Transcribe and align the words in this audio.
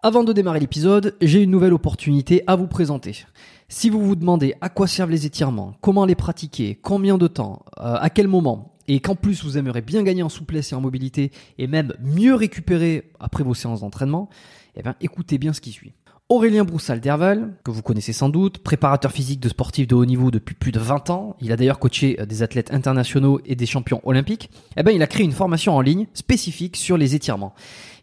Avant 0.00 0.22
de 0.22 0.32
démarrer 0.32 0.60
l'épisode, 0.60 1.16
j'ai 1.20 1.42
une 1.42 1.50
nouvelle 1.50 1.72
opportunité 1.72 2.44
à 2.46 2.54
vous 2.54 2.68
présenter. 2.68 3.24
Si 3.68 3.90
vous 3.90 4.00
vous 4.00 4.14
demandez 4.14 4.54
à 4.60 4.68
quoi 4.68 4.86
servent 4.86 5.10
les 5.10 5.26
étirements, 5.26 5.74
comment 5.80 6.04
les 6.04 6.14
pratiquer, 6.14 6.78
combien 6.80 7.18
de 7.18 7.26
temps, 7.26 7.64
euh, 7.80 7.96
à 7.98 8.08
quel 8.08 8.28
moment, 8.28 8.76
et 8.86 9.00
qu'en 9.00 9.16
plus 9.16 9.42
vous 9.42 9.58
aimeriez 9.58 9.82
bien 9.82 10.04
gagner 10.04 10.22
en 10.22 10.28
souplesse 10.28 10.70
et 10.70 10.76
en 10.76 10.80
mobilité, 10.80 11.32
et 11.58 11.66
même 11.66 11.94
mieux 12.00 12.36
récupérer 12.36 13.10
après 13.18 13.42
vos 13.42 13.54
séances 13.54 13.80
d'entraînement, 13.80 14.28
eh 14.76 14.82
bien 14.82 14.94
écoutez 15.00 15.36
bien 15.36 15.52
ce 15.52 15.60
qui 15.60 15.72
suit. 15.72 15.94
Aurélien 16.30 16.64
Broussal-Derval, 16.64 17.54
que 17.64 17.70
vous 17.70 17.80
connaissez 17.80 18.12
sans 18.12 18.28
doute, 18.28 18.58
préparateur 18.58 19.12
physique 19.12 19.40
de 19.40 19.48
sportifs 19.48 19.86
de 19.86 19.94
haut 19.94 20.04
niveau 20.04 20.30
depuis 20.30 20.54
plus 20.54 20.72
de 20.72 20.78
20 20.78 21.08
ans, 21.08 21.36
il 21.40 21.52
a 21.52 21.56
d'ailleurs 21.56 21.78
coaché 21.78 22.20
euh, 22.20 22.26
des 22.26 22.42
athlètes 22.42 22.70
internationaux 22.70 23.40
et 23.46 23.54
des 23.54 23.64
champions 23.64 24.02
olympiques, 24.04 24.50
eh 24.76 24.82
ben, 24.82 24.92
il 24.92 25.02
a 25.02 25.06
créé 25.06 25.24
une 25.24 25.32
formation 25.32 25.74
en 25.74 25.80
ligne 25.80 26.06
spécifique 26.12 26.76
sur 26.76 26.98
les 26.98 27.14
étirements. 27.14 27.54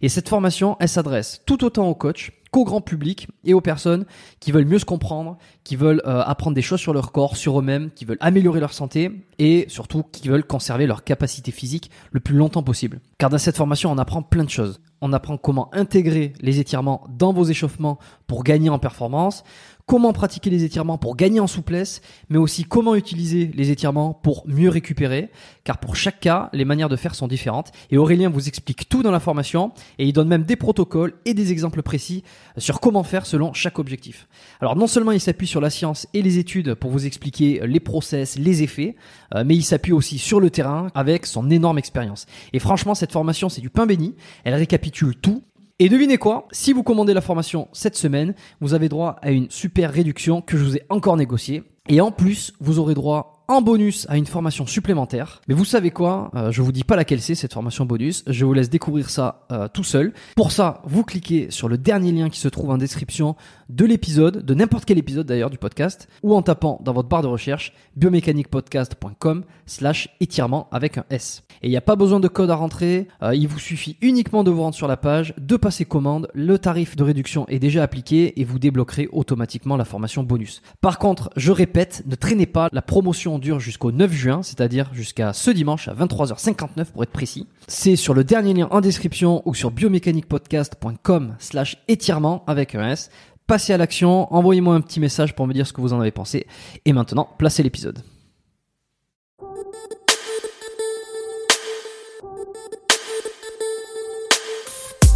Et 0.02 0.10
cette 0.10 0.28
formation, 0.28 0.76
elle 0.80 0.90
s'adresse 0.90 1.44
tout 1.46 1.64
autant 1.64 1.88
aux 1.88 1.94
coachs 1.94 2.32
qu'au 2.50 2.64
grand 2.64 2.82
public 2.82 3.28
et 3.44 3.54
aux 3.54 3.62
personnes 3.62 4.06
qui 4.40 4.52
veulent 4.52 4.66
mieux 4.66 4.80
se 4.80 4.86
comprendre, 4.86 5.38
qui 5.64 5.76
veulent 5.76 6.02
euh, 6.08 6.24
apprendre 6.26 6.56
des 6.56 6.64
choses 6.64 6.80
sur 6.80 6.94
leur 6.94 7.12
corps, 7.12 7.38
sur 7.38 7.60
eux-mêmes, 7.60 7.92
qui 7.92 8.06
veulent 8.06 8.18
améliorer 8.22 8.60
leur 8.60 8.74
santé 8.74 9.12
et 9.38 9.66
surtout 9.68 10.02
qui 10.02 10.30
veulent 10.30 10.46
conserver 10.46 10.88
leur 10.88 11.04
capacité 11.04 11.52
physique 11.52 11.92
le 12.12 12.22
plus 12.22 12.36
longtemps 12.36 12.64
possible. 12.64 13.02
Car 13.20 13.30
dans 13.30 13.38
cette 13.38 13.58
formation, 13.58 13.92
on 13.92 14.00
apprend 14.00 14.24
plein 14.24 14.46
de 14.46 14.50
choses. 14.50 14.80
On 15.08 15.14
apprend 15.14 15.38
comment 15.38 15.70
intégrer 15.72 16.34
les 16.42 16.60
étirements 16.60 17.04
dans 17.16 17.32
vos 17.32 17.44
échauffements 17.44 18.00
pour 18.26 18.44
gagner 18.44 18.70
en 18.70 18.80
performance, 18.80 19.44
comment 19.86 20.14
pratiquer 20.14 20.50
les 20.50 20.64
étirements 20.64 20.98
pour 20.98 21.16
gagner 21.16 21.40
en 21.40 21.48
souplesse, 21.48 22.02
mais 22.30 22.38
aussi 22.38 22.64
comment 22.64 22.96
utiliser 22.96 23.52
les 23.54 23.70
étirements 23.70 24.14
pour 24.14 24.44
mieux 24.48 24.70
récupérer, 24.70 25.30
car 25.64 25.80
pour 25.80 25.96
chaque 25.96 26.20
cas, 26.20 26.50
les 26.54 26.66
manières 26.66 26.90
de 26.90 26.96
faire 26.96 27.14
sont 27.14 27.28
différentes. 27.28 27.72
Et 27.92 27.98
Aurélien 27.98 28.30
vous 28.30 28.48
explique 28.48 28.90
tout 28.90 29.04
dans 29.04 29.12
la 29.12 29.20
formation, 29.20 29.72
et 30.00 30.06
il 30.06 30.14
donne 30.14 30.28
même 30.28 30.44
des 30.44 30.56
protocoles 30.56 31.14
et 31.26 31.34
des 31.34 31.52
exemples 31.52 31.84
précis 31.84 32.24
sur 32.58 32.80
comment 32.80 33.04
faire 33.04 33.26
selon 33.26 33.54
chaque 33.54 33.80
objectif. 33.80 34.28
Alors 34.60 34.76
non 34.76 34.88
seulement 34.88 35.12
il 35.12 35.20
s'appuie 35.20 35.48
sur 35.48 35.62
la 35.62 35.70
science 35.70 36.08
et 36.14 36.22
les 36.22 36.40
études 36.40 36.74
pour 36.74 36.90
vous 36.92 37.06
expliquer 37.06 37.62
les 37.66 37.80
process, 37.80 38.38
les 38.38 38.64
effets, 38.64 38.96
euh, 39.36 39.44
mais 39.46 39.56
il 39.56 39.64
s'appuie 39.64 39.94
aussi 39.94 40.18
sur 40.18 40.40
le 40.40 40.50
terrain 40.50 40.88
avec 40.96 41.26
son 41.26 41.50
énorme 41.52 41.78
expérience. 41.78 42.26
Et 42.54 42.60
franchement, 42.60 42.96
cette 42.96 43.12
formation, 43.12 43.50
c'est 43.50 43.62
du 43.62 43.70
pain 43.70 43.86
béni. 43.86 44.16
Elle 44.44 44.56
récapitule 44.56 45.16
tout 45.16 45.44
et 45.78 45.90
devinez 45.90 46.18
quoi 46.18 46.48
Si 46.52 46.72
vous 46.72 46.84
commandez 46.84 47.14
la 47.14 47.20
formation 47.20 47.68
cette 47.74 47.98
semaine, 47.98 48.34
vous 48.62 48.74
avez 48.74 48.88
droit 48.88 49.18
à 49.22 49.32
une 49.32 49.50
super 49.50 49.92
réduction 49.92 50.42
que 50.42 50.56
je 50.56 50.64
vous 50.64 50.78
ai 50.78 50.84
encore 50.88 51.18
négociée. 51.18 51.64
Et 51.90 52.00
en 52.00 52.12
plus, 52.12 52.54
vous 52.62 52.80
aurez 52.80 52.94
droit 52.94 53.44
en 53.48 53.62
bonus 53.62 54.08
à 54.10 54.18
une 54.18 54.26
formation 54.26 54.66
supplémentaire. 54.66 55.42
Mais 55.48 55.54
vous 55.54 55.66
savez 55.66 55.92
quoi 55.92 56.32
euh, 56.36 56.52
Je 56.52 56.62
vous 56.62 56.72
dis 56.72 56.84
pas 56.84 56.96
laquelle 56.96 57.22
c'est 57.22 57.36
cette 57.36 57.54
formation 57.54 57.86
bonus. 57.86 58.24
Je 58.28 58.46
vous 58.46 58.54
laisse 58.54 58.70
découvrir 58.70 59.10
ça 59.10 59.46
euh, 59.52 59.68
tout 59.68 59.84
seul. 59.84 60.14
Pour 60.36 60.52
ça, 60.52 60.82
vous 60.86 61.04
cliquez 61.04 61.52
sur 61.52 61.68
le 61.68 61.78
dernier 61.78 62.12
lien 62.12 62.30
qui 62.30 62.40
se 62.40 62.48
trouve 62.48 62.70
en 62.72 62.78
description 62.78 63.36
de 63.70 63.86
l'épisode, 63.86 64.46
de 64.46 64.54
n'importe 64.54 64.86
quel 64.86 64.98
épisode 64.98 65.28
d'ailleurs 65.28 65.50
du 65.50 65.58
podcast, 65.58 66.08
ou 66.24 66.36
en 66.36 66.42
tapant 66.42 66.80
dans 66.84 66.94
votre 66.94 67.10
barre 67.10 67.22
de 67.22 67.28
recherche 67.28 67.74
biomécaniquepodcast.com 67.96 69.44
slash 69.66 70.10
étirement 70.20 70.68
avec 70.72 70.98
un 70.98 71.06
S. 71.10 71.44
Et 71.62 71.68
il 71.68 71.70
n'y 71.70 71.78
a 71.78 71.82
pas 71.82 71.96
besoin 71.96 72.20
de 72.20 72.28
code 72.28 72.50
à 72.50 72.56
rentrer, 72.56 73.08
euh, 73.24 73.34
il 73.36 73.48
vous 73.48 73.60
suffit 73.60 73.98
uniquement 74.02 74.44
de 74.44 74.52
vous 74.52 74.62
rendre 74.62 74.76
sur 74.76 74.88
la 74.88 74.98
page, 74.98 75.34
de 75.38 75.56
passer 75.58 75.86
commande, 75.86 76.30
le 76.34 76.60
tarif 76.60 76.96
de 76.96 77.04
réduction 77.04 77.48
est 77.48 77.60
déjà 77.60 77.84
appliqué 77.84 78.40
et 78.40 78.44
vous 78.44 78.60
débloquerez 78.60 79.10
automatiquement 79.12 79.78
la 79.78 79.86
formation 79.86 80.24
bonus. 80.24 80.62
Par 80.82 81.00
contre, 81.00 81.30
je 81.36 81.52
répète, 81.52 82.04
ne 82.06 82.16
traînez 82.16 82.46
pas, 82.46 82.70
la 82.72 82.82
promotion 82.82 83.40
dure 83.40 83.60
jusqu'au 83.60 83.92
9 83.92 84.12
juin, 84.12 84.44
c'est-à-dire 84.44 84.90
jusqu'à 84.94 85.34
ce 85.34 85.52
dimanche 85.52 85.88
à 85.88 85.94
23h59 85.94 86.86
pour 86.94 87.04
être 87.04 87.12
précis. 87.12 87.48
C'est 87.68 87.96
sur 87.96 88.14
le 88.14 88.24
dernier 88.24 88.54
lien 88.54 88.68
en 88.72 88.82
description 88.82 89.42
ou 89.46 89.56
sur 89.56 89.72
biomécaniquepodcast.com 89.72 91.36
slash 91.40 91.78
étirement 91.88 92.44
avec 92.48 92.76
un 92.76 92.90
S 92.90 93.10
passez 93.48 93.74
à 93.74 93.78
l'action, 93.78 94.34
envoyez-moi 94.34 94.76
un 94.76 94.82
petit 94.82 95.00
message 95.00 95.36
pour 95.36 95.48
me 95.48 95.54
dire 95.54 95.68
ce 95.68 95.74
que 95.74 95.82
vous 95.82 95.94
en 95.94 96.00
avez 96.00 96.12
pensé. 96.12 96.48
Et 96.86 96.94
maintenant, 96.94 97.30
placez 97.38 97.64
l'épisode. 97.64 98.04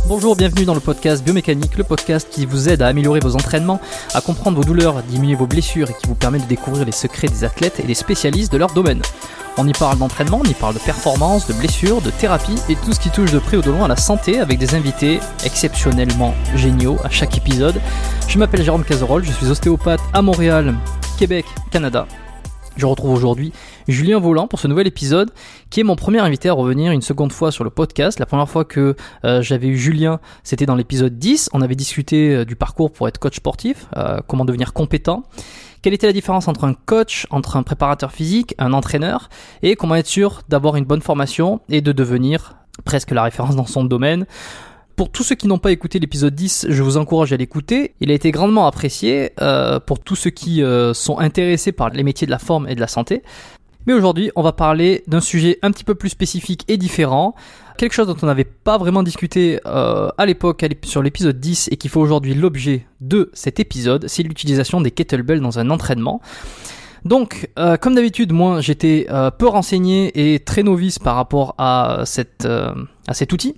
Bonjour, 0.08 0.36
bienvenue 0.36 0.66
dans 0.66 0.74
le 0.74 0.80
podcast 0.80 1.24
Biomécanique, 1.24 1.78
le 1.78 1.84
podcast 1.84 2.28
qui 2.32 2.48
vous 2.48 2.68
aide 2.68 2.82
à 2.82 2.88
améliorer 2.88 3.20
vos 3.20 3.36
entraînements, 3.36 3.80
à 4.16 4.22
comprendre 4.22 4.58
vos 4.58 4.64
douleurs, 4.64 4.98
à 4.98 5.04
diminuer 5.04 5.36
vos 5.36 5.46
blessures 5.46 5.88
et 5.92 5.94
qui 5.94 6.08
vous 6.08 6.16
permet 6.16 6.40
de 6.40 6.46
découvrir 6.46 6.84
les 6.84 6.92
secrets 6.92 7.28
des 7.28 7.44
athlètes 7.44 7.80
et 7.80 7.84
des 7.84 7.94
spécialistes 7.94 8.52
de 8.52 8.58
leur 8.58 8.74
domaine. 8.74 9.04
On 9.62 9.68
y 9.68 9.74
parle 9.74 9.98
d'entraînement, 9.98 10.40
on 10.42 10.50
y 10.50 10.54
parle 10.54 10.76
de 10.76 10.80
performance, 10.80 11.46
de 11.46 11.52
blessures, 11.52 12.00
de 12.00 12.12
thérapie 12.12 12.56
et 12.70 12.78
tout 12.78 12.94
ce 12.94 13.00
qui 13.02 13.10
touche 13.10 13.34
de 13.34 13.40
près 13.40 13.58
ou 13.58 13.62
de 13.62 13.70
loin 13.70 13.86
à 13.86 13.88
la 13.90 13.98
santé 13.98 14.40
avec 14.40 14.58
des 14.58 14.74
invités 14.74 15.20
exceptionnellement 15.44 16.34
géniaux 16.56 16.96
à 17.04 17.10
chaque 17.10 17.38
épisode. 17.38 17.82
Je 18.30 18.40
m'appelle 18.40 18.64
Jérôme 18.64 18.86
Cazerolle, 18.86 19.26
je 19.26 19.34
suis 19.34 19.48
ostéopathe 19.48 20.00
à 20.14 20.22
Montréal, 20.22 20.76
Québec, 21.18 21.46
Canada. 21.72 22.08
Je 22.78 22.86
retrouve 22.86 23.12
aujourd'hui 23.12 23.52
Julien 23.90 24.20
Volant 24.20 24.48
pour 24.48 24.60
ce 24.60 24.68
nouvel 24.68 24.88
épisode, 24.88 25.32
qui 25.70 25.80
est 25.80 25.84
mon 25.84 25.96
premier 25.96 26.20
invité 26.20 26.50
à 26.50 26.54
revenir 26.54 26.92
une 26.92 27.02
seconde 27.02 27.32
fois 27.32 27.52
sur 27.52 27.64
le 27.64 27.70
podcast. 27.70 28.20
La 28.20 28.26
première 28.26 28.48
fois 28.48 28.64
que 28.64 28.96
euh, 29.26 29.42
j'avais 29.42 29.68
eu 29.68 29.78
Julien, 29.78 30.20
c'était 30.44 30.66
dans 30.66 30.76
l'épisode 30.76 31.18
10. 31.18 31.50
On 31.54 31.62
avait 31.62 31.76
discuté 31.76 32.36
euh, 32.36 32.46
du 32.46 32.56
parcours 32.56 32.92
pour 32.92 33.08
être 33.08 33.18
coach 33.18 33.38
sportif, 33.38 33.88
euh, 33.98 34.20
comment 34.28 34.46
devenir 34.46 34.74
compétent. 34.74 35.24
Quelle 35.82 35.94
était 35.94 36.08
la 36.08 36.14
différence 36.14 36.48
entre 36.48 36.66
un 36.66 36.74
coach, 36.74 37.26
entre 37.32 37.58
un 37.58 37.64
préparateur 37.64 38.12
physique, 38.12 38.54
un 38.60 38.74
entraîneur, 38.74 39.30
et 39.64 39.76
comment 39.76 39.96
être 39.96 40.08
sûr 40.08 40.42
d'avoir 40.50 40.76
une 40.76 40.86
bonne 40.86 41.02
formation 41.02 41.62
et 41.70 41.82
de 41.82 41.92
devenir 41.92 42.56
presque 42.86 43.12
la 43.12 43.24
référence 43.24 43.56
dans 43.56 43.66
son 43.66 43.84
domaine? 43.84 44.26
Pour 44.98 45.10
tous 45.10 45.24
ceux 45.24 45.36
qui 45.36 45.48
n'ont 45.48 45.60
pas 45.60 45.72
écouté 45.72 45.98
l'épisode 45.98 46.36
10, 46.36 46.68
je 46.70 46.84
vous 46.84 46.98
encourage 46.98 47.32
à 47.32 47.38
l'écouter. 47.38 47.96
Il 48.02 48.12
a 48.12 48.14
été 48.14 48.32
grandement 48.32 48.68
apprécié 48.68 49.32
pour 49.86 50.00
tous 50.00 50.18
ceux 50.18 50.30
qui 50.30 50.62
sont 50.94 51.20
intéressés 51.20 51.72
par 51.72 51.90
les 51.92 52.04
métiers 52.04 52.28
de 52.28 52.32
la 52.32 52.40
forme 52.40 52.68
et 52.68 52.76
de 52.76 52.82
la 52.82 52.88
santé. 52.88 53.24
Mais 53.90 53.96
aujourd'hui, 53.96 54.30
on 54.36 54.44
va 54.44 54.52
parler 54.52 55.04
d'un 55.08 55.20
sujet 55.20 55.58
un 55.64 55.72
petit 55.72 55.84
peu 55.84 55.96
plus 55.96 56.10
spécifique 56.10 56.64
et 56.68 56.78
différent, 56.78 57.34
quelque 57.76 57.94
chose 57.94 58.06
dont 58.06 58.16
on 58.22 58.28
n'avait 58.28 58.44
pas 58.44 58.78
vraiment 58.78 59.02
discuté 59.02 59.60
euh, 59.66 60.10
à 60.16 60.28
l'époque 60.28 60.64
sur 60.84 61.02
l'épisode 61.02 61.40
10 61.40 61.70
et 61.72 61.78
qui 61.78 61.90
fait 61.90 61.98
aujourd'hui 61.98 62.36
l'objet 62.36 62.86
de 63.02 63.32
cet 63.34 63.60
épisode, 63.60 64.08
c'est 64.08 64.22
l'utilisation 64.22 64.80
des 64.80 64.92
kettlebells 64.92 65.42
dans 65.42 65.58
un 65.58 65.72
entraînement. 65.72 66.22
Donc, 67.04 67.50
euh, 67.58 67.78
comme 67.78 67.96
d'habitude, 67.96 68.32
moi, 68.32 68.62
j'étais 68.62 69.08
euh, 69.10 69.32
peu 69.32 69.48
renseigné 69.48 70.34
et 70.34 70.38
très 70.38 70.62
novice 70.62 71.00
par 71.00 71.16
rapport 71.16 71.56
à, 71.58 72.04
cet 72.06 72.46
outil. 73.34 73.56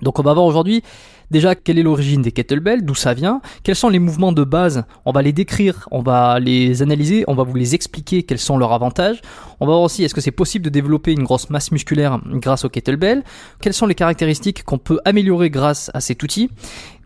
Donc, 0.00 0.20
on 0.20 0.22
va 0.22 0.32
voir 0.32 0.46
aujourd'hui 0.46 0.84
Déjà, 1.32 1.54
quelle 1.54 1.78
est 1.78 1.82
l'origine 1.82 2.20
des 2.20 2.30
kettlebells, 2.30 2.84
d'où 2.84 2.94
ça 2.94 3.14
vient, 3.14 3.40
quels 3.62 3.74
sont 3.74 3.88
les 3.88 3.98
mouvements 3.98 4.32
de 4.32 4.44
base, 4.44 4.84
on 5.06 5.12
va 5.12 5.22
les 5.22 5.32
décrire, 5.32 5.88
on 5.90 6.02
va 6.02 6.38
les 6.38 6.82
analyser, 6.82 7.24
on 7.26 7.34
va 7.34 7.42
vous 7.42 7.56
les 7.56 7.74
expliquer 7.74 8.22
quels 8.22 8.38
sont 8.38 8.58
leurs 8.58 8.72
avantages. 8.72 9.22
On 9.58 9.64
va 9.64 9.72
voir 9.72 9.80
aussi 9.80 10.04
est-ce 10.04 10.14
que 10.14 10.20
c'est 10.20 10.30
possible 10.30 10.62
de 10.62 10.68
développer 10.68 11.12
une 11.12 11.22
grosse 11.22 11.48
masse 11.48 11.72
musculaire 11.72 12.20
grâce 12.26 12.66
au 12.66 12.68
kettlebell, 12.68 13.24
quelles 13.62 13.72
sont 13.72 13.86
les 13.86 13.94
caractéristiques 13.94 14.62
qu'on 14.62 14.76
peut 14.76 15.00
améliorer 15.06 15.48
grâce 15.48 15.90
à 15.94 16.02
cet 16.02 16.22
outil? 16.22 16.50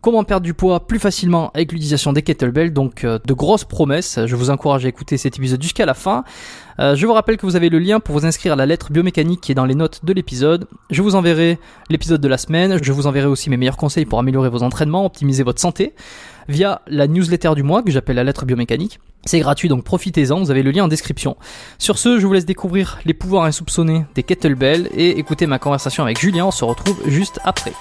Comment 0.06 0.22
perdre 0.22 0.44
du 0.44 0.54
poids 0.54 0.86
plus 0.86 1.00
facilement 1.00 1.50
avec 1.52 1.72
l'utilisation 1.72 2.12
des 2.12 2.22
kettlebells. 2.22 2.72
Donc 2.72 3.02
euh, 3.02 3.18
de 3.26 3.34
grosses 3.34 3.64
promesses. 3.64 4.20
Je 4.24 4.36
vous 4.36 4.50
encourage 4.50 4.84
à 4.84 4.88
écouter 4.88 5.16
cet 5.16 5.36
épisode 5.36 5.60
jusqu'à 5.60 5.84
la 5.84 5.94
fin. 5.94 6.22
Euh, 6.78 6.94
je 6.94 7.04
vous 7.04 7.12
rappelle 7.12 7.36
que 7.36 7.44
vous 7.44 7.56
avez 7.56 7.70
le 7.70 7.80
lien 7.80 7.98
pour 7.98 8.16
vous 8.16 8.24
inscrire 8.24 8.52
à 8.52 8.56
la 8.56 8.66
lettre 8.66 8.92
biomécanique 8.92 9.40
qui 9.40 9.50
est 9.50 9.56
dans 9.56 9.64
les 9.64 9.74
notes 9.74 10.04
de 10.04 10.12
l'épisode. 10.12 10.68
Je 10.90 11.02
vous 11.02 11.16
enverrai 11.16 11.58
l'épisode 11.90 12.20
de 12.20 12.28
la 12.28 12.38
semaine. 12.38 12.78
Je 12.80 12.92
vous 12.92 13.08
enverrai 13.08 13.26
aussi 13.26 13.50
mes 13.50 13.56
meilleurs 13.56 13.76
conseils 13.76 14.04
pour 14.04 14.20
améliorer 14.20 14.48
vos 14.48 14.62
entraînements, 14.62 15.04
optimiser 15.06 15.42
votre 15.42 15.60
santé 15.60 15.92
via 16.48 16.82
la 16.86 17.08
newsletter 17.08 17.54
du 17.56 17.64
mois 17.64 17.82
que 17.82 17.90
j'appelle 17.90 18.14
la 18.14 18.22
lettre 18.22 18.44
biomécanique. 18.44 19.00
C'est 19.24 19.40
gratuit 19.40 19.68
donc 19.68 19.82
profitez-en, 19.82 20.38
vous 20.38 20.52
avez 20.52 20.62
le 20.62 20.70
lien 20.70 20.84
en 20.84 20.88
description. 20.88 21.36
Sur 21.78 21.98
ce, 21.98 22.20
je 22.20 22.26
vous 22.28 22.32
laisse 22.32 22.46
découvrir 22.46 23.00
les 23.06 23.14
pouvoirs 23.14 23.42
insoupçonnés 23.42 24.04
des 24.14 24.22
kettlebells 24.22 24.88
et 24.94 25.18
écouter 25.18 25.48
ma 25.48 25.58
conversation 25.58 26.04
avec 26.04 26.20
Julien, 26.20 26.46
on 26.46 26.52
se 26.52 26.64
retrouve 26.64 26.96
juste 27.08 27.40
après. 27.42 27.72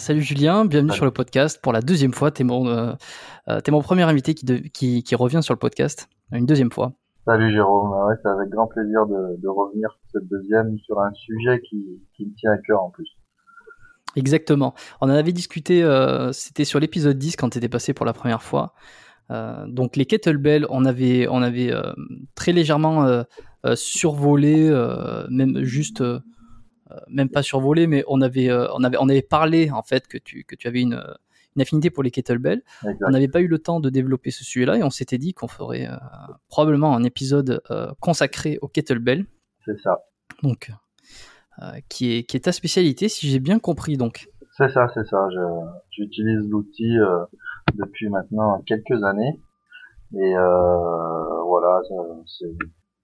Salut 0.00 0.22
Julien, 0.22 0.64
bienvenue 0.64 0.92
sur 0.92 1.04
le 1.04 1.10
podcast 1.10 1.60
pour 1.62 1.74
la 1.74 1.82
deuxième 1.82 2.14
fois. 2.14 2.30
T'es 2.30 2.42
mon, 2.42 2.66
euh, 2.66 2.94
euh, 3.48 3.60
es 3.62 3.70
mon 3.70 3.82
premier 3.82 4.04
invité 4.04 4.32
qui, 4.32 4.46
qui, 4.70 5.02
qui, 5.02 5.14
revient 5.14 5.42
sur 5.42 5.52
le 5.52 5.58
podcast 5.58 6.08
une 6.32 6.46
deuxième 6.46 6.72
fois. 6.72 6.94
Salut 7.26 7.52
Jérôme, 7.52 7.90
ouais, 8.06 8.14
c'est 8.22 8.30
avec 8.30 8.48
grand 8.48 8.66
plaisir 8.66 9.06
de, 9.06 9.38
de, 9.38 9.46
revenir 9.46 9.90
cette 10.10 10.26
deuxième 10.26 10.78
sur 10.78 10.98
un 11.00 11.12
sujet 11.12 11.60
qui, 11.68 11.84
qui 12.16 12.24
me 12.24 12.34
tient 12.34 12.50
à 12.52 12.56
cœur 12.56 12.82
en 12.82 12.88
plus. 12.88 13.08
Exactement. 14.16 14.72
On 15.02 15.08
en 15.08 15.10
avait 15.10 15.32
discuté, 15.32 15.84
euh, 15.84 16.32
c'était 16.32 16.64
sur 16.64 16.80
l'épisode 16.80 17.18
10 17.18 17.36
quand 17.36 17.50
tu 17.50 17.58
étais 17.58 17.68
passé 17.68 17.92
pour 17.92 18.06
la 18.06 18.14
première 18.14 18.42
fois. 18.42 18.72
Euh, 19.30 19.66
donc 19.66 19.96
les 19.96 20.06
kettlebells, 20.06 20.64
on 20.70 20.86
avait, 20.86 21.28
on 21.28 21.42
avait 21.42 21.74
très 22.34 22.52
légèrement 22.52 23.22
survolé, 23.74 24.70
même 25.28 25.62
juste, 25.62 26.02
même 27.08 27.28
pas 27.28 27.42
survolé, 27.42 27.86
mais 27.86 28.04
on 28.08 28.20
avait, 28.20 28.52
on 28.52 28.82
avait, 28.82 28.96
on 28.98 29.08
avait 29.08 29.22
parlé 29.22 29.70
en 29.70 29.82
fait 29.82 30.06
que 30.08 30.18
tu, 30.18 30.44
que 30.44 30.54
tu 30.54 30.68
avais 30.68 30.80
une, 30.80 31.02
une 31.56 31.62
affinité 31.62 31.90
pour 31.90 32.02
les 32.02 32.10
kettlebells. 32.10 32.62
On 33.02 33.10
n'avait 33.10 33.28
pas 33.28 33.40
eu 33.40 33.48
le 33.48 33.58
temps 33.58 33.80
de 33.80 33.90
développer 33.90 34.30
ce 34.30 34.44
sujet-là 34.44 34.76
et 34.78 34.82
on 34.82 34.90
s'était 34.90 35.18
dit 35.18 35.32
qu'on 35.34 35.48
ferait 35.48 35.88
probablement 36.48 36.94
un 36.94 37.04
épisode 37.04 37.62
consacré 38.00 38.58
aux 38.62 38.68
kettlebells. 38.68 39.26
C'est 39.64 39.80
ça. 39.80 39.98
Donc 40.42 40.70
euh, 41.62 41.72
qui, 41.90 42.16
est, 42.16 42.22
qui 42.22 42.38
est 42.38 42.40
ta 42.40 42.52
spécialité, 42.52 43.08
si 43.10 43.28
j'ai 43.28 43.38
bien 43.38 43.58
compris 43.58 43.98
donc. 43.98 44.30
C'est 44.56 44.70
ça, 44.70 44.88
c'est 44.94 45.06
ça. 45.06 45.28
J'utilise 45.90 46.48
l'outil 46.48 46.98
euh, 46.98 47.24
depuis 47.74 48.08
maintenant 48.08 48.62
quelques 48.66 49.02
années. 49.04 49.38
Et 50.14 50.36
euh, 50.36 51.42
voilà, 51.42 51.82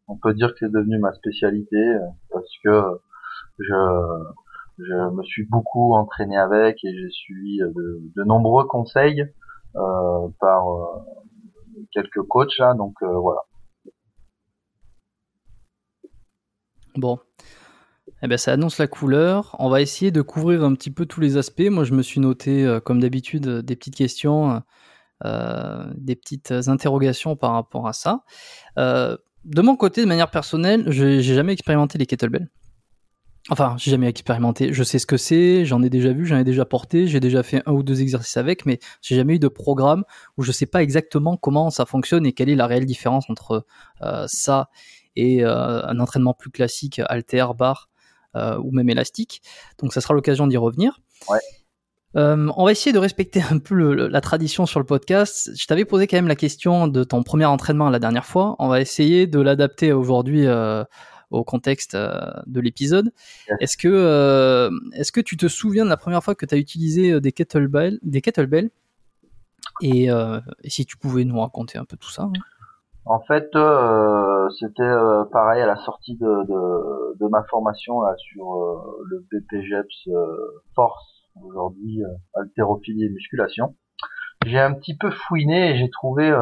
on 0.08 0.16
peut 0.16 0.32
dire 0.32 0.52
que 0.52 0.60
c'est 0.60 0.72
devenu 0.72 0.98
ma 0.98 1.12
spécialité 1.12 1.98
parce 2.30 2.50
que 2.64 2.98
je, 3.58 4.24
je 4.78 5.14
me 5.14 5.22
suis 5.22 5.46
beaucoup 5.46 5.94
entraîné 5.94 6.36
avec 6.36 6.84
et 6.84 6.94
j'ai 6.94 7.10
suivi 7.10 7.58
de, 7.58 8.24
nombreux 8.24 8.64
conseils 8.64 9.24
euh, 9.76 10.28
par 10.40 10.70
euh, 10.70 11.00
quelques 11.92 12.22
coachs 12.28 12.58
là, 12.58 12.74
donc 12.74 12.94
euh, 13.02 13.18
voilà. 13.18 13.40
Bon, 16.94 17.18
eh 18.22 18.28
ben, 18.28 18.38
ça 18.38 18.52
annonce 18.52 18.78
la 18.78 18.86
couleur. 18.86 19.54
On 19.58 19.68
va 19.68 19.80
essayer 19.82 20.10
de 20.10 20.22
couvrir 20.22 20.64
un 20.64 20.74
petit 20.74 20.90
peu 20.90 21.04
tous 21.04 21.20
les 21.20 21.36
aspects. 21.36 21.68
Moi, 21.70 21.84
je 21.84 21.92
me 21.92 22.02
suis 22.02 22.20
noté, 22.20 22.78
comme 22.86 23.00
d'habitude, 23.00 23.46
des 23.46 23.76
petites 23.76 23.96
questions, 23.96 24.62
des 25.22 26.16
petites 26.16 26.52
interrogations 26.68 27.36
par 27.36 27.52
rapport 27.52 27.86
à 27.86 27.92
ça. 27.92 28.24
de 28.78 29.60
mon 29.60 29.76
côté, 29.76 30.00
de 30.00 30.06
manière 30.06 30.30
personnelle, 30.30 30.90
j'ai 30.90 31.20
jamais 31.20 31.52
expérimenté 31.52 31.98
les 31.98 32.06
kettlebells. 32.06 32.48
Enfin, 33.48 33.76
j'ai 33.78 33.92
jamais 33.92 34.08
expérimenté. 34.08 34.72
Je 34.72 34.82
sais 34.82 34.98
ce 34.98 35.06
que 35.06 35.16
c'est, 35.16 35.64
j'en 35.64 35.82
ai 35.82 35.90
déjà 35.90 36.12
vu, 36.12 36.26
j'en 36.26 36.36
ai 36.36 36.44
déjà 36.44 36.64
porté, 36.64 37.06
j'ai 37.06 37.20
déjà 37.20 37.42
fait 37.44 37.62
un 37.66 37.72
ou 37.72 37.82
deux 37.84 38.02
exercices 38.02 38.36
avec, 38.36 38.66
mais 38.66 38.80
j'ai 39.02 39.14
jamais 39.14 39.36
eu 39.36 39.38
de 39.38 39.48
programme 39.48 40.04
où 40.36 40.42
je 40.42 40.50
sais 40.50 40.66
pas 40.66 40.82
exactement 40.82 41.36
comment 41.36 41.70
ça 41.70 41.86
fonctionne 41.86 42.26
et 42.26 42.32
quelle 42.32 42.48
est 42.48 42.56
la 42.56 42.66
réelle 42.66 42.86
différence 42.86 43.30
entre 43.30 43.64
ça 44.26 44.68
et 45.14 45.44
un 45.44 46.00
entraînement 46.00 46.34
plus 46.34 46.50
classique, 46.50 47.00
alter, 47.08 47.46
bar. 47.56 47.88
Euh, 48.36 48.58
ou 48.58 48.70
même 48.70 48.90
élastique. 48.90 49.40
Donc 49.78 49.94
ça 49.94 50.02
sera 50.02 50.12
l'occasion 50.12 50.46
d'y 50.46 50.58
revenir. 50.58 51.00
Euh, 52.16 52.50
on 52.56 52.66
va 52.66 52.72
essayer 52.72 52.92
de 52.92 52.98
respecter 52.98 53.40
un 53.50 53.58
peu 53.58 53.94
la 54.08 54.20
tradition 54.20 54.66
sur 54.66 54.78
le 54.78 54.84
podcast. 54.84 55.52
Je 55.56 55.66
t'avais 55.66 55.86
posé 55.86 56.06
quand 56.06 56.18
même 56.18 56.28
la 56.28 56.36
question 56.36 56.86
de 56.86 57.02
ton 57.02 57.22
premier 57.22 57.46
entraînement 57.46 57.88
la 57.88 57.98
dernière 57.98 58.26
fois. 58.26 58.54
On 58.58 58.68
va 58.68 58.82
essayer 58.82 59.26
de 59.26 59.40
l'adapter 59.40 59.94
aujourd'hui 59.94 60.46
euh, 60.46 60.84
au 61.36 61.44
contexte 61.44 61.96
de 61.96 62.60
l'épisode. 62.60 63.12
Est-ce 63.60 63.76
que, 63.76 64.70
est-ce 64.94 65.12
que 65.12 65.20
tu 65.20 65.36
te 65.36 65.48
souviens 65.48 65.84
de 65.84 65.90
la 65.90 65.96
première 65.96 66.22
fois 66.22 66.34
que 66.34 66.46
tu 66.46 66.54
as 66.54 66.58
utilisé 66.58 67.20
des 67.20 67.32
kettlebells, 67.32 67.98
des 68.02 68.20
kettlebells? 68.20 68.70
Et, 69.82 70.06
et, 70.06 70.70
si 70.70 70.86
tu 70.86 70.96
pouvais 70.96 71.24
nous 71.24 71.38
raconter 71.40 71.78
un 71.78 71.84
peu 71.84 71.96
tout 71.96 72.10
ça 72.10 72.22
hein. 72.22 72.32
En 73.06 73.20
fait, 73.20 73.54
euh, 73.54 74.48
c'était 74.58 74.82
euh, 74.82 75.24
pareil 75.30 75.62
à 75.62 75.66
la 75.66 75.76
sortie 75.76 76.16
de, 76.16 76.26
de, 76.26 77.16
de 77.20 77.28
ma 77.28 77.44
formation 77.44 78.00
là, 78.00 78.16
sur 78.16 78.52
euh, 78.52 79.04
le 79.08 79.24
BPGEPS 79.30 80.10
Force, 80.74 81.22
aujourd'hui 81.40 82.02
haltérophilie 82.34 83.04
et 83.04 83.08
musculation. 83.08 83.76
J'ai 84.44 84.58
un 84.58 84.74
petit 84.74 84.96
peu 84.96 85.10
fouiné 85.10 85.70
et 85.70 85.78
j'ai 85.78 85.88
trouvé 85.88 86.32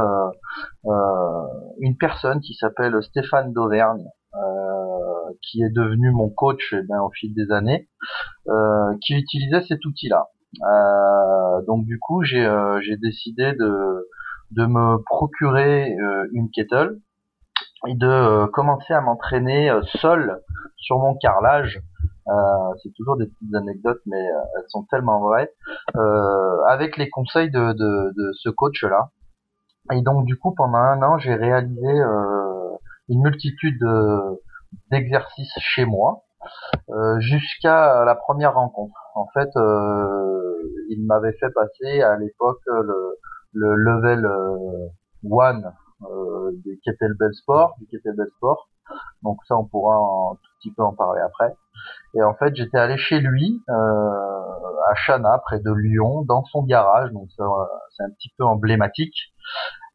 une 1.81 1.97
personne 1.99 2.41
qui 2.41 2.55
s'appelle 2.55 3.03
Stéphane 3.03 3.53
d'Auvergne, 3.53 4.07
qui 5.43 5.63
est 5.63 5.71
devenu 5.71 6.11
mon 6.11 6.29
coach 6.29 6.75
eh 6.77 6.83
bien, 6.83 7.01
au 7.03 7.11
fil 7.11 7.35
des 7.35 7.51
années, 7.51 7.89
qui 9.03 9.15
utilisait 9.15 9.63
cet 9.63 9.85
outil-là. 9.85 10.29
donc 11.67 11.85
du 11.87 11.99
coup, 11.99 12.23
j'ai 12.23 12.97
décidé 12.97 13.53
de 13.53 14.09
de 14.55 14.67
me 14.67 15.03
procurer 15.05 15.97
euh, 15.97 16.29
une 16.33 16.51
kettle 16.51 16.99
et 17.87 17.95
de 17.95 18.07
euh, 18.07 18.47
commencer 18.47 18.93
à 18.93 19.01
m'entraîner 19.01 19.71
euh, 19.71 19.83
seul 20.01 20.41
sur 20.77 20.99
mon 20.99 21.15
carrelage. 21.17 21.81
c'est 22.83 22.93
toujours 22.95 23.17
des 23.17 23.27
petites 23.27 23.55
anecdotes, 23.55 24.01
mais 24.07 24.21
elles 24.21 24.69
sont 24.69 24.85
tellement 24.91 25.21
vraies. 25.21 25.51
avec 26.69 26.97
les 26.97 27.09
conseils 27.11 27.51
de, 27.51 27.73
de, 27.73 28.33
ce 28.43 28.51
coach-là. 28.51 29.11
Et 29.93 30.03
donc 30.03 30.25
du 30.27 30.37
coup, 30.37 30.55
pendant 30.55 30.79
un 30.79 31.03
an, 31.03 31.19
j'ai 31.19 31.35
réalisé 31.35 31.93
une 33.09 33.23
multitude 33.23 33.85
d'exercices 34.91 35.55
chez 35.59 35.85
moi, 35.85 36.25
jusqu'à 37.19 38.05
la 38.05 38.15
première 38.15 38.55
rencontre. 38.55 38.99
En 39.15 39.27
fait, 39.35 39.51
il 40.91 41.05
m'avait 41.07 41.33
fait 41.35 41.51
passer 41.51 42.03
à 42.03 42.17
l'époque 42.17 42.61
le, 42.67 43.19
le 43.55 43.75
level 43.77 44.27
euh, 44.27 44.89
one 45.31 45.73
euh, 46.03 46.51
des 46.65 46.79
kettlebell 46.85 47.33
sport, 47.35 47.77
du 47.79 47.87
kettlebell 47.87 48.29
sport. 48.37 48.69
Donc 49.23 49.39
ça, 49.49 49.57
on 49.57 49.65
pourra 49.65 49.97
un 49.97 50.35
tout 50.35 50.51
petit 50.59 50.73
peu 50.73 50.83
en 50.83 50.93
parler 50.93 51.23
après. 51.23 51.55
Et 52.15 52.23
en 52.23 52.35
fait, 52.35 52.55
j'étais 52.55 52.77
allé 52.77 52.99
chez 52.99 53.21
lui 53.21 53.63
euh, 53.71 53.73
à 53.73 54.95
Chana, 54.95 55.39
près 55.39 55.61
de 55.61 55.73
Lyon, 55.73 56.23
dans 56.23 56.45
son 56.45 56.63
garage. 56.65 57.11
Donc 57.13 57.29
c'est 57.37 58.03
un 58.03 58.11
petit 58.11 58.33
peu 58.37 58.45
emblématique. 58.45 59.17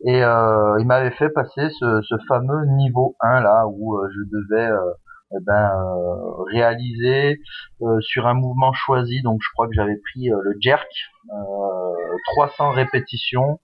Et 0.06 0.24
euh, 0.24 0.80
il 0.80 0.88
m'avait 0.88 1.12
fait 1.12 1.30
passer 1.30 1.70
ce, 1.78 2.02
ce, 2.04 2.16
fameux 2.28 2.66
niveau 2.68 3.16
1 3.20 3.42
là 3.42 3.66
où 3.68 3.98
euh, 3.98 4.08
je 4.14 4.22
devais 4.32 4.72
euh, 4.72 4.94
eh 5.34 5.44
ben, 5.46 5.72
euh, 5.76 6.44
réaliser 6.52 7.40
sur 8.00 8.28
un 8.28 8.34
mouvement 8.34 8.72
choisi. 8.74 9.22
Donc 9.22 9.40
je 9.44 9.50
crois 9.54 9.68
que 9.68 9.74
j'avais 9.74 9.98
pris 9.98 10.30
le 10.30 10.56
jerk, 10.62 10.88
300 12.34 12.72
répétitions 12.72 13.60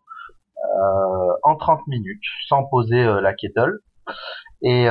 en 1.43 1.55
30 1.55 1.87
minutes 1.87 2.23
sans 2.47 2.65
poser 2.65 3.03
la 3.03 3.33
kettle. 3.33 3.79
Et 4.61 4.87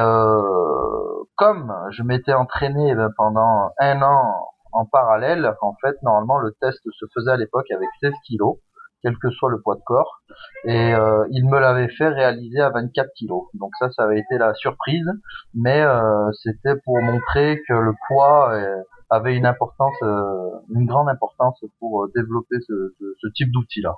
comme 1.36 1.74
je 1.90 2.02
m'étais 2.02 2.32
entraîné 2.32 2.90
eh 2.90 2.94
ben, 2.94 3.10
pendant 3.16 3.70
un 3.78 4.02
an 4.02 4.34
en 4.72 4.86
parallèle, 4.86 5.54
en 5.62 5.76
fait, 5.80 5.94
normalement, 6.02 6.38
le 6.38 6.52
test 6.60 6.80
se 6.82 7.06
faisait 7.14 7.30
à 7.30 7.36
l'époque 7.36 7.70
avec 7.70 7.88
16 8.00 8.12
kilos 8.26 8.58
quel 9.04 9.16
que 9.18 9.30
soit 9.30 9.50
le 9.50 9.60
poids 9.60 9.76
de 9.76 9.82
corps. 9.84 10.22
Et 10.64 10.94
euh, 10.94 11.26
il 11.30 11.46
me 11.46 11.60
l'avait 11.60 11.88
fait 11.88 12.08
réaliser 12.08 12.60
à 12.60 12.70
24 12.70 13.12
kilos. 13.14 13.44
Donc 13.52 13.70
ça, 13.78 13.90
ça 13.90 14.04
avait 14.04 14.18
été 14.18 14.38
la 14.38 14.54
surprise, 14.54 15.06
mais 15.52 15.82
euh, 15.82 16.32
c'était 16.42 16.76
pour 16.84 17.00
montrer 17.02 17.60
que 17.68 17.74
le 17.74 17.92
poids 18.08 18.54
euh, 18.54 18.82
avait 19.10 19.36
une 19.36 19.44
importance, 19.46 19.94
une 20.00 20.86
grande 20.86 21.08
importance 21.08 21.62
pour 21.78 22.08
développer 22.14 22.56
ce, 22.66 23.28
type 23.34 23.52
d'outil-là. 23.52 23.94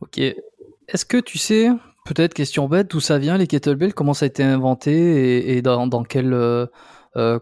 Ok. 0.00 0.18
Est-ce 0.18 1.04
que 1.04 1.18
tu 1.18 1.38
sais, 1.38 1.68
peut-être 2.06 2.34
question 2.34 2.68
bête, 2.68 2.90
d'où 2.90 3.00
ça 3.00 3.18
vient 3.18 3.36
les 3.36 3.48
kettlebells, 3.48 3.94
comment 3.94 4.14
ça 4.14 4.26
a 4.26 4.28
été 4.28 4.44
inventé? 4.44 5.56
Et, 5.56 5.62
dans, 5.62 5.88
dans, 5.88 6.04
quel 6.04 6.68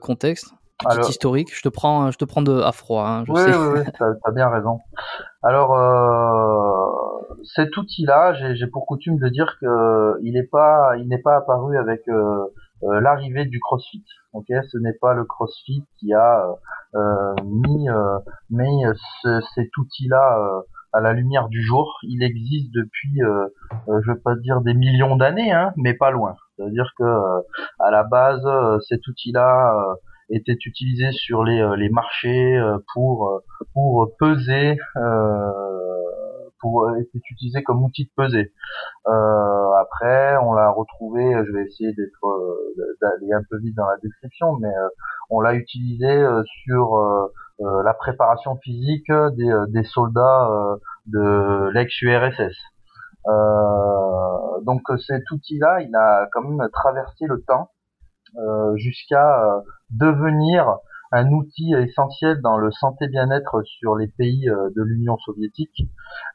contexte? 0.01 0.55
Alors, 0.87 1.09
historique. 1.09 1.55
Je 1.55 1.63
te 1.63 1.69
prends, 1.69 2.11
je 2.11 2.19
te 2.19 2.25
prends 2.25 2.43
de 2.43 2.61
à 2.61 2.73
froid. 2.73 3.07
Hein, 3.07 3.25
je 3.27 3.33
oui, 3.33 3.41
sais. 3.41 3.57
oui, 3.57 3.79
oui, 3.79 3.93
t'as 3.99 4.13
as 4.25 4.33
bien 4.33 4.49
raison. 4.49 4.81
Alors, 5.43 5.75
euh, 5.75 7.41
cet 7.55 7.77
outil-là, 7.77 8.35
j'ai 8.55 8.67
pour 8.67 8.87
coutume 8.87 9.19
de 9.19 9.29
dire 9.29 9.57
que 9.61 10.19
il 10.23 10.35
n'est 10.35 10.47
pas, 10.47 10.97
il 10.99 11.09
n'est 11.09 11.23
pas 11.23 11.37
apparu 11.37 11.79
avec 11.79 12.07
euh, 12.09 12.45
euh, 12.83 13.01
l'arrivée 13.01 13.45
du 13.45 13.61
CrossFit. 13.61 14.05
Ok, 14.33 14.47
ce 14.49 14.79
n'est 14.79 14.95
pas 15.01 15.13
le 15.15 15.25
CrossFit 15.25 15.85
qui 15.99 16.15
a 16.15 16.47
euh, 16.95 17.35
mis, 17.45 17.89
euh, 17.89 18.19
mis 18.51 18.85
ce, 19.23 19.41
cet 19.55 19.77
outil-là 19.77 20.63
à 20.93 21.01
la 21.01 21.13
lumière 21.13 21.49
du 21.49 21.63
jour. 21.63 21.99
Il 22.03 22.23
existe 22.23 22.73
depuis, 22.73 23.21
je 23.21 24.11
veux 24.11 24.21
pas 24.21 24.35
dire 24.37 24.61
des 24.61 24.75
millions 24.75 25.17
d'années, 25.17 25.53
hein, 25.53 25.73
mais 25.77 25.95
pas 25.95 26.11
loin. 26.11 26.37
C'est-à-dire 26.57 26.91
que 26.97 27.05
à 27.81 27.91
la 27.91 28.05
base, 28.05 28.47
cet 28.89 29.07
outil-là 29.07 29.97
était 30.31 30.57
utilisé 30.65 31.13
sur 31.13 31.45
les, 31.45 31.61
euh, 31.61 31.77
les 31.77 31.89
marchés 31.89 32.57
euh, 32.57 32.79
pour 32.95 33.29
euh, 33.29 33.39
pour 33.75 34.11
peser 34.19 34.77
pour 36.61 36.95
était 36.99 37.19
utilisé 37.31 37.63
comme 37.63 37.83
outil 37.83 38.05
de 38.05 38.11
peser. 38.15 38.53
Euh, 39.07 39.73
après, 39.81 40.37
on 40.43 40.53
l'a 40.53 40.71
retrouvé. 40.71 41.33
Je 41.47 41.53
vais 41.53 41.65
essayer 41.65 41.93
d'être 41.95 42.21
d'aller 43.01 43.33
un 43.33 43.43
peu 43.49 43.59
vite 43.59 43.75
dans 43.77 43.87
la 43.87 43.97
description, 44.03 44.57
mais 44.61 44.69
on 45.31 45.41
l'a 45.41 45.55
utilisé 45.55 46.23
sur 46.65 46.99
la 47.61 47.95
préparation 47.95 48.57
physique 48.57 49.11
des, 49.11 49.51
des 49.69 49.85
soldats 49.85 50.51
de 51.07 51.71
l'ex-URSS. 51.73 52.57
donc 54.67 54.83
cet 55.07 55.31
outil-là, 55.31 55.81
il 55.81 55.97
a 55.97 56.29
quand 56.31 56.43
même 56.43 56.69
traversé 56.71 57.25
le 57.27 57.41
temps 57.41 57.71
jusqu'à 58.77 59.63
devenir 59.91 60.79
un 61.13 61.29
outil 61.33 61.75
essentiel 61.75 62.41
dans 62.41 62.57
le 62.57 62.71
santé 62.71 63.09
bien-être 63.09 63.63
sur 63.65 63.97
les 63.97 64.07
pays 64.07 64.49
euh, 64.49 64.71
de 64.77 64.83
l'Union 64.83 65.17
soviétique 65.19 65.89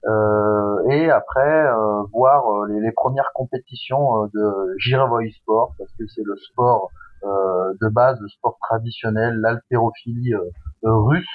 euh, 0.05 0.89
et 0.89 1.09
après 1.09 1.65
euh, 1.67 2.03
voir 2.11 2.65
les, 2.67 2.91
premières 2.91 3.31
compétitions 3.33 4.25
de 4.33 4.75
Girevoy 4.79 5.31
Sport 5.31 5.73
parce 5.77 5.91
que 5.97 6.05
c'est 6.07 6.23
le 6.23 6.35
sport 6.37 6.89
de 7.23 7.89
base, 7.89 8.19
le 8.21 8.27
sport 8.27 8.55
traditionnel, 8.61 9.33
l'haltérophilie 9.41 10.35
russe. 10.83 11.25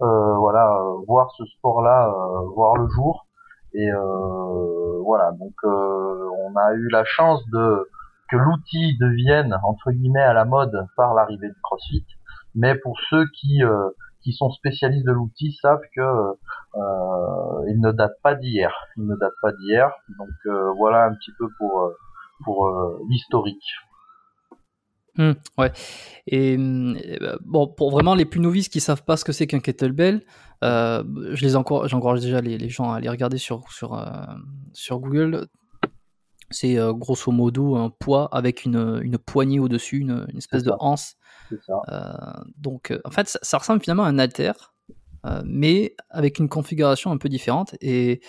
voilà, 0.00 0.82
voir 1.06 1.30
ce 1.36 1.44
sport-là, 1.44 2.12
voir 2.56 2.76
le 2.76 2.88
jour. 2.88 3.26
Et 3.72 3.88
voilà, 5.04 5.30
donc 5.38 5.54
on 5.62 6.56
a 6.56 6.72
eu 6.74 6.88
la 6.88 7.04
chance 7.04 7.40
de 7.50 7.88
que 8.30 8.36
l'outil 8.36 8.96
devienne 8.98 9.58
entre 9.64 9.90
guillemets 9.90 10.22
à 10.22 10.32
la 10.32 10.44
mode 10.44 10.86
par 10.96 11.14
l'arrivée 11.14 11.48
du 11.48 11.60
CrossFit 11.62 12.04
mais 12.54 12.74
pour 12.76 12.98
ceux 13.10 13.26
qui 13.40 13.62
euh, 13.62 13.88
qui 14.22 14.32
sont 14.32 14.50
spécialistes 14.50 15.06
de 15.06 15.12
l'outil 15.12 15.56
savent 15.62 15.80
que 15.94 16.00
euh, 16.00 17.64
il 17.68 17.80
ne 17.80 17.92
date 17.92 18.14
pas 18.22 18.34
d'hier. 18.34 18.72
Il 18.96 19.06
ne 19.06 19.16
date 19.16 19.32
pas 19.40 19.52
d'hier. 19.52 19.90
Donc 20.18 20.28
euh, 20.46 20.72
voilà 20.76 21.04
un 21.06 21.14
petit 21.14 21.30
peu 21.38 21.46
pour 21.58 21.80
euh, 21.80 21.96
pour 22.44 22.70
l'historique. 23.08 23.64
Mmh, 25.16 25.32
ouais. 25.56 25.72
Et 26.28 26.56
bon, 27.40 27.66
pour 27.66 27.90
vraiment 27.90 28.14
les 28.14 28.24
plus 28.24 28.38
novices 28.38 28.68
qui 28.68 28.80
savent 28.80 29.02
pas 29.02 29.16
ce 29.16 29.24
que 29.24 29.32
c'est 29.32 29.48
qu'un 29.48 29.58
kettlebell, 29.58 30.22
euh, 30.62 31.02
je 31.32 31.42
les 31.42 31.56
encourage, 31.56 31.90
j'encourage 31.90 32.20
déjà 32.20 32.40
les, 32.40 32.56
les, 32.56 32.68
gens 32.68 32.92
à 32.92 32.98
aller 32.98 33.08
regarder 33.08 33.38
sur 33.38 33.72
sur 33.72 34.00
sur 34.72 35.00
Google. 35.00 35.48
C'est 36.50 36.76
grosso 36.94 37.30
modo 37.30 37.76
un 37.76 37.90
poids 37.90 38.28
avec 38.32 38.64
une, 38.64 39.00
une 39.02 39.18
poignée 39.18 39.60
au 39.60 39.68
dessus, 39.68 39.98
une, 39.98 40.26
une 40.30 40.38
espèce 40.38 40.62
de 40.62 40.72
anse 40.78 41.16
euh, 41.88 42.32
donc, 42.56 42.90
euh, 42.90 43.00
en 43.04 43.10
fait, 43.10 43.38
ça, 43.42 43.58
ressemble 43.58 43.80
finalement 43.80 44.04
à 44.04 44.08
un 44.08 44.18
alter, 44.18 44.52
euh, 45.26 45.42
mais 45.44 45.94
avec 46.10 46.38
une 46.38 46.48
configuration 46.48 47.10
un 47.10 47.18
peu 47.18 47.28
différente. 47.28 47.74
Et, 47.80 48.20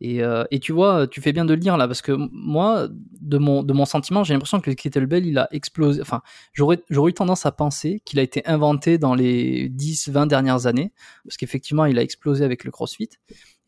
et, 0.00 0.58
tu 0.60 0.72
vois, 0.72 1.06
tu 1.06 1.20
fais 1.20 1.32
bien 1.32 1.44
de 1.44 1.54
le 1.54 1.60
lire 1.60 1.76
là, 1.76 1.86
parce 1.86 2.02
que 2.02 2.12
moi, 2.32 2.88
de 3.20 3.38
mon, 3.38 3.62
de 3.62 3.72
mon 3.72 3.84
sentiment, 3.84 4.24
j'ai 4.24 4.34
l'impression 4.34 4.60
que 4.60 4.68
le 4.68 4.74
kettlebell, 4.74 5.24
il 5.26 5.38
a 5.38 5.46
explosé. 5.52 6.00
Enfin, 6.00 6.22
j'aurais, 6.52 6.82
eu 6.90 7.12
tendance 7.12 7.46
à 7.46 7.52
penser 7.52 8.02
qu'il 8.04 8.18
a 8.18 8.22
été 8.22 8.44
inventé 8.46 8.98
dans 8.98 9.14
les 9.14 9.68
10-20 9.68 10.26
dernières 10.26 10.66
années, 10.66 10.92
parce 11.24 11.36
qu'effectivement, 11.36 11.84
il 11.84 12.00
a 12.00 12.02
explosé 12.02 12.44
avec 12.44 12.64
le 12.64 12.72
CrossFit. 12.72 13.10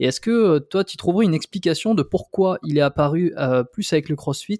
Et 0.01 0.07
est-ce 0.07 0.21
que 0.21 0.59
toi, 0.59 0.85
tu 0.85 0.97
trouverais 0.97 1.25
une 1.25 1.35
explication 1.35 1.95
de 1.95 2.03
pourquoi 2.03 2.59
il 2.65 2.79
est 2.79 2.83
apparu 2.83 3.35
plus 3.73 3.93
avec 3.93 4.09
le 4.09 4.17
CrossFit 4.17 4.59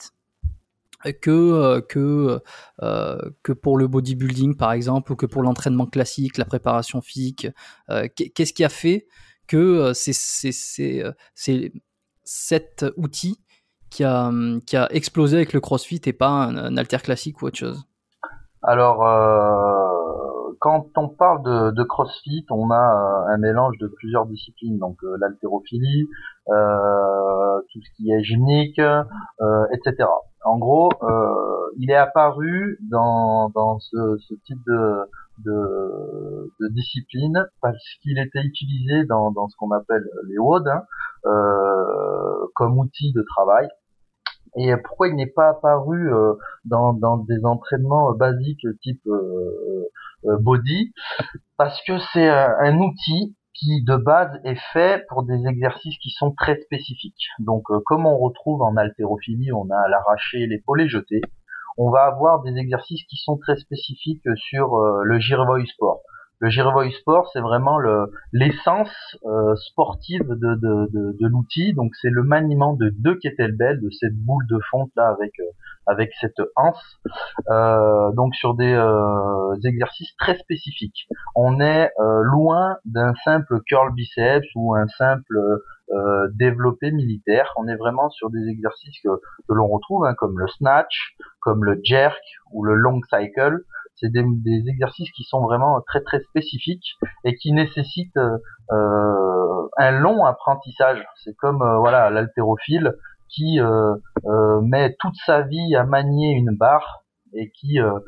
que 1.13 1.31
euh, 1.31 1.81
que 1.81 2.41
euh, 2.83 3.19
que 3.43 3.53
pour 3.53 3.77
le 3.77 3.87
bodybuilding 3.87 4.57
par 4.57 4.73
exemple 4.73 5.13
ou 5.13 5.17
que 5.17 5.27
pour 5.27 5.43
l'entraînement 5.43 5.87
classique, 5.87 6.39
la 6.39 6.45
préparation 6.45 7.01
physique. 7.03 7.47
Euh, 7.91 8.09
qu'est-ce 8.15 8.53
qui 8.53 8.65
a 8.65 8.69
fait 8.69 9.07
que 9.47 9.93
c'est 9.95 11.73
cet 12.25 12.85
outil 12.97 13.41
qui 13.91 14.05
a 14.05 14.33
qui 14.67 14.77
a 14.77 14.89
explosé 14.91 15.37
avec 15.37 15.53
le 15.53 15.61
CrossFit 15.61 16.01
et 16.07 16.13
pas 16.13 16.29
un, 16.29 16.77
alter 16.77 16.99
classique 16.99 17.43
ou 17.43 17.47
autre 17.47 17.59
chose? 17.59 17.85
Alors 18.63 19.03
quand 20.61 20.87
on 20.97 21.09
parle 21.09 21.43
de, 21.43 21.71
de, 21.73 21.83
CrossFit, 21.85 22.47
on 22.51 22.71
a 22.71 23.27
un 23.29 23.39
mélange 23.39 23.79
de 23.79 23.89
plusieurs 23.89 24.27
disciplines, 24.27 24.79
donc 24.79 24.99
l'haltérophilie, 25.19 26.09
tout 26.47 27.81
ce 27.81 27.97
qui 27.97 28.11
est 28.13 28.23
gymnique, 28.23 28.81
etc. 29.73 30.07
En 30.45 30.59
gros, 30.59 30.91
euh, 31.03 31.71
il 31.79 31.91
est 31.91 31.97
apparu 31.97 32.79
dans, 32.91 33.49
dans 33.51 33.79
ce, 33.79 34.19
ce 34.19 34.35
type 34.45 34.61
de, 34.67 35.09
de, 35.43 36.53
de, 36.61 36.69
discipline 36.69 37.47
parce 37.63 37.83
qu'il 38.03 38.19
était 38.19 38.43
utilisé 38.43 39.05
dans, 39.07 39.31
dans 39.31 39.49
ce 39.49 39.57
qu'on 39.57 39.71
appelle 39.71 40.05
les 40.29 40.39
WOD 40.39 40.69
hein, 40.69 40.83
euh, 41.25 42.47
comme 42.55 42.79
outil 42.79 43.13
de 43.15 43.23
travail. 43.23 43.69
Et 44.57 44.77
pourquoi 44.85 45.09
il 45.09 45.17
n'est 45.17 45.33
pas 45.35 45.49
apparu 45.49 46.13
euh, 46.13 46.35
dans, 46.65 46.93
dans 46.93 47.17
des 47.17 47.45
entraînements 47.45 48.13
basiques 48.13 48.67
type 48.83 49.01
euh, 49.07 49.13
euh, 49.13 49.89
body 50.41 50.93
Parce 51.57 51.81
que 51.87 51.99
c'est 52.13 52.29
un 52.29 52.79
outil 52.79 53.37
qui 53.55 53.85
de 53.85 53.97
base 53.97 54.41
est 54.45 54.59
fait 54.73 55.07
pour 55.09 55.23
des 55.23 55.47
exercices 55.47 55.97
qui 55.99 56.11
sont 56.11 56.33
très 56.33 56.61
spécifiques. 56.61 57.29
Donc 57.39 57.71
euh, 57.71 57.81
comme 57.87 58.05
on 58.05 58.19
retrouve 58.19 58.63
en 58.63 58.77
haltérophilie, 58.77 59.53
on 59.53 59.71
a 59.71 59.89
l'arraché, 59.89 60.47
l'épaulé 60.47 60.89
jeté, 60.89 61.21
on 61.79 61.91
va 61.91 62.05
avoir 62.05 62.43
des 62.43 62.57
exercices 62.57 63.05
qui 63.05 63.17
sont 63.17 63.39
très 63.39 63.57
spécifiques 63.57 64.27
sur 64.37 64.77
euh, 64.77 65.03
le 65.05 65.19
Girevoy 65.19 65.65
Sport. 65.67 66.01
Le 66.41 66.51
Girevoy 66.51 66.91
Sport, 66.93 67.31
c'est 67.33 67.41
vraiment 67.41 67.79
l'essence 68.33 69.17
euh, 69.25 69.55
sportive 69.57 70.27
de, 70.29 70.55
de, 70.55 70.91
de, 70.93 71.17
de 71.19 71.27
l'outil. 71.27 71.73
Donc 71.75 71.93
c'est 72.01 72.11
le 72.11 72.23
maniement 72.23 72.75
de 72.75 72.91
deux 72.99 73.17
kettlebells, 73.17 73.81
de 73.81 73.91
cette 73.91 74.17
boule 74.17 74.47
de 74.49 74.59
fonte 74.71 74.91
là 74.97 75.09
avec 75.09 75.33
avec 75.87 76.13
cette 76.21 76.41
anse, 76.57 76.99
euh, 77.51 78.11
donc 78.13 78.35
sur 78.35 78.55
des 78.55 78.73
euh, 78.73 79.55
exercices 79.65 80.15
très 80.17 80.37
spécifiques. 80.39 81.07
On 81.35 81.61
est 81.61 81.91
euh, 81.99 82.23
loin 82.23 82.77
d'un 82.85 83.13
simple 83.25 83.61
curl 83.67 83.93
biceps 83.95 84.47
ou 84.55 84.75
un 84.75 84.87
simple 84.89 85.35
développé 86.33 86.91
militaire. 86.91 87.53
On 87.57 87.69
est 87.69 87.77
vraiment 87.77 88.09
sur 88.09 88.31
des 88.31 88.49
exercices 88.49 88.99
que, 89.05 89.11
que 89.47 89.55
l'on 89.55 89.69
retrouve, 89.69 90.07
hein, 90.07 90.15
comme 90.15 90.39
le 90.39 90.49
snatch, 90.49 91.15
comme 91.41 91.63
le 91.63 91.79
jerk 91.85 92.21
ou 92.53 92.65
le 92.65 92.75
long 92.75 93.01
cycle. 93.11 93.61
C'est 93.97 94.11
des, 94.11 94.25
des, 94.25 94.69
exercices 94.69 95.11
qui 95.13 95.25
sont 95.25 95.41
vraiment 95.41 95.81
très 95.87 96.03
très 96.03 96.21
spécifiques 96.21 96.97
et 97.25 97.37
qui 97.37 97.53
nécessitent 97.53 98.19
un 98.71 99.91
long 99.93 100.25
apprendissage. 100.25 101.05
C'est 101.23 101.37
comme 101.37 101.59
voilà 101.59 102.11
l'haltérophile 102.11 102.95
qui 103.35 103.61
euh, 103.61 103.95
euh, 104.27 104.61
met 104.61 104.95
toute 104.99 105.17
sa 105.27 105.43
vie 105.43 105.75
à 105.77 105.85
manier 105.85 106.33
une 106.33 106.57
barre 106.57 107.05
et 107.33 107.51
qui 107.51 107.81
euh, 107.81 107.99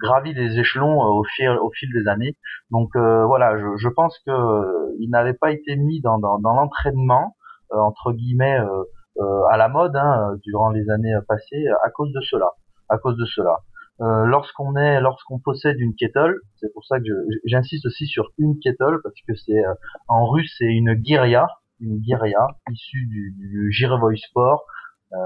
gravit 0.00 0.34
les 0.34 0.58
échelons 0.58 1.00
au 1.00 1.24
fil, 1.24 1.48
au 1.48 1.70
fil 1.70 1.88
des 1.92 2.08
années. 2.08 2.36
Donc 2.70 2.90
voilà, 2.94 3.58
je, 3.58 3.76
je 3.76 3.88
pense 3.88 4.18
que 4.26 4.96
il 5.00 5.10
n'avait 5.10 5.34
pas 5.34 5.52
été 5.52 5.76
mis 5.76 6.00
dans, 6.00 6.18
dans, 6.18 6.38
dans 6.38 6.54
l'entraînement 6.54 7.36
entre 7.70 8.12
guillemets 8.12 8.58
à 9.50 9.56
la 9.56 9.68
mode 9.68 9.96
hein, 9.96 10.36
durant 10.44 10.70
les 10.70 10.88
années 10.90 11.14
passées 11.28 11.66
à 11.84 11.90
cause 11.90 12.12
de 12.12 12.20
cela. 12.20 12.50
À 12.88 12.98
cause 12.98 13.16
de 13.16 13.24
cela. 13.24 13.58
Euh, 14.00 14.24
lorsqu'on 14.24 14.76
est, 14.76 15.00
lorsqu'on 15.00 15.38
possède 15.38 15.78
une 15.78 15.94
kettle, 15.94 16.36
c'est 16.56 16.72
pour 16.72 16.84
ça 16.86 16.98
que 16.98 17.12
j'insiste 17.44 17.84
aussi 17.84 18.06
sur 18.06 18.30
une 18.38 18.58
kettle 18.58 18.98
parce 19.02 19.14
que 19.28 19.34
c'est 19.34 19.62
en 20.08 20.26
russe 20.26 20.54
c'est 20.58 20.64
une 20.64 20.96
girya, 21.04 21.48
une 21.80 21.98
guérilla 21.98 22.46
issue 22.70 23.06
du, 23.06 23.34
du 23.36 23.70
Girevoy 23.72 24.16
Sport. 24.16 24.64
Euh, 25.12 25.16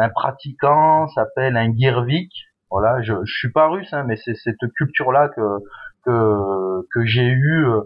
un 0.00 0.08
pratiquant 0.10 1.08
s'appelle 1.08 1.56
un 1.56 1.74
Girvik. 1.74 2.32
Voilà, 2.70 3.00
je, 3.02 3.14
je 3.24 3.32
suis 3.32 3.50
pas 3.50 3.68
russe, 3.68 3.92
hein, 3.92 4.04
mais 4.06 4.16
c'est 4.16 4.34
cette 4.34 4.60
culture-là 4.76 5.28
que 5.30 5.40
que, 6.04 6.86
que 6.92 7.04
j'ai 7.04 7.26
eu 7.26 7.66
euh, 7.66 7.82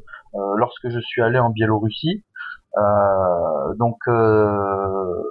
lorsque 0.56 0.88
je 0.88 1.00
suis 1.00 1.22
allé 1.22 1.38
en 1.38 1.50
Biélorussie. 1.50 2.24
Euh, 2.76 3.74
donc 3.78 3.98
euh, 4.08 5.22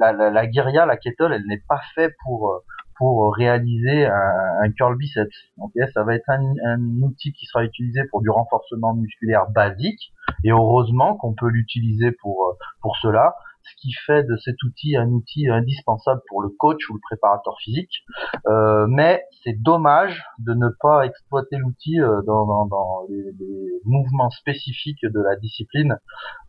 la, 0.00 0.12
la, 0.12 0.30
la 0.30 0.46
guérilla, 0.46 0.86
la 0.86 0.96
kettle, 0.96 1.32
elle 1.32 1.46
n'est 1.46 1.62
pas 1.68 1.80
faite 1.94 2.14
pour 2.24 2.62
pour 2.98 3.34
réaliser 3.34 4.06
un, 4.06 4.62
un 4.62 4.70
curl 4.72 4.96
biceps. 4.96 5.34
Okay 5.58 5.86
ça 5.94 6.04
va 6.04 6.14
être 6.14 6.28
un, 6.28 6.54
un, 6.66 7.02
outil 7.02 7.32
qui 7.32 7.46
sera 7.46 7.64
utilisé 7.64 8.02
pour 8.10 8.20
du 8.20 8.30
renforcement 8.30 8.94
musculaire 8.94 9.48
basique, 9.50 10.12
et 10.44 10.50
heureusement 10.50 11.16
qu'on 11.16 11.34
peut 11.34 11.48
l'utiliser 11.48 12.12
pour 12.12 12.56
pour 12.82 12.96
cela, 12.96 13.34
ce 13.68 13.80
qui 13.80 13.92
fait 14.06 14.24
de 14.24 14.36
cet 14.36 14.62
outil 14.62 14.96
un 14.96 15.08
outil 15.08 15.48
indispensable 15.48 16.20
pour 16.28 16.42
le 16.42 16.48
coach 16.48 16.88
ou 16.90 16.94
le 16.94 17.00
préparateur 17.00 17.56
physique. 17.60 18.04
Euh, 18.46 18.86
mais 18.88 19.24
c'est 19.44 19.60
dommage 19.60 20.22
de 20.38 20.54
ne 20.54 20.68
pas 20.80 21.04
exploiter 21.04 21.56
l'outil 21.56 22.00
euh, 22.00 22.22
dans, 22.22 22.46
dans, 22.46 22.66
dans 22.66 23.06
les, 23.08 23.32
les, 23.38 23.80
mouvements 23.84 24.30
spécifiques 24.30 25.02
de 25.02 25.20
la 25.20 25.36
discipline, 25.36 25.98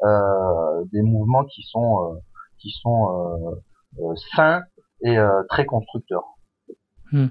euh, 0.04 0.84
des 0.92 1.02
mouvements 1.02 1.46
qui 1.46 1.64
sont 1.64 2.00
euh, 2.04 2.20
qui 2.60 2.72
sont 2.72 3.56
euh, 4.02 4.14
sains 4.36 4.64
et 5.02 5.18
très 5.48 5.66
constructeurs. 5.66 6.26
Hmm. 7.12 7.28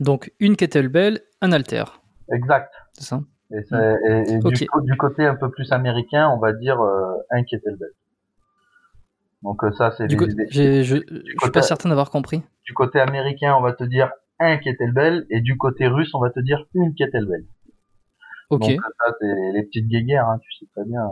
Donc 0.00 0.32
une 0.40 0.56
kettlebell, 0.56 1.20
un 1.40 1.52
halter. 1.52 1.84
Exact. 2.32 2.72
C'est 2.92 3.04
ça? 3.04 3.20
Et, 3.50 3.56
et, 3.56 4.38
du, 4.38 4.96
côté 4.98 5.24
un 5.24 5.34
peu 5.34 5.50
plus 5.50 5.72
américain, 5.72 6.28
on 6.28 6.38
va 6.38 6.52
dire 6.52 6.80
euh, 6.80 7.14
un 7.30 7.42
kettlebell. 7.44 7.92
Donc 9.42 9.64
euh, 9.64 9.72
ça, 9.72 9.94
c'est. 9.96 10.06
Du 10.06 10.18
je, 10.50 10.82
je 10.82 10.96
suis 10.96 11.50
pas 11.52 11.62
certain 11.62 11.88
d'avoir 11.88 12.10
compris. 12.10 12.42
Du 12.64 12.74
côté 12.74 13.00
américain, 13.00 13.54
on 13.58 13.62
va 13.62 13.72
te 13.72 13.84
dire 13.84 14.10
un 14.38 14.56
kettlebell, 14.58 15.26
et 15.30 15.40
du 15.40 15.56
côté 15.56 15.86
russe, 15.86 16.14
on 16.14 16.20
va 16.20 16.30
te 16.30 16.40
dire 16.40 16.66
une 16.74 16.94
kettlebell. 16.94 17.44
Ok. 18.50 18.60
Donc 18.60 18.80
ça, 18.80 19.14
c'est 19.20 19.52
les 19.54 19.62
petites 19.62 19.88
guéguerres, 19.88 20.28
hein, 20.28 20.38
tu 20.40 20.50
sais 20.58 20.66
très 20.74 20.84
bien. 20.84 21.02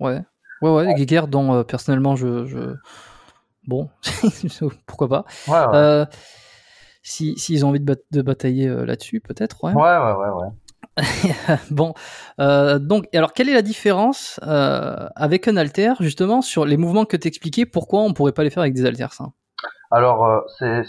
Ouais. 0.00 0.22
Ouais, 0.60 0.70
ouais, 0.70 0.94
des 0.94 1.06
guerres 1.06 1.28
dont 1.28 1.54
euh, 1.54 1.62
personnellement 1.62 2.16
je, 2.16 2.46
je... 2.46 2.74
Bon, 3.66 3.88
pourquoi 4.86 5.08
pas. 5.08 5.24
Ouais, 5.46 5.54
ouais. 5.54 5.74
Euh, 5.74 6.06
si 7.08 7.38
s'ils 7.38 7.64
ont 7.64 7.68
envie 7.70 7.80
de, 7.80 7.84
bat- 7.84 7.96
de 8.10 8.22
batailler 8.22 8.68
euh, 8.68 8.84
là-dessus, 8.84 9.20
peut-être, 9.20 9.64
ouais. 9.64 9.72
ouais, 9.72 9.80
ouais, 9.82 10.12
ouais, 10.12 10.42
ouais. 10.42 10.48
bon, 11.70 11.94
euh, 12.40 12.78
donc, 12.78 13.06
alors 13.14 13.32
quelle 13.32 13.48
est 13.48 13.54
la 13.54 13.62
différence 13.62 14.40
euh, 14.42 15.08
avec 15.16 15.48
un 15.48 15.56
alter, 15.56 15.94
justement, 16.00 16.42
sur 16.42 16.64
les 16.64 16.76
mouvements 16.76 17.04
que 17.04 17.16
t'expliquais? 17.16 17.66
Pourquoi 17.66 18.02
on 18.02 18.12
pourrait 18.12 18.32
pas 18.32 18.44
les 18.44 18.50
faire 18.50 18.62
avec 18.62 18.74
des 18.74 18.84
haltères 18.84 19.12
ça 19.12 19.30
Alors, 19.90 20.26
euh, 20.26 20.40
c'est 20.58 20.82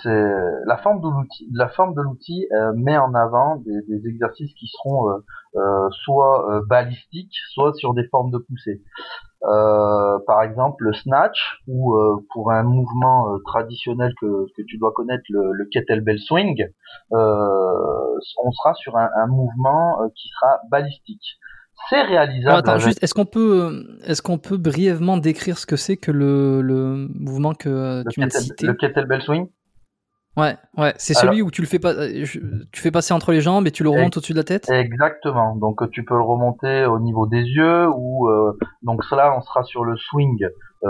la 0.66 0.78
forme 0.78 1.00
de 1.02 1.08
l'outil. 1.08 1.50
La 1.54 1.70
forme 1.70 1.94
de 1.94 2.02
l'outil 2.02 2.48
euh, 2.52 2.74
met 2.76 2.98
en 2.98 3.14
avant 3.14 3.56
des, 3.58 3.82
des 3.88 4.08
exercices 4.10 4.54
qui 4.56 4.68
seront 4.68 5.10
euh, 5.56 5.90
soit 6.04 6.62
balistiques, 6.68 7.36
soit 7.54 7.74
sur 7.74 7.94
des 7.94 8.08
formes 8.10 8.32
de 8.32 8.40
poussée. 8.40 8.82
Euh, 9.44 10.20
par 10.28 10.44
exemple, 10.44 10.84
le 10.84 10.92
snatch, 10.94 11.62
ou 11.68 11.96
euh, 11.96 12.18
pour 12.34 12.52
un 12.52 12.64
mouvement 12.64 13.34
euh, 13.34 13.38
traditionnel 13.46 14.14
que, 14.20 14.46
que 14.56 14.62
tu 14.64 14.78
dois 14.78 14.92
connaître, 14.92 15.24
le, 15.30 15.54
le 15.54 15.66
kettlebell 15.72 16.20
swing, 16.20 16.68
on 17.12 18.52
sera 18.52 18.74
sur 18.74 18.98
un, 18.98 19.10
un 19.16 19.28
mouvement 19.28 20.00
qui 20.14 20.28
sera 20.28 20.60
balistique. 20.70 21.40
C'est 21.90 21.96
Alors, 21.98 22.10
réalisable. 22.10 22.58
Attends, 22.58 22.72
avec- 22.74 22.84
juste, 22.84 23.04
est-ce 23.04 23.14
qu'on 23.14 23.26
peut, 23.26 23.86
est-ce 24.06 24.22
qu'on 24.22 24.38
peut 24.38 24.58
brièvement 24.58 25.18
décrire 25.18 25.58
ce 25.58 25.66
que 25.66 25.76
c'est 25.76 25.98
que 25.98 26.12
le, 26.12 26.62
le 26.62 27.08
mouvement 27.14 27.54
que 27.54 27.70
euh, 27.70 28.04
le, 28.04 28.12
tu 28.12 28.20
viens 28.20 28.28
de 28.28 28.32
kettle- 28.32 28.42
citer 28.44 28.66
le 28.68 28.74
kettlebell 28.74 29.22
swing? 29.22 29.48
Ouais, 30.38 30.56
ouais, 30.78 30.94
c'est 30.98 31.16
celui 31.16 31.42
où 31.42 31.52
tu 31.52 31.62
le 31.62 31.68
fais 31.68 31.80
pas, 31.80 31.94
euh, 31.94 32.24
tu 32.72 32.82
fais 32.82 32.92
passer 32.92 33.14
entre 33.14 33.32
les 33.34 33.42
jambes 33.42 33.68
et 33.68 33.72
tu 33.72 33.84
le 33.84 33.90
remontes 33.90 34.16
au-dessus 34.16 34.32
de 34.34 34.38
la 34.38 34.44
tête? 34.44 34.70
Exactement. 34.70 35.56
Donc 35.56 35.82
euh, 35.82 35.88
tu 35.92 36.06
peux 36.06 36.16
le 36.16 36.22
remonter 36.22 36.86
au 36.86 37.00
niveau 37.00 37.26
des 37.28 37.42
yeux 37.42 37.88
ou 37.90 38.30
euh, 38.30 38.54
donc 38.84 39.04
cela 39.04 39.36
on 39.36 39.42
sera 39.42 39.64
sur 39.64 39.84
le 39.84 39.98
swing 39.98 40.38
euh, 40.86 40.88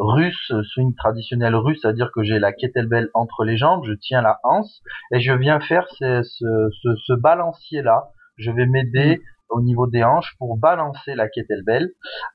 russe, 0.00 0.52
swing 0.72 0.94
traditionnel 0.96 1.54
russe, 1.54 1.78
c'est-à-dire 1.82 2.10
que 2.12 2.22
j'ai 2.24 2.38
la 2.40 2.52
kettlebell 2.52 3.08
entre 3.14 3.44
les 3.44 3.56
jambes, 3.56 3.82
je 3.86 3.92
tiens 3.92 4.22
la 4.22 4.40
hanse 4.42 4.80
et 5.12 5.20
je 5.20 5.32
viens 5.32 5.60
faire 5.60 5.86
ce, 5.98 6.22
ce, 6.22 6.68
ce, 6.82 6.88
ce 7.06 7.12
balancier 7.12 7.82
là. 7.82 8.08
Je 8.36 8.50
vais 8.50 8.66
m'aider 8.66 9.20
au 9.50 9.60
niveau 9.60 9.86
des 9.86 10.04
hanches 10.04 10.34
pour 10.38 10.56
balancer 10.56 11.14
la 11.14 11.28
kettlebell 11.28 11.90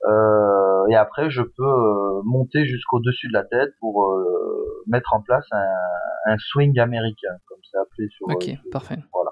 euh, 0.07 0.85
et 0.89 0.95
après 0.95 1.29
je 1.29 1.41
peux 1.41 1.63
euh, 1.63 2.21
monter 2.23 2.65
jusqu'au 2.65 2.99
dessus 2.99 3.27
de 3.27 3.33
la 3.33 3.43
tête 3.43 3.71
pour 3.79 4.03
euh, 4.03 4.83
mettre 4.87 5.13
en 5.13 5.21
place 5.21 5.45
un, 5.51 6.33
un 6.33 6.37
swing 6.37 6.77
américain 6.79 7.35
comme 7.47 7.59
c'est 7.71 7.77
appelé 7.77 8.07
sur 8.09 8.27
Ok, 8.27 8.49
euh, 8.49 8.69
parfait. 8.71 8.97
voilà. 9.13 9.31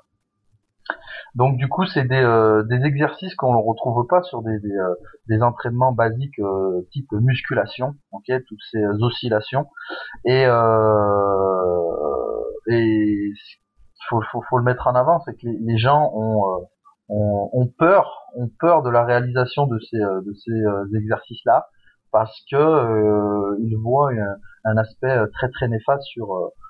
Donc 1.36 1.58
du 1.58 1.68
coup, 1.68 1.86
c'est 1.86 2.04
des, 2.04 2.22
euh, 2.22 2.62
des 2.63 2.84
exercices 2.86 3.34
qu'on 3.36 3.54
ne 3.54 3.58
retrouve 3.62 4.06
pas 4.08 4.22
sur 4.24 4.44
des, 4.44 4.60
des, 4.60 4.75
euh, 4.75 4.94
des 5.28 5.42
entraînements 5.42 5.92
basiques 5.94 6.38
euh, 6.40 6.82
type 6.92 7.12
musculation, 7.13 7.96
ok, 8.12 8.32
toutes 8.48 8.60
ces 8.72 8.84
oscillations. 9.02 9.66
Et 10.25 10.46
euh, 10.46 11.82
et 12.68 13.32
faut, 14.10 14.22
faut, 14.32 14.44
faut 14.50 14.58
le 14.58 14.63
mettre 14.63 14.86
en 14.88 14.94
avant, 14.96 15.22
c'est 15.22 15.34
que 15.34 15.48
les, 15.48 15.58
les 15.60 15.78
gens 15.78 16.12
ont, 16.13 16.44
euh, 16.54 16.66
ont 17.20 17.50
ont 17.53 17.67
peur, 17.67 18.03
ont 18.36 18.50
peur 18.60 18.82
de 18.84 18.89
la 18.89 19.03
réalisation 19.05 19.67
de 19.67 19.77
ces 19.89 19.98
euh, 20.01 20.22
de 20.27 20.34
ces 20.34 20.51
euh, 20.51 21.00
exercices-là 21.01 21.67
parce 22.12 22.36
que 22.51 22.55
euh, 22.55 23.58
ils 23.67 23.77
voient 23.77 24.12
un, 24.12 24.36
un 24.72 24.77
aspect 24.77 25.15
très 25.34 25.50
très 25.50 25.67
néfaste 25.67 26.03
sur 26.03 26.27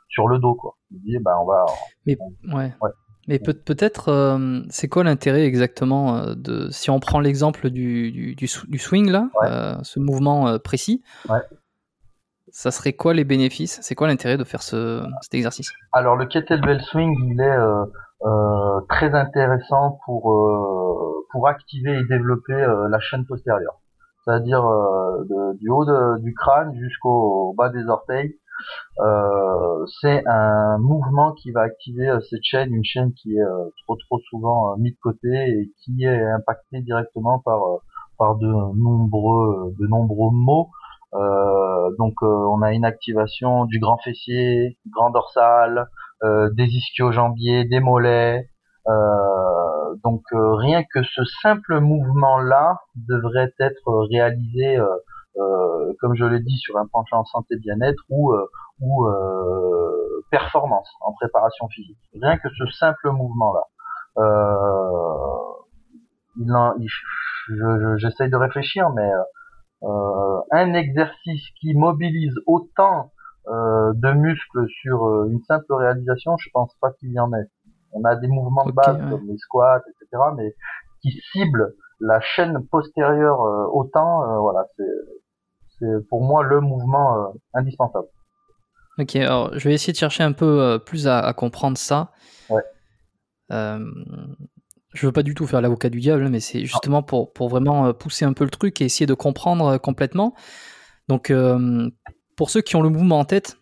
sur 0.09 0.27
le 0.27 0.37
dos 0.39 0.55
quoi. 0.55 0.73
Ils 0.91 1.01
disent 1.01 1.21
bah 1.21 1.35
on 1.41 1.45
va 1.45 1.65
Mais 2.05 2.17
ouais. 2.53 2.73
Ouais. 2.81 2.91
Mais 3.29 3.39
peut- 3.39 3.53
peut-être, 3.53 4.09
euh, 4.09 4.59
c'est 4.69 4.89
quoi 4.89 5.05
l'intérêt 5.05 5.45
exactement 5.45 6.33
de 6.35 6.69
si 6.71 6.89
on 6.89 6.99
prend 6.99 7.21
l'exemple 7.21 7.69
du, 7.69 8.11
du, 8.11 8.35
du, 8.35 8.47
sw- 8.47 8.69
du 8.69 8.77
swing 8.77 9.09
là, 9.09 9.29
Ouais. 9.39 9.47
euh, 9.49 9.75
ce 9.81 10.01
mouvement 10.01 10.59
précis. 10.59 11.01
Ouais. 11.29 11.39
Ça 12.49 12.69
serait 12.71 12.91
quoi 12.93 13.13
les 13.13 13.23
bénéfices? 13.23 13.79
C'est 13.81 13.95
quoi 13.95 14.07
l'intérêt 14.07 14.35
de 14.37 14.43
faire 14.43 14.61
ce, 14.61 15.03
cet 15.21 15.33
exercice? 15.35 15.71
Alors 15.93 16.17
le 16.17 16.25
kettlebell 16.25 16.81
swing, 16.81 17.15
il 17.31 17.39
est 17.39 17.57
euh, 18.25 18.81
très 18.87 19.13
intéressant 19.13 19.99
pour 20.05 20.31
euh, 20.31 21.25
pour 21.31 21.47
activer 21.47 21.97
et 21.99 22.03
développer 22.05 22.53
euh, 22.53 22.87
la 22.87 22.99
chaîne 22.99 23.25
postérieure, 23.25 23.81
c'est-à-dire 24.23 24.65
euh, 24.65 25.53
du 25.59 25.69
haut 25.69 25.85
du 26.19 26.33
crâne 26.33 26.73
jusqu'au 26.75 27.53
bas 27.57 27.69
des 27.69 27.85
orteils. 27.87 28.35
Euh, 28.99 29.85
c'est 29.99 30.23
un 30.27 30.77
mouvement 30.77 31.33
qui 31.33 31.51
va 31.51 31.61
activer 31.61 32.15
cette 32.29 32.43
chaîne, 32.43 32.73
une 32.73 32.83
chaîne 32.83 33.11
qui 33.13 33.35
est 33.35 33.43
trop 33.83 33.97
trop 34.07 34.19
souvent 34.29 34.77
mise 34.77 34.93
de 34.93 34.99
côté 35.01 35.27
et 35.29 35.71
qui 35.83 36.05
est 36.05 36.23
impactée 36.31 36.81
directement 36.81 37.39
par 37.39 37.59
par 38.17 38.35
de 38.35 38.47
nombreux 38.47 39.73
de 39.79 39.87
nombreux 39.87 40.31
maux. 40.31 40.69
Donc 41.97 42.21
on 42.21 42.61
a 42.61 42.71
une 42.71 42.85
activation 42.85 43.65
du 43.65 43.79
grand 43.79 43.97
fessier, 43.97 44.77
grand 44.91 45.09
dorsal, 45.09 45.89
des 46.23 46.65
ischio-jambiers, 46.65 47.65
des 47.65 47.79
mollets. 47.79 48.49
Euh, 48.87 49.95
donc 50.03 50.21
euh, 50.33 50.55
rien 50.55 50.83
que 50.83 51.03
ce 51.03 51.23
simple 51.41 51.79
mouvement-là 51.79 52.79
devrait 52.95 53.53
être 53.59 54.07
réalisé, 54.11 54.77
euh, 54.77 54.87
euh, 55.37 55.93
comme 55.99 56.15
je 56.15 56.25
l'ai 56.25 56.41
dit, 56.41 56.57
sur 56.57 56.77
un 56.77 56.87
penchant 56.91 57.23
santé 57.25 57.55
bien-être 57.57 58.03
ou 58.09 58.33
euh, 58.33 58.45
ou 58.81 59.07
euh, 59.07 60.25
performance 60.31 60.89
en 61.01 61.13
préparation 61.13 61.67
physique. 61.69 61.97
Rien 62.21 62.37
que 62.37 62.49
ce 62.49 62.65
simple 62.67 63.11
mouvement-là. 63.11 63.63
Euh, 64.17 65.33
j'essaye 67.97 68.29
de 68.29 68.35
réfléchir, 68.35 68.89
mais 68.89 69.09
euh, 69.83 70.39
un 70.51 70.73
exercice 70.73 71.45
qui 71.59 71.73
mobilise 71.73 72.35
autant 72.47 73.05
euh, 73.05 73.12
de 73.47 74.13
muscles 74.13 74.67
sur 74.81 75.05
euh, 75.05 75.27
une 75.29 75.41
simple 75.43 75.73
réalisation, 75.73 76.37
je 76.37 76.49
pense 76.53 76.73
pas 76.79 76.91
qu'il 76.91 77.11
y 77.11 77.19
en 77.19 77.31
ait. 77.33 77.47
On 77.91 78.03
a 78.03 78.15
des 78.15 78.27
mouvements 78.27 78.65
de 78.65 78.71
base 78.71 78.97
ouais. 78.97 79.09
comme 79.09 79.27
les 79.27 79.37
squats, 79.37 79.81
etc., 79.87 80.23
mais 80.35 80.55
qui 81.01 81.11
ciblent 81.31 81.75
la 81.99 82.19
chaîne 82.21 82.65
postérieure 82.67 83.41
euh, 83.41 83.65
autant, 83.71 84.23
euh, 84.23 84.39
voilà, 84.39 84.65
c'est 85.79 85.87
pour 86.09 86.21
moi 86.23 86.43
le 86.43 86.59
mouvement 86.61 87.17
euh, 87.17 87.27
indispensable. 87.53 88.07
Ok, 88.97 89.15
alors 89.15 89.57
je 89.57 89.67
vais 89.67 89.73
essayer 89.73 89.93
de 89.93 89.97
chercher 89.97 90.23
un 90.23 90.33
peu 90.33 90.61
euh, 90.61 90.77
plus 90.79 91.07
à, 91.07 91.19
à 91.19 91.33
comprendre 91.33 91.77
ça. 91.77 92.11
Ouais. 92.49 92.63
Euh, 93.51 93.79
je 94.93 95.05
veux 95.07 95.11
pas 95.11 95.23
du 95.23 95.33
tout 95.33 95.47
faire 95.47 95.61
l'avocat 95.61 95.89
du 95.89 95.99
diable, 95.99 96.29
mais 96.29 96.39
c'est 96.39 96.65
justement 96.65 97.01
pour, 97.01 97.33
pour 97.33 97.49
vraiment 97.49 97.87
euh, 97.87 97.93
pousser 97.93 98.25
un 98.25 98.33
peu 98.33 98.43
le 98.43 98.51
truc 98.51 98.79
et 98.81 98.85
essayer 98.85 99.07
de 99.07 99.13
comprendre 99.13 99.67
euh, 99.67 99.77
complètement. 99.77 100.35
Donc, 101.07 101.31
euh, 101.31 101.89
pour 102.35 102.49
ceux 102.49 102.61
qui 102.61 102.75
ont 102.75 102.81
le 102.81 102.89
mouvement 102.89 103.19
en 103.19 103.25
tête, 103.25 103.57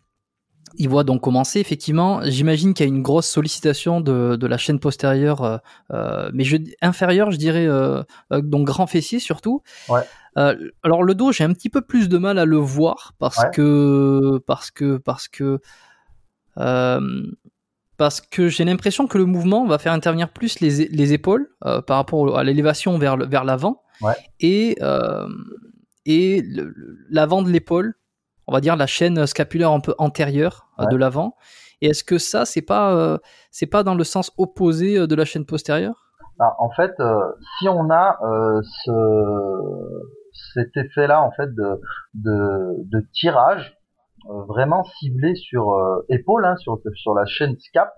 ils 0.78 0.88
voient 0.88 1.04
donc 1.04 1.22
commencer. 1.22 1.60
Effectivement, 1.60 2.22
j'imagine 2.24 2.74
qu'il 2.74 2.86
y 2.86 2.90
a 2.90 2.94
une 2.94 3.02
grosse 3.02 3.28
sollicitation 3.28 4.00
de, 4.02 4.38
de 4.38 4.48
la 4.48 4.58
chaîne 4.58 4.80
postérieure, 4.80 5.44
euh, 5.44 5.58
euh, 5.92 6.32
mais 6.34 6.44
je, 6.46 6.58
inférieure, 6.82 7.32
je 7.32 7.38
dirais, 7.38 7.66
euh, 7.68 8.04
donc 8.32 8.68
grand 8.68 8.88
fessier 8.88 9.20
surtout. 9.20 9.62
Ouais. 9.90 10.02
Euh, 10.38 10.56
alors 10.84 11.04
le 11.04 11.14
dos, 11.14 11.34
j'ai 11.34 11.44
un 11.44 11.52
petit 11.54 11.70
peu 11.70 11.82
plus 11.82 12.08
de 12.08 12.18
mal 12.18 12.40
à 12.40 12.46
le 12.46 12.56
voir 12.58 13.14
parce 13.20 13.38
Ouais. 13.40 13.52
que 13.54 14.40
parce 14.48 14.72
que 14.72 14.96
parce 14.98 15.28
que 15.28 15.60
parce 17.98 18.22
que 18.22 18.48
j'ai 18.48 18.64
l'impression 18.66 19.08
que 19.08 19.18
le 19.18 19.26
mouvement 19.26 19.66
va 19.68 19.78
faire 19.78 19.94
intervenir 19.94 20.30
plus 20.30 20.60
les, 20.60 20.88
les 20.88 21.14
épaules 21.14 21.50
euh, 21.66 21.82
par 21.82 21.98
rapport 21.98 22.38
à 22.38 22.44
l'élévation 22.44 22.98
vers 22.98 23.18
vers 23.18 23.44
l'avant 23.44 23.84
Ouais. 24.02 24.16
et 24.40 24.78
euh, 24.82 25.28
et 26.08 26.44
l'avant 27.12 27.44
de 27.44 27.50
l'épaule, 27.52 27.94
on 28.52 28.54
va 28.54 28.60
dire 28.60 28.76
la 28.76 28.86
chaîne 28.86 29.26
scapulaire 29.26 29.72
un 29.72 29.80
peu 29.80 29.96
antérieure 29.98 30.68
euh, 30.78 30.84
Ouais. 30.84 30.92
de 30.92 30.98
l'avant. 30.98 31.36
Et 31.82 31.88
est-ce 31.88 32.04
que 32.04 32.18
ça 32.18 32.44
c'est 32.46 32.62
pas 32.62 32.94
euh, 32.94 33.18
c'est 33.50 33.66
pas 33.66 33.82
dans 33.84 33.96
le 33.96 34.04
sens 34.04 34.32
opposé 34.38 34.98
euh, 34.98 35.08
de 35.08 35.16
la 35.16 35.24
chaîne 35.26 35.46
postérieure? 35.46 36.12
Ah, 36.40 36.54
en 36.60 36.70
fait, 36.72 36.92
euh, 37.00 37.18
si 37.58 37.70
on 37.70 37.90
a 37.90 38.18
euh, 38.24 38.62
ce, 38.84 38.92
cet 40.54 40.76
effet-là 40.76 41.22
en 41.22 41.32
fait 41.32 41.48
de, 41.56 41.80
de, 42.16 42.76
de 42.94 43.06
tirage 43.14 43.78
vraiment 44.50 44.84
ciblé 44.84 45.34
sur 45.36 45.64
épaule, 46.10 46.46
hein, 46.46 46.56
sur, 46.58 46.78
sur 46.96 47.14
la 47.16 47.26
chaîne 47.26 47.56
scap, 47.60 47.92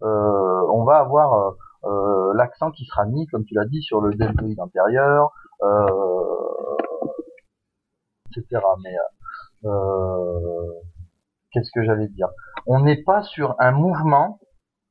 on 0.00 0.84
va 0.84 0.96
avoir 0.98 1.52
l'accent 2.34 2.70
qui 2.72 2.84
sera 2.86 3.04
mis, 3.06 3.26
comme 3.28 3.44
tu 3.44 3.54
l'as 3.54 3.64
dit, 3.66 3.80
sur 3.82 4.00
le 4.00 4.12
deltoïde 4.14 4.60
antérieur, 4.60 5.30
etc. 8.36 8.60
Mais 8.82 8.94
qu'est-ce 11.52 11.70
que 11.74 11.82
j'allais 11.84 12.08
dire? 12.08 12.28
On 12.66 12.80
n'est 12.80 13.02
pas 13.02 13.22
sur 13.22 13.54
un 13.58 13.72
mouvement 13.72 14.38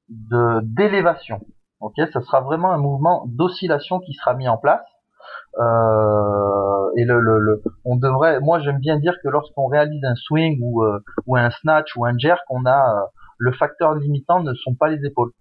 de 0.09 0.61
d'élévation. 0.63 1.41
Ok, 1.79 1.93
ça 2.11 2.21
sera 2.21 2.41
vraiment 2.41 2.71
un 2.71 2.77
mouvement 2.77 3.25
d'oscillation 3.27 3.99
qui 3.99 4.13
sera 4.13 4.33
mis 4.33 4.47
en 4.47 4.57
place. 4.57 4.81
Euh, 5.59 6.89
et 6.97 7.03
le, 7.03 7.19
le, 7.19 7.39
le- 7.39 7.61
on 7.83 7.95
devrait, 7.97 8.39
moi 8.39 8.59
j'aime 8.59 8.79
bien 8.79 8.97
dire 8.97 9.15
que 9.23 9.27
lorsqu'on 9.27 9.67
réalise 9.67 10.03
un 10.05 10.15
swing 10.15 10.59
ou, 10.63 10.83
euh, 10.83 10.99
ou 11.25 11.35
un 11.35 11.49
snatch 11.49 11.95
ou 11.95 12.05
un 12.05 12.17
jerk, 12.17 12.39
on 12.49 12.65
a 12.65 12.95
euh, 12.95 13.05
le 13.37 13.51
facteur 13.53 13.93
limitant 13.95 14.41
ne 14.41 14.53
sont 14.53 14.75
pas 14.75 14.87
les 14.87 15.03
épaules, 15.05 15.31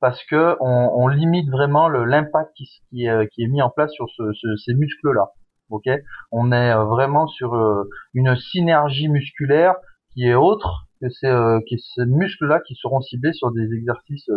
parce 0.00 0.22
que 0.24 0.56
on, 0.60 0.90
on 0.94 1.08
limite 1.08 1.48
vraiment 1.50 1.88
l'impact 1.88 2.52
qui, 2.56 2.64
qui, 2.90 3.06
est, 3.06 3.28
qui 3.28 3.42
est 3.44 3.48
mis 3.48 3.62
en 3.62 3.70
place 3.70 3.90
sur 3.92 4.06
ce, 4.16 4.22
ce- 4.32 4.56
ces 4.64 4.74
muscles-là. 4.74 5.30
Ok, 5.70 5.88
on 6.32 6.52
est 6.52 6.74
vraiment 6.74 7.26
sur 7.26 7.54
une 8.14 8.36
synergie 8.36 9.08
musculaire 9.08 9.76
qui 10.12 10.26
est 10.26 10.34
autre 10.34 10.86
que 11.00 11.08
ces, 11.08 11.28
que 11.28 11.76
ces 11.94 12.04
muscles-là 12.06 12.60
qui 12.60 12.74
seront 12.74 13.00
ciblés 13.00 13.32
sur 13.32 13.52
des 13.52 13.72
exercices 13.72 14.28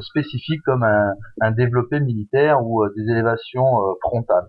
spécifiques 0.00 0.62
comme 0.64 0.82
un, 0.82 1.12
un 1.40 1.50
développé 1.50 2.00
militaire 2.00 2.64
ou 2.64 2.88
des 2.96 3.02
élévations 3.02 3.94
frontales. 4.00 4.48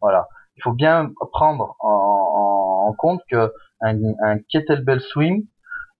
Voilà. 0.00 0.28
Il 0.56 0.62
faut 0.62 0.72
bien 0.72 1.10
prendre 1.32 1.74
en, 1.80 2.86
en, 2.88 2.92
compte 2.92 3.22
que 3.30 3.50
un, 3.80 3.96
un 4.22 4.38
kettlebell 4.50 5.00
swing 5.00 5.46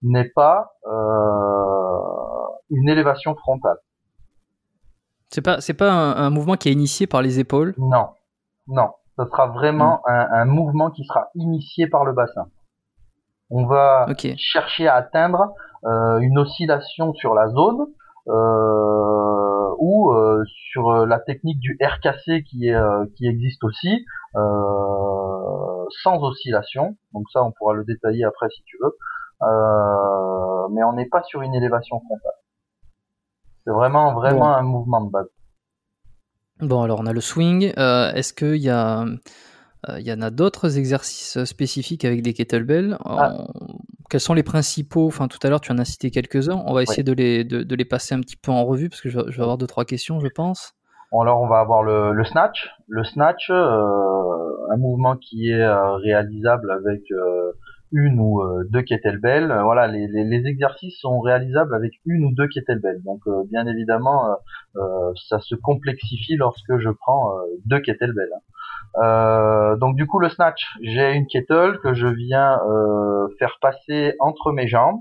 n'est 0.02 0.28
pas 0.28 0.72
euh, 0.86 2.52
une 2.70 2.88
élévation 2.88 3.34
frontale. 3.36 3.78
C'est 5.30 5.42
pas 5.42 5.60
c'est 5.60 5.74
pas 5.74 5.90
un, 5.90 6.30
mouvement 6.30 6.56
qui 6.56 6.68
est 6.68 6.72
initié 6.72 7.06
par 7.06 7.22
les 7.22 7.38
épaules? 7.38 7.74
Non, 7.78 8.08
non, 8.66 8.90
ça 9.16 9.26
sera 9.26 9.48
vraiment 9.48 10.00
hmm. 10.06 10.10
un, 10.32 10.44
mouvement 10.44 10.90
qui 10.90 11.04
sera 11.04 11.28
initié 11.34 11.86
par 11.86 12.04
le 12.04 12.12
bassin. 12.12 12.46
On 13.50 13.66
va 13.66 14.06
chercher 14.38 14.88
à 14.88 14.94
atteindre 14.94 15.54
euh, 15.84 16.18
une 16.18 16.38
oscillation 16.38 17.12
sur 17.12 17.34
la 17.34 17.48
zone 17.48 17.86
euh, 18.28 19.74
ou 19.78 20.12
euh, 20.12 20.42
sur 20.70 21.06
la 21.06 21.18
technique 21.18 21.60
du 21.60 21.78
RKC 21.82 22.44
qui 22.44 22.68
est 22.68 22.80
qui 23.16 23.26
existe 23.26 23.62
aussi 23.64 24.06
sans 26.02 26.22
oscillation. 26.22 26.96
Donc 27.12 27.24
ça, 27.32 27.42
on 27.42 27.52
pourra 27.52 27.74
le 27.74 27.84
détailler 27.84 28.24
après 28.24 28.48
si 28.48 28.62
tu 28.64 28.78
veux. 28.82 28.96
Euh, 29.42 30.68
mais 30.70 30.84
on 30.84 30.92
n'est 30.92 31.08
pas 31.08 31.22
sur 31.24 31.42
une 31.42 31.54
élévation 31.54 32.00
frontale. 32.00 32.32
C'est 33.64 33.72
vraiment 33.72 34.14
vraiment 34.14 34.54
un 34.54 34.62
mouvement 34.62 35.04
de 35.04 35.10
base. 35.10 35.28
Bon, 36.62 36.82
alors 36.82 37.00
on 37.00 37.06
a 37.06 37.12
le 37.12 37.20
swing. 37.20 37.72
Euh, 37.76 38.12
est-ce 38.12 38.32
qu'il 38.32 38.62
y 38.62 38.70
a 38.70 39.02
euh, 39.88 39.98
il 39.98 40.06
y 40.06 40.12
en 40.12 40.22
a 40.22 40.30
d'autres 40.30 40.78
exercices 40.78 41.42
spécifiques 41.42 42.04
avec 42.04 42.22
des 42.22 42.34
kettlebells. 42.34 42.96
Ah. 43.04 43.48
Quels 44.08 44.20
sont 44.20 44.34
les 44.34 44.44
principaux? 44.44 45.08
Enfin, 45.08 45.26
tout 45.26 45.40
à 45.42 45.48
l'heure, 45.48 45.60
tu 45.60 45.72
en 45.72 45.78
as 45.78 45.84
cité 45.84 46.12
quelques-uns. 46.12 46.62
On 46.66 46.72
va 46.72 46.82
essayer 46.82 47.02
de, 47.02 47.12
les, 47.12 47.42
de, 47.42 47.74
les 47.74 47.84
passer 47.84 48.14
un 48.14 48.20
petit 48.20 48.36
peu 48.36 48.52
en 48.52 48.64
revue 48.64 48.88
parce 48.88 49.00
que 49.00 49.08
je, 49.08 49.18
vais 49.18 49.40
avoir 49.40 49.58
deux 49.58 49.66
trois 49.66 49.84
questions, 49.84 50.20
je 50.20 50.28
pense. 50.28 50.74
Bon, 51.10 51.20
alors, 51.20 51.40
on 51.40 51.48
va 51.48 51.58
avoir 51.58 51.82
le, 51.82 52.12
le 52.12 52.24
snatch. 52.24 52.70
Le 52.86 53.02
snatch, 53.02 53.50
un 53.50 54.76
mouvement 54.76 55.16
qui 55.16 55.50
est 55.50 55.66
réalisable 55.66 56.70
avec 56.70 57.02
une 57.92 58.18
ou 58.18 58.40
euh, 58.40 58.64
deux 58.70 58.82
kettlebells. 58.82 59.50
Euh, 59.50 59.62
voilà, 59.62 59.86
les, 59.86 60.06
les, 60.08 60.46
exercices 60.46 60.98
sont 61.00 61.20
réalisables 61.20 61.74
avec 61.74 61.92
une 62.04 62.24
ou 62.24 62.34
deux 62.34 62.48
kettlebells. 62.48 63.02
Donc 63.04 63.20
euh, 63.26 63.44
bien 63.50 63.66
évidemment, 63.66 64.36
ça 65.28 65.38
se 65.38 65.54
complexifie 65.54 66.36
lorsque 66.36 66.78
je 66.78 66.88
prends 66.90 67.30
deux 67.66 67.80
kettlebells. 67.80 68.32
Hein. 68.96 69.76
donc 69.78 69.96
du 69.96 70.06
coup 70.06 70.18
le 70.18 70.28
snatch, 70.28 70.76
j'ai 70.82 71.12
une 71.12 71.26
kettle 71.26 71.78
que 71.82 71.94
je 71.94 72.06
viens 72.06 72.58
faire 73.38 73.58
passer 73.60 74.14
entre 74.18 74.52
mes 74.52 74.66
jambes 74.66 75.00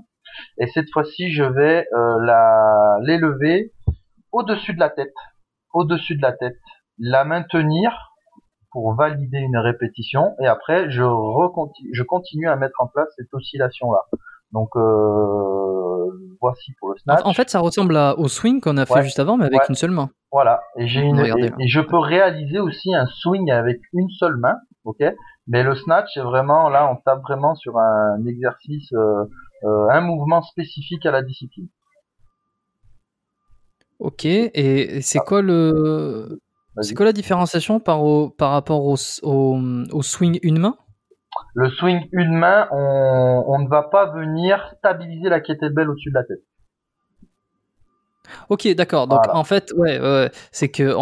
et 0.58 0.66
cette 0.66 0.90
fois-ci 0.92 1.32
je 1.32 1.44
vais 1.44 1.86
la 1.92 2.98
l'élever 3.02 3.72
au-dessus 4.30 4.74
de 4.74 4.80
la 4.80 4.90
tête, 4.90 5.14
au-dessus 5.72 6.16
de 6.16 6.22
la 6.22 6.32
tête, 6.32 6.58
la 6.98 7.24
maintenir 7.24 8.11
pour 8.72 8.94
valider 8.94 9.38
une 9.38 9.56
répétition 9.56 10.34
et 10.40 10.46
après 10.46 10.90
je, 10.90 11.02
je 11.02 12.02
continue 12.02 12.48
à 12.48 12.56
mettre 12.56 12.80
en 12.80 12.86
place 12.86 13.08
cette 13.16 13.32
oscillation 13.32 13.92
là. 13.92 14.00
Donc 14.52 14.68
euh, 14.76 16.10
voici 16.40 16.72
pour 16.78 16.90
le 16.90 16.98
snatch. 16.98 17.20
En 17.24 17.32
fait, 17.32 17.48
ça 17.48 17.60
ressemble 17.60 17.96
au 18.16 18.28
swing 18.28 18.60
qu'on 18.60 18.76
a 18.76 18.86
fait 18.86 19.02
juste 19.02 19.18
avant, 19.18 19.36
mais 19.36 19.46
avec 19.46 19.68
une 19.68 19.74
seule 19.74 19.90
main. 19.90 20.10
Voilà. 20.30 20.60
Et 20.76 20.86
j'ai 20.86 21.00
une 21.00 21.20
et, 21.20 21.68
je 21.68 21.80
peux 21.80 21.98
réaliser 21.98 22.58
aussi 22.58 22.94
un 22.94 23.06
swing 23.06 23.50
avec 23.50 23.80
une 23.92 24.08
seule 24.10 24.36
main, 24.36 24.56
ok? 24.84 25.02
Mais 25.48 25.62
le 25.62 25.74
snatch, 25.74 26.10
c'est 26.14 26.20
vraiment 26.20 26.68
là, 26.68 26.90
on 26.90 26.96
tape 26.96 27.22
vraiment 27.22 27.54
sur 27.54 27.78
un 27.78 28.24
exercice, 28.26 28.92
euh, 28.92 29.24
euh, 29.64 29.88
un 29.90 30.00
mouvement 30.00 30.42
spécifique 30.42 31.04
à 31.06 31.10
la 31.10 31.22
discipline. 31.22 31.68
Ok. 33.98 34.24
Et 34.24 35.00
c'est 35.00 35.18
ah. 35.20 35.24
quoi 35.26 35.42
le 35.42 36.40
c'est 36.80 36.94
quoi 36.94 37.04
la 37.04 37.12
différenciation 37.12 37.80
par, 37.80 38.00
par 38.36 38.50
rapport 38.50 38.84
au, 38.84 38.96
au, 39.22 40.02
swing 40.02 40.38
une 40.42 40.58
main? 40.58 40.76
Le 41.54 41.68
swing 41.70 42.08
une 42.12 42.32
main, 42.32 42.68
on, 42.70 43.44
on, 43.46 43.58
ne 43.58 43.68
va 43.68 43.82
pas 43.82 44.12
venir 44.12 44.72
stabiliser 44.78 45.28
la 45.28 45.40
kettlebell 45.40 45.90
au-dessus 45.90 46.10
de 46.10 46.14
la 46.14 46.24
tête. 46.24 46.42
Ok, 48.48 48.68
d'accord. 48.74 49.06
Donc 49.06 49.20
en 49.28 49.44
fait, 49.44 49.72
ouais, 49.76 50.30
c'est 50.50 50.68
que 50.68 50.94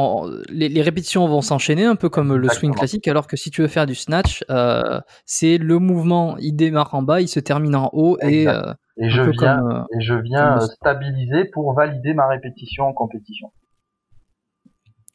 les, 0.51 0.83
répétitions 0.83 1.27
vont 1.27 1.41
s'enchaîner 1.41 1.85
un 1.85 1.97
peu 1.97 2.09
comme 2.09 2.35
le 2.35 2.49
swing 2.49 2.75
classique, 2.75 3.09
alors 3.09 3.27
que 3.27 3.37
si 3.37 3.51
tu 3.51 3.63
veux 3.63 3.69
faire 3.69 3.87
du 3.87 3.95
snatch, 3.95 4.45
euh, 4.51 5.01
c'est 5.25 5.59
le 5.59 5.79
mouvement, 5.79 6.37
il 6.39 6.55
démarre 6.55 6.95
en 6.95 7.03
bas, 7.03 7.21
il 7.21 7.29
se 7.29 7.41
termine 7.41 7.77
en 7.77 7.91
haut 7.93 8.19
et, 8.21 8.49
euh, 8.49 8.73
et, 8.97 9.11
je 9.11 9.23
viens, 9.23 9.59
euh, 9.67 9.83
et 9.97 10.01
je 10.01 10.15
viens 10.15 10.61
stabiliser 10.61 11.45
pour 11.53 11.73
valider 11.75 12.15
ma 12.15 12.27
répétition 12.29 12.85
en 12.85 12.93
compétition. 12.93 13.53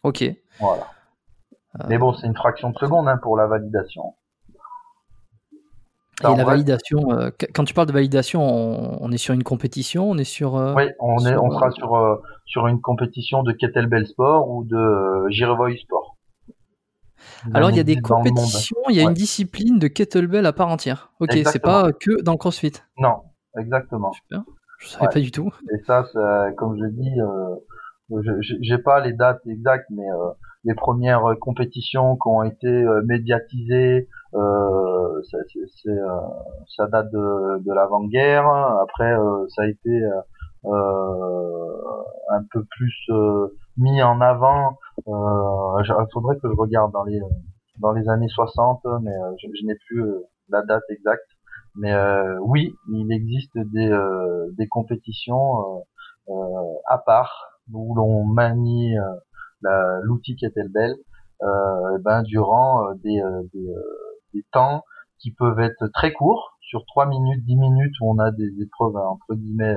Ok. 0.06 0.24
Voilà. 0.60 0.84
Euh, 1.80 1.86
Mais 1.90 1.98
bon, 1.98 2.14
c'est 2.14 2.28
une 2.28 2.36
fraction 2.36 2.70
de 2.70 2.78
seconde 2.78 3.08
hein, 3.08 3.18
pour 3.18 3.36
la 3.36 3.48
validation. 3.48 4.14
et 6.22 6.36
la 6.36 6.46
validation, 6.46 7.12
euh, 7.12 7.32
quand 7.56 7.64
tu 7.66 7.74
parles 7.74 7.88
de 7.88 7.92
validation, 7.92 8.40
on, 9.02 9.12
est 9.12 9.18
sur 9.18 9.34
une 9.34 9.44
compétition, 9.44 10.08
on 10.08 10.18
est 10.20 10.24
sur. 10.24 10.58
Euh, 10.58 10.76
oui, 10.76 10.84
on, 11.00 11.26
est, 11.26 11.36
on 11.36 11.50
sera 11.50 11.72
sur, 11.72 12.22
sur 12.46 12.68
une 12.68 12.82
compétition 12.82 13.42
de 13.42 13.52
kettlebell 13.52 14.06
sport 14.06 14.48
ou 14.48 14.64
de 14.64 15.28
Girevoy 15.30 15.76
sport. 15.78 16.16
Alors 17.56 17.72
il 17.72 17.78
y 17.78 17.80
a 17.80 17.84
des 17.84 18.00
compétitions, 18.00 18.78
il 18.90 18.96
y 18.96 19.00
a 19.00 19.04
une 19.04 19.14
discipline 19.14 19.80
de 19.80 19.88
kettlebell 19.88 20.46
à 20.46 20.54
part 20.54 20.68
entière. 20.68 21.12
Ok, 21.20 21.32
c'est 21.46 21.60
pas 21.60 21.92
que 21.92 22.22
dans 22.22 22.34
le 22.34 22.38
CrossFit. 22.38 22.74
Non, 23.00 23.24
exactement. 23.58 24.14
Super. 24.14 24.44
Je 24.78 24.88
savais 24.90 25.08
pas 25.12 25.20
du 25.20 25.32
tout. 25.32 25.52
Et 25.74 25.84
ça, 25.88 26.06
comme 26.58 26.78
je 26.78 26.86
dis, 26.86 27.16
j'ai 28.10 28.78
pas 28.78 29.00
les 29.00 29.14
dates 29.14 29.46
exactes, 29.48 29.90
mais 29.90 30.10
euh, 30.10 30.32
les 30.66 30.74
premières 30.74 31.24
compétitions 31.40 32.16
qui 32.16 32.28
ont 32.28 32.44
été 32.44 32.68
euh, 32.68 33.02
médiatisées, 33.06 34.10
euh, 34.34 35.22
ça, 35.30 35.38
euh, 35.88 36.20
ça 36.76 36.88
date 36.88 37.12
de, 37.12 37.64
de 37.64 37.74
l'avant-guerre. 37.74 38.48
Après, 38.48 39.16
ça 39.50 39.62
a 39.62 39.68
été 39.68 40.04
un 40.64 42.44
peu 42.52 42.66
plus 42.72 43.12
mis 43.78 44.02
en 44.02 44.20
avant. 44.22 44.80
Il 45.08 46.08
faudrait 46.12 46.38
que 46.38 46.50
je 46.50 46.56
regarde 46.58 46.92
dans 46.92 47.04
les 47.04 47.22
dans 47.80 47.92
les 47.92 48.08
années 48.08 48.30
60, 48.30 48.82
mais 49.02 49.12
je, 49.38 49.48
je 49.54 49.66
n'ai 49.66 49.76
plus 49.88 50.04
la 50.50 50.64
date 50.64 50.84
exacte. 50.90 51.28
Mais 51.76 51.94
oui, 52.42 52.74
il 52.92 53.12
existe 53.12 53.56
des, 53.56 53.96
des 54.58 54.68
compétitions 54.68 55.86
à 56.88 56.98
part 56.98 57.55
où 57.74 57.96
l'on 57.96 58.26
manie 58.26 58.98
euh, 58.98 60.00
l'outil 60.04 60.36
kettlebell 60.36 60.96
euh, 61.42 61.98
ben 62.04 62.22
durant 62.24 62.88
euh, 62.88 62.94
des, 63.04 63.22
des, 63.54 63.68
des, 64.34 64.46
temps 64.52 64.84
qui 65.20 65.32
peuvent 65.32 65.60
être 65.60 65.88
très 65.88 66.14
courts 66.14 66.58
sur 66.62 66.86
3 66.86 67.08
minutes, 67.08 67.44
10 67.46 67.56
minutes 67.56 67.94
où 68.02 68.12
on 68.12 68.20
a 68.20 68.32
des 68.32 68.62
épreuves 68.62 68.96
entre 68.96 69.34
guillemets 69.34 69.76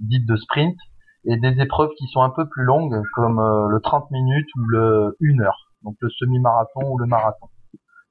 dites 0.00 0.26
de 0.26 0.36
sprint 0.36 0.76
et 1.24 1.36
des 1.36 1.60
épreuves 1.60 1.90
qui 1.96 2.06
sont 2.08 2.22
un 2.22 2.30
peu 2.30 2.48
plus 2.48 2.64
longues 2.64 3.00
comme 3.14 3.40
le 3.70 3.80
30 3.80 4.10
minutes 4.10 4.48
ou 4.56 4.64
le 4.66 5.16
1 5.22 5.40
heure, 5.40 5.70
donc 5.82 5.96
le 6.00 6.10
semi-marathon 6.10 6.82
ou 6.90 6.98
le 6.98 7.06
marathon. 7.06 7.48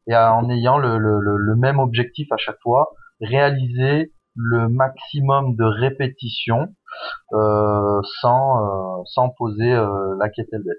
Et 0.08 0.15
en 0.15 0.49
ayant 0.49 0.78
le, 0.78 0.97
le, 0.97 1.19
le, 1.19 1.56
même 1.56 1.80
objectif 1.80 2.32
à 2.32 2.38
chaque 2.38 2.60
fois, 2.62 2.91
réaliser 3.21 4.12
le 4.36 4.67
maximum 4.67 5.56
de 5.56 5.63
répétitions 5.63 6.63
euh, 6.63 6.67
sans, 8.21 8.99
euh, 8.99 9.03
sans 9.06 9.29
poser 9.29 9.71
euh, 9.71 10.15
la 10.19 10.29
kettlebell. 10.29 10.77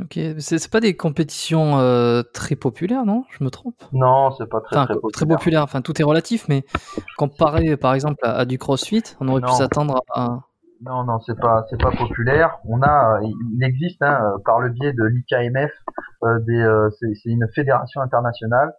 Ok, 0.00 0.18
c'est 0.38 0.70
pas 0.70 0.80
des 0.80 0.96
compétitions 0.96 1.76
très 2.32 2.56
populaires, 2.56 3.04
non? 3.04 3.24
Je 3.28 3.44
me 3.44 3.50
trompe? 3.50 3.74
Non, 3.92 4.30
c'est 4.32 4.48
pas 4.48 4.62
très, 4.62 4.74
très, 4.74 4.94
populaire. 4.94 5.12
très 5.12 5.26
populaire. 5.26 5.62
Enfin, 5.62 5.82
tout 5.82 6.00
est 6.00 6.04
relatif, 6.04 6.48
mais 6.48 6.64
comparé, 7.18 7.76
par 7.76 7.92
exemple, 7.92 8.18
à, 8.22 8.46
du 8.46 8.56
CrossFit, 8.56 9.02
on 9.20 9.28
aurait 9.28 9.42
pu 9.42 9.52
s'attendre 9.52 10.00
à. 10.14 10.38
Non, 10.80 11.04
non, 11.04 11.20
c'est 11.20 11.38
pas, 11.38 11.66
c'est 11.68 11.80
pas 11.80 11.90
populaire. 11.90 12.58
On 12.64 12.80
a, 12.80 13.20
il 13.22 13.62
existe, 13.62 14.00
hein, 14.00 14.18
par 14.46 14.60
le 14.60 14.70
biais 14.70 14.94
de 14.94 15.04
l'IKMF, 15.04 15.70
des, 16.46 16.88
c'est 16.98 17.28
une 17.28 17.46
fédération 17.54 18.00
internationale 18.00 18.72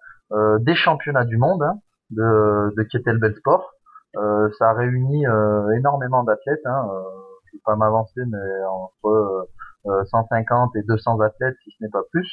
des 0.62 0.74
championnats 0.74 1.26
du 1.26 1.38
monde 1.38 1.62
hein, 1.62 1.76
de, 2.10 2.74
de 2.76 2.84
kettlebell 2.84 3.36
sport. 3.36 3.73
Euh, 4.16 4.50
ça 4.60 4.70
a 4.70 4.74
réuni 4.74 5.26
euh, 5.26 5.70
énormément 5.72 6.24
d'athlètes. 6.24 6.66
Hein, 6.66 6.88
euh, 6.92 7.02
je 7.46 7.58
vais 7.58 7.62
pas 7.66 7.76
m'avancer, 7.76 8.22
mais 8.28 8.64
entre 8.70 9.48
150 9.86 10.76
et 10.78 10.84
200 10.84 11.20
athlètes, 11.20 11.56
si 11.64 11.72
ce 11.72 11.84
n'est 11.84 11.90
pas 11.90 12.04
plus. 12.12 12.30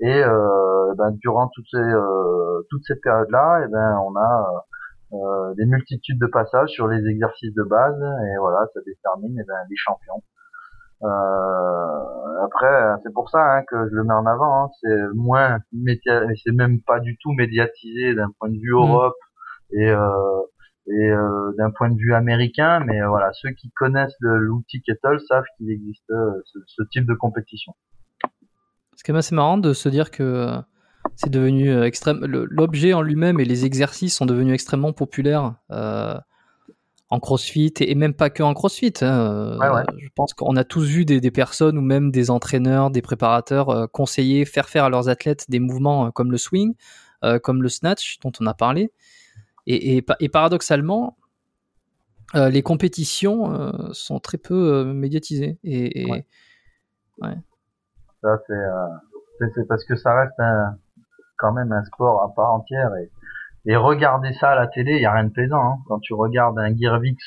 Et 0.00 0.22
ben, 0.96 1.10
durant 1.20 1.48
toutes 1.48 1.66
ces 1.70 1.92
toute 2.70 2.82
cette 2.86 3.00
période-là, 3.02 3.60
et 3.60 3.64
eh 3.66 3.68
ben 3.68 3.98
on 3.98 4.16
a 4.16 4.64
euh, 5.12 5.54
des 5.54 5.66
multitudes 5.66 6.18
de 6.20 6.26
passages 6.26 6.70
sur 6.70 6.88
les 6.88 7.06
exercices 7.08 7.54
de 7.54 7.62
base 7.62 8.00
et 8.00 8.38
voilà, 8.38 8.66
ça 8.72 8.80
détermine 8.86 9.36
eh 9.40 9.44
ben, 9.44 9.54
les 9.68 9.76
champions. 9.76 10.22
après, 12.44 12.94
c'est 13.02 13.12
pour 13.12 13.28
ça 13.28 13.56
hein, 13.56 13.62
que 13.68 13.88
je 13.90 13.94
le 13.94 14.04
mets 14.04 14.14
en 14.14 14.26
avant. 14.26 14.64
Hein. 14.64 14.70
C'est 14.80 15.14
moins 15.14 15.58
c'est 16.44 16.52
même 16.52 16.80
pas 16.80 17.00
du 17.00 17.16
tout 17.18 17.32
médiatisé 17.32 18.14
d'un 18.14 18.30
point 18.38 18.48
de 18.48 18.56
vue 18.56 18.72
mmh. 18.72 18.78
Europe 18.78 19.16
et 20.86 20.92
et 20.92 21.12
d'un 21.58 21.70
point 21.70 21.90
de 21.90 21.96
vue 21.96 22.14
américain. 22.14 22.80
Mais 22.80 23.00
voilà, 23.04 23.30
ceux 23.32 23.50
qui 23.50 23.70
connaissent 23.70 24.16
l'outil 24.20 24.82
Kettle 24.82 25.18
savent 25.28 25.44
qu'il 25.56 25.70
existe 25.70 26.08
ce, 26.08 26.58
ce, 26.66 26.82
type 26.90 27.06
de 27.06 27.14
compétition. 27.14 27.74
Ce 28.96 29.02
qui 29.02 29.10
est 29.10 29.16
assez 29.16 29.34
marrant 29.34 29.58
de 29.58 29.72
se 29.72 29.88
dire 29.88 30.10
que 30.10 30.62
c'est 31.16 31.30
devenu 31.30 31.70
euh, 31.70 31.84
extrême. 31.84 32.24
L'objet 32.24 32.92
en 32.92 33.02
lui-même 33.02 33.40
et 33.40 33.44
les 33.44 33.64
exercices 33.64 34.16
sont 34.16 34.26
devenus 34.26 34.54
extrêmement 34.54 34.92
populaires 34.92 35.54
euh, 35.70 36.14
en 37.10 37.20
CrossFit 37.20 37.74
et, 37.80 37.94
même 37.94 38.14
pas 38.14 38.30
que 38.30 38.42
en 38.42 38.54
CrossFit. 38.54 38.94
Hein. 39.02 39.58
Euh, 39.60 39.84
je 39.98 40.08
pense 40.14 40.34
qu'on 40.34 40.56
a 40.56 40.64
tous 40.64 40.84
vu 40.84 41.04
des, 41.04 41.30
personnes 41.30 41.78
ou 41.78 41.82
même 41.82 42.10
des 42.10 42.30
entraîneurs, 42.30 42.90
des 42.90 43.02
préparateurs 43.02 43.90
conseiller 43.92 44.44
faire 44.44 44.68
faire 44.68 44.84
à 44.84 44.90
leurs 44.90 45.08
athlètes 45.08 45.46
des 45.48 45.60
mouvements 45.60 46.10
comme 46.10 46.32
le 46.32 46.38
swing, 46.38 46.74
comme 47.42 47.62
le 47.62 47.68
snatch 47.68 48.18
dont 48.20 48.32
on 48.40 48.46
a 48.46 48.54
parlé. 48.54 48.90
Et, 49.66 50.04
et 50.20 50.28
paradoxalement, 50.28 51.16
les 52.34 52.62
compétitions 52.62 53.92
sont 53.92 54.20
très 54.20 54.38
peu 54.38 54.84
médiatisées. 54.84 55.58
Et, 55.64 56.06
ouais. 57.22 57.36
Ça 58.22 58.38
c'est 59.54 59.68
parce 59.68 59.84
que 59.84 59.96
ça 59.96 60.14
reste 60.14 60.38
un 60.38 60.76
quand 61.36 61.52
même 61.52 61.72
un 61.72 61.84
sport 61.84 62.22
à 62.22 62.32
part 62.34 62.52
entière 62.52 62.94
et, 62.94 63.10
et 63.66 63.76
regarder 63.76 64.32
ça 64.34 64.50
à 64.50 64.54
la 64.54 64.66
télé, 64.66 64.96
il 64.96 65.02
y 65.02 65.06
a 65.06 65.12
rien 65.12 65.24
de 65.24 65.32
plaisant. 65.32 65.62
Hein. 65.62 65.76
Quand 65.86 65.98
tu 66.00 66.12
regardes 66.12 66.58
un 66.58 66.74
Girvik 66.76 67.18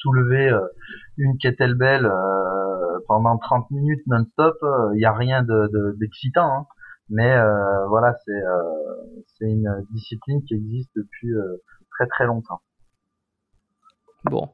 soulever 0.00 0.48
euh, 0.48 0.60
une 1.16 1.36
kettlebell 1.38 2.06
euh, 2.06 2.98
pendant 3.08 3.36
30 3.36 3.70
minutes 3.70 4.06
non-stop, 4.06 4.56
euh, 4.62 4.92
il 4.94 5.00
y 5.00 5.04
a 5.04 5.12
rien 5.12 5.42
de 5.42 5.96
d'excitant. 5.98 6.68
Mais 7.10 7.36
voilà, 7.88 8.16
c'est 8.24 8.42
c'est 9.38 9.46
une 9.46 9.84
discipline 9.90 10.42
qui 10.44 10.54
existe 10.54 10.90
depuis 10.96 11.32
très 11.90 12.06
très 12.06 12.26
longtemps. 12.26 12.60
Bon, 14.24 14.50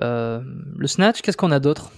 le 0.00 0.86
snatch, 0.86 1.22
qu'est-ce 1.22 1.36
qu'on 1.36 1.50
a 1.50 1.60
d'autre? 1.60 1.90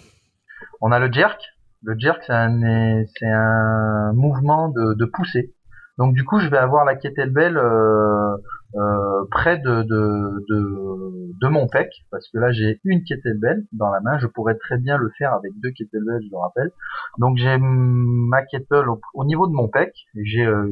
On 0.81 0.93
a 0.93 0.99
le 0.99 1.13
jerk. 1.13 1.41
Le 1.83 1.99
jerk, 1.99 2.23
c'est 2.27 2.33
un 2.33 3.05
c'est 3.19 3.31
un 3.31 4.13
mouvement 4.15 4.69
de, 4.69 4.95
de 4.95 5.05
poussée. 5.05 5.55
Donc 5.99 6.15
du 6.15 6.25
coup, 6.25 6.41
je 6.41 6.49
vais 6.49 6.59
avoir 6.59 6.85
la 6.85 6.97
kettlebell 6.97 7.57
euh, 7.57 8.37
euh, 8.75 9.25
près 9.31 9.59
de, 9.59 11.49
mon 11.49 11.69
pec, 11.69 11.89
parce 12.11 12.29
que 12.31 12.39
là 12.39 12.51
j'ai 12.51 12.81
une 12.85 13.05
kettlebell 13.05 13.65
dans 13.73 13.91
la 13.91 14.01
main. 14.01 14.19
Je 14.19 14.27
pourrais 14.27 14.57
très 14.57 14.79
bien 14.79 14.97
le 14.99 15.11
faire 15.17 15.33
avec 15.35 15.53
deux 15.61 15.71
kettlebells, 15.71 16.23
je 16.25 16.31
le 16.31 16.39
rappelle. 16.39 16.71
Donc 17.19 17.37
j'ai 17.37 17.57
ma 17.61 18.43
kettlebell 18.45 18.89
au, 19.15 19.25
niveau 19.25 19.47
de 19.47 19.53
mon 19.53 19.69
pec, 19.69 19.93
j'ai 20.17 20.45
euh, 20.45 20.69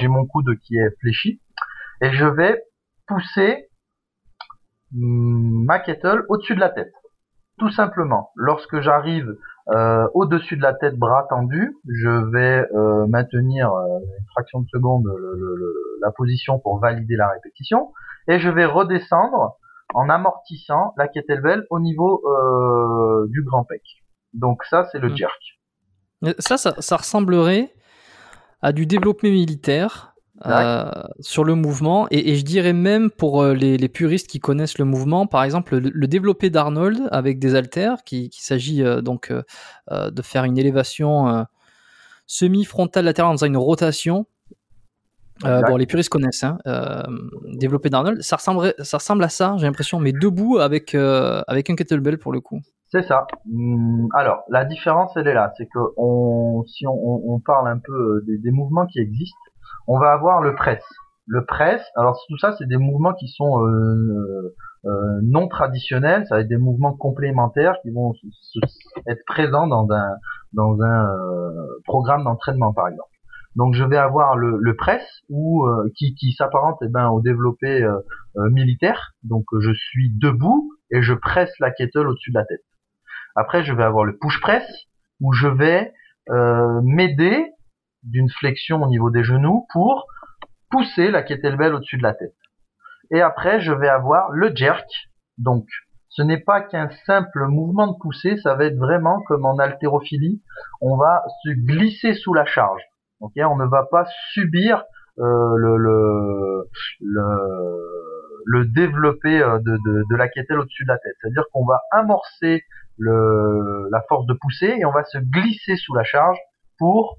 j'ai 0.00 0.08
mon 0.08 0.26
coude 0.26 0.56
qui 0.60 0.76
est 0.76 0.90
fléchi, 1.00 1.40
et 2.00 2.12
je 2.12 2.26
vais 2.26 2.62
pousser 3.08 3.68
ma 4.92 5.80
kettle 5.80 6.24
au-dessus 6.28 6.54
de 6.54 6.60
la 6.60 6.68
tête. 6.68 6.92
Tout 7.58 7.70
simplement. 7.70 8.30
Lorsque 8.34 8.80
j'arrive 8.80 9.36
euh, 9.68 10.08
au-dessus 10.14 10.56
de 10.56 10.62
la 10.62 10.74
tête, 10.74 10.96
bras 10.96 11.26
tendu, 11.28 11.76
je 11.86 12.30
vais 12.32 12.66
euh, 12.74 13.06
maintenir 13.06 13.72
euh, 13.72 13.98
une 14.18 14.26
fraction 14.32 14.60
de 14.60 14.66
seconde 14.68 15.06
la 16.00 16.10
position 16.10 16.58
pour 16.58 16.80
valider 16.80 17.14
la 17.16 17.28
répétition, 17.28 17.92
et 18.28 18.40
je 18.40 18.48
vais 18.48 18.64
redescendre 18.64 19.56
en 19.94 20.08
amortissant 20.08 20.94
la 20.96 21.06
kettlebell 21.06 21.64
au 21.70 21.78
niveau 21.78 22.22
du 23.28 23.42
grand 23.44 23.64
pec. 23.64 23.82
Donc 24.32 24.64
ça, 24.64 24.88
c'est 24.90 24.98
le 24.98 25.10
mmh. 25.10 25.16
jerk. 25.16 25.60
Ça, 26.38 26.56
ça, 26.56 26.74
ça, 26.80 26.96
ressemblerait 26.96 27.72
à 28.62 28.72
du 28.72 28.86
développement 28.86 29.30
militaire 29.30 30.11
euh, 30.46 30.90
sur 31.20 31.44
le 31.44 31.54
mouvement. 31.54 32.06
Et, 32.10 32.34
je 32.36 32.44
dirais 32.44 32.72
même 32.72 33.10
pour 33.10 33.42
euh, 33.42 33.54
les, 33.54 33.88
puristes 33.88 34.28
qui 34.28 34.40
connaissent 34.40 34.78
le 34.78 34.84
mouvement, 34.84 35.26
par 35.26 35.44
exemple, 35.44 35.76
le, 35.76 36.06
développé 36.06 36.50
d'Arnold 36.50 37.08
avec 37.12 37.38
des 37.38 37.54
haltères, 37.54 38.02
qui, 38.04 38.30
s'agit 38.32 38.82
euh, 38.82 39.00
donc 39.00 39.32
de 39.90 40.22
faire 40.22 40.44
une 40.44 40.58
élévation 40.58 41.46
semi-frontale 42.26 43.04
latérale 43.04 43.36
dans 43.36 43.44
une 43.44 43.56
rotation. 43.56 44.26
bon, 45.42 45.76
les 45.76 45.86
puristes 45.86 46.10
connaissent, 46.10 46.44
hein, 46.44 46.58
développé 47.52 47.90
d'Arnold. 47.90 48.22
Ça, 48.22 48.38
ça 48.38 48.96
ressemble 48.96 49.24
à 49.24 49.28
ça, 49.28 49.56
j'ai 49.58 49.66
l'impression, 49.66 50.00
mais 50.00 50.12
debout 50.12 50.58
avec, 50.58 50.94
avec 50.94 51.70
un 51.70 51.76
kettlebell 51.76 52.18
pour 52.18 52.32
le 52.32 52.40
coup. 52.40 52.60
C'est 52.90 53.02
ça. 53.02 53.26
Hum, 53.50 54.08
alors, 54.14 54.44
la 54.50 54.66
différence, 54.66 55.16
elle 55.16 55.26
est 55.26 55.34
là. 55.34 55.50
C'est 55.56 55.66
que 55.66 55.78
on, 55.96 56.62
si 56.66 56.84
on, 56.86 57.40
parle 57.40 57.68
un 57.68 57.78
peu 57.78 58.22
des 58.26 58.50
mouvements 58.50 58.86
qui 58.86 59.00
existent, 59.00 59.38
on 59.86 59.98
va 59.98 60.12
avoir 60.12 60.42
le 60.42 60.54
press. 60.54 60.82
Le 61.26 61.44
press, 61.44 61.80
alors 61.94 62.18
tout 62.28 62.36
ça, 62.38 62.52
c'est 62.58 62.66
des 62.66 62.76
mouvements 62.76 63.14
qui 63.14 63.28
sont 63.28 63.64
euh, 63.64 64.54
euh, 64.84 65.20
non 65.22 65.46
traditionnels, 65.46 66.26
ça 66.26 66.34
va 66.34 66.40
être 66.40 66.48
des 66.48 66.56
mouvements 66.56 66.94
complémentaires 66.94 67.76
qui 67.82 67.90
vont 67.90 68.12
être 69.06 69.24
présents 69.26 69.68
dans 69.68 69.88
un 69.92 70.16
dans 70.52 70.82
un 70.82 71.06
euh, 71.06 71.66
programme 71.84 72.24
d'entraînement, 72.24 72.72
par 72.72 72.88
exemple. 72.88 73.08
Donc 73.54 73.74
je 73.74 73.84
vais 73.84 73.98
avoir 73.98 74.36
le, 74.36 74.58
le 74.58 74.76
press 74.76 75.02
ou 75.28 75.66
qui, 75.94 76.14
qui 76.14 76.32
s'apparente 76.32 76.78
eh 76.82 76.88
ben, 76.88 77.08
au 77.10 77.20
développé 77.20 77.86
militaire. 78.34 79.12
Donc 79.24 79.44
je 79.60 79.72
suis 79.74 80.10
debout 80.18 80.72
et 80.90 81.02
je 81.02 81.12
presse 81.12 81.52
la 81.60 81.70
kettle 81.70 82.08
au-dessus 82.08 82.30
de 82.30 82.38
la 82.38 82.46
tête. 82.46 82.64
Après 83.36 83.62
je 83.62 83.74
vais 83.74 83.84
avoir 83.84 84.04
le 84.04 84.16
push 84.16 84.40
press 84.40 84.64
où 85.20 85.34
je 85.34 85.48
vais 85.48 85.92
m'aider 86.82 87.52
d'une 88.02 88.30
flexion 88.30 88.82
au 88.82 88.88
niveau 88.88 89.10
des 89.10 89.24
genoux 89.24 89.66
pour 89.72 90.06
pousser 90.70 91.10
la 91.10 91.22
kettlebell 91.22 91.74
au-dessus 91.74 91.98
de 91.98 92.02
la 92.02 92.14
tête. 92.14 92.34
Et 93.10 93.20
après, 93.20 93.60
je 93.60 93.72
vais 93.72 93.88
avoir 93.88 94.30
le 94.30 94.54
jerk. 94.54 94.88
Donc, 95.38 95.66
ce 96.08 96.22
n'est 96.22 96.40
pas 96.40 96.60
qu'un 96.60 96.90
simple 97.06 97.46
mouvement 97.46 97.86
de 97.86 97.96
poussée, 97.98 98.36
ça 98.38 98.54
va 98.54 98.64
être 98.64 98.76
vraiment 98.76 99.22
comme 99.22 99.44
en 99.46 99.58
haltérophilie, 99.58 100.42
on 100.80 100.96
va 100.96 101.22
se 101.42 101.50
glisser 101.50 102.14
sous 102.14 102.34
la 102.34 102.44
charge. 102.44 102.82
Ok, 103.20 103.32
on 103.36 103.56
ne 103.56 103.66
va 103.66 103.86
pas 103.90 104.06
subir 104.32 104.84
euh, 105.18 105.56
le, 105.56 105.76
le, 105.76 106.68
le, 107.00 107.22
le 108.46 108.64
développé 108.66 109.40
euh, 109.40 109.58
de, 109.58 109.76
de, 109.86 110.04
de 110.10 110.16
la 110.16 110.28
kettlebell 110.28 110.60
au-dessus 110.60 110.84
de 110.84 110.88
la 110.88 110.98
tête. 110.98 111.14
C'est-à-dire 111.20 111.44
qu'on 111.52 111.64
va 111.64 111.80
amorcer 111.92 112.62
le, 112.98 113.88
la 113.90 114.02
force 114.08 114.26
de 114.26 114.34
poussée 114.34 114.74
et 114.78 114.84
on 114.84 114.92
va 114.92 115.04
se 115.04 115.18
glisser 115.18 115.76
sous 115.76 115.94
la 115.94 116.04
charge 116.04 116.38
pour 116.78 117.18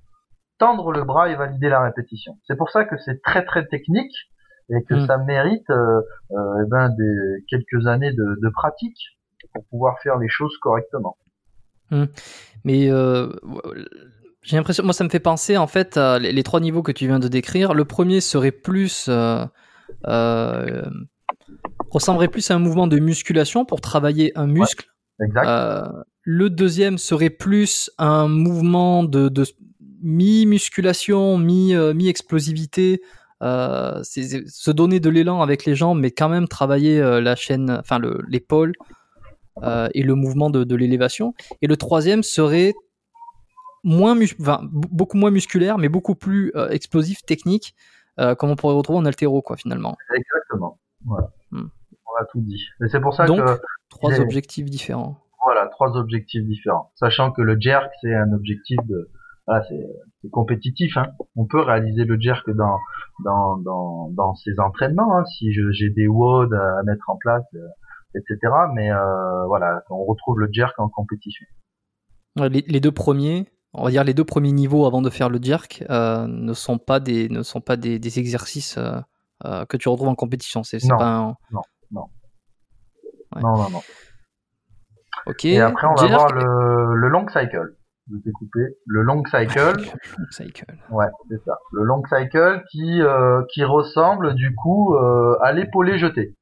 tendre 0.58 0.92
le 0.92 1.04
bras 1.04 1.30
et 1.30 1.36
valider 1.36 1.70
la 1.70 1.82
répétition. 1.82 2.38
C'est 2.48 2.56
pour 2.56 2.70
ça 2.70 2.86
que 2.86 2.96
c'est 2.98 3.22
très 3.22 3.44
très 3.46 3.66
technique 3.68 4.14
et 4.70 4.84
que 4.84 4.96
mm. 4.96 5.08
ça 5.08 5.18
mérite 5.18 5.70
euh, 5.70 6.02
euh, 6.32 6.64
eh 6.64 6.70
ben, 6.70 6.90
des, 6.90 7.46
quelques 7.50 7.88
années 7.88 8.14
de, 8.14 8.50
pratique 8.54 8.98
pour 9.54 9.66
pouvoir 9.66 10.00
faire 10.02 10.18
les 10.18 10.30
choses 10.30 10.56
correctement. 10.62 11.18
Mm. 11.92 12.06
Mais 12.64 12.90
euh, 12.90 13.30
j'ai 14.42 14.58
l'impression, 14.58 14.84
moi 14.84 14.94
ça 14.94 15.04
me 15.04 15.10
fait 15.10 15.20
penser 15.20 15.58
en 15.58 15.68
fait 15.68 15.98
à 15.98 16.20
les, 16.20 16.44
trois 16.44 16.60
niveaux 16.60 16.84
que 16.84 16.92
tu 16.92 17.08
viens 17.08 17.20
de 17.20 17.28
décrire. 17.28 17.74
Le 17.74 17.86
premier 17.86 18.22
serait 18.22 18.52
plus 18.52 19.10
ressemblerait 21.90 22.30
plus 22.30 22.50
à 22.50 22.56
un 22.56 22.60
mouvement 22.60 22.88
de 22.88 22.98
musculation 22.98 23.66
pour 23.66 23.82
travailler 23.82 24.32
un 24.36 24.48
muscle. 24.48 24.88
exact. 25.22 25.92
le 26.24 26.50
deuxième 26.50 26.98
serait 26.98 27.30
plus 27.30 27.92
un 28.00 28.28
mouvement 28.28 29.04
de, 29.04 29.30
de 29.30 29.44
mi-musculation, 30.04 31.40
euh, 31.40 31.94
mi-explosivité, 31.94 33.02
euh, 33.42 34.00
c'est 34.04 34.48
se 34.48 34.72
donner 34.72 35.00
de 35.00 35.10
l'élan 35.10 35.42
avec 35.42 35.66
les 35.66 35.76
jambes, 35.76 36.00
mais 36.00 36.12
quand 36.12 36.30
même 36.30 36.48
travailler 36.48 37.00
euh, 37.02 37.22
la 37.22 37.36
chaîne, 37.36 37.72
enfin 37.72 38.00
l'épaule 38.28 38.74
et 39.94 40.04
le 40.04 40.16
mouvement 40.16 40.50
de, 40.50 40.76
l'élévation. 40.76 41.34
Et 41.62 41.68
le 41.68 41.78
troisième 41.78 42.24
serait 42.24 42.74
moins 43.84 44.18
beaucoup 44.72 45.18
moins 45.18 45.32
musculaire, 45.32 45.78
mais 45.78 45.90
beaucoup 45.90 46.16
plus 46.16 46.52
explosif, 46.72 47.24
technique, 47.24 47.76
comme 48.18 48.50
on 48.50 48.56
pourrait 48.56 48.74
retrouver 48.74 49.00
en 49.00 49.06
altéro, 49.06 49.42
quoi, 49.44 49.56
finalement. 49.56 49.96
Exactement. 50.16 50.80
Voilà. 51.06 51.32
Hmm. 51.52 51.68
On 52.08 52.22
a 52.22 52.26
tout 52.26 52.42
dit. 52.42 52.66
Et 52.84 52.90
c'est 52.90 53.00
pour 53.00 53.14
ça 53.14 53.26
Donc, 53.26 53.46
trois 53.90 54.20
objectifs 54.20 54.66
différents. 54.66 55.20
Voilà, 55.44 55.68
trois 55.68 55.96
objectifs 55.96 56.44
différents. 56.44 56.92
Sachant 56.96 57.32
que 57.32 57.44
le 57.44 57.56
jerk, 57.60 57.92
c'est 58.02 58.16
un 58.16 58.34
objectif 58.34 58.80
de, 58.86 59.12
voilà, 59.46 59.64
c'est 59.70 60.30
compétitif. 60.32 60.98
Hein. 60.98 61.08
On 61.36 61.46
peut 61.46 61.62
réaliser 61.62 62.06
le 62.06 62.20
jerk 62.20 62.50
dans 62.52 62.78
dans 63.24 63.58
dans, 63.58 64.10
dans 64.12 64.36
ses 64.36 64.60
entraînements 64.60 65.18
hein, 65.18 65.26
si 65.26 65.52
j'ai 65.52 65.90
des 65.90 66.08
WOD 66.08 66.54
à 66.54 66.84
mettre 66.84 67.10
en 67.10 67.18
place, 67.18 67.44
euh, 67.56 67.68
etc. 68.16 68.38
Mais 68.74 68.92
euh, 68.92 69.46
voilà, 69.48 69.84
on 69.90 70.06
retrouve 70.06 70.40
le 70.40 70.48
jerk 70.52 70.80
en 70.80 70.90
compétition. 70.90 71.46
Les, 72.36 72.64
les, 72.68 72.80
deux 72.80 72.92
premiers, 72.92 73.48
on 73.74 73.84
va 73.84 73.92
dire 73.92 74.04
les 74.04 74.16
deux 74.16 74.24
premiers 74.24 74.52
niveaux 74.52 74.86
avant 74.86 75.02
de 75.02 75.10
faire 75.10 75.30
le 75.30 75.40
jerk, 75.42 75.84
euh, 75.90 76.26
ne 76.28 76.54
sont 76.54 76.78
pas 76.78 77.00
des 77.00 77.30
ne 77.30 77.44
sont 77.44 77.62
pas 77.62 77.76
des, 77.76 78.00
des 78.00 78.20
exercices 78.20 78.78
euh, 78.78 79.00
euh 79.46 79.66
que 79.66 79.78
tu 79.78 79.90
retrouves 79.90 80.08
en 80.08 80.16
compétition. 80.16 80.64
C'est 80.64 80.80
un... 80.92 81.36
non 81.52 81.62
non. 81.92 82.10
non 83.36 83.58
non 83.58 83.70
non. 83.70 83.82
Ok. 85.28 85.46
Et 85.46 85.60
après, 85.60 85.88
on 85.88 85.94
va 85.94 86.08
Jerk. 86.08 86.20
voir 86.20 86.34
le, 86.34 86.96
le 86.96 87.08
long 87.10 87.28
cycle. 87.28 87.76
Je 88.12 88.18
t'ai 88.18 88.32
coupé. 88.32 88.60
Le 88.86 89.02
long 89.02 89.24
cycle. 89.26 89.60
Long 90.18 90.26
cycle. 90.30 90.66
Ouais, 90.90 91.06
c'est 91.30 91.42
ça. 91.46 91.58
Le 91.72 91.84
long 91.84 92.02
cycle 92.06 92.62
qui 92.70 93.02
euh, 93.02 93.42
qui 93.54 93.64
ressemble 93.64 94.36
du 94.36 94.54
coup 94.56 94.96
euh, 94.96 95.38
à 95.42 95.54
l'épaulé 95.54 95.98
jeté. 95.98 96.36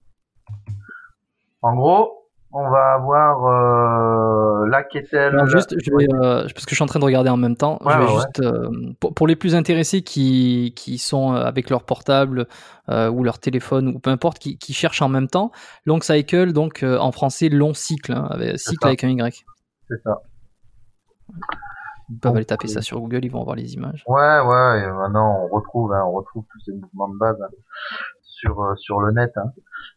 En 1.61 1.75
gros, 1.75 2.27
on 2.51 2.67
va 2.69 2.93
avoir 2.95 3.45
euh, 3.45 4.67
la 4.67 4.81
kettle. 4.83 5.17
Alors 5.17 5.47
juste, 5.47 5.75
je 5.79 5.91
vais, 5.95 6.07
euh, 6.11 6.41
parce 6.41 6.65
que 6.65 6.71
je 6.71 6.75
suis 6.75 6.83
en 6.83 6.87
train 6.87 6.99
de 6.99 7.05
regarder 7.05 7.29
en 7.29 7.37
même 7.37 7.55
temps, 7.55 7.77
Ouais, 7.81 7.93
je 7.93 7.97
vais 7.99 8.05
ouais, 8.05 8.11
juste, 8.15 8.39
euh, 8.41 8.93
pour, 8.99 9.13
pour 9.13 9.27
les 9.27 9.35
plus 9.35 9.53
intéressés 9.53 10.01
qui, 10.01 10.73
qui 10.75 10.97
sont 10.97 11.35
euh, 11.35 11.43
avec 11.43 11.69
leur 11.69 11.83
portable 11.83 12.47
euh, 12.89 13.09
ou 13.11 13.23
leur 13.23 13.37
téléphone 13.39 13.89
ou 13.89 13.99
peu 13.99 14.09
importe, 14.09 14.39
qui, 14.39 14.57
qui 14.57 14.73
cherchent 14.73 15.03
en 15.03 15.09
même 15.09 15.27
temps, 15.27 15.51
long 15.85 16.01
cycle, 16.01 16.51
donc 16.51 16.81
euh, 16.81 16.97
en 16.97 17.11
français 17.11 17.49
long 17.49 17.75
cycle, 17.75 18.13
hein, 18.13 18.27
avec, 18.31 18.59
cycle 18.59 18.77
ça. 18.81 18.87
avec 18.87 19.03
un 19.03 19.09
Y. 19.09 19.45
C'est 19.87 20.01
ça. 20.03 20.17
Ils 22.09 22.19
peuvent 22.19 22.35
aller 22.35 22.45
taper 22.45 22.67
euh, 22.67 22.73
ça 22.73 22.81
sur 22.81 22.99
Google, 22.99 23.23
ils 23.23 23.31
vont 23.31 23.43
voir 23.43 23.55
les 23.55 23.73
images. 23.73 24.03
Ouais, 24.07 24.39
ouais. 24.41 24.81
Et 24.83 24.91
maintenant, 24.91 25.43
on 25.43 25.47
retrouve, 25.47 25.93
hein, 25.93 26.03
on 26.05 26.11
retrouve 26.11 26.43
tous 26.51 26.59
ces 26.65 26.73
mouvements 26.73 27.07
de 27.07 27.17
base 27.17 27.41
hein, 27.41 27.47
sur 28.21 28.61
euh, 28.61 28.75
sur 28.75 28.99
le 28.99 29.11
net. 29.13 29.31
hein. 29.37 29.51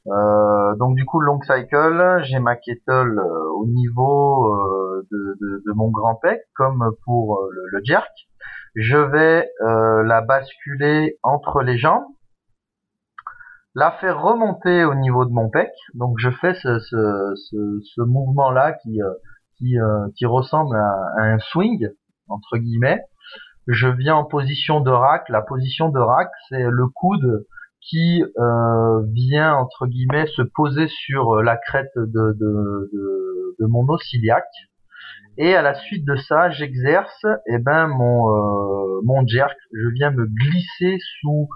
Euh, 0.07 0.77
donc 0.77 0.95
du 0.95 1.05
coup, 1.07 1.19
long 1.21 1.41
cycle, 1.43 2.21
j'ai 2.23 2.39
ma 2.39 2.55
kettle 2.57 3.19
euh, 3.19 3.51
au 3.57 3.67
niveau 3.67 4.55
euh, 4.55 5.07
de, 5.11 5.37
de, 5.41 5.63
de 5.67 5.73
mon 5.73 5.91
grand 5.91 6.15
pec, 6.15 6.41
comme 6.55 6.93
pour 7.05 7.39
euh, 7.39 7.49
le, 7.53 7.63
le 7.73 7.81
jerk. 7.83 8.13
Je 8.77 8.97
vais 8.97 9.51
euh, 9.63 10.03
la 10.05 10.21
basculer 10.21 11.19
entre 11.23 11.63
les 11.63 11.79
jambes, 11.79 12.05
la 13.75 13.91
faire 13.93 14.23
remonter 14.23 14.85
au 14.85 14.95
niveau 14.95 15.25
de 15.25 15.33
mon 15.33 15.49
pec. 15.49 15.71
Donc 15.95 16.17
je 16.19 16.31
fais 16.31 16.55
ce, 16.55 16.79
ce, 16.79 17.33
ce, 17.37 17.81
ce 17.83 18.01
mouvement-là 18.03 18.73
qui 18.75 19.03
euh, 19.03 19.11
qui, 19.65 19.79
euh, 19.79 20.09
qui 20.17 20.27
ressemble 20.27 20.77
à, 20.77 21.23
un 21.23 21.39
swing 21.39 21.89
entre 22.29 22.59
guillemets. 22.59 23.01
Je 23.67 23.89
viens 23.89 24.15
en 24.15 24.25
position 24.25 24.81
de 24.81 24.91
rack. 24.91 25.29
La 25.29 25.43
position 25.43 25.89
de 25.89 25.99
rack, 25.99 26.29
c'est 26.49 26.67
le 26.69 26.87
coude 26.87 27.47
qui 27.81 28.23
euh, 28.23 29.03
vient 29.13 29.55
entre 29.55 29.87
guillemets 29.87 30.27
se 30.27 30.43
poser 30.43 30.89
sur 30.89 31.43
la 31.43 31.57
crête 31.57 31.93
de, 31.97 32.37
mon 33.61 33.87
os 33.89 34.13
iliaque. 34.13 34.45
Et 35.37 35.55
à 35.55 35.63
la 35.63 35.75
suite 35.75 36.05
de 36.07 36.17
ça, 36.17 36.51
j'exerce 36.51 37.27
eh 37.47 37.59
ben 37.59 37.89
euh, 37.89 39.01
mon 39.05 39.27
jerk. 39.27 39.57
Je 39.73 39.89
viens 39.89 40.11
me 40.11 40.27
glisser 40.27 40.99
sous 41.21 41.49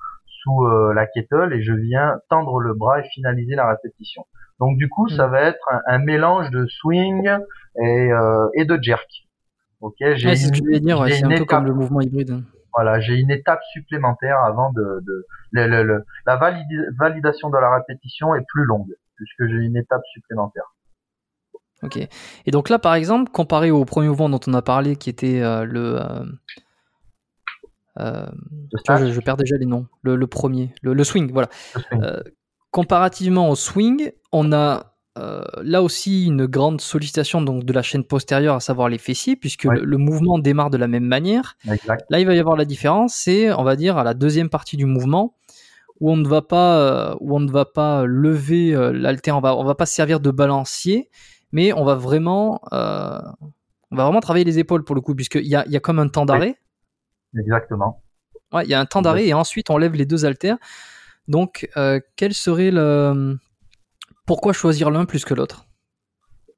sous 0.49 0.65
euh, 0.65 0.93
la 0.95 1.07
kettle 1.07 1.53
et 1.53 1.63
je 1.63 1.73
viens 1.73 2.19
tendre 2.31 2.61
le 2.61 2.75
bras 2.75 3.01
et 3.01 3.05
finaliser 3.15 3.55
la 3.55 3.69
répétition. 3.69 4.25
Donc 4.61 4.77
du 4.79 4.89
coup, 4.89 5.09
ça 5.09 5.27
va 5.27 5.43
être 5.43 5.61
un, 5.71 5.81
un 5.87 5.99
mélange 5.99 6.51
de 6.51 6.67
swing 6.67 7.29
et, 7.81 8.13
euh, 8.13 8.49
et 8.55 8.65
de 8.65 8.79
jerk. 8.83 9.07
Ok, 9.81 9.95
j'ai 10.01 10.29
Ouais, 10.29 10.37
c'est 10.37 10.37
ce 10.37 10.45
une- 10.47 10.51
que 10.51 10.57
je 10.57 10.63
voulais 10.63 10.81
dire, 10.81 10.99
ouais, 11.01 11.09
j'ai 11.11 11.15
c'est 11.17 11.25
un 11.25 11.31
une 11.31 11.37
peu 11.37 11.43
étape- 11.45 11.59
comme 11.59 11.67
le 11.67 11.75
mouvement 11.75 12.01
hybride. 12.01 12.43
voilà, 12.75 12.99
j'ai 13.01 13.15
une 13.15 13.31
étape 13.31 13.61
supplémentaire 13.73 14.39
avant 14.45 14.73
de, 14.73 14.83
de 15.07 15.27
le, 15.53 15.67
le- 15.69 15.83
le- 15.85 16.05
la 16.27 16.37
validation 16.99 17.51
de 17.51 17.59
la 17.59 17.75
répétition 17.77 18.35
est 18.35 18.45
plus 18.49 18.65
longue 18.65 18.93
puisque 19.17 19.47
j'ai 19.49 19.57
une 19.65 19.77
étape 19.77 20.03
supplémentaire. 20.13 20.65
Ok. 21.85 21.97
Et 22.47 22.51
donc 22.51 22.69
là, 22.71 22.79
par 22.81 22.95
exemple, 22.95 23.31
comparé 23.31 23.71
au 23.71 23.85
premier 23.85 24.09
mouvement 24.09 24.29
dont 24.29 24.41
on 24.49 24.55
a 24.55 24.63
parlé, 24.63 24.97
qui 24.97 25.11
était 25.11 25.41
euh, 25.43 25.65
le. 25.65 26.01
euh, 26.01 26.25
vois, 27.99 28.27
je, 28.73 28.79
snatch, 28.85 29.13
je 29.13 29.21
perds 29.21 29.37
déjà 29.37 29.57
les 29.57 29.67
noms. 29.67 29.87
Le, 30.03 30.17
le 30.17 30.27
premier, 30.27 30.73
le, 30.83 30.95
le 30.95 31.05
swing, 31.05 31.31
voilà. 31.33 31.49
le 31.75 31.81
swing. 31.83 32.03
Euh, 32.03 32.21
comparativement 32.71 33.51
au 33.51 33.57
swing, 33.57 34.13
on 34.33 34.53
a 34.53 34.95
euh, 35.19 35.43
là 35.63 35.83
aussi 35.83 36.27
une 36.27 36.47
grande 36.47 36.81
sollicitation 36.81 37.41
donc 37.43 37.65
de 37.65 37.73
la 37.73 37.83
chaîne 37.83 38.05
postérieure, 38.05 38.55
à 38.55 38.61
savoir 38.61 38.89
les 38.89 38.99
fessiers, 38.99 39.35
puisque 39.37 39.65
Ouais. 39.65 39.77
le, 39.77 39.85
le 39.85 39.97
mouvement 39.97 40.39
démarre 40.39 40.71
de 40.71 40.77
la 40.77 40.87
même 40.87 41.07
manière. 41.07 41.57
exact. 41.69 42.05
Là, 42.11 42.21
il 42.21 42.27
va 42.27 42.35
y 42.35 42.39
avoir 42.39 42.57
la 42.57 42.65
différence, 42.65 43.15
c'est, 43.15 43.53
on 43.53 43.65
va 43.65 43.75
dire, 43.75 43.97
à 43.99 44.05
la 44.05 44.15
deuxième 44.15 44.49
partie 44.49 44.77
du 44.77 44.85
mouvement, 44.87 45.35
où 46.01 46.13
on 46.13 46.17
ne 46.17 46.29
va 46.29 46.43
pas, 46.43 46.79
euh, 46.79 47.15
où 47.21 47.35
on 47.35 47.41
ne 47.41 47.51
va 47.51 47.65
pas 47.65 48.05
lever 48.05 48.75
euh, 48.77 48.93
l'haltère, 48.93 49.37
on 49.37 49.41
va, 49.41 49.57
on 49.57 49.65
va 49.65 49.75
pas 49.75 49.87
se 49.87 49.95
servir 49.95 50.21
de 50.21 50.31
balancier, 50.31 51.11
mais 51.51 51.73
on 51.73 51.85
va 51.85 51.97
vraiment, 51.97 52.61
euh, 52.73 53.19
on 53.91 53.97
va 53.97 54.05
vraiment 54.05 54.21
travailler 54.21 54.45
les 54.45 54.61
épaules 54.61 54.85
pour 54.85 54.95
le 54.95 55.01
coup, 55.01 55.17
puisqu'il 55.17 55.47
y 55.49 55.57
a, 55.57 55.67
y 55.67 55.77
a 55.77 55.81
comme 55.81 55.99
un 55.99 56.07
temps 56.09 56.27
d'arrêt. 56.27 56.57
Exactement. 57.39 58.03
Ouais, 58.53 58.65
il 58.65 58.71
y 58.71 58.75
a 58.75 58.81
un 58.81 58.87
temps 58.87 59.03
d'arrêt 59.03 59.27
et 59.27 59.35
ensuite 59.35 59.71
on 59.71 59.79
lève 59.79 59.95
les 59.95 60.07
deux 60.07 60.25
haltères. 60.25 60.57
Donc, 61.29 61.69
euh, 61.77 62.01
quel 62.17 62.33
serait 62.33 62.71
le, 62.71 63.37
pourquoi 64.27 64.53
choisir 64.53 64.91
l'un 64.91 65.05
plus 65.05 65.25
que 65.25 65.35
l'autre? 65.35 65.67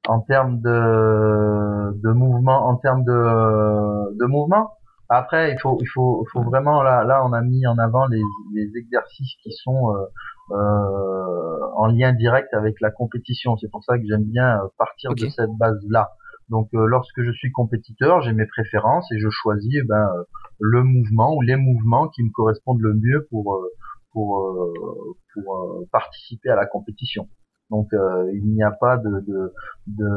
En 0.07 0.21
termes 0.21 0.61
de, 0.61 1.91
de 2.01 2.11
mouvement, 2.11 2.67
en 2.67 2.77
termes 2.77 3.03
de, 3.03 4.17
de 4.17 4.25
mouvement? 4.25 4.71
Après, 5.09 5.51
il 5.51 5.59
faut, 5.59 5.77
il 5.81 5.87
faut, 5.87 6.25
il 6.25 6.31
faut 6.31 6.41
vraiment 6.41 6.81
là, 6.83 7.03
là, 7.03 7.21
on 7.25 7.33
a 7.33 7.41
mis 7.41 7.67
en 7.67 7.77
avant 7.77 8.05
les, 8.07 8.23
les 8.55 8.71
exercices 8.77 9.35
qui 9.43 9.51
sont 9.51 9.93
euh, 9.93 10.55
euh, 10.55 11.59
en 11.75 11.87
lien 11.87 12.13
direct 12.13 12.53
avec 12.53 12.79
la 12.79 12.91
compétition. 12.91 13.57
C'est 13.57 13.69
pour 13.69 13.83
ça 13.83 13.97
que 13.97 14.05
j'aime 14.07 14.23
bien 14.23 14.57
partir 14.77 15.13
de 15.13 15.27
cette 15.27 15.51
base-là. 15.59 16.11
Donc, 16.51 16.69
euh, 16.73 16.85
lorsque 16.85 17.23
je 17.23 17.31
suis 17.31 17.51
compétiteur, 17.51 18.21
j'ai 18.21 18.33
mes 18.33 18.45
préférences 18.45 19.09
et 19.13 19.19
je 19.19 19.29
choisis 19.29 19.73
eh 19.73 19.83
ben, 19.83 19.95
euh, 19.95 20.23
le 20.59 20.83
mouvement 20.83 21.33
ou 21.33 21.41
les 21.41 21.55
mouvements 21.55 22.09
qui 22.09 22.23
me 22.23 22.29
correspondent 22.29 22.81
le 22.81 22.93
mieux 22.93 23.25
pour 23.31 23.55
euh, 23.55 23.71
participer 25.93 26.49
à 26.49 26.57
la 26.57 26.65
compétition. 26.65 27.29
Donc, 27.71 27.87
euh, 27.93 28.29
il 28.33 28.45
n'y 28.53 28.61
a 28.63 28.69
pas 28.71 28.97
de 28.97 29.09
de 29.25 29.53
de, 29.87 30.09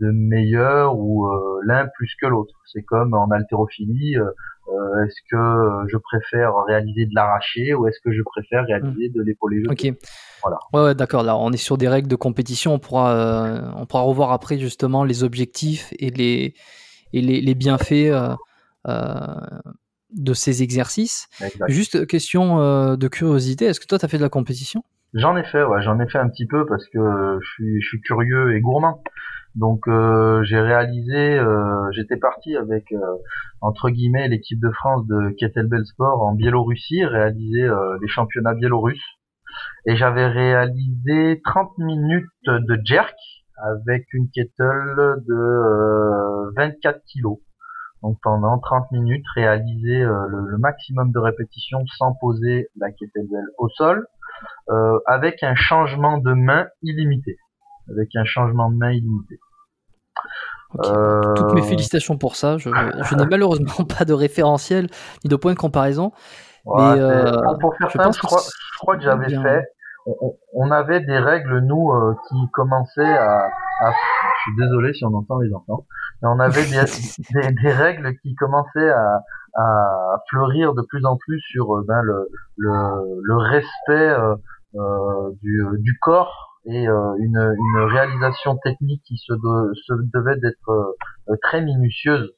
de 0.00 0.10
meilleur 0.10 0.98
ou 0.98 1.26
euh, 1.26 1.60
l'un 1.64 1.86
plus 1.94 2.10
que 2.20 2.26
l'autre. 2.26 2.54
C'est 2.72 2.82
comme 2.82 3.14
en 3.14 3.28
haltérophilie. 3.30 4.16
euh, 4.16 5.04
est-ce 5.04 5.20
que 5.30 5.86
je 5.92 5.96
préfère 5.98 6.52
réaliser 6.66 7.04
de 7.06 7.14
l'arraché 7.14 7.74
ou 7.74 7.86
est-ce 7.86 8.00
que 8.02 8.12
je 8.12 8.22
préfère 8.22 8.64
réaliser 8.64 9.10
de 9.10 9.22
l'épaulé 9.22 9.62
jeté 9.62 9.90
Ok. 9.92 9.98
Voilà. 10.42 10.58
Ouais, 10.72 10.82
ouais, 10.82 10.94
d'accord. 10.94 11.22
Là, 11.22 11.36
on 11.36 11.52
est 11.52 11.58
sur 11.58 11.76
des 11.78 11.86
règles 11.88 12.08
de 12.08 12.16
compétition. 12.16 12.72
On 12.74 12.78
pourra, 12.78 13.74
on 13.76 13.86
pourra 13.86 14.02
revoir 14.02 14.32
après 14.32 14.58
justement 14.58 15.04
les 15.04 15.22
objectifs 15.22 15.92
et 15.98 16.10
les 16.10 16.54
et 17.12 17.20
les, 17.20 17.40
les 17.40 17.54
bienfaits 17.54 18.10
euh, 18.86 19.40
de 20.10 20.34
ces 20.34 20.62
exercices. 20.62 21.28
Exact. 21.40 21.70
Juste 21.70 22.06
question 22.06 22.60
euh, 22.60 22.96
de 22.96 23.08
curiosité. 23.08 23.66
Est-ce 23.66 23.80
que 23.80 23.86
toi, 23.86 23.98
tu 23.98 24.04
as 24.04 24.08
fait 24.08 24.18
de 24.18 24.22
la 24.22 24.28
compétition? 24.28 24.82
J'en 25.14 25.36
ai 25.36 25.44
fait, 25.44 25.62
ouais, 25.62 25.80
j'en 25.82 26.00
ai 26.00 26.08
fait 26.08 26.18
un 26.18 26.28
petit 26.28 26.46
peu 26.46 26.66
parce 26.66 26.84
que 26.88 26.98
euh, 26.98 27.38
je 27.40 27.48
suis, 27.52 27.80
je 27.80 27.86
suis 27.86 28.00
curieux 28.00 28.56
et 28.56 28.60
gourmand. 28.60 29.00
Donc 29.54 29.86
euh, 29.86 30.42
j'ai 30.42 30.58
réalisé, 30.58 31.38
euh, 31.38 31.88
j'étais 31.92 32.16
parti 32.16 32.56
avec 32.56 32.90
euh, 32.90 32.98
entre 33.60 33.90
guillemets 33.90 34.26
l'équipe 34.26 34.60
de 34.60 34.70
France 34.72 35.06
de 35.06 35.30
Kettlebell 35.38 35.86
Sport 35.86 36.20
en 36.22 36.34
Biélorussie, 36.34 37.04
réaliser 37.04 37.62
euh, 37.62 37.96
les 38.02 38.08
championnats 38.08 38.54
biélorusses. 38.54 39.06
Et 39.86 39.94
j'avais 39.94 40.26
réalisé 40.26 41.40
30 41.44 41.78
minutes 41.78 42.26
de 42.48 42.80
jerk 42.84 43.14
avec 43.56 44.12
une 44.12 44.28
kettle 44.30 45.22
de 45.28 45.34
euh, 45.34 46.50
24 46.56 47.00
kilos. 47.06 47.38
Donc 48.02 48.18
pendant 48.20 48.58
30 48.58 48.90
minutes, 48.90 49.24
réaliser 49.36 50.02
euh, 50.02 50.26
le, 50.26 50.48
le 50.48 50.58
maximum 50.58 51.12
de 51.12 51.20
répétitions 51.20 51.86
sans 51.98 52.14
poser 52.14 52.66
la 52.76 52.90
kettlebell 52.90 53.46
au 53.58 53.68
sol 53.68 54.08
euh, 54.70 54.98
avec 55.06 55.42
un 55.42 55.54
changement 55.54 56.18
de 56.18 56.32
main 56.32 56.66
illimité. 56.82 57.36
Avec 57.90 58.08
un 58.16 58.24
changement 58.24 58.70
de 58.70 58.76
main 58.76 58.90
illimité. 58.92 59.38
Ok. 60.74 60.86
Euh, 60.86 61.34
Toutes 61.34 61.52
mes 61.54 61.62
félicitations 61.62 62.16
pour 62.18 62.36
ça. 62.36 62.58
Je, 62.58 62.70
je 62.70 63.14
n'ai 63.16 63.26
malheureusement 63.26 63.84
pas 63.84 64.04
de 64.04 64.12
référentiel 64.12 64.88
ni 65.24 65.28
de 65.30 65.36
point 65.36 65.52
de 65.52 65.58
comparaison. 65.58 66.12
ouais, 66.64 66.94
mais, 66.94 67.00
euh, 67.00 67.32
pour 67.60 67.76
faire 67.76 67.88
je 67.90 67.92
simple, 67.98 68.04
pense 68.06 68.16
je 68.16 68.22
crois, 68.22 68.38
c'est 68.40 68.50
je 68.72 68.78
crois 68.78 68.96
que 68.96 69.02
j'avais 69.02 69.28
fait. 69.30 69.64
On, 70.52 70.70
avait 70.70 71.00
des 71.00 71.16
règles 71.18 71.60
nous 71.60 71.90
euh, 71.90 72.14
qui 72.28 72.36
commençaient 72.52 73.16
à, 73.16 73.46
à- 73.80 73.92
Je 74.46 74.50
suis 74.50 74.56
désolé 74.60 74.92
si 74.92 75.04
on 75.04 75.14
entend 75.14 75.38
les 75.38 75.52
enfants. 75.54 75.86
Mais 76.22 76.28
on 76.28 76.38
avait 76.40 76.64
des, 76.64 76.82
des, 77.34 77.52
des 77.62 77.72
règles 77.72 78.14
qui 78.22 78.34
commençaient 78.34 78.90
à, 78.90 79.22
à 79.56 80.22
fleurir 80.30 80.74
de 80.74 80.82
plus 80.82 81.04
en 81.06 81.16
plus 81.16 81.40
sur 81.40 81.76
euh, 81.76 81.84
ben, 81.86 82.02
le, 82.02 82.28
le, 82.56 83.20
le 83.22 83.36
respect 83.36 84.08
euh, 84.10 84.34
euh, 84.76 85.30
du, 85.42 85.62
du 85.78 85.98
corps 86.00 86.60
et 86.66 86.88
euh, 86.88 87.14
une, 87.18 87.36
une 87.38 87.80
réalisation 87.84 88.56
technique 88.56 89.02
qui 89.04 89.16
se, 89.18 89.32
de- 89.34 89.74
se 89.74 89.92
devait 90.14 90.36
d'être 90.36 90.70
euh, 90.70 91.36
très 91.42 91.60
minutieuse. 91.62 92.32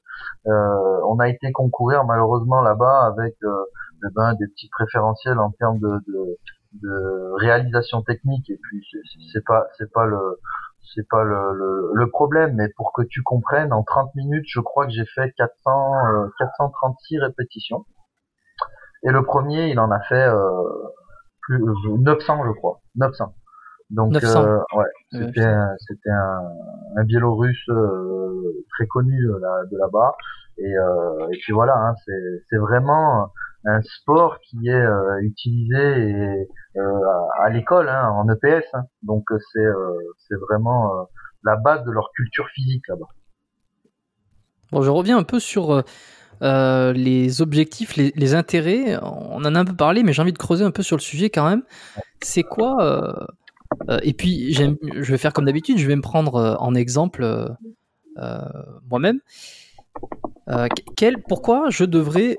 Euh, 0.47 1.01
on 1.09 1.19
a 1.19 1.29
été 1.29 1.53
concourir 1.53 2.05
malheureusement 2.05 2.61
là-bas 2.63 3.07
avec 3.07 3.35
euh, 3.45 3.65
eh 4.05 4.09
ben, 4.15 4.35
des 4.35 4.47
petits 4.49 4.69
préférentiels 4.71 5.39
en 5.39 5.51
termes 5.53 5.79
de, 5.79 5.89
de, 6.09 6.37
de 6.83 7.33
réalisation 7.41 8.03
technique 8.03 8.49
et 8.51 8.59
puis 8.63 8.85
c'est 9.33 9.45
pas 9.45 9.67
c'est 9.79 9.91
pas 9.93 10.07
le 10.07 10.19
c'est 10.95 11.07
pas 11.09 11.25
le, 11.25 11.53
le, 11.55 11.91
le 11.95 12.11
problème 12.11 12.55
mais 12.57 12.69
pour 12.77 12.93
que 12.93 13.03
tu 13.03 13.23
comprennes 13.23 13.73
en 13.73 13.83
30 13.83 14.15
minutes 14.15 14.47
je 14.49 14.61
crois 14.61 14.87
que 14.87 14.93
j'ai 14.93 15.07
fait 15.15 15.33
400 15.37 15.71
euh, 16.07 16.29
436 16.39 17.19
répétitions 17.21 17.85
et 19.03 19.11
le 19.11 19.23
premier 19.25 19.69
il 19.69 19.79
en 19.81 19.91
a 19.91 20.01
fait 20.01 20.27
euh, 20.29 20.63
plus 21.43 21.63
euh, 21.63 21.97
900 21.99 22.45
je 22.47 22.53
crois 22.53 22.81
900 22.97 23.35
Donc, 23.91 24.13
900. 24.13 24.45
euh, 24.45 24.59
ouais, 24.75 24.85
c'était 25.13 25.45
un, 25.45 25.71
c'était 25.79 26.11
un, 26.11 26.43
un 26.97 27.05
Biélorusse 27.05 27.69
euh, 27.69 28.65
très 28.71 28.87
connu 28.89 29.17
de, 29.25 29.37
là, 29.41 29.63
de 29.71 29.77
là-bas. 29.79 30.17
Et, 30.59 30.77
euh, 30.77 31.29
et 31.33 31.39
puis 31.39 31.53
voilà, 31.53 31.75
hein, 31.75 31.95
c'est, 32.05 32.57
vraiment 32.57 33.31
un 33.65 33.83
sport 33.83 34.39
qui 34.41 34.69
est 34.69 34.73
euh, 34.73 35.21
utilisé 35.23 36.49
euh, 36.77 37.01
à, 37.43 37.51
l'école, 37.51 37.89
hein, 37.89 38.09
en 38.11 38.29
EPS. 38.31 38.65
hein. 38.73 38.85
Donc 39.03 39.25
c'est, 39.53 39.67
c'est 40.29 40.37
vraiment 40.37 41.09
la 41.45 41.57
base 41.57 41.85
de 41.85 41.91
leur 41.91 42.11
culture 42.15 42.49
physique 42.55 42.85
là-bas. 42.89 43.09
Bon, 44.73 44.83
je 44.83 44.91
reviens 44.91 45.19
un 45.19 45.25
peu 45.25 45.41
sur 45.41 45.85
les 46.41 47.43
objectifs, 47.43 47.97
les, 47.97 48.35
intérêts. 48.35 48.99
On 49.03 49.45
en 49.45 49.55
a 49.55 49.61
un 49.61 49.65
peu 49.65 49.77
parlé, 49.77 50.03
mais 50.03 50.13
j'ai 50.13 50.23
envie 50.23 50.33
de 50.33 50.39
creuser 50.39 50.65
un 50.65 50.71
peu 50.71 50.83
sur 50.83 50.97
le 50.97 51.03
sujet 51.03 51.31
quand 51.31 51.49
même. 51.49 51.63
C'est 52.23 52.43
quoi 52.43 53.29
Et 54.03 54.15
puis, 54.15 54.55
je 54.55 55.11
vais 55.11 55.19
faire 55.19 55.33
comme 55.33 55.45
d'habitude, 55.45 55.79
je 55.79 55.87
vais 55.87 55.97
me 55.97 56.03
prendre 56.03 56.57
en 56.59 56.75
exemple 56.75 57.47
moi-même. 58.89 59.21
Euh, 60.49 60.69
que- 60.69 60.83
quel, 60.97 61.23
pourquoi 61.23 61.71
je 61.71 61.85
devrais 61.85 62.39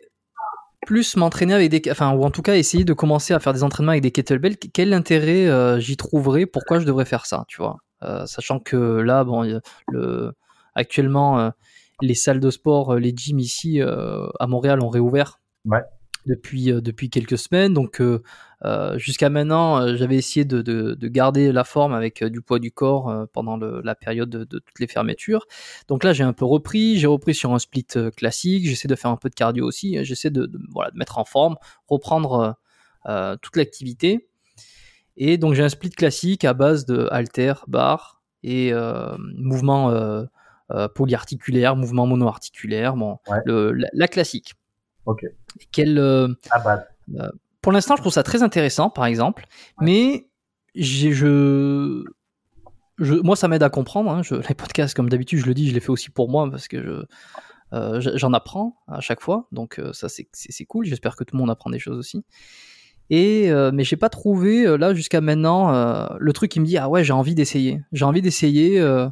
plus 0.86 1.18
m'entraîner 1.18 1.54
avec 1.54 1.70
des, 1.72 1.92
enfin, 1.92 2.14
ou 2.14 2.24
en 2.24 2.32
tout 2.32 2.42
cas 2.42 2.56
essayer 2.56 2.86
de 2.86 2.94
commencer 2.94 3.34
à 3.34 3.40
faire 3.40 3.54
des 3.54 3.64
entraînements 3.64 3.92
avec 3.92 4.04
des 4.04 4.12
kettlebells? 4.12 4.58
Quel 4.58 4.94
intérêt 4.94 5.48
euh, 5.48 5.80
j'y 5.80 5.98
trouverais? 5.98 6.46
Pourquoi 6.46 6.80
je 6.80 6.86
devrais 6.86 7.06
faire 7.06 7.26
ça 7.26 7.44
Tu 7.48 7.58
vois, 7.58 7.78
Euh, 8.04 8.26
sachant 8.28 8.60
que 8.60 8.76
là, 8.78 9.24
bon, 9.24 9.60
le, 9.90 10.32
actuellement. 10.76 11.40
euh, 11.40 11.50
les 12.02 12.14
salles 12.14 12.40
de 12.40 12.52
sport, 12.52 12.94
euh, 12.94 13.00
les 13.00 13.12
gyms 13.16 13.40
ici 13.40 13.82
euh, 13.82 14.28
à 14.40 14.46
Montréal 14.46 14.82
ont 14.84 14.90
réouvert 14.90 15.40
Ouais. 15.66 15.82
Depuis, 16.28 16.72
euh, 16.72 16.82
depuis 16.82 17.10
quelques 17.10 17.38
semaines. 17.38 17.74
Donc 17.74 18.02
euh, 18.02 18.22
euh, 18.66 18.98
jusqu'à 19.00 19.30
maintenant, 19.30 19.96
j'avais 19.96 20.16
essayé 20.16 20.46
de, 20.46 20.62
de, 20.62 20.94
de 20.94 21.08
garder 21.08 21.52
la 21.52 21.64
forme 21.64 21.94
avec 21.94 22.24
du 22.24 22.42
poids 22.42 22.60
du 22.60 22.72
corps 22.72 23.28
pendant 23.34 23.58
le- 23.58 23.82
la 23.84 23.96
période 23.96 24.30
de, 24.30 24.44
de 24.44 24.60
toutes 24.60 24.80
les 24.80 24.88
fermetures. 24.88 25.46
Donc 25.88 26.04
là, 26.04 26.14
j'ai 26.14 26.24
un 26.24 26.34
peu 26.34 26.46
repris. 26.46 26.98
J'ai 27.00 27.08
repris 27.08 27.34
sur 27.34 27.54
un 27.54 27.60
split 27.60 27.86
classique. 28.16 28.66
J'essaie 28.68 28.88
de 28.88 28.96
faire 28.96 29.12
un 29.12 29.18
peu 29.18 29.30
de 29.30 29.36
cardio 29.36 29.66
aussi. 29.66 30.04
J'essaie 30.04 30.30
de, 30.32 30.52
voilà, 30.70 30.92
de 30.92 30.98
mettre 30.98 31.18
en 31.18 31.26
forme, 31.26 31.56
reprendre 31.88 32.58
toute 33.42 33.56
l'activité. 33.56 34.28
Et 35.18 35.38
donc 35.38 35.54
j'ai 35.56 35.64
un 35.64 35.70
split 35.70 35.90
classique 35.90 36.46
à 36.46 36.54
base 36.54 36.86
de 36.86 37.08
halter, 37.12 37.54
barre 37.68 38.22
et 38.44 38.72
euh, 38.72 39.16
mouvement 39.36 39.90
euh, 39.90 40.24
euh, 40.72 40.88
polyarticulaire, 40.88 41.76
mouvement 41.76 42.06
monoarticulaire, 42.06 42.96
bon, 42.96 43.18
Ouais. 43.28 43.40
le- 43.46 43.72
la, 43.72 43.88
la 43.94 44.08
classique. 44.08 44.54
Ok. 45.08 45.26
Quel, 45.72 45.98
euh, 45.98 46.28
À 46.52 46.60
base. 46.60 46.84
pour 47.62 47.72
l'instant, 47.72 47.96
je 47.96 48.02
trouve 48.02 48.14
ça 48.14 48.22
très 48.24 48.44
intéressant, 48.44 48.90
par 48.92 49.06
exemple, 49.06 49.46
mais 49.82 50.28
je, 50.76 52.04
je, 53.00 53.16
moi, 53.16 53.36
ça 53.36 53.48
m'aide 53.48 53.64
à 53.64 53.70
comprendre. 53.70 54.12
hein. 54.12 54.22
Je- 54.22 54.36
les 54.36 54.54
podcasts, 54.56 54.94
comme 54.96 55.10
d'habitude, 55.10 55.40
je 55.40 55.46
le 55.48 55.54
dis, 55.56 55.68
je 55.70 55.74
les 55.74 55.80
fais 55.80 55.90
aussi 55.90 56.12
pour 56.12 56.30
moi 56.30 56.48
parce 56.52 56.68
que 56.68 56.84
je, 56.84 57.06
euh, 57.74 58.00
j'en 58.16 58.34
apprends 58.34 58.78
à 58.88 59.00
chaque 59.02 59.22
fois, 59.22 59.48
donc 59.52 59.80
euh, 59.80 59.92
ça, 59.94 60.08
c'est, 60.10 60.28
c'est, 60.34 60.52
c'est 60.52 60.66
cool. 60.66 60.86
J'espère 60.86 61.16
que 61.16 61.24
tout 61.24 61.36
le 61.36 61.40
monde 61.40 61.50
apprend 61.50 61.70
des 61.70 61.80
choses 61.80 61.98
aussi. 61.98 62.24
Et 63.10 63.50
euh, 63.50 63.72
mais 63.74 63.86
j'ai 63.86 63.96
pas 63.96 64.10
trouvé 64.10 64.68
euh, 64.68 64.76
là 64.78 64.94
jusqu'à 64.94 65.22
maintenant 65.22 65.74
euh, 65.74 66.08
le 66.20 66.34
truc 66.34 66.52
qui 66.52 66.60
me 66.60 66.66
dit 66.66 66.78
ah 66.78 66.90
ouais 66.90 67.06
j'ai 67.06 67.14
envie 67.14 67.36
d'essayer 67.36 67.82
j'ai 67.94 68.04
envie 68.04 68.22
d'essayer 68.22 68.82
euh. 68.82 69.08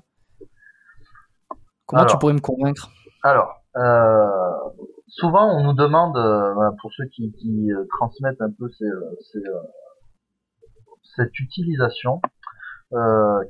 comment 1.85 2.05
tu 2.05 2.17
pourrais 2.17 2.33
me 2.33 2.41
convaincre? 2.41 2.91
Alors, 3.23 3.61
euh, 3.77 4.51
souvent 5.15 5.47
on 5.57 5.63
nous 5.63 5.73
demande, 5.73 6.17
euh, 6.17 6.71
pour 6.81 6.91
ceux 6.93 7.05
qui, 7.05 7.31
euh, 7.71 7.85
transmettent 7.97 8.41
un 8.41 8.51
peu 8.51 8.65
euh, 8.65 9.15
cette 11.15 11.39
utilisation, 11.39 12.21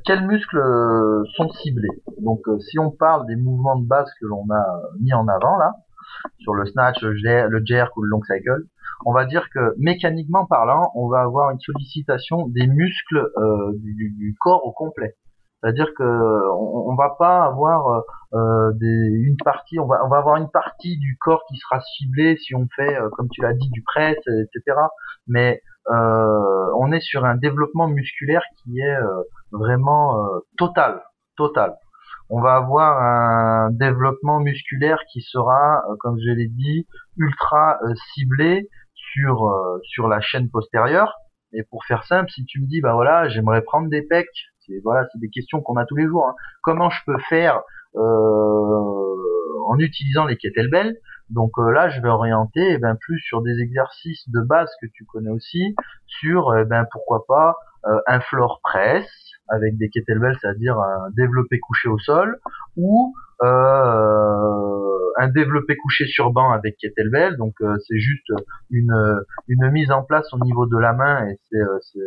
quels 0.05 0.25
muscles 0.25 0.59
sont 1.35 1.49
ciblés? 1.61 1.89
Donc, 2.21 2.41
si 2.61 2.79
on 2.79 2.91
parle 2.91 3.27
des 3.27 3.35
mouvements 3.35 3.77
de 3.77 3.85
base 3.85 4.09
que 4.19 4.25
l'on 4.25 4.45
a 4.51 4.65
mis 4.99 5.13
en 5.13 5.27
avant 5.27 5.57
là, 5.57 5.73
sur 6.39 6.53
le 6.53 6.65
snatch, 6.65 7.01
le 7.01 7.15
jer- 7.15 7.47
le 7.49 7.61
jerk 7.65 7.95
ou 7.97 8.03
le 8.03 8.09
long 8.09 8.21
cycle, 8.23 8.63
on 9.05 9.13
va 9.13 9.25
dire 9.25 9.49
que 9.53 9.73
mécaniquement 9.77 10.45
parlant, 10.45 10.91
on 10.95 11.09
va 11.09 11.21
avoir 11.21 11.51
une 11.51 11.59
sollicitation 11.59 12.47
des 12.47 12.67
muscles 12.67 13.29
du 13.91 14.35
corps 14.39 14.65
au 14.65 14.71
complet. 14.71 15.15
C'est-à-dire 15.65 15.95
que 15.97 16.03
on, 16.03 16.93
va 16.93 17.15
pas 17.17 17.43
avoir 17.43 17.87
euh, 17.87 18.01
euh, 18.37 18.71
une 18.79 19.35
partie, 19.43 19.79
on 19.79 19.87
va, 19.87 19.95
avoir 19.95 20.35
une 20.35 20.51
partie 20.51 20.99
du 20.99 21.17
corps 21.19 21.43
qui 21.49 21.57
sera 21.57 21.81
ciblée 21.81 22.37
si 22.37 22.53
on 22.53 22.67
fait, 22.75 22.95
euh, 22.95 23.09
comme 23.09 23.29
tu 23.29 23.41
l'as 23.41 23.53
dit, 23.53 23.69
du 23.71 23.81
press, 23.81 24.15
etc. 24.27 24.77
Mais 25.25 25.63
on 25.87 26.91
est 26.91 26.99
sur 26.99 27.25
un 27.25 27.35
développement 27.35 27.87
musculaire 27.87 28.43
qui 28.57 28.79
est 28.79 28.97
vraiment 29.51 30.23
total, 30.55 31.01
total. 31.35 31.73
On 32.29 32.41
va 32.41 32.55
avoir 32.57 33.01
un 33.01 33.71
développement 33.71 34.39
musculaire 34.39 34.99
qui 35.11 35.21
sera, 35.21 35.83
comme 35.99 36.17
je 36.19 36.31
l'ai 36.31 36.47
dit, 36.47 36.85
ultra 37.17 37.79
ciblé 38.13 38.69
sur 38.93 39.51
sur 39.83 40.07
la 40.07 40.21
chaîne 40.21 40.49
postérieure. 40.51 41.15
Et 41.53 41.63
pour 41.63 41.85
faire 41.85 42.03
simple, 42.03 42.29
si 42.31 42.45
tu 42.45 42.61
me 42.61 42.67
dis, 42.67 42.81
bah 42.81 42.93
voilà, 42.93 43.29
j'aimerais 43.29 43.61
prendre 43.61 43.89
des 43.89 44.01
pecs, 44.01 44.27
voilà, 44.83 45.07
c'est 45.11 45.19
des 45.19 45.29
questions 45.29 45.61
qu'on 45.61 45.77
a 45.77 45.85
tous 45.85 45.95
les 45.95 46.05
jours. 46.05 46.27
hein. 46.27 46.35
Comment 46.61 46.89
je 46.89 46.99
peux 47.05 47.17
faire 47.29 47.61
euh, 47.95 47.99
en 49.67 49.77
utilisant 49.79 50.25
les 50.25 50.37
kettlebells? 50.37 50.97
Donc 51.29 51.51
euh, 51.57 51.71
là, 51.71 51.89
je 51.89 52.01
vais 52.01 52.09
orienter 52.09 52.73
eh 52.73 52.77
ben, 52.77 52.95
plus 52.95 53.19
sur 53.19 53.41
des 53.41 53.59
exercices 53.59 54.29
de 54.29 54.41
base 54.41 54.69
que 54.81 54.87
tu 54.93 55.05
connais 55.05 55.31
aussi, 55.31 55.75
sur 56.05 56.55
eh 56.55 56.65
ben 56.65 56.85
pourquoi 56.91 57.25
pas 57.27 57.55
euh, 57.87 57.99
un 58.07 58.19
floor 58.19 58.59
press 58.63 59.07
avec 59.49 59.77
des 59.77 59.89
kettlebells, 59.89 60.37
c'est-à-dire 60.41 60.77
un 60.79 61.09
développé 61.15 61.59
couché 61.59 61.87
au 61.89 61.97
sol, 61.99 62.39
ou 62.77 63.13
un 65.17 65.27
développé 65.29 65.75
couché 65.77 66.05
sur 66.07 66.31
banc 66.31 66.51
avec 66.51 66.77
kettlebell. 66.77 67.37
Donc 67.37 67.53
c'est 67.59 67.99
juste 67.99 68.31
une 68.69 68.95
une 69.47 69.69
mise 69.71 69.91
en 69.91 70.03
place 70.03 70.31
au 70.33 70.39
niveau 70.39 70.65
de 70.67 70.77
la 70.77 70.93
main 70.93 71.27
et 71.27 71.39
c'est 71.49 71.99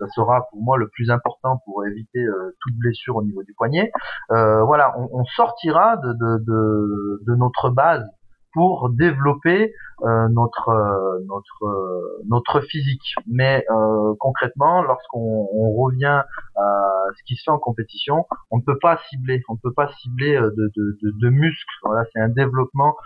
ça 0.00 0.06
sera 0.08 0.48
pour 0.50 0.62
moi 0.62 0.76
le 0.78 0.88
plus 0.88 1.10
important 1.10 1.60
pour 1.64 1.86
éviter 1.86 2.24
euh, 2.24 2.56
toute 2.60 2.74
blessure 2.76 3.16
au 3.16 3.22
niveau 3.22 3.42
du 3.44 3.54
poignet. 3.54 3.92
Euh, 4.32 4.64
voilà, 4.64 4.92
on, 4.98 5.08
on 5.12 5.24
sortira 5.24 5.96
de, 5.98 6.12
de, 6.12 6.44
de, 6.44 7.22
de 7.26 7.34
notre 7.36 7.70
base 7.70 8.04
pour 8.52 8.90
développer 8.90 9.72
euh, 10.02 10.28
notre 10.28 10.70
euh, 10.70 11.20
notre 11.26 11.64
euh, 11.64 12.22
notre 12.28 12.60
physique. 12.62 13.14
Mais 13.26 13.64
euh, 13.70 14.14
concrètement, 14.18 14.82
lorsqu'on 14.82 15.48
on 15.52 15.72
revient 15.72 16.22
à 16.56 17.04
ce 17.16 17.22
qui 17.24 17.36
se 17.36 17.44
fait 17.44 17.50
en 17.50 17.58
compétition, 17.58 18.26
on 18.50 18.58
ne 18.58 18.62
peut 18.62 18.78
pas 18.80 18.98
cibler, 19.08 19.42
on 19.48 19.54
ne 19.54 19.58
peut 19.62 19.72
pas 19.72 19.88
cibler 20.00 20.36
de, 20.36 20.72
de, 20.76 20.98
de, 21.02 21.28
muscles. 21.30 21.74
Voilà, 21.84 22.04
c'est 22.12 22.20
un 22.20 22.28
développement 22.28 22.96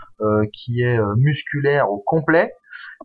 qui 0.53 0.82
est 0.82 0.99
musculaire 1.16 1.90
au 1.90 1.99
complet. 1.99 2.53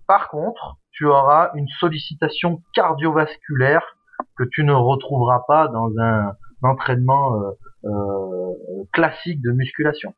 Par 0.08 0.30
contre, 0.30 0.78
tu 1.00 1.06
auras 1.06 1.52
une 1.56 1.68
sollicitation 1.80 2.62
cardiovasculaire 2.74 3.96
que 4.38 4.44
tu 4.52 4.66
ne 4.66 4.74
retrouveras 4.74 5.46
pas 5.48 5.70
dans 5.70 5.90
un 5.98 6.34
entraînement 6.62 7.42
euh, 7.42 7.52
euh, 7.86 8.84
classique 8.92 9.42
de 9.42 9.52
musculation. 9.52 10.14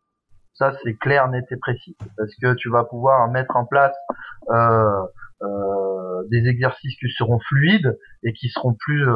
Ça, 0.55 0.73
c'est 0.83 0.95
clair, 0.95 1.27
net 1.29 1.45
et 1.51 1.57
précis. 1.57 1.95
Parce 2.17 2.33
que 2.41 2.55
tu 2.55 2.71
vas 2.71 2.83
pouvoir 2.83 3.29
mettre 3.29 3.55
en 3.55 3.65
place 3.65 3.95
euh, 4.49 5.03
des 6.31 6.47
exercices 6.47 6.95
qui 6.97 7.09
seront 7.11 7.39
fluides 7.47 7.95
et 8.23 8.33
qui 8.33 8.49
seront 8.49 8.75
plus 8.79 9.07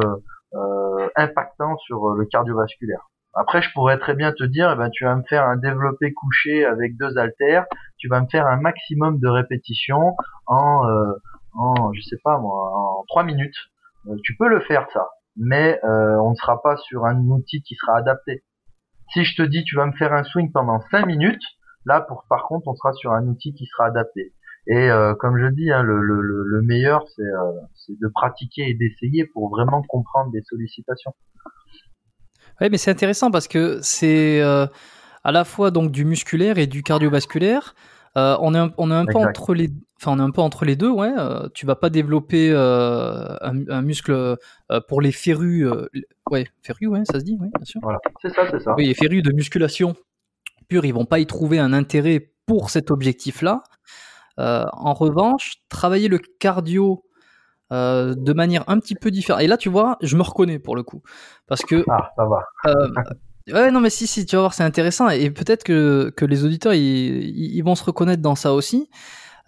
impactants 1.16 1.76
sur 1.78 2.10
le 2.10 2.24
cardiovasculaire. 2.26 3.08
Après, 3.34 3.60
je 3.60 3.70
pourrais 3.72 3.98
très 3.98 4.14
bien 4.14 4.32
te 4.32 4.44
dire, 4.44 4.70
eh 4.72 4.76
ben, 4.76 4.88
tu 4.90 5.04
vas 5.04 5.14
me 5.14 5.22
faire 5.24 5.44
un 5.44 5.56
développé 5.56 6.12
couché 6.12 6.64
avec 6.64 6.96
deux 6.96 7.16
haltères, 7.18 7.66
tu 7.96 8.08
vas 8.08 8.20
me 8.20 8.26
faire 8.28 8.46
un 8.46 8.56
maximum 8.56 9.20
de 9.20 9.28
répétitions 9.28 10.16
en, 10.46 10.82
en 11.56 11.92
je 11.92 12.00
sais 12.02 12.18
pas 12.22 12.38
moi, 12.38 12.70
en 12.74 13.04
trois 13.08 13.24
minutes. 13.24 13.56
Euh, 14.06 14.16
tu 14.22 14.36
peux 14.36 14.48
le 14.48 14.60
faire 14.60 14.86
ça, 14.92 15.08
mais 15.36 15.80
euh, 15.84 16.16
on 16.20 16.30
ne 16.30 16.34
sera 16.36 16.62
pas 16.62 16.76
sur 16.76 17.04
un 17.04 17.16
outil 17.28 17.62
qui 17.62 17.74
sera 17.74 17.98
adapté. 17.98 18.44
Si 19.12 19.24
je 19.24 19.36
te 19.36 19.42
dis, 19.42 19.64
tu 19.64 19.76
vas 19.76 19.86
me 19.86 19.92
faire 19.92 20.12
un 20.12 20.24
swing 20.24 20.52
pendant 20.52 20.80
cinq 20.90 21.06
minutes, 21.06 21.42
là, 21.84 22.00
pour 22.00 22.24
par 22.28 22.44
contre, 22.44 22.68
on 22.68 22.74
sera 22.74 22.92
sur 22.92 23.12
un 23.12 23.26
outil 23.26 23.52
qui 23.54 23.66
sera 23.66 23.86
adapté. 23.86 24.32
Et 24.68 24.90
euh, 24.90 25.14
comme 25.14 25.38
je 25.38 25.46
dis, 25.46 25.70
hein, 25.70 25.82
le, 25.82 26.00
le, 26.00 26.20
le 26.20 26.62
meilleur, 26.62 27.04
c'est 27.08 27.98
de 28.00 28.08
pratiquer 28.08 28.68
et 28.68 28.74
d'essayer 28.74 29.24
pour 29.26 29.48
vraiment 29.48 29.82
comprendre 29.82 30.30
des 30.32 30.42
sollicitations. 30.42 31.14
Oui, 32.60 32.68
mais 32.70 32.78
c'est 32.78 32.90
intéressant 32.90 33.30
parce 33.30 33.48
que 33.48 33.80
c'est 33.82 34.40
à 34.42 35.32
la 35.32 35.44
fois 35.44 35.70
donc 35.70 35.90
du 35.90 36.04
musculaire 36.04 36.58
et 36.58 36.66
du 36.66 36.82
cardiovasculaire. 36.82 37.74
Euh, 38.16 38.36
on 38.40 38.54
est 38.54 38.58
un, 38.58 38.72
on 38.78 38.90
est 38.90 38.94
un 38.94 39.04
peu 39.04 39.18
entre 39.18 39.54
les, 39.54 39.70
enfin 40.00 40.12
on 40.12 40.18
est 40.18 40.22
un 40.22 40.30
peu 40.30 40.40
entre 40.40 40.64
les 40.64 40.76
deux, 40.76 40.90
ouais. 40.90 41.12
Euh, 41.18 41.48
tu 41.54 41.66
vas 41.66 41.76
pas 41.76 41.90
développer 41.90 42.50
euh, 42.50 43.36
un, 43.42 43.68
un 43.68 43.82
muscle 43.82 44.12
euh, 44.12 44.36
pour 44.88 45.00
les 45.00 45.12
férus, 45.12 45.68
ouais, 46.30 46.46
férus, 46.62 46.88
ouais, 46.88 47.02
ça 47.04 47.20
se 47.20 47.24
dit, 47.24 47.36
oui, 47.40 47.48
bien 47.54 47.64
sûr. 47.64 47.80
Voilà, 47.82 47.98
c'est 48.22 48.34
ça, 48.34 48.42
c'est 48.50 48.60
ça. 48.60 48.74
Oui, 48.76 48.86
les 48.86 48.94
férus 48.94 49.22
de 49.22 49.32
musculation 49.32 49.94
pure, 50.68 50.84
ils 50.84 50.94
vont 50.94 51.04
pas 51.04 51.18
y 51.18 51.26
trouver 51.26 51.58
un 51.58 51.72
intérêt 51.72 52.32
pour 52.46 52.70
cet 52.70 52.90
objectif-là. 52.90 53.62
En 54.38 54.94
revanche, 54.94 55.56
travailler 55.68 56.08
le 56.08 56.18
cardio 56.18 57.06
euh, 57.72 58.14
de 58.16 58.32
manière 58.32 58.62
un 58.68 58.78
petit 58.78 58.94
peu 58.94 59.10
différente. 59.10 59.42
Et 59.42 59.48
là, 59.48 59.56
tu 59.56 59.68
vois, 59.68 59.98
je 60.00 60.16
me 60.16 60.22
reconnais 60.22 60.60
pour 60.60 60.76
le 60.76 60.84
coup. 60.84 61.02
Parce 61.48 61.62
que. 61.62 61.84
Ah, 61.90 62.12
ça 62.16 62.24
va. 62.24 62.44
Euh, 62.66 62.88
ouais, 63.52 63.70
non, 63.70 63.80
mais 63.80 63.90
si, 63.90 64.06
si, 64.06 64.26
tu 64.26 64.36
vas 64.36 64.42
voir, 64.42 64.54
c'est 64.54 64.64
intéressant. 64.64 65.08
Et 65.08 65.30
peut-être 65.30 65.64
que, 65.64 66.12
que 66.16 66.24
les 66.24 66.44
auditeurs, 66.44 66.74
ils, 66.74 67.62
vont 67.62 67.74
se 67.74 67.84
reconnaître 67.84 68.22
dans 68.22 68.34
ça 68.34 68.52
aussi. 68.52 68.88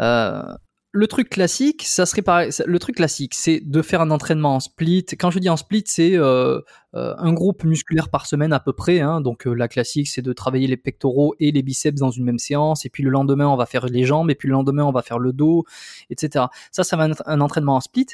Euh, 0.01 0.43
le 0.91 1.07
truc 1.07 1.29
classique, 1.29 1.85
ça 1.85 2.07
serait 2.07 2.23
pareil. 2.23 2.51
Le 2.65 2.79
truc 2.79 2.97
classique, 2.97 3.35
c'est 3.35 3.61
de 3.61 3.83
faire 3.83 4.01
un 4.01 4.11
entraînement 4.11 4.55
en 4.57 4.61
split. 4.61 5.05
Quand 5.19 5.31
je 5.31 5.39
dis 5.39 5.51
en 5.51 5.57
split, 5.57 5.85
c'est 5.87 6.17
euh, 6.17 6.61
euh, 6.95 7.15
un 7.19 7.33
groupe 7.33 7.65
musculaire 7.65 8.09
par 8.09 8.27
semaine 8.27 8.53
à 8.55 8.61
peu 8.61 8.73
près. 8.73 9.01
Hein. 9.01 9.21
Donc 9.21 9.45
la 9.45 9.69
classique, 9.69 10.09
c'est 10.09 10.23
de 10.23 10.33
travailler 10.33 10.67
les 10.67 10.79
pectoraux 10.79 11.35
et 11.41 11.53
les 11.53 11.63
biceps 11.63 12.01
dans 12.01 12.11
une 12.11 12.25
même 12.25 12.39
séance. 12.39 12.87
Et 12.87 12.91
puis 12.91 13.03
le 13.03 13.11
lendemain, 13.11 13.47
on 13.49 13.57
va 13.57 13.67
faire 13.67 13.87
les 13.87 14.05
jambes. 14.05 14.31
Et 14.31 14.35
puis 14.35 14.49
le 14.49 14.53
lendemain, 14.53 14.85
on 14.85 14.93
va 14.93 15.03
faire 15.03 15.19
le 15.19 15.33
dos, 15.33 15.65
etc. 16.09 16.47
Ça, 16.73 16.85
ça 16.85 16.97
va 16.97 17.09
être 17.09 17.23
un 17.27 17.41
entraînement 17.43 17.77
en 17.77 17.81
split. 17.81 18.07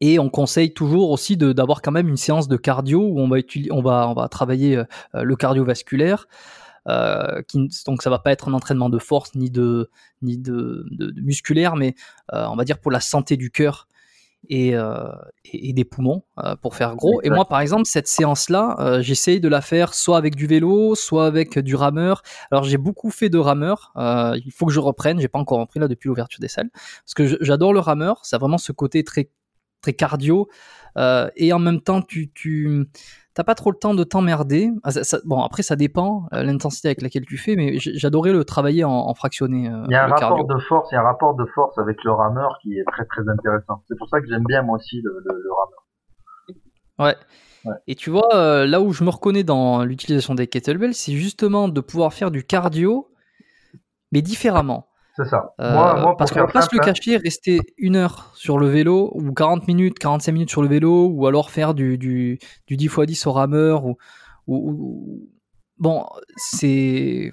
Et 0.00 0.18
on 0.18 0.28
conseille 0.28 0.74
toujours 0.74 1.10
aussi 1.10 1.36
d'avoir 1.36 1.80
quand 1.80 1.92
même 1.92 2.08
une 2.08 2.16
séance 2.16 2.48
de 2.48 2.56
cardio 2.56 3.00
où 3.00 3.20
on 3.20 3.28
va, 3.28 3.38
on 3.70 3.82
va, 3.82 4.08
on 4.08 4.14
va 4.14 4.28
travailler 4.28 4.82
le 5.12 5.36
cardiovasculaire. 5.36 6.26
Euh, 6.86 7.40
qui, 7.48 7.70
donc 7.86 8.02
ça 8.02 8.10
va 8.10 8.18
pas 8.18 8.30
être 8.30 8.48
un 8.48 8.52
entraînement 8.52 8.90
de 8.90 8.98
force 8.98 9.34
ni 9.34 9.50
de 9.50 9.88
ni 10.20 10.36
de, 10.36 10.84
de, 10.90 11.18
musculaire, 11.22 11.76
mais 11.76 11.94
euh, 12.34 12.46
on 12.50 12.56
va 12.56 12.64
dire 12.64 12.78
pour 12.78 12.90
la 12.90 13.00
santé 13.00 13.38
du 13.38 13.50
cœur 13.50 13.88
et, 14.50 14.76
euh, 14.76 15.08
et, 15.46 15.72
des 15.72 15.86
poumons 15.86 16.24
pour 16.60 16.74
faire 16.74 16.94
gros. 16.96 17.22
Et 17.22 17.30
moi, 17.30 17.46
par 17.46 17.60
exemple, 17.60 17.86
cette 17.86 18.06
séance-là, 18.06 19.00
j'essaye 19.00 19.40
de 19.40 19.48
la 19.48 19.62
faire 19.62 19.94
soit 19.94 20.18
avec 20.18 20.36
du 20.36 20.46
vélo, 20.46 20.94
soit 20.94 21.24
avec 21.24 21.58
du 21.58 21.74
rameur. 21.74 22.20
Alors 22.50 22.64
j'ai 22.64 22.76
beaucoup 22.76 23.10
fait 23.10 23.30
de 23.30 23.38
rameur. 23.38 23.94
il 23.96 24.52
faut 24.54 24.66
que 24.66 24.72
je 24.72 24.80
reprenne. 24.80 25.18
J'ai 25.18 25.28
pas 25.28 25.38
encore 25.38 25.60
repris 25.60 25.80
là 25.80 25.88
depuis 25.88 26.08
l'ouverture 26.08 26.40
des 26.40 26.48
salles 26.48 26.68
parce 26.70 27.14
que 27.14 27.42
j'adore 27.42 27.72
le 27.72 27.80
rameur. 27.80 28.22
Ça 28.26 28.36
a 28.36 28.38
vraiment 28.38 28.58
ce 28.58 28.72
côté 28.72 29.02
très 29.02 29.30
très 29.84 29.92
cardio 29.92 30.48
et 31.36 31.52
en 31.52 31.58
même 31.58 31.80
temps 31.80 32.02
tu 32.02 32.30
tu 32.32 32.86
t'as 33.34 33.44
pas 33.44 33.54
trop 33.54 33.70
le 33.70 33.76
temps 33.76 33.94
de 33.94 34.04
t'emmerder. 34.04 34.70
Ah, 34.84 34.90
bon, 35.24 35.42
après, 35.42 35.62
ça 35.62 35.76
dépend 35.76 36.28
euh, 36.32 36.42
l'intensité 36.44 36.88
avec 36.88 37.02
laquelle 37.02 37.26
tu 37.26 37.36
fais, 37.36 37.56
mais 37.56 37.78
j'adorais 37.78 38.32
le 38.32 38.44
travailler 38.44 38.84
en, 38.84 39.12
fractionné. 39.14 39.68
Euh, 39.68 39.84
il 39.88 39.92
y 39.92 39.96
a 39.96 40.04
un 40.04 40.08
rapport 40.08 40.46
de 40.46 40.58
force, 40.60 40.88
il 40.92 40.94
y 40.94 40.98
a 40.98 41.00
un 41.00 41.04
rapport 41.04 41.34
de 41.34 41.44
force 41.54 41.76
avec 41.78 42.02
le 42.04 42.12
rameur 42.12 42.58
qui 42.62 42.78
est 42.78 42.84
très 42.90 43.04
très 43.04 43.28
intéressant. 43.28 43.82
C'est 43.88 43.98
pour 43.98 44.08
ça 44.08 44.20
que 44.20 44.28
j'aime 44.28 44.44
bien 44.44 44.62
moi 44.62 44.76
aussi 44.76 45.02
le, 45.02 45.12
rameur. 45.60 45.84
Ouais. 47.00 47.16
Et 47.86 47.94
tu 47.94 48.10
vois, 48.10 48.34
euh, 48.34 48.66
là 48.66 48.80
où 48.80 48.92
je 48.92 49.02
me 49.04 49.10
reconnais 49.10 49.42
dans 49.42 49.84
l'utilisation 49.84 50.34
des 50.34 50.46
kettlebells, 50.46 50.94
c'est 50.94 51.14
justement 51.14 51.68
de 51.68 51.80
pouvoir 51.80 52.12
faire 52.12 52.30
du 52.30 52.44
cardio, 52.44 53.10
mais 54.12 54.22
différemment. 54.22 54.86
C'est 55.16 55.26
ça. 55.26 55.54
Euh, 55.60 55.72
moi, 55.72 56.16
parce 56.16 56.32
qu'on 56.32 56.40
va 56.40 56.48
pas 56.48 56.62
se 56.62 56.74
le 56.74 56.80
cacher, 56.80 57.16
rester 57.16 57.60
une 57.78 57.94
heure 57.94 58.32
sur 58.34 58.58
le 58.58 58.66
vélo, 58.66 59.12
ou 59.14 59.32
40 59.32 59.68
minutes, 59.68 59.98
45 59.98 60.32
minutes 60.32 60.50
sur 60.50 60.60
le 60.60 60.68
vélo, 60.68 61.06
ou 61.06 61.26
alors 61.26 61.50
faire 61.50 61.72
du, 61.72 61.98
du, 61.98 62.40
du 62.66 62.76
10 62.76 62.84
x 62.86 63.00
10 63.06 63.26
au 63.28 63.32
rameur, 63.32 63.84
ou, 63.84 63.96
ou, 64.48 65.30
bon, 65.78 66.04
c'est, 66.36 67.30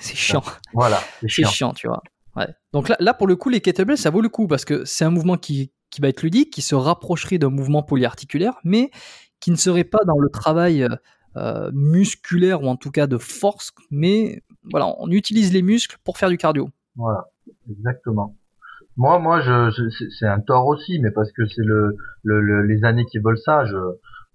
c'est 0.00 0.16
chiant. 0.16 0.42
Voilà. 0.74 0.98
C'est 1.20 1.44
chiant. 1.44 1.72
tu 1.72 1.86
vois. 1.86 2.02
Ouais. 2.34 2.48
Donc 2.72 2.88
là, 2.88 2.96
là, 2.98 3.14
pour 3.14 3.28
le 3.28 3.36
coup, 3.36 3.48
les 3.48 3.60
kettlebells, 3.60 3.98
ça 3.98 4.10
vaut 4.10 4.20
le 4.20 4.28
coup 4.28 4.48
parce 4.48 4.64
que 4.64 4.84
c'est 4.84 5.04
un 5.04 5.10
mouvement 5.10 5.36
qui, 5.36 5.70
qui 5.90 6.00
va 6.00 6.08
être 6.08 6.22
ludique, 6.22 6.52
qui 6.52 6.62
se 6.62 6.74
rapprocherait 6.74 7.38
d'un 7.38 7.50
mouvement 7.50 7.84
polyarticulaire, 7.84 8.54
mais 8.64 8.90
qui 9.38 9.52
ne 9.52 9.56
serait 9.56 9.84
pas 9.84 10.04
dans 10.06 10.18
le 10.18 10.28
travail 10.28 10.88
euh, 11.36 11.70
musculaire 11.72 12.62
ou 12.62 12.66
en 12.66 12.76
tout 12.76 12.90
cas 12.90 13.06
de 13.06 13.18
force, 13.18 13.72
mais 13.90 14.42
voilà, 14.70 14.86
on 14.98 15.10
utilise 15.10 15.52
les 15.52 15.62
muscles 15.62 15.96
pour 16.04 16.18
faire 16.18 16.28
du 16.28 16.36
cardio. 16.36 16.68
Voilà, 16.96 17.28
exactement. 17.70 18.36
Moi, 18.96 19.18
moi, 19.18 19.40
je, 19.40 19.70
c'est 20.18 20.26
un 20.26 20.40
tort 20.40 20.66
aussi, 20.66 20.98
mais 21.00 21.10
parce 21.10 21.32
que 21.32 21.46
c'est 21.46 21.64
le, 21.64 21.96
le, 22.22 22.66
les 22.66 22.84
années 22.84 23.06
qui 23.06 23.18
veulent 23.18 23.38
ça, 23.38 23.64
je, 23.64 23.78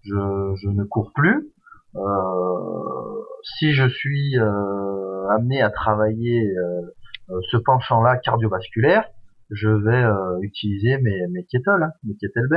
ne 0.10 0.84
cours 0.84 1.12
plus. 1.14 1.52
Euh, 1.96 3.22
si 3.44 3.74
je 3.74 3.88
suis 3.88 4.38
euh, 4.40 5.28
amené 5.30 5.62
à 5.62 5.70
travailler 5.70 6.48
euh, 6.58 7.40
ce 7.52 7.58
penchant-là 7.58 8.18
cardiovasculaire, 8.18 9.06
je 9.52 9.70
vais 9.70 10.04
utiliser 10.42 10.98
mes, 10.98 11.28
mes 11.28 11.46
hein, 11.66 11.92
mes. 12.04 12.16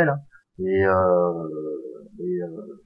Hein. 0.08 0.16
Et, 0.58 0.84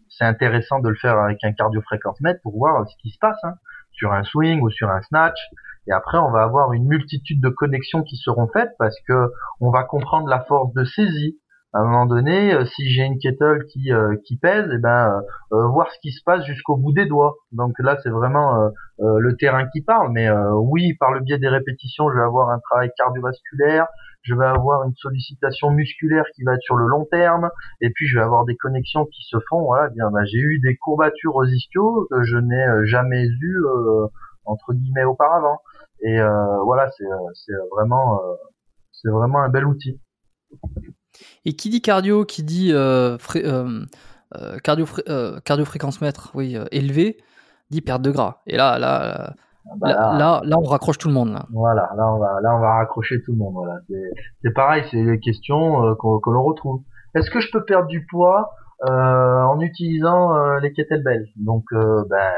c'est 0.09 0.25
intéressant 0.25 0.79
de 0.79 0.89
le 0.89 0.95
faire 0.95 1.19
avec 1.19 1.43
un 1.43 1.53
cardio-fréquence 1.53 2.21
mètre 2.21 2.41
pour 2.43 2.57
voir 2.57 2.87
ce 2.89 2.95
qui 3.01 3.11
se 3.11 3.19
passe. 3.19 3.39
Hein 3.45 3.55
sur 3.95 4.13
un 4.13 4.25
swing 4.25 4.61
ou 4.61 4.71
sur 4.71 4.91
un 4.91 5.01
snatch. 5.03 5.39
Et 5.87 5.93
après, 5.93 6.19
on 6.19 6.31
va 6.31 6.43
avoir 6.43 6.73
une 6.73 6.87
multitude 6.87 7.41
de 7.43 7.49
connexions 7.49 8.03
qui 8.03 8.17
seront 8.17 8.49
faites 8.49 8.73
parce 8.79 8.97
que 9.07 9.31
on 9.61 9.71
va 9.71 9.85
comprendre 9.85 10.29
la 10.29 10.41
force 10.41 10.73
de 10.75 10.85
saisie. 10.85 11.39
À 11.75 11.81
un 11.81 11.85
moment 11.87 12.07
donné, 12.07 12.55
euh, 12.55 12.65
si 12.65 12.89
j'ai 12.89 13.03
une 13.03 13.19
kettle 13.19 13.65
qui 13.73 13.93
euh, 13.93 14.15
qui 14.25 14.37
pèse, 14.37 14.71
et 14.71 14.77
eh 14.77 14.79
ben 14.79 15.21
euh, 15.53 15.67
voir 15.67 15.91
ce 15.91 15.99
qui 16.01 16.13
se 16.13 16.23
passe 16.25 16.45
jusqu'au 16.45 16.77
bout 16.77 16.93
des 16.93 17.07
doigts. 17.07 17.35
Donc 17.51 17.75
là, 17.81 17.99
c'est 18.03 18.11
vraiment 18.11 18.71
le 18.99 19.37
terrain 19.37 19.67
qui 19.73 19.83
parle. 19.83 20.13
Mais 20.13 20.31
oui, 20.31 20.95
par 20.95 21.13
le 21.13 21.21
biais 21.21 21.39
des 21.39 21.49
répétitions, 21.49 22.09
je 22.11 22.17
vais 22.17 22.25
avoir 22.25 22.51
un 22.51 22.61
travail 22.61 22.91
cardiovasculaire, 22.97 23.87
je 24.25 24.35
vais 24.35 24.47
avoir 24.47 24.85
une 24.85 24.95
sollicitation 24.97 25.71
musculaire 25.71 26.25
qui 26.35 26.43
va 26.45 26.55
être 26.55 26.63
sur 26.63 26.77
le 26.77 26.87
long 26.87 27.05
terme, 27.05 27.51
et 27.81 27.91
puis 27.91 28.09
je 28.09 28.19
vais 28.19 28.25
avoir 28.25 28.47
des 28.47 28.57
connexions 28.57 29.05
qui 29.05 29.23
se 29.23 29.37
font. 29.49 29.63
Voilà, 29.63 29.91
bien, 29.91 30.11
bah, 30.11 30.25
j'ai 30.25 30.39
eu 30.39 30.59
des 30.61 30.77
courbatures 30.77 31.37
aux 31.37 31.45
ischios 31.45 32.09
que 32.11 32.23
je 32.25 32.39
n'ai 32.39 32.67
euh, 32.67 32.87
jamais 32.87 33.23
eu 33.23 33.63
euh, 33.65 34.07
entre 34.47 34.73
guillemets 34.73 35.05
auparavant. 35.05 35.61
Et 36.01 36.19
euh, 36.19 36.63
voilà, 36.65 36.91
c'est 36.91 37.53
vraiment 37.71 38.21
c'est 38.93 39.11
vraiment 39.11 39.41
un 39.41 39.51
bel 39.51 39.67
outil. 39.67 40.01
Et 41.45 41.55
qui 41.55 41.69
dit 41.69 41.83
cardio, 41.83 42.25
qui 42.25 42.43
dit 42.43 42.73
cardio, 44.63 44.87
cardio 45.45 45.65
fréquence 45.67 46.01
mètre, 46.01 46.31
oui, 46.35 46.57
élevé, 46.73 47.19
dit 47.71 47.83
perte 47.83 48.03
de 48.03 48.11
gras. 48.11 48.41
Et 48.47 48.57
là, 48.57 48.79
là, 48.79 49.35
bah, 49.77 49.89
là, 49.89 50.41
là, 50.45 50.59
on 50.59 50.65
raccroche 50.65 50.99
tout 50.99 51.09
le 51.09 51.15
monde. 51.15 51.33
Là. 51.33 51.47
Voilà, 51.51 51.91
là 51.97 52.13
on 52.13 52.19
va, 52.19 52.41
là 52.43 52.55
on 52.57 52.61
va 52.61 52.75
raccrocher 52.77 53.23
tout 53.23 53.33
le 53.33 53.39
monde. 53.39 53.55
Voilà, 53.55 53.81
c'est 54.43 54.53
pareil, 54.53 54.85
c'est 54.91 55.03
des 55.03 55.19
questions 55.21 55.85
euh, 55.85 55.95
que 55.95 56.31
l'on 56.31 56.43
retrouve. 56.43 56.83
Est-ce 57.15 57.31
que 57.31 57.41
je 57.41 57.51
peux 57.51 57.65
perdre 57.65 57.87
du 57.87 58.07
poids 58.07 58.53
en 58.83 59.61
utilisant 59.61 60.35
euh, 60.35 60.61
les 60.61 60.73
kettlebells 60.73 61.29
Donc, 61.37 61.65
ben, 61.73 62.33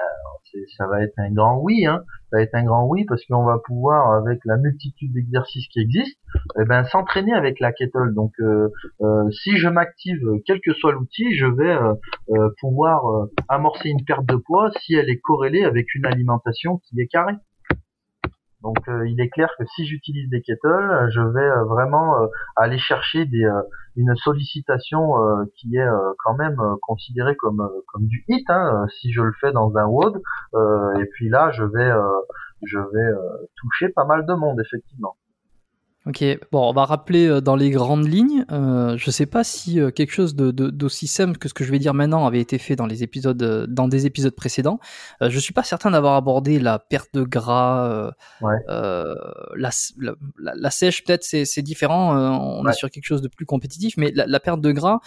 ça 0.76 0.87
va 0.87 1.03
être 1.03 1.18
un 1.18 1.30
grand 1.30 1.59
oui, 1.61 1.87
hein. 1.87 2.03
Ça 2.30 2.39
va 2.39 2.43
être 2.43 2.55
un 2.55 2.64
grand 2.64 2.87
oui 2.87 3.05
parce 3.05 3.24
qu'on 3.26 3.45
va 3.45 3.59
pouvoir, 3.64 4.12
avec 4.14 4.41
la 4.45 4.57
multitude 4.57 5.12
d'exercices 5.12 5.68
qui 5.68 5.80
existent, 5.80 6.20
eh 6.61 6.64
ben, 6.64 6.84
s'entraîner 6.84 7.32
avec 7.32 7.61
la 7.61 7.72
kettle. 7.72 8.14
Donc, 8.14 8.32
euh, 8.41 8.68
euh, 9.01 9.30
si 9.30 9.57
je 9.57 9.68
m'active, 9.68 10.20
quel 10.45 10.61
que 10.61 10.72
soit 10.72 10.93
l'outil, 10.93 11.37
je 11.37 11.47
vais 11.47 11.76
euh, 12.30 12.49
pouvoir 12.61 13.28
amorcer 13.49 13.91
une 13.91 14.05
perte 14.05 14.26
de 14.26 14.37
poids 14.37 14.70
si 14.80 14.95
elle 14.95 15.09
est 15.09 15.20
corrélée 15.20 15.64
avec 15.64 15.95
une 15.95 16.07
alimentation 16.07 16.78
qui 16.78 17.01
est 17.01 17.07
carrée. 17.07 17.37
Donc 18.62 18.88
euh, 18.88 19.07
il 19.09 19.20
est 19.20 19.28
clair 19.28 19.50
que 19.59 19.64
si 19.74 19.86
j'utilise 19.86 20.30
des 20.30 20.40
kettles, 20.40 21.09
je 21.11 21.20
vais 21.20 21.40
euh, 21.40 21.64
vraiment 21.64 22.22
euh, 22.22 22.26
aller 22.57 22.78
chercher 22.78 23.28
une 23.96 24.16
sollicitation 24.16 25.12
qui 25.57 25.76
est 25.76 25.88
quand 26.24 26.34
même 26.34 26.61
considérée 26.82 27.36
comme 27.36 27.68
comme 27.88 28.07
du 28.07 28.24
hit 28.28 28.48
hein, 28.48 28.86
si 29.00 29.12
je 29.12 29.22
le 29.22 29.32
fais 29.40 29.52
dans 29.52 29.76
un 29.76 29.86
WOD. 29.86 30.22
et 31.00 31.07
puis 31.12 31.28
là, 31.28 31.50
je 31.52 31.64
vais 31.64 31.92
je 32.64 32.78
vais 32.78 33.12
toucher 33.57 33.88
pas 33.90 34.04
mal 34.04 34.26
de 34.26 34.34
monde 34.34 34.61
effectivement. 34.61 35.16
Ok, 36.07 36.22
bon, 36.52 36.70
on 36.70 36.72
va 36.72 36.84
rappeler 36.84 37.26
euh, 37.26 37.40
dans 37.40 37.57
les 37.57 37.70
grandes 37.70 38.07
lignes. 38.07 38.44
Euh, 38.52 38.96
je 38.96 39.11
sais 39.11 39.26
pas 39.26 39.42
si 39.42 39.80
euh, 39.80 39.90
quelque 39.90 40.12
chose 40.12 40.36
d'aussi 40.36 41.09
simple 41.09 41.36
que 41.36 41.48
ce 41.48 41.54
que 41.54 41.64
je 41.64 41.72
vais 41.72 41.80
dire 41.80 41.94
maintenant 41.94 42.26
avait 42.26 42.40
été 42.40 42.59
fait 42.59 42.76
dans 42.76 42.86
les 42.86 43.02
épisodes, 43.02 43.42
euh, 43.42 43.66
dans 43.68 43.88
des 43.88 44.07
épisodes 44.07 44.34
précédents. 44.34 44.78
Euh, 45.20 45.30
je 45.30 45.38
suis 45.40 45.52
pas 45.52 45.64
certain 45.64 45.90
d'avoir 45.90 46.14
abordé 46.14 46.61
la 46.61 46.78
perte 46.78 47.12
de 47.12 47.24
gras, 47.24 48.12
ouais. 48.40 48.54
la, 48.68 49.70
la, 49.98 50.14
la, 50.54 50.70
sèche 50.70 51.02
peut-être 51.02 51.24
c'est 51.24 51.62
différent. 51.62 52.16
on 52.16 52.64
est 52.68 52.72
sur 52.72 52.88
quelque 52.88 53.07
chose 53.07 53.22
de 53.22 53.28
plus 53.28 53.46
compétitif, 53.46 53.96
mais 53.96 54.12
la, 54.14 54.26
la 54.26 54.38
perte 54.38 54.61
de 54.61 54.70
gras, 54.70 55.00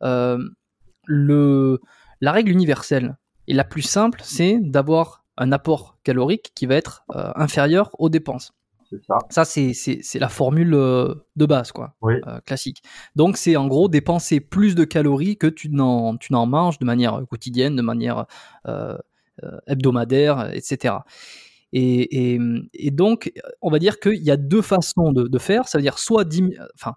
le, 0.00 1.80
la 2.22 2.32
règle 2.32 2.50
universelle 2.50 3.18
et 3.46 3.52
la 3.52 3.64
plus 3.64 3.82
simple, 3.82 4.20
c'est 4.24 4.58
d'avoir 4.58 5.24
un 5.36 5.52
apport 5.52 5.98
calorique 6.02 6.52
qui 6.54 6.64
va 6.64 6.76
être 6.76 7.04
inférieur 7.36 7.90
aux 7.98 8.08
dépenses 8.08 8.54
ça. 9.06 9.18
Ça, 9.30 9.44
c'est 9.44 10.18
la 10.18 10.28
formule 10.28 10.74
euh, 10.74 11.14
de 11.36 11.46
base, 11.46 11.72
quoi, 11.72 11.94
euh, 12.04 12.40
classique. 12.44 12.82
Donc, 13.16 13.36
c'est 13.36 13.56
en 13.56 13.66
gros 13.66 13.88
dépenser 13.88 14.40
plus 14.40 14.74
de 14.74 14.84
calories 14.84 15.36
que 15.36 15.46
tu 15.46 15.70
n'en 15.70 16.18
manges 16.46 16.78
de 16.78 16.84
manière 16.84 17.22
quotidienne, 17.28 17.76
de 17.76 17.82
manière 17.82 18.26
euh, 18.66 18.96
hebdomadaire, 19.66 20.50
etc. 20.52 20.94
Et, 21.72 22.36
et, 22.74 22.90
donc, 22.90 23.32
on 23.62 23.70
va 23.70 23.78
dire 23.78 24.00
qu'il 24.00 24.22
y 24.22 24.30
a 24.30 24.36
deux 24.36 24.62
façons 24.62 25.12
de, 25.12 25.28
de 25.28 25.38
faire. 25.38 25.68
Ça 25.68 25.78
veut 25.78 25.82
dire 25.82 25.98
soit 25.98 26.26
enfin, 26.74 26.96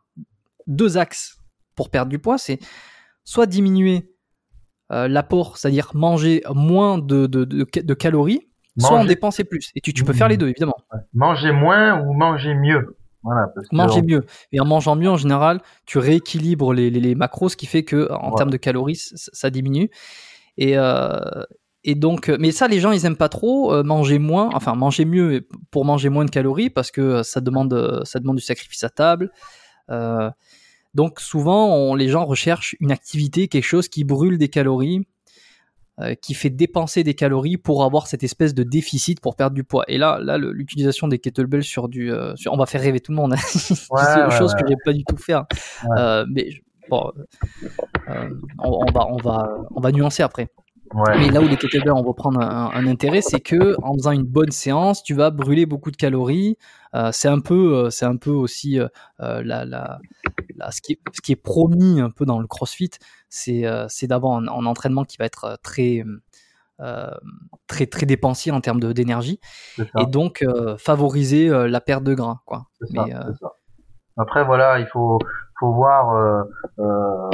deux 0.65 0.97
axes 0.97 1.37
pour 1.75 1.89
perdre 1.89 2.09
du 2.09 2.19
poids, 2.19 2.37
c'est 2.37 2.59
soit 3.23 3.45
diminuer 3.45 4.09
l'apport, 4.89 5.57
c'est-à-dire 5.57 5.91
manger 5.93 6.43
moins 6.53 6.97
de, 6.97 7.27
de, 7.27 7.45
de 7.45 7.93
calories, 7.93 8.49
Soit 8.77 8.97
en 8.99 9.05
dépenser 9.05 9.43
plus. 9.43 9.71
Et 9.75 9.81
tu, 9.81 9.93
tu 9.93 10.03
peux 10.03 10.13
faire 10.13 10.27
les 10.27 10.37
deux, 10.37 10.47
évidemment. 10.49 10.75
Manger 11.13 11.51
moins 11.51 11.99
ou 12.01 12.13
manger 12.13 12.55
mieux. 12.55 12.95
Voilà, 13.21 13.47
parce 13.55 13.67
que 13.69 13.75
Manger 13.75 14.01
mieux. 14.01 14.25
Et 14.51 14.59
en 14.59 14.65
mangeant 14.65 14.95
mieux, 14.95 15.09
en 15.09 15.15
général, 15.17 15.61
tu 15.85 15.97
rééquilibres 15.97 16.73
les, 16.73 16.89
les- 16.89 16.99
les 16.99 17.15
macros, 17.15 17.49
ce 17.49 17.55
qui 17.55 17.67
fait 17.67 17.83
que 17.83 18.11
en 18.11 18.31
Ouais. 18.31 18.35
termes 18.37 18.49
de 18.49 18.57
calories, 18.57 18.95
ça 18.97 19.49
diminue. 19.49 19.89
Et, 20.57 20.77
euh, 20.77 21.19
et 21.85 21.95
donc, 21.95 22.29
euh, 22.29 22.37
mais 22.39 22.51
ça, 22.51 22.67
les 22.67 22.79
gens, 22.79 22.91
ils 22.91 23.05
aiment 23.05 23.15
pas 23.15 23.29
trop 23.29 23.73
euh, 23.73 23.83
manger 23.83 24.19
moins, 24.19 24.49
enfin 24.53 24.73
manger 24.75 25.05
mieux 25.05 25.47
pour 25.71 25.85
manger 25.85 26.09
moins 26.09 26.25
de 26.25 26.31
calories 26.31 26.69
parce 26.69 26.91
que 26.91 27.23
ça 27.23 27.39
demande, 27.41 28.01
ça 28.05 28.19
demande 28.19 28.35
du 28.37 28.41
sacrifice 28.43 28.83
à 28.83 28.89
table. 28.89 29.31
Euh, 29.89 30.29
donc 30.93 31.19
souvent, 31.19 31.75
on- 31.75 31.95
les 31.95 32.09
gens 32.09 32.25
recherchent 32.25 32.75
une 32.81 32.91
activité, 32.91 33.47
quelque 33.47 33.63
chose 33.65 33.87
qui 33.87 34.03
brûle 34.03 34.37
des 34.37 34.49
calories, 34.49 35.07
euh, 35.99 36.15
qui 36.15 36.33
fait 36.33 36.49
dépenser 36.49 37.03
des 37.03 37.13
calories 37.13 37.57
pour 37.57 37.83
avoir 37.83 38.07
cette 38.07 38.23
espèce 38.23 38.53
de 38.53 38.63
déficit 38.63 39.19
pour 39.21 39.35
perdre 39.35 39.53
du 39.55 39.63
poids. 39.63 39.83
Et 39.87 39.97
là, 39.97 40.19
là, 40.21 40.37
l'utilisation 40.37 41.07
des 41.07 41.19
kettlebells 41.19 41.63
sur 41.63 41.87
du, 41.87 42.11
euh, 42.11 42.35
sur- 42.35 42.51
on 42.53 42.57
va 42.57 42.65
faire 42.65 42.81
rêver 42.81 42.99
tout 42.99 43.11
le 43.11 43.17
monde. 43.17 43.33
hein. 43.33 43.37
c'est 43.45 44.19
une 44.25 44.31
chose 44.31 44.53
que 44.55 44.67
j'ai 44.67 44.75
pas 44.83 44.93
du 44.93 45.03
tout 45.03 45.17
faire. 45.17 45.45
Ouais. 45.83 45.89
Euh, 45.99 46.25
mais 46.29 46.49
bon, 46.89 47.11
on, 48.59 48.85
on 48.85 48.91
va, 48.91 49.07
on 49.07 49.17
va, 49.17 49.57
on 49.75 49.81
va 49.81 49.91
nuancer 49.91 50.23
après. 50.23 50.49
ouais. 50.93 51.17
Mais 51.19 51.29
là 51.31 51.41
où 51.41 51.47
les 51.47 51.57
kettlebells 51.57 51.91
on 51.91 52.03
va 52.03 52.13
prendre 52.13 52.39
un, 52.41 52.71
un 52.73 52.87
intérêt, 52.87 53.21
c'est 53.21 53.39
que 53.39 53.75
en 53.83 53.93
faisant 53.93 54.11
une 54.11 54.23
bonne 54.23 54.51
séance, 54.51 55.03
tu 55.03 55.13
vas 55.13 55.29
brûler 55.31 55.65
beaucoup 55.65 55.91
de 55.91 55.97
calories. 55.97 56.57
Euh, 56.95 57.09
c'est 57.11 57.27
un 57.27 57.39
peu, 57.39 57.75
euh, 57.75 57.89
c'est 57.89 58.05
un 58.05 58.17
peu 58.17 58.29
aussi 58.29 58.79
euh, 58.79 58.87
la, 59.19 59.65
la, 59.65 59.99
la- 60.57 60.71
ce, 60.71 60.79
qui 60.81 60.93
est, 60.93 60.99
ce 61.11 61.21
qui 61.21 61.31
est 61.31 61.35
promis 61.35 61.99
un 61.99 62.11
peu 62.11 62.25
dans 62.25 62.39
le 62.39 62.45
CrossFit, 62.47 62.91
c'est, 63.33 63.65
euh, 63.65 63.87
d'avoir 64.03 64.37
un, 64.37 64.47
un 64.47 64.65
entraînement 64.65 65.03
qui 65.05 65.17
va 65.17 65.25
être 65.25 65.43
euh, 65.45 65.55
très, 65.63 66.03
euh, 66.79 67.11
très, 67.67 67.87
très 67.87 68.05
dépensier 68.05 68.51
en 68.51 68.61
termes 68.61 68.79
d'énergie 68.93 69.39
et 69.99 70.05
donc 70.05 70.41
euh, 70.43 70.77
favoriser 70.77 71.49
la 71.49 71.81
perte 71.81 72.03
de 72.03 72.13
gras, 72.13 72.41
quoi. 72.45 72.67
Ça, 72.81 73.05
Mais, 73.07 73.13
ça. 73.39 73.53
Après, 74.17 74.43
voilà, 74.45 74.79
il 74.79 74.85
faut, 74.87 75.17
faut 75.59 75.73
voir 75.73 76.13
euh, 76.15 76.43
euh, 76.79 77.29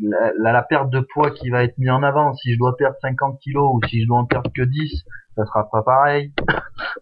la, 0.00 0.32
la- 0.38 0.52
la 0.52 0.62
perte 0.62 0.90
de 0.90 1.00
poids 1.00 1.30
qui 1.30 1.50
va 1.50 1.64
être 1.64 1.76
mise 1.78 1.90
en 1.90 2.02
avant. 2.02 2.34
Si 2.34 2.52
je 2.52 2.58
dois 2.58 2.76
perdre 2.76 2.96
50 3.00 3.38
kilos 3.40 3.70
ou 3.74 3.80
si 3.88 4.02
je 4.02 4.06
dois 4.06 4.18
en 4.18 4.26
perdre 4.26 4.50
que 4.54 4.62
10, 4.62 5.02
ça 5.36 5.44
sera 5.44 5.68
pas 5.70 5.82
pareil. 5.82 6.32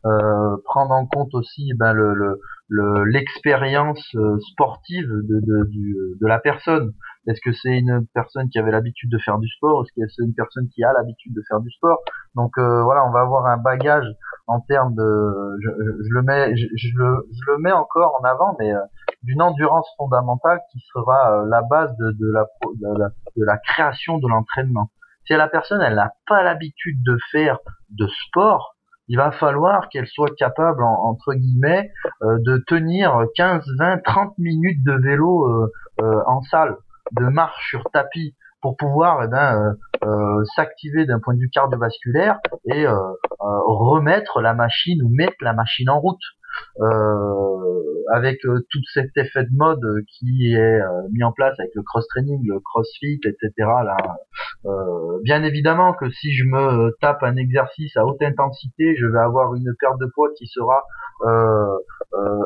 Euh, 0.06 0.56
prendre 0.64 0.92
en 0.94 1.06
compte 1.06 1.34
aussi 1.34 1.72
ben, 1.74 1.92
le, 1.92 2.14
le, 2.14 2.40
le- 2.68 3.04
l'expérience 3.04 4.02
euh, 4.16 4.38
sportive 4.52 5.06
de, 5.08 5.40
de, 5.40 5.64
du, 5.70 5.96
de 6.20 6.26
la 6.26 6.38
personne. 6.38 6.92
Est-ce 7.26 7.40
que 7.44 7.52
c'est 7.52 7.78
une 7.78 8.06
personne 8.14 8.48
qui 8.50 8.58
avait 8.58 8.70
l'habitude 8.70 9.10
de 9.10 9.18
faire 9.18 9.38
du 9.38 9.48
sport? 9.48 9.82
Est-ce 9.82 9.92
que 10.02 10.08
c'est 10.08 10.24
une 10.24 10.34
personne 10.34 10.68
qui 10.74 10.84
a 10.84 10.92
l'habitude 10.92 11.34
de 11.34 11.42
faire 11.48 11.60
du 11.60 11.70
sport? 11.70 12.00
Donc 12.34 12.52
euh, 12.58 12.82
voilà, 12.82 13.06
on 13.06 13.10
va 13.12 13.20
avoir 13.20 13.46
un 13.46 13.56
bagage 13.56 14.06
en 14.46 14.60
termes 14.60 14.94
de, 14.94 15.56
je, 15.62 15.70
je- 15.70 16.12
le 16.14 16.22
mets, 16.22 16.56
je, 16.56 16.66
je 16.76 16.88
le, 16.96 17.26
je 17.32 17.50
le 17.52 17.58
mets 17.58 17.72
encore 17.72 18.18
en 18.20 18.24
avant, 18.24 18.54
mais 18.58 18.72
euh, 18.74 18.78
d'une 19.22 19.40
endurance 19.40 19.88
fondamentale 19.96 20.60
qui 20.72 20.80
sera 20.92 21.40
euh, 21.42 21.46
la 21.48 21.62
base 21.62 21.96
de, 21.96 22.10
de, 22.12 22.30
la, 22.32 22.44
de, 22.82 22.98
la, 22.98 23.08
de 23.08 23.44
la 23.44 23.56
création 23.58 24.18
de 24.18 24.28
l'entraînement. 24.28 24.90
Si 25.26 25.32
la 25.34 25.48
personne 25.48 25.80
elle 25.80 25.94
n'a 25.94 26.12
pas 26.26 26.42
l'habitude 26.42 27.02
de 27.02 27.16
faire 27.32 27.58
de 27.90 28.06
sport, 28.28 28.74
il 29.08 29.16
va 29.16 29.32
falloir 29.32 29.88
qu'elle 29.88 30.06
soit 30.06 30.34
capable, 30.36 30.82
en- 30.82 31.04
entre 31.04 31.32
guillemets, 31.34 31.90
euh, 32.22 32.38
de 32.44 32.62
tenir 32.66 33.24
15, 33.36 33.64
20, 33.78 33.98
30 34.04 34.36
minutes 34.38 34.82
de 34.84 34.92
vélo 34.92 35.46
euh, 35.46 35.72
euh, 36.02 36.22
en 36.26 36.42
salle, 36.42 36.76
de 37.12 37.24
marche 37.26 37.70
sur 37.70 37.84
tapis, 37.92 38.34
pour 38.64 38.78
pouvoir 38.78 39.22
eh 39.22 39.28
ben, 39.28 39.76
euh, 40.02 40.08
euh, 40.08 40.44
s'activer 40.56 41.04
d'un 41.04 41.20
point 41.20 41.34
de 41.34 41.38
vue 41.38 41.50
cardiovasculaire 41.50 42.38
et 42.64 42.86
euh, 42.86 42.96
remettre 43.38 44.40
la 44.40 44.54
machine 44.54 45.02
ou 45.02 45.10
mettre 45.10 45.36
la 45.42 45.52
machine 45.52 45.90
en 45.90 46.00
route. 46.00 46.24
Avec 48.12 48.38
tout 48.42 48.82
cet 48.92 49.10
effet 49.16 49.42
de 49.42 49.56
mode 49.56 49.84
qui 50.06 50.54
est 50.54 50.80
mis 51.10 51.24
en 51.24 51.32
place 51.32 51.58
avec 51.58 51.72
le 51.74 51.82
cross 51.82 52.06
training, 52.06 52.40
le 52.46 52.60
crossfit, 52.60 53.18
etc. 53.24 53.50
Là, 53.58 53.96
bien 55.24 55.42
évidemment 55.42 55.94
que 55.94 56.08
si 56.10 56.32
je 56.32 56.44
me 56.44 56.96
tape 57.00 57.24
un 57.24 57.36
exercice 57.36 57.96
à 57.96 58.06
haute 58.06 58.22
intensité, 58.22 58.94
je 58.96 59.06
vais 59.06 59.18
avoir 59.18 59.54
une 59.56 59.74
perte 59.80 59.98
de 59.98 60.06
poids 60.14 60.28
qui 60.38 60.46
sera 60.46 60.80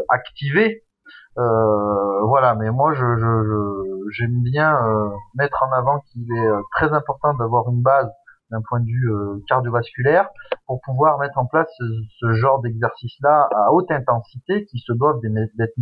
activée. 0.08 0.84
Euh, 1.38 2.20
voilà, 2.26 2.54
mais 2.56 2.70
moi 2.70 2.92
je 2.94 3.04
je- 3.16 3.44
je- 3.44 4.10
j'aime 4.10 4.42
bien 4.42 4.74
euh, 4.74 5.10
mettre 5.36 5.62
en 5.62 5.72
avant 5.72 6.00
qu'il 6.00 6.22
est 6.32 6.46
euh, 6.48 6.60
très 6.72 6.92
important 6.92 7.34
d'avoir 7.34 7.68
une 7.70 7.80
base 7.82 8.10
d'un 8.50 8.62
point 8.68 8.80
de 8.80 8.86
vue 8.86 9.10
euh, 9.10 9.42
cardiovasculaire 9.48 10.28
pour 10.66 10.80
pouvoir 10.82 11.18
mettre 11.18 11.38
en 11.38 11.46
place 11.46 11.68
ce, 11.78 12.32
genre 12.34 12.60
d'exercice-là 12.60 13.48
à 13.54 13.72
haute 13.72 13.90
intensité 13.90 14.64
qui 14.66 14.78
se 14.78 14.92
doivent 14.92 15.20
d'être- 15.22 15.72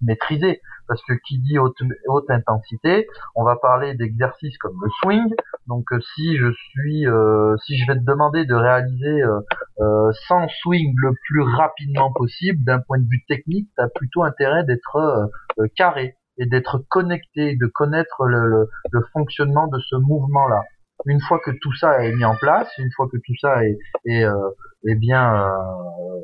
maîtrisés. 0.00 0.60
Parce 0.88 1.02
que 1.04 1.12
qui 1.26 1.38
dit 1.40 1.58
haute, 1.58 1.76
haute 2.08 2.30
intensité, 2.30 3.06
on 3.36 3.44
va 3.44 3.56
parler 3.56 3.94
d'exercices 3.94 4.56
comme 4.58 4.76
le 4.82 4.88
swing. 5.02 5.34
Donc 5.66 5.92
euh, 5.92 6.00
si 6.14 6.36
je 6.36 6.50
suis, 6.52 7.06
euh, 7.06 7.56
si 7.64 7.78
je 7.78 7.86
vais 7.86 7.98
te 7.98 8.04
demander 8.04 8.44
de 8.44 8.54
réaliser 8.54 9.22
euh, 9.22 9.40
euh, 9.80 10.10
100 10.28 10.48
swings 10.62 10.94
le 10.96 11.12
plus 11.28 11.42
rapidement 11.42 12.12
possible, 12.12 12.64
d'un 12.64 12.80
point 12.80 12.98
de 12.98 13.06
vue 13.08 13.22
technique, 13.28 13.68
tu 13.76 13.82
as 13.82 13.88
plutôt 13.88 14.24
intérêt 14.24 14.64
d'être 14.64 15.30
carré 15.76 16.16
et 16.38 16.46
d'être 16.46 16.78
connecté, 16.88 17.56
de 17.56 17.66
connaître 17.66 18.24
le 18.26 18.68
fonctionnement 19.12 19.66
de 19.68 19.78
ce 19.78 19.96
mouvement-là 19.96 20.62
une 21.06 21.20
fois 21.20 21.38
que 21.44 21.50
tout 21.60 21.72
ça 21.74 22.04
est 22.04 22.12
mis 22.12 22.24
en 22.24 22.36
place, 22.36 22.68
une 22.78 22.90
fois 22.92 23.08
que 23.10 23.16
tout 23.16 23.34
ça 23.40 23.64
est, 23.64 23.78
est, 24.06 24.24
euh, 24.24 24.50
est 24.86 24.94
bien, 24.94 25.34
euh, 25.34 25.48
euh, 25.48 26.20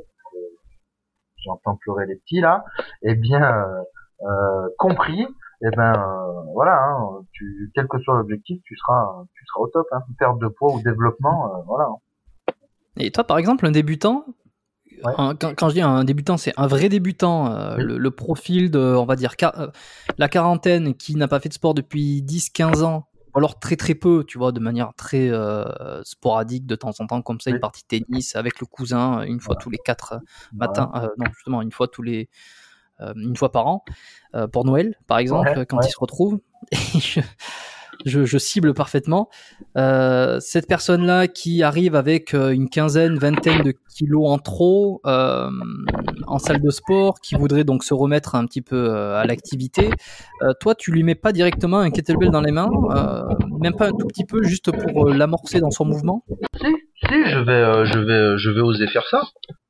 j'entends 1.44 1.76
pleurer 1.76 2.06
les 2.06 2.16
petits 2.16 2.40
là, 2.40 2.64
est 3.02 3.14
bien 3.14 3.42
euh, 3.42 3.82
euh, 4.28 4.68
compris, 4.78 5.22
et 5.62 5.70
ben 5.76 5.92
euh, 5.94 6.42
voilà, 6.54 6.82
hein, 6.82 7.22
tu, 7.32 7.70
quel 7.74 7.86
que 7.88 7.98
soit 8.00 8.16
l'objectif, 8.18 8.60
tu 8.64 8.76
seras, 8.76 9.24
tu 9.34 9.44
seras 9.46 9.60
au 9.64 9.68
top. 9.68 9.86
Hein. 9.92 10.00
Perte 10.18 10.38
de 10.38 10.48
poids 10.48 10.74
ou 10.74 10.82
développement, 10.82 11.54
euh, 11.56 11.62
voilà. 11.66 11.88
Et 12.98 13.10
toi, 13.10 13.24
par 13.24 13.38
exemple, 13.38 13.66
un 13.66 13.70
débutant, 13.70 14.24
Ouais. 15.04 15.12
un- 15.18 15.34
quand, 15.34 15.54
quand 15.54 15.68
je 15.68 15.74
dis 15.74 15.82
un 15.82 16.04
débutant, 16.04 16.38
c'est 16.38 16.54
un 16.56 16.66
vrai 16.66 16.88
débutant, 16.88 17.52
euh, 17.52 17.76
Oui. 17.76 17.84
le, 17.84 17.98
le 17.98 18.10
profil 18.10 18.70
de, 18.70 18.78
on 18.78 19.04
va 19.04 19.14
dire, 19.16 19.34
euh, 19.58 19.66
la 20.16 20.28
quarantaine 20.28 20.94
qui 20.94 21.16
n'a 21.16 21.28
pas 21.28 21.38
fait 21.38 21.50
de 21.50 21.54
sport 21.54 21.74
depuis 21.74 22.22
10-15 22.22 22.82
ans, 22.82 23.06
ou 23.36 23.38
alors 23.38 23.58
très 23.60 23.76
très 23.76 23.94
peu, 23.94 24.24
tu 24.26 24.38
vois, 24.38 24.50
de 24.52 24.60
manière 24.60 24.94
très 24.96 25.30
euh, 25.30 26.02
sporadique, 26.04 26.66
de 26.66 26.74
temps 26.74 26.92
en 26.98 27.06
temps, 27.06 27.22
comme 27.22 27.40
ça, 27.40 27.50
une 27.50 27.60
partie 27.60 27.82
de 27.82 27.98
tennis 27.98 28.34
avec 28.34 28.60
le 28.60 28.66
cousin, 28.66 29.22
une 29.22 29.40
fois 29.40 29.56
tous 29.56 29.70
les 29.70 29.78
quatre 29.78 30.14
euh, 30.14 30.18
matins, 30.54 30.90
euh, 30.96 31.08
non, 31.18 31.26
justement, 31.34 31.62
une 31.62 31.72
fois 31.72 31.86
tous 31.88 32.02
les. 32.02 32.28
euh, 33.00 33.12
une 33.16 33.36
fois 33.36 33.52
par 33.52 33.66
an, 33.66 33.84
euh, 34.34 34.46
pour 34.48 34.64
Noël, 34.64 34.96
par 35.06 35.18
exemple, 35.18 35.50
Ouais, 35.56 35.66
quand 35.66 35.78
ouais. 35.78 35.86
ils 35.86 35.92
se 35.92 35.98
retrouvent. 36.00 36.40
Et 36.72 36.76
je, 37.00 37.20
je, 38.04 38.24
je 38.24 38.38
cible 38.38 38.74
parfaitement. 38.74 39.28
Euh, 39.76 40.38
cette 40.40 40.68
personne-là 40.68 41.28
qui 41.28 41.62
arrive 41.62 41.94
avec 41.94 42.34
euh, 42.34 42.50
une 42.50 42.68
quinzaine, 42.68 43.18
vingtaine 43.18 43.62
de 43.62 43.74
kilos 43.96 44.28
en 44.28 44.38
trop 44.38 45.00
euh, 45.06 45.48
en 46.26 46.38
salle 46.38 46.60
de 46.60 46.70
sport, 46.70 47.20
qui 47.20 47.34
voudrait 47.34 47.64
donc 47.64 47.84
se 47.84 47.94
remettre 47.94 48.34
un 48.34 48.44
petit 48.46 48.62
peu 48.62 48.76
euh, 48.76 49.16
à 49.16 49.24
l'activité, 49.24 49.90
euh, 50.42 50.52
toi, 50.60 50.74
tu 50.74 50.92
lui 50.92 51.02
mets 51.02 51.14
pas 51.14 51.32
directement 51.32 51.78
un 51.78 51.90
kettlebell 51.90 52.30
dans 52.30 52.40
les 52.42 52.52
mains, 52.52 52.68
euh, 52.90 53.22
même 53.60 53.74
pas 53.74 53.86
un 53.88 53.92
tout 53.92 54.06
petit 54.06 54.24
peu, 54.24 54.42
juste 54.42 54.70
pour 54.70 55.08
l'amorcer 55.08 55.60
dans 55.60 55.70
son 55.70 55.84
mouvement? 55.84 56.24
Si, 56.60 56.66
si, 57.06 57.30
je 57.30 57.38
vais, 57.38 57.52
euh, 57.52 57.84
je 57.86 57.98
vais, 57.98 58.38
je 58.38 58.50
vais 58.50 58.60
oser 58.60 58.86
faire 58.88 59.06
ça. 59.10 59.22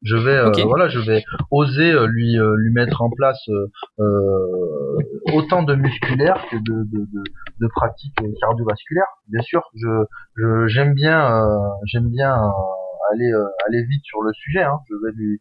Je 0.02 0.16
vais, 0.16 0.36
euh, 0.36 0.48
Ok. 0.48 0.60
voilà, 0.66 0.88
je 0.88 1.00
vais 1.00 1.22
oser 1.50 1.94
lui, 2.08 2.36
lui 2.56 2.72
mettre 2.72 3.02
en 3.02 3.10
place 3.10 3.44
autant 5.32 5.62
de 5.62 5.74
musculaire 5.74 6.44
que 6.50 6.56
de, 6.56 6.84
de, 6.84 7.04
de, 7.12 7.22
de 7.60 7.68
pratiques 7.74 8.18
cardiovasculaires. 8.40 9.06
Bien 9.28 9.42
sûr, 9.42 9.62
je, 9.74 10.04
je, 10.36 10.66
j'aime 10.68 10.94
bien, 10.94 11.20
euh, 11.30 11.68
j'aime 11.84 12.08
bien 12.08 12.32
euh, 12.34 12.48
aller, 13.12 13.32
euh, 13.32 13.46
aller 13.66 13.84
vite 13.84 14.04
sur 14.04 14.22
le 14.22 14.32
sujet. 14.32 14.62
Hein. 14.62 14.78
Je 14.88 14.94
vais 14.94 15.12
lui, 15.14 15.40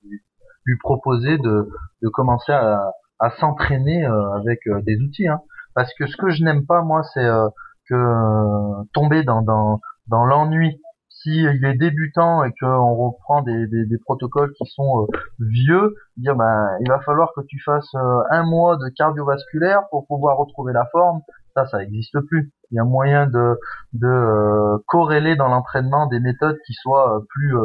lui, 0.66 0.78
proposer 0.80 1.38
de, 1.38 1.70
de 2.02 2.10
commencer 2.10 2.52
à, 2.52 2.92
à 3.20 3.30
s'entraîner 3.32 4.06
euh, 4.06 4.32
avec 4.34 4.60
euh, 4.68 4.82
des 4.82 4.98
outils. 5.02 5.28
Hein. 5.28 5.42
Parce 5.74 5.94
que 5.94 6.08
ce 6.08 6.18
que 6.18 6.30
je 6.30 6.44
n'aime 6.44 6.66
pas, 6.66 6.82
moi, 6.82 7.04
c'est 7.14 7.26
euh, 7.26 7.48
que 7.90 8.84
tomber 8.94 9.24
dans, 9.24 9.42
dans, 9.42 9.80
dans 10.08 10.26
l'ennui 10.26 10.82
si 11.26 11.42
il 11.42 11.66
est 11.66 11.74
débutant 11.74 12.44
et 12.44 12.52
qu'on 12.60 12.94
reprend 12.94 13.42
des, 13.42 13.66
des, 13.68 13.98
protocoles 13.98 14.54
qui 14.54 14.66
sont 14.68 15.02
euh, 15.02 15.18
vieux, 15.40 15.96
dire 16.18 16.36
ben 16.36 16.70
il 16.82 16.88
va 16.88 17.00
falloir 17.00 17.32
que 17.36 17.42
tu 17.48 17.60
fasses 17.66 17.96
euh, 17.96 18.20
un 18.30 18.44
mois 18.44 18.78
de 18.78 18.90
cardiovasculaire 18.96 19.82
pour 19.90 20.06
pouvoir 20.06 20.38
retrouver 20.38 20.72
la 20.72 20.86
forme. 20.92 21.22
Ça, 21.56 21.66
ça 21.66 21.80
n'existe 21.80 22.20
plus. 22.28 22.52
Il 22.70 22.76
y 22.76 22.80
a 22.80 22.84
moyen 22.84 23.26
de, 23.26 23.60
de 23.94 24.08
euh, 24.08 24.78
corréler 24.86 25.36
dans 25.36 25.48
l'entraînement 25.48 26.06
des 26.06 26.20
méthodes 26.20 26.58
qui 26.68 26.74
soient 26.74 27.24
plus 27.30 27.56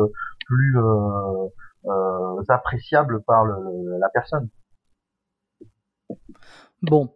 plus 0.46 0.76
appréciables 2.48 3.22
par 3.26 3.44
le, 3.44 3.54
la 3.98 4.08
personne. 4.08 4.48
Bon. 6.82 7.10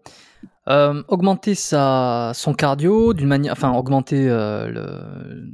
Augmenter 0.67 1.55
sa, 1.55 2.33
son 2.35 2.55
cardio 2.55 3.13
d'une 3.15 3.29
manière, 3.29 3.53
enfin 3.53 3.73
augmenter 3.73 4.29
euh, 4.29 5.45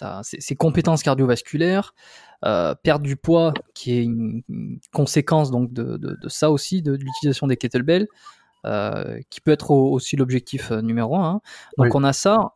le, 0.00 0.20
ses 0.22 0.56
compétences 0.56 1.02
cardiovasculaires, 1.02 1.94
euh, 2.44 2.74
perdre 2.82 3.04
du 3.04 3.16
poids, 3.16 3.52
qui 3.74 3.98
est 3.98 4.04
une, 4.04 4.42
conséquence 4.92 5.50
donc 5.50 5.72
de, 5.72 5.96
de, 5.96 6.28
ça 6.28 6.50
aussi, 6.50 6.82
de, 6.82 6.92
l'utilisation 6.92 7.46
des 7.46 7.56
kettlebells, 7.56 8.06
euh, 8.66 9.20
qui 9.30 9.40
peut 9.40 9.50
être 9.52 9.70
aussi 9.70 10.16
l'objectif 10.16 10.70
euh, 10.70 10.82
numéro 10.82 11.16
un. 11.16 11.36
Hein. 11.36 11.40
Donc 11.78 11.94
on 11.94 12.04
a 12.04 12.12
ça. 12.12 12.52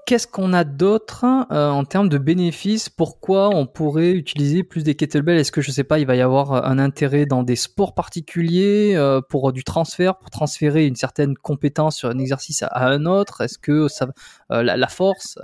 Euh, 0.00 0.04
Qu'est-ce 0.06 0.26
qu'on 0.26 0.52
a 0.52 0.64
d'autre 0.64 1.24
euh, 1.52 1.70
en 1.70 1.84
termes 1.84 2.08
de 2.08 2.18
bénéfices? 2.18 2.88
Pourquoi 2.88 3.50
on 3.50 3.66
pourrait 3.66 4.12
utiliser 4.12 4.62
plus 4.62 4.82
des 4.82 4.94
kettlebells? 4.94 5.38
Est-ce 5.38 5.52
que 5.52 5.60
je 5.60 5.70
sais 5.70 5.84
pas, 5.84 5.98
il 5.98 6.06
va 6.06 6.16
y 6.16 6.20
avoir 6.20 6.52
un 6.66 6.78
intérêt 6.78 7.26
dans 7.26 7.42
des 7.42 7.56
sports 7.56 7.94
particuliers 7.94 8.98
pour 9.28 9.52
du 9.52 9.64
transfert, 9.64 10.18
pour 10.18 10.30
transférer 10.30 10.86
une 10.86 10.96
certaine 10.96 11.36
compétence 11.36 11.96
sur 11.96 12.08
un 12.08 12.18
exercice 12.18 12.62
à, 12.62 12.88
un 12.88 13.06
autre? 13.06 13.42
Est-ce 13.42 13.58
que 13.58 13.88
ça, 13.88 14.08
la, 14.50 14.76
la, 14.76 14.88
force 14.88 15.38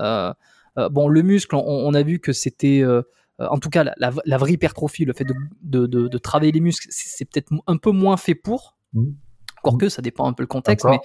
euh, 0.79 0.89
bon, 0.89 1.09
le 1.09 1.23
muscle, 1.23 1.55
on, 1.55 1.95
a 1.95 2.03
vu 2.03 2.19
que 2.19 2.33
c'était, 2.33 2.81
euh, 2.83 3.03
euh, 3.41 3.47
en 3.49 3.59
tout 3.59 3.71
cas, 3.71 3.85
la, 3.97 4.39
vraie 4.39 4.53
hypertrophie, 4.53 5.05
le 5.05 5.13
fait 5.13 5.27
de, 5.63 6.19
travailler 6.19 6.53
les 6.53 6.61
muscles, 6.61 6.89
c'est 6.91 7.25
peut-être 7.25 7.53
un 7.67 7.77
peu 7.77 7.91
moins 7.91 8.17
fait 8.17 8.35
pour. 8.35 8.77
Mmh. 8.93 9.05
Encore 9.63 9.79
que 9.79 9.89
ça 9.89 10.03
dépend 10.03 10.29
un 10.29 10.33
peu 10.33 10.43
le 10.43 10.49
contexte, 10.49 10.87
mais 10.87 11.01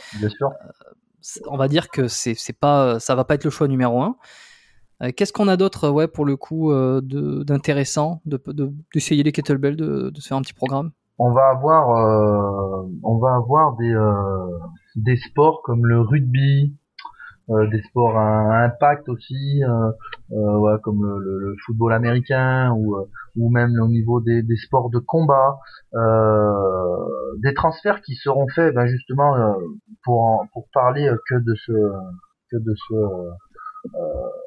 on 1.48 1.58
va 1.58 1.68
dire 1.68 1.90
que 1.90 2.08
c'est 2.08 2.60
pas, 2.60 3.00
ça 3.00 3.16
va 3.16 3.24
pas 3.24 3.36
être 3.36 3.44
le 3.44 3.50
choix 3.50 3.68
numéro 3.68 4.02
un. 4.02 4.16
Qu'est-ce 5.16 5.34
qu'on 5.34 5.48
a 5.48 5.58
d'autre, 5.58 5.90
ouais, 5.90 6.08
pour 6.08 6.26
le 6.26 6.36
coup, 6.36 6.72
d'intéressant, 7.02 8.22
d'essayer 8.94 9.24
les 9.24 9.32
kettlebells, 9.32 9.76
de, 9.76 10.12
se 10.16 10.28
faire 10.28 10.38
un 10.38 10.42
petit 10.42 10.54
programme? 10.54 10.92
On 11.18 11.32
va 11.32 11.50
avoir, 11.50 12.86
on 13.04 13.18
va 13.18 13.36
avoir 13.36 13.76
des, 13.78 13.96
des 14.96 15.18
sports 15.18 15.62
comme 15.64 15.86
le 15.86 16.02
rugby, 16.02 16.74
euh, 16.74 16.81
des 17.50 17.82
sports 17.84 18.18
à, 18.18 18.64
impact 18.64 19.10
aussi, 19.10 19.64
euh, 19.64 19.92
euh 20.32 20.78
comme 20.84 21.02
le, 21.02 21.40
le, 21.40 21.56
football 21.66 21.94
américain 21.94 22.72
ou, 22.72 22.96
euh, 22.96 23.06
ou 23.36 23.50
même 23.50 23.72
au 23.82 23.88
niveau 23.88 24.22
des, 24.22 24.42
des 24.44 24.56
sports 24.58 24.90
de 24.90 25.00
combat, 25.00 25.60
des 27.44 27.54
transferts 27.54 28.02
qui 28.02 28.16
seront 28.16 28.48
faits 28.48 28.74
ben 28.74 28.86
justement 28.88 29.56
pour 30.04 30.46
pour 30.54 30.68
parler 30.74 31.10
que 31.30 31.36
de 31.36 31.56
ce 31.56 31.72
que 32.52 32.58
de 32.58 32.74
ce 32.88 32.96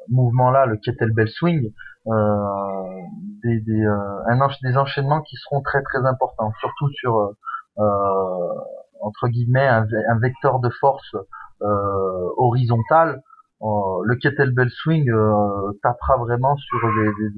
mouvement-là, 0.09 0.65
le 0.65 0.77
kettlebell 0.77 1.27
swing, 1.27 1.71
des, 2.05 3.59
des, 3.61 3.85
un 3.85 4.47
des 4.63 4.77
enchaînements 4.77 5.21
qui 5.21 5.35
seront 5.35 5.61
très 5.61 5.83
très 5.83 6.05
importants, 6.05 6.51
surtout 6.59 6.89
sur 6.89 7.35
entre 9.05 9.27
guillemets 9.27 9.67
un, 9.67 9.85
un, 10.09 10.19
vecteur 10.19 10.59
de 10.59 10.69
force 10.69 11.13
euh, 11.13 11.19
horizontale, 12.37 13.21
euh, 13.61 13.65
le 14.03 14.15
kettlebell 14.17 14.69
swing 14.69 15.09
euh, 15.09 15.71
tapera 15.81 16.17
vraiment 16.17 16.55
sur 16.57 16.79
des, 16.79 17.31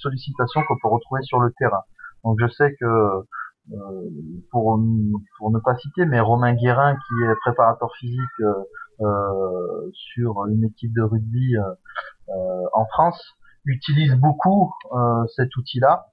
sollicitations 0.00 0.62
qu'on 0.68 0.76
peut 0.80 0.88
retrouver 0.88 1.22
sur 1.22 1.40
le 1.40 1.52
terrain. 1.58 1.82
Donc 2.24 2.38
je 2.40 2.48
sais 2.48 2.74
que 2.78 3.24
pour, 4.50 4.80
pour 5.38 5.50
ne 5.50 5.58
pas 5.60 5.76
citer, 5.76 6.04
mais 6.04 6.20
Romain 6.20 6.54
Guérin, 6.54 6.94
qui 6.94 7.24
est 7.24 7.34
préparateur 7.44 7.90
physique 7.98 8.42
euh, 9.00 9.90
sur 9.92 10.46
une 10.46 10.64
équipe 10.64 10.92
de 10.94 11.02
rugby 11.02 11.56
euh, 11.56 12.64
en 12.72 12.84
France, 12.86 13.20
utilise 13.64 14.14
beaucoup 14.14 14.72
euh, 14.92 15.24
cet 15.34 15.56
outil-là, 15.56 16.06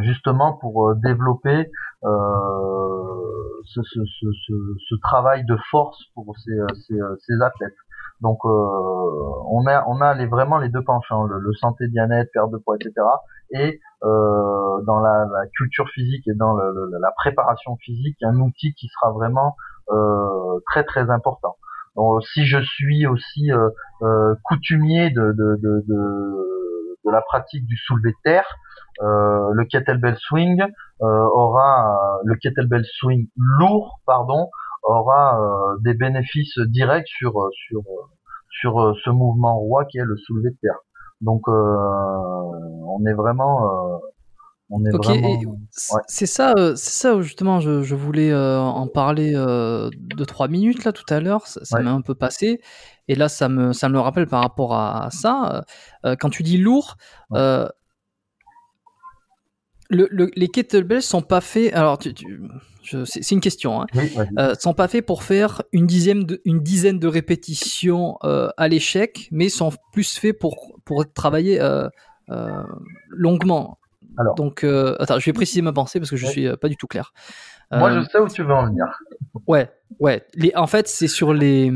justement 0.00 0.52
pour 0.52 0.94
développer 0.96 1.70
ce, 3.82 4.04
ce, 4.04 4.26
ce, 4.46 4.52
ce, 4.88 4.94
travail 5.02 5.44
de 5.44 5.56
force 5.70 5.98
pour 6.14 6.36
ces, 6.38 6.52
euh, 6.52 6.66
ces, 6.86 6.94
euh, 6.94 7.16
ces 7.20 7.40
athlètes. 7.42 7.76
Donc 8.20 8.38
euh, 8.44 8.48
on 8.48 9.66
a 9.66 9.84
on 9.86 10.00
a 10.00 10.14
les, 10.14 10.26
vraiment 10.26 10.58
les 10.58 10.68
deux 10.68 10.82
penchants, 10.82 11.24
le, 11.24 11.52
santé 11.54 11.88
bien-être, 11.88 12.30
perte 12.32 12.50
de 12.50 12.58
poids, 12.58 12.76
etc. 12.76 12.92
Et 13.50 13.80
euh, 14.04 14.82
dans 14.86 15.00
la, 15.00 15.26
la, 15.26 15.46
culture 15.56 15.88
physique 15.90 16.26
et 16.28 16.34
dans 16.34 16.54
le, 16.54 16.90
la 17.00 17.10
préparation 17.16 17.76
physique, 17.76 18.16
un 18.22 18.38
outil 18.40 18.74
qui 18.74 18.88
sera 18.88 19.12
vraiment 19.12 19.56
euh, 19.90 20.60
très 20.66 20.84
très 20.84 21.10
important. 21.10 21.56
Donc 21.96 22.24
si 22.24 22.46
je 22.46 22.60
suis 22.60 23.06
aussi 23.06 23.52
euh, 23.52 24.34
coutumier 24.44 25.10
de, 25.10 25.32
de, 25.32 25.56
de, 25.62 25.84
de, 25.86 26.53
de 27.04 27.10
la 27.10 27.22
pratique 27.22 27.66
du 27.66 27.76
soulevé 27.76 28.10
de 28.10 28.16
terre, 28.24 28.46
euh, 29.02 29.50
le 29.52 29.64
kettlebell 29.64 30.16
swing 30.18 30.62
euh, 30.62 31.06
aura 31.06 32.20
le 32.24 32.36
kettlebell 32.36 32.84
swing 32.84 33.28
lourd, 33.36 34.00
pardon, 34.06 34.48
aura 34.84 35.40
euh, 35.40 35.76
des 35.80 35.94
bénéfices 35.94 36.58
directs 36.58 37.08
sur 37.08 37.32
sur 37.52 37.82
sur 38.48 38.94
ce 39.04 39.10
mouvement 39.10 39.58
roi 39.58 39.84
qui 39.84 39.98
est 39.98 40.04
le 40.04 40.16
soulevé 40.16 40.50
de 40.50 40.56
terre. 40.62 40.78
Donc 41.20 41.48
on 41.48 43.04
est 43.06 43.14
vraiment 43.14 44.00
on 44.70 44.84
est 44.84 44.90
vraiment... 44.90 45.56
C'est 46.06 46.26
ça, 46.26 46.54
c'est 46.56 46.76
ça 46.76 47.20
justement. 47.20 47.60
Je, 47.60 47.82
je 47.82 47.94
voulais 47.94 48.34
en 48.34 48.86
parler 48.86 49.32
de 49.32 50.24
trois 50.24 50.48
minutes 50.48 50.84
là 50.84 50.92
tout 50.92 51.04
à 51.10 51.20
l'heure. 51.20 51.46
Ça 51.46 51.80
m'a 51.80 51.90
un 51.90 52.00
peu 52.00 52.14
passé, 52.14 52.60
et 53.08 53.14
là 53.14 53.28
ça 53.28 53.48
me 53.48 53.72
ça 53.72 53.88
me 53.88 53.98
rappelle 53.98 54.26
par 54.26 54.40
rapport 54.40 54.74
à, 54.74 55.08
ça. 55.10 55.64
quand 56.02 56.30
tu 56.30 56.42
dis 56.42 56.58
lourd, 56.58 56.96
le, 59.90 60.30
les 60.34 60.48
kettlebells 60.48 61.02
sont 61.02 61.22
pas 61.22 61.40
faits. 61.40 61.72
Alors, 61.74 61.98
c'est 63.04 63.30
une 63.30 63.40
question. 63.40 63.82
Hein, 63.82 63.86
euh, 64.38 64.54
sont 64.58 64.74
pas 64.74 64.88
faits 64.88 65.04
pour 65.04 65.22
faire 65.22 65.62
une 65.72 65.86
dizaine 65.86 66.24
de, 66.24 66.40
une 66.44 66.60
dizaine 66.60 66.98
de 66.98 67.08
répétitions 67.08 68.16
euh, 68.24 68.48
à 68.56 68.68
l'échec, 68.68 69.28
mais 69.30 69.48
sont 69.48 69.72
plus 69.92 70.18
faits 70.18 70.38
pour 70.38 70.78
pour 70.84 71.10
travailler 71.12 71.60
euh, 71.60 71.88
longuement. 73.08 73.78
Alors. 74.16 74.36
Donc, 74.36 74.64
attends, 74.64 75.18
je 75.18 75.24
vais 75.24 75.32
préciser 75.32 75.60
ma 75.60 75.72
pensée 75.72 75.98
parce 75.98 76.10
que 76.10 76.16
je 76.16 76.26
suis 76.26 76.48
pas 76.56 76.68
du 76.68 76.76
tout 76.76 76.86
clair. 76.86 77.12
Moi, 77.70 77.92
je 77.92 78.08
sais 78.08 78.18
où 78.18 78.28
tu 78.28 78.42
veux 78.42 78.54
en 78.54 78.66
venir. 78.66 78.84
Ouais, 79.46 79.70
ouais. 80.00 80.24
Les, 80.34 80.52
en 80.54 80.66
fait, 80.66 80.88
c'est 80.88 81.08
sur 81.08 81.34
les, 81.34 81.70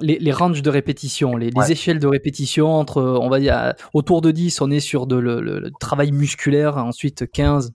les, 0.00 0.18
les, 0.18 0.32
ranges 0.32 0.62
de 0.62 0.70
répétition, 0.70 1.36
les, 1.36 1.50
les 1.50 1.72
échelles 1.72 1.98
de 1.98 2.06
répétition 2.06 2.72
entre, 2.72 3.02
on 3.02 3.28
va 3.28 3.38
dire, 3.38 3.74
autour 3.92 4.22
de 4.22 4.30
10, 4.30 4.60
on 4.60 4.70
est 4.70 4.80
sur 4.80 5.06
de, 5.06 5.16
le, 5.16 5.70
travail 5.80 6.12
musculaire, 6.12 6.78
ensuite 6.78 7.30
15, 7.30 7.72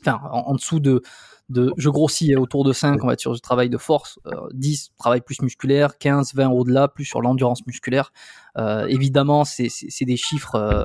enfin, 0.00 0.20
en, 0.30 0.54
dessous 0.54 0.80
de, 0.80 1.02
de, 1.48 1.72
je 1.76 1.90
grossis 1.90 2.34
autour 2.36 2.64
de 2.64 2.72
5, 2.72 3.02
on 3.02 3.08
va 3.08 3.14
être 3.14 3.20
sur 3.20 3.34
du 3.34 3.40
travail 3.40 3.68
de 3.68 3.78
force, 3.78 4.18
10, 4.52 4.90
euh, 4.90 4.94
travail 4.98 5.20
plus 5.20 5.42
musculaire, 5.42 5.98
15, 5.98 6.34
20 6.34 6.48
au-delà, 6.48 6.88
plus 6.88 7.04
sur 7.04 7.20
l'endurance 7.20 7.66
musculaire. 7.66 8.12
Euh, 8.56 8.86
évidemment, 8.86 9.44
c'est 9.44 9.68
des 10.02 10.16
chiffres 10.16 10.54
euh, 10.54 10.84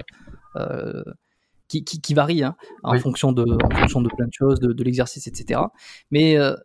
euh 0.57 1.03
qui, 1.67 1.83
qui, 1.83 2.01
qui 2.01 2.13
varie 2.13 2.43
hein, 2.43 2.55
en, 2.83 2.97
fonction 2.97 3.31
de, 3.31 3.43
en 3.43 3.75
fonction 3.75 4.01
de 4.01 4.09
plein 4.09 4.27
de 4.27 4.33
choses, 4.33 4.59
de, 4.59 4.73
de 4.73 4.83
l'exercice, 4.83 5.27
etc. 5.27 5.61
Mais, 6.11 6.37
euh, 6.37 6.55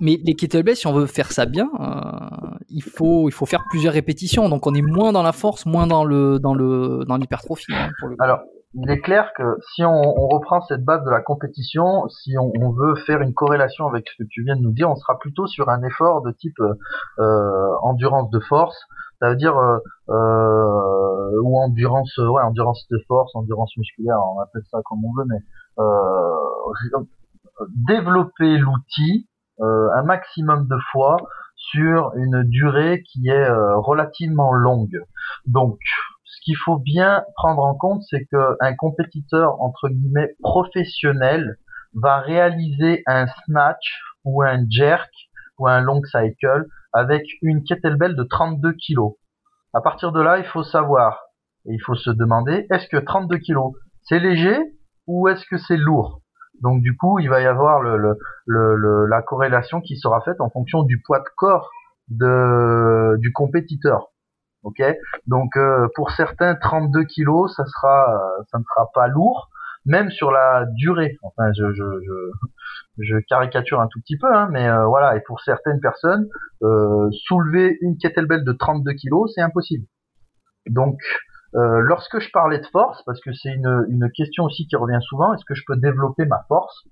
mais 0.00 0.18
les 0.24 0.34
kettlebells, 0.34 0.76
si 0.76 0.86
on 0.86 0.92
veut 0.92 1.06
faire 1.06 1.32
ça 1.32 1.46
bien, 1.46 1.70
euh, 1.80 2.56
il, 2.68 2.82
faut, 2.82 3.28
il 3.28 3.32
faut 3.32 3.46
faire 3.46 3.64
plusieurs 3.70 3.94
répétitions. 3.94 4.48
Donc 4.48 4.66
on 4.66 4.74
est 4.74 4.82
moins 4.82 5.12
dans 5.12 5.22
la 5.22 5.32
force, 5.32 5.66
moins 5.66 5.86
dans 5.86 6.04
le 6.04 6.38
dans 6.38 6.54
le 6.54 7.04
dans 7.06 7.16
l'hypertrophie. 7.16 7.72
Hein, 7.72 7.90
Alors, 8.18 8.40
il 8.74 8.90
est 8.90 9.00
clair 9.00 9.30
que 9.36 9.56
si 9.74 9.84
on, 9.84 9.90
on, 9.90 10.28
reprend 10.28 10.60
cette 10.62 10.84
base 10.84 11.02
de 11.04 11.10
la 11.10 11.20
compétition, 11.20 12.06
si 12.08 12.36
on, 12.36 12.52
on, 12.60 12.72
veut 12.72 12.94
faire 13.06 13.22
une 13.22 13.32
corrélation 13.32 13.86
avec 13.86 14.06
ce 14.08 14.22
que 14.22 14.28
tu 14.28 14.44
viens 14.44 14.56
de 14.56 14.60
nous 14.60 14.72
dire, 14.72 14.90
on 14.90 14.96
sera 14.96 15.18
plutôt 15.18 15.46
sur 15.46 15.70
un 15.70 15.82
effort 15.82 16.20
de 16.20 16.32
type 16.32 16.60
euh, 17.18 17.68
endurance 17.82 18.28
de 18.30 18.40
force 18.40 18.76
ça 19.20 19.30
veut 19.30 19.36
dire 19.36 19.56
euh, 19.56 19.78
euh, 20.08 21.40
ou 21.42 21.58
endurance, 21.58 22.16
ouais, 22.18 22.42
endurance 22.42 22.86
de 22.90 22.98
force, 23.06 23.34
endurance 23.34 23.76
musculaire, 23.76 24.18
on 24.34 24.40
appelle 24.40 24.62
ça 24.70 24.78
comme 24.84 25.04
on 25.04 25.12
veut, 25.16 25.24
mais 25.28 25.38
euh, 25.78 27.04
développer 27.88 28.58
l'outil 28.58 29.28
euh, 29.60 29.88
un 29.94 30.02
maximum 30.02 30.66
de 30.68 30.76
fois 30.92 31.16
sur 31.56 32.12
une 32.16 32.42
durée 32.44 33.02
qui 33.10 33.28
est 33.28 33.50
relativement 33.76 34.52
longue. 34.52 35.00
Donc, 35.46 35.78
ce 36.24 36.40
qu'il 36.44 36.56
faut 36.64 36.78
bien 36.78 37.24
prendre 37.34 37.62
en 37.62 37.74
compte, 37.74 38.02
c'est 38.10 38.26
qu'un 38.26 38.74
compétiteur 38.76 39.60
entre 39.60 39.88
guillemets 39.88 40.36
professionnel 40.42 41.56
va 41.94 42.18
réaliser 42.18 43.02
un 43.06 43.26
snatch 43.26 44.02
ou 44.24 44.42
un 44.42 44.64
jerk 44.68 45.10
ou 45.58 45.66
un 45.66 45.80
long 45.80 46.02
cycle 46.04 46.66
avec 46.96 47.22
une 47.42 47.62
kettlebell 47.62 48.16
de 48.16 48.22
32 48.22 48.72
kg. 48.72 49.14
À 49.74 49.80
partir 49.80 50.12
de 50.12 50.20
là, 50.20 50.38
il 50.38 50.44
faut 50.44 50.62
savoir 50.62 51.26
et 51.66 51.74
il 51.74 51.80
faut 51.80 51.94
se 51.94 52.10
demander 52.10 52.66
est-ce 52.70 52.88
que 52.88 52.96
32 52.96 53.38
kg 53.38 53.58
c'est 54.02 54.18
léger 54.18 54.58
ou 55.06 55.28
est-ce 55.28 55.44
que 55.46 55.58
c'est 55.58 55.76
lourd? 55.76 56.22
Donc 56.62 56.80
du 56.80 56.96
coup, 56.96 57.18
il 57.18 57.28
va 57.28 57.40
y 57.40 57.46
avoir 57.46 57.82
le, 57.82 58.16
la 58.46 59.22
corrélation 59.22 59.80
qui 59.80 59.96
sera 59.96 60.20
faite 60.22 60.40
en 60.40 60.48
fonction 60.48 60.84
du 60.84 61.02
poids 61.02 61.20
de 61.20 61.28
corps 61.36 61.70
du 62.08 63.32
compétiteur. 63.32 64.08
Ok? 64.62 64.82
Donc 65.26 65.56
euh, 65.56 65.86
pour 65.94 66.10
certains, 66.12 66.54
32 66.54 67.04
kg, 67.04 67.48
ça 67.48 67.64
sera, 67.66 68.06
ça 68.50 68.58
ne 68.58 68.64
sera 68.64 68.90
pas 68.94 69.06
lourd 69.08 69.50
même 69.86 70.10
sur 70.10 70.30
la 70.30 70.66
durée. 70.74 71.16
Enfin, 71.22 71.50
je, 71.56 71.64
je 72.98 73.16
caricature 73.28 73.80
un 73.80 73.88
tout 73.88 74.00
petit 74.00 74.16
peu, 74.16 74.32
hein, 74.34 74.48
mais 74.50 74.68
euh, 74.68 74.86
voilà. 74.86 75.16
Et 75.16 75.20
pour 75.20 75.40
certaines 75.40 75.80
personnes, 75.80 76.28
euh, 76.62 77.08
soulever 77.26 77.76
une 77.80 77.96
kettlebell 77.96 78.44
de 78.44 78.52
32 78.52 78.92
kg, 78.92 79.28
c'est 79.34 79.42
impossible. 79.42 79.86
Donc, 80.68 80.98
euh, 81.54 81.80
lorsque 81.80 82.18
je 82.18 82.30
parlais 82.30 82.58
de 82.58 82.66
force, 82.66 83.02
parce 83.04 83.20
que 83.20 83.32
c'est 83.32 83.52
une, 83.52 84.10
question 84.14 84.44
aussi 84.44 84.66
qui 84.66 84.76
revient 84.76 84.98
souvent, 85.02 85.32
est-ce 85.34 85.44
que 85.44 85.54
je 85.54 85.62
peux 85.66 85.76
développer 85.76 86.24
ma 86.26 86.44
force? 86.48 86.84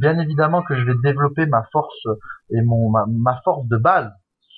Bien 0.00 0.18
évidemment 0.18 0.62
que 0.62 0.76
je 0.76 0.84
vais 0.84 0.96
développer 1.02 1.46
ma 1.46 1.62
force 1.72 2.06
et 2.50 2.60
ma 2.62 3.40
force 3.44 3.66
de 3.68 3.76
base. 3.76 4.10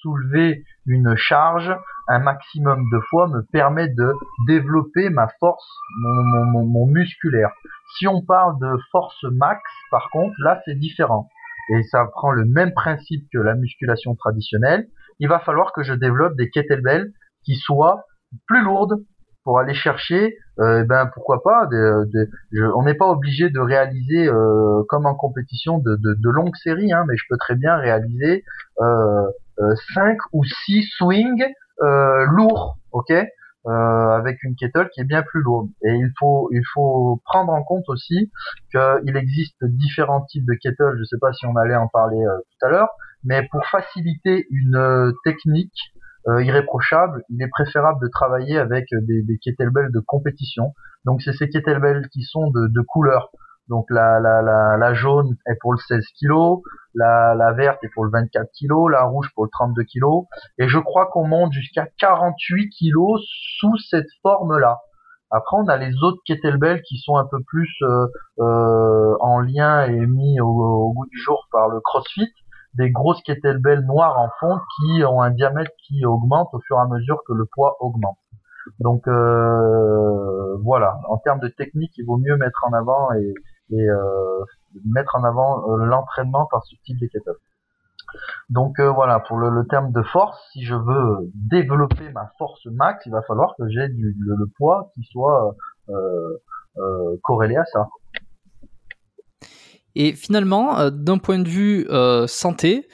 Soulever 0.02 0.64
une 0.86 1.16
charge 1.16 1.74
un 2.10 2.18
maximum 2.18 2.82
de 2.90 2.98
fois 3.08 3.28
me 3.28 3.42
permet 3.52 3.88
de 3.88 4.12
développer 4.48 5.10
ma 5.10 5.28
force, 5.38 5.68
mon, 6.00 6.64
mon, 6.66 6.86
musculaire. 6.86 7.52
Si 7.96 8.08
on 8.08 8.20
parle 8.20 8.58
de 8.60 8.76
force 8.90 9.22
max, 9.30 9.62
par 9.92 10.10
contre, 10.10 10.34
là 10.40 10.60
c'est 10.64 10.74
différent. 10.74 11.28
Et 11.72 11.84
ça 11.84 12.04
prend 12.06 12.32
le 12.32 12.44
même 12.44 12.72
principe 12.72 13.28
que 13.32 13.38
la 13.38 13.54
musculation 13.54 14.16
traditionnelle. 14.16 14.88
Il 15.20 15.28
va 15.28 15.38
falloir 15.38 15.72
que 15.72 15.84
je 15.84 15.92
développe 15.92 16.36
des 16.36 16.50
kettlebells 16.50 17.12
qui 17.44 17.54
soient 17.54 18.06
plus 18.48 18.64
lourdes, 18.64 18.96
pour 19.44 19.58
aller 19.58 19.74
chercher, 19.74 20.36
euh, 20.58 20.84
ben 20.84 21.10
pourquoi 21.14 21.42
pas. 21.42 21.68
on 22.74 22.82
n'est 22.82 22.94
pas 22.94 23.08
obligé 23.08 23.50
de 23.50 23.58
réaliser 23.58 24.28
euh, 24.28 24.82
comme 24.88 25.06
en 25.06 25.14
compétition 25.14 25.78
de, 25.78 25.96
de, 25.96 26.30
longues 26.30 26.56
séries, 26.56 26.92
hein, 26.92 27.04
mais 27.08 27.16
je 27.16 27.24
peux 27.28 27.38
très 27.38 27.54
bien 27.54 27.76
réaliser 27.76 28.44
euh, 28.80 29.26
5 29.94 30.00
euh, 30.00 30.14
ou 30.32 30.44
6 30.44 30.82
swings 30.96 31.44
euh, 31.82 32.26
lourds, 32.26 32.78
ok, 32.92 33.12
avec 33.64 34.42
une 34.42 34.56
kettle 34.56 34.88
qui 34.92 35.00
est 35.00 35.04
bien 35.04 35.22
plus 35.22 35.42
lourde. 35.42 35.68
Et 35.84 35.92
il 35.92 36.10
faut 36.18 36.48
il 36.52 36.62
faut 36.74 37.20
prendre 37.24 37.52
en 37.52 37.62
compte 37.62 37.88
aussi 37.88 38.30
qu'il 38.72 39.16
existe 39.16 39.64
différents 39.64 40.22
types 40.22 40.46
de 40.46 40.54
kettle. 40.54 40.96
Je 40.98 41.04
sais 41.04 41.18
pas 41.20 41.32
si 41.32 41.46
on 41.46 41.56
allait 41.56 41.76
en 41.76 41.88
parler 41.88 42.22
tout 42.24 42.66
à 42.66 42.70
l'heure, 42.70 42.88
mais 43.24 43.46
pour 43.50 43.64
faciliter 43.66 44.46
une 44.50 45.12
technique 45.24 45.92
euh, 45.92 45.99
irréprochable, 46.42 47.22
il 47.28 47.42
est 47.42 47.48
préférable 47.48 48.00
de 48.02 48.08
travailler 48.08 48.58
avec 48.58 48.86
des, 48.90 49.22
des 49.22 49.38
kettlebells 49.38 49.92
de 49.92 50.00
compétition. 50.00 50.74
Donc 51.04 51.22
c'est 51.22 51.32
ces 51.32 51.48
kettlebells 51.48 52.08
qui 52.12 52.22
sont 52.22 52.50
de, 52.50 52.80
couleur. 52.82 53.30
Donc 53.68 53.86
la, 53.90 54.94
jaune 54.94 55.36
est 55.46 55.56
pour 55.60 55.72
le 55.72 55.78
16 55.78 56.04
kg, 56.20 56.60
la, 56.94 57.52
verte 57.52 57.82
est 57.84 57.90
pour 57.94 58.04
le 58.04 58.10
24 58.10 58.48
kg, 58.58 58.90
la 58.90 59.04
rouge 59.04 59.30
pour 59.34 59.44
le 59.44 59.50
32 59.50 59.82
kg. 59.84 60.26
Et 60.58 60.68
je 60.68 60.78
crois 60.78 61.06
qu'on 61.06 61.26
monte 61.26 61.52
jusqu'à 61.52 61.86
48 61.98 62.70
kg 62.70 62.96
sous 63.58 63.76
cette 63.88 64.10
forme-là. 64.22 64.78
Après, 65.32 65.56
on 65.56 65.68
a 65.68 65.76
les 65.76 65.94
autres 66.02 66.20
kettlebells 66.26 66.82
qui 66.82 66.98
sont 66.98 67.16
un 67.16 67.24
peu 67.24 67.38
plus 67.46 67.70
euh, 67.82 68.08
euh, 68.40 69.16
en 69.20 69.38
lien 69.38 69.84
et 69.84 70.06
mis 70.06 70.40
au, 70.40 70.48
au, 70.48 70.92
goût 70.92 71.06
du 71.06 71.18
jour 71.18 71.46
par 71.52 71.68
le 71.68 71.80
CrossFit 71.80 72.32
des 72.74 72.90
grosses 72.90 73.22
kettlebells 73.22 73.84
noires 73.84 74.18
en 74.18 74.30
fond 74.38 74.60
qui 74.76 75.04
ont 75.04 75.22
un 75.22 75.30
diamètre 75.30 75.72
qui 75.86 76.04
augmente 76.06 76.48
au 76.52 76.60
fur 76.60 76.76
et 76.76 76.80
à 76.80 76.86
mesure 76.86 77.22
que 77.26 77.32
le 77.32 77.46
poids 77.46 77.76
augmente. 77.80 78.18
Donc 78.78 79.08
euh, 79.08 80.56
voilà, 80.62 81.00
en 81.08 81.18
termes 81.18 81.40
de 81.40 81.48
technique, 81.48 81.92
il 81.96 82.04
vaut 82.04 82.18
mieux 82.18 82.36
mettre 82.36 82.64
en 82.64 82.72
avant 82.72 83.12
et, 83.12 83.34
euh, 83.72 84.44
mettre 84.84 85.16
en 85.16 85.24
avant 85.24 85.70
euh, 85.70 85.84
l'entraînement 85.84 86.46
par 86.46 86.64
ce 86.64 86.74
type 86.84 86.98
de 86.98 87.06
kettlebell. 87.06 87.34
Donc 88.48 88.80
voilà, 88.80 89.20
pour 89.20 89.38
le, 89.38 89.64
terme 89.68 89.92
de 89.92 90.02
force, 90.02 90.36
si 90.52 90.64
je 90.64 90.74
veux 90.74 91.30
développer 91.34 92.10
ma 92.10 92.32
force 92.38 92.66
max, 92.66 93.06
il 93.06 93.12
va 93.12 93.22
falloir 93.22 93.54
que 93.56 93.68
j'ai 93.68 93.86
le, 93.86 94.12
le, 94.18 94.46
poids 94.58 94.90
qui 94.94 95.04
soit 95.04 95.54
corrélé 97.22 97.56
à 97.56 97.64
ça. 97.66 97.88
Et 99.94 100.12
finalement, 100.12 100.78
euh, 100.78 100.90
d'un 100.90 101.18
point 101.18 101.38
de 101.38 101.48
vue 101.48 101.86
euh, 101.90 102.26
santé, 102.26 102.88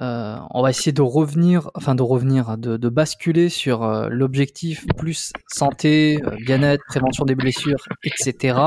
euh, 0.00 0.36
on 0.50 0.62
va 0.62 0.70
essayer 0.70 0.92
de 0.92 1.02
revenir, 1.02 1.70
enfin 1.74 1.94
de 1.94 2.02
revenir, 2.02 2.58
de, 2.58 2.76
de 2.76 2.88
basculer 2.88 3.48
sur 3.48 4.08
l'objectif 4.10 4.86
plus 4.96 5.32
santé, 5.48 6.18
bien-être, 6.44 6.84
prévention 6.86 7.24
des 7.24 7.34
blessures, 7.34 7.82
etc. 8.04 8.58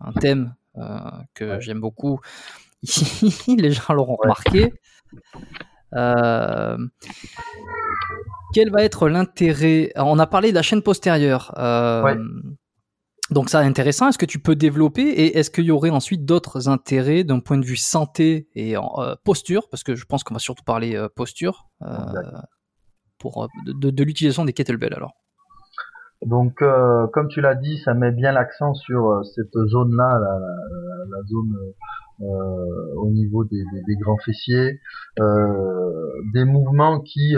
Un 0.00 0.12
thème 0.12 0.54
que 1.34 1.60
j'aime 1.60 1.80
beaucoup. 1.80 2.20
Les 3.46 3.72
gens 3.72 3.92
l'auront 3.92 4.16
remarqué. 4.16 4.72
quel 8.54 8.70
va 8.70 8.84
être 8.84 9.10
l'intérêt? 9.10 9.92
On 9.96 10.18
a 10.18 10.26
parlé 10.26 10.48
de 10.50 10.54
la 10.54 10.62
chaîne 10.62 10.80
postérieure. 10.80 11.52
Donc 13.30 13.50
ça 13.50 13.58
intéressant. 13.58 14.08
Est-ce 14.08 14.18
que 14.18 14.26
tu 14.26 14.38
peux 14.38 14.56
développer 14.56 15.02
et 15.02 15.38
est-ce 15.38 15.50
qu'il 15.50 15.64
y 15.64 15.70
aurait 15.70 15.90
ensuite 15.90 16.24
d'autres 16.24 16.68
intérêts 16.68 17.24
d'un 17.24 17.40
point 17.40 17.58
de 17.58 17.64
vue 17.64 17.76
santé 17.76 18.48
et 18.54 18.76
euh, 18.76 18.80
posture? 19.24 19.68
Parce 19.70 19.82
que 19.82 19.94
je 19.94 20.04
pense 20.06 20.24
qu'on 20.24 20.34
va 20.34 20.40
surtout 20.40 20.64
parler 20.64 20.96
euh, 20.96 21.08
posture 21.14 21.68
euh, 21.82 21.86
pour 23.18 23.48
de, 23.66 24.02
l'utilisation 24.02 24.44
des 24.44 24.52
kettlebells 24.52 24.94
alors. 24.94 25.12
Donc 26.24 26.56
comme 27.12 27.28
tu 27.28 27.40
l'as 27.40 27.54
dit, 27.54 27.78
ça 27.84 27.94
met 27.94 28.10
bien 28.10 28.32
l'accent 28.32 28.74
sur 28.74 29.22
cette 29.36 29.52
zone-là, 29.54 30.18
la, 30.18 31.22
zone 31.28 31.54
au 32.96 33.10
niveau 33.10 33.44
des, 33.44 33.62
des 33.86 33.96
grands 33.96 34.18
fessiers, 34.24 34.80
des 35.16 36.44
mouvements 36.44 37.00
qui 37.00 37.36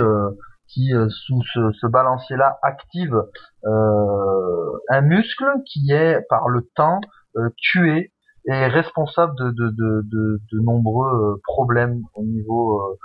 qui 0.72 0.94
euh, 0.94 1.08
sous 1.08 1.42
ce, 1.52 1.72
ce 1.72 1.86
balancier-là 1.86 2.58
active 2.62 3.22
euh, 3.64 4.78
un 4.88 5.00
muscle 5.02 5.46
qui 5.66 5.92
est 5.92 6.20
par 6.28 6.48
le 6.48 6.68
temps 6.74 7.00
euh, 7.36 7.50
tué 7.56 8.12
et 8.46 8.66
responsable 8.66 9.34
de, 9.36 9.50
de, 9.50 9.68
de, 9.68 10.02
de, 10.04 10.40
de 10.52 10.60
nombreux 10.60 11.40
problèmes 11.44 12.00
au 12.14 12.22
niveau 12.22 12.98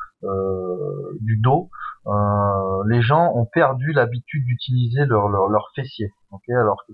du 1.20 1.38
dos. 1.38 1.70
les 2.88 3.01
gens 3.01 3.34
ont 3.36 3.45
perdu 3.45 3.91
l'habitude 3.91 4.45
d'utiliser 4.45 5.05
leur, 5.05 5.28
leur, 5.28 5.49
leur 5.49 5.72
fessier. 5.76 6.13
Okay 6.32 6.53
alors 6.53 6.86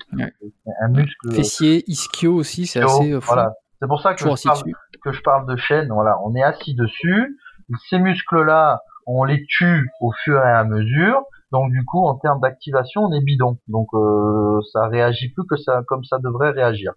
un 0.82 0.88
muscle 0.88 1.32
fessier, 1.32 1.84
ischio 1.88 2.34
aussi, 2.34 2.66
c'est 2.66 2.82
assez 2.82 3.14
fou. 3.14 3.20
Voilà. 3.28 3.54
C'est 3.80 3.88
pour 3.88 4.02
ça 4.02 4.16
que 4.16 4.20
je, 4.20 4.44
parle, 4.44 4.64
que 5.04 5.12
je 5.12 5.22
parle 5.22 5.48
de 5.48 5.56
chaîne. 5.56 5.90
Voilà, 5.90 6.20
on 6.24 6.34
est 6.36 6.44
assis 6.44 6.74
dessus. 6.74 7.38
Ces 7.90 8.00
muscles-là 8.00 8.82
on 9.14 9.24
les 9.24 9.46
tue 9.48 9.90
au 10.00 10.12
fur 10.24 10.38
et 10.40 10.52
à 10.52 10.64
mesure. 10.64 11.24
Donc 11.52 11.70
du 11.72 11.84
coup, 11.84 12.06
en 12.06 12.16
termes 12.16 12.40
d'activation, 12.40 13.02
on 13.02 13.12
est 13.12 13.24
bidon. 13.24 13.58
Donc 13.68 13.88
euh, 13.94 14.62
ça 14.72 14.88
réagit 14.88 15.30
plus 15.34 15.46
que 15.46 15.58
ça 15.58 15.82
comme 15.88 16.04
ça 16.06 16.18
devrait 16.20 16.52
réagir. 16.52 16.94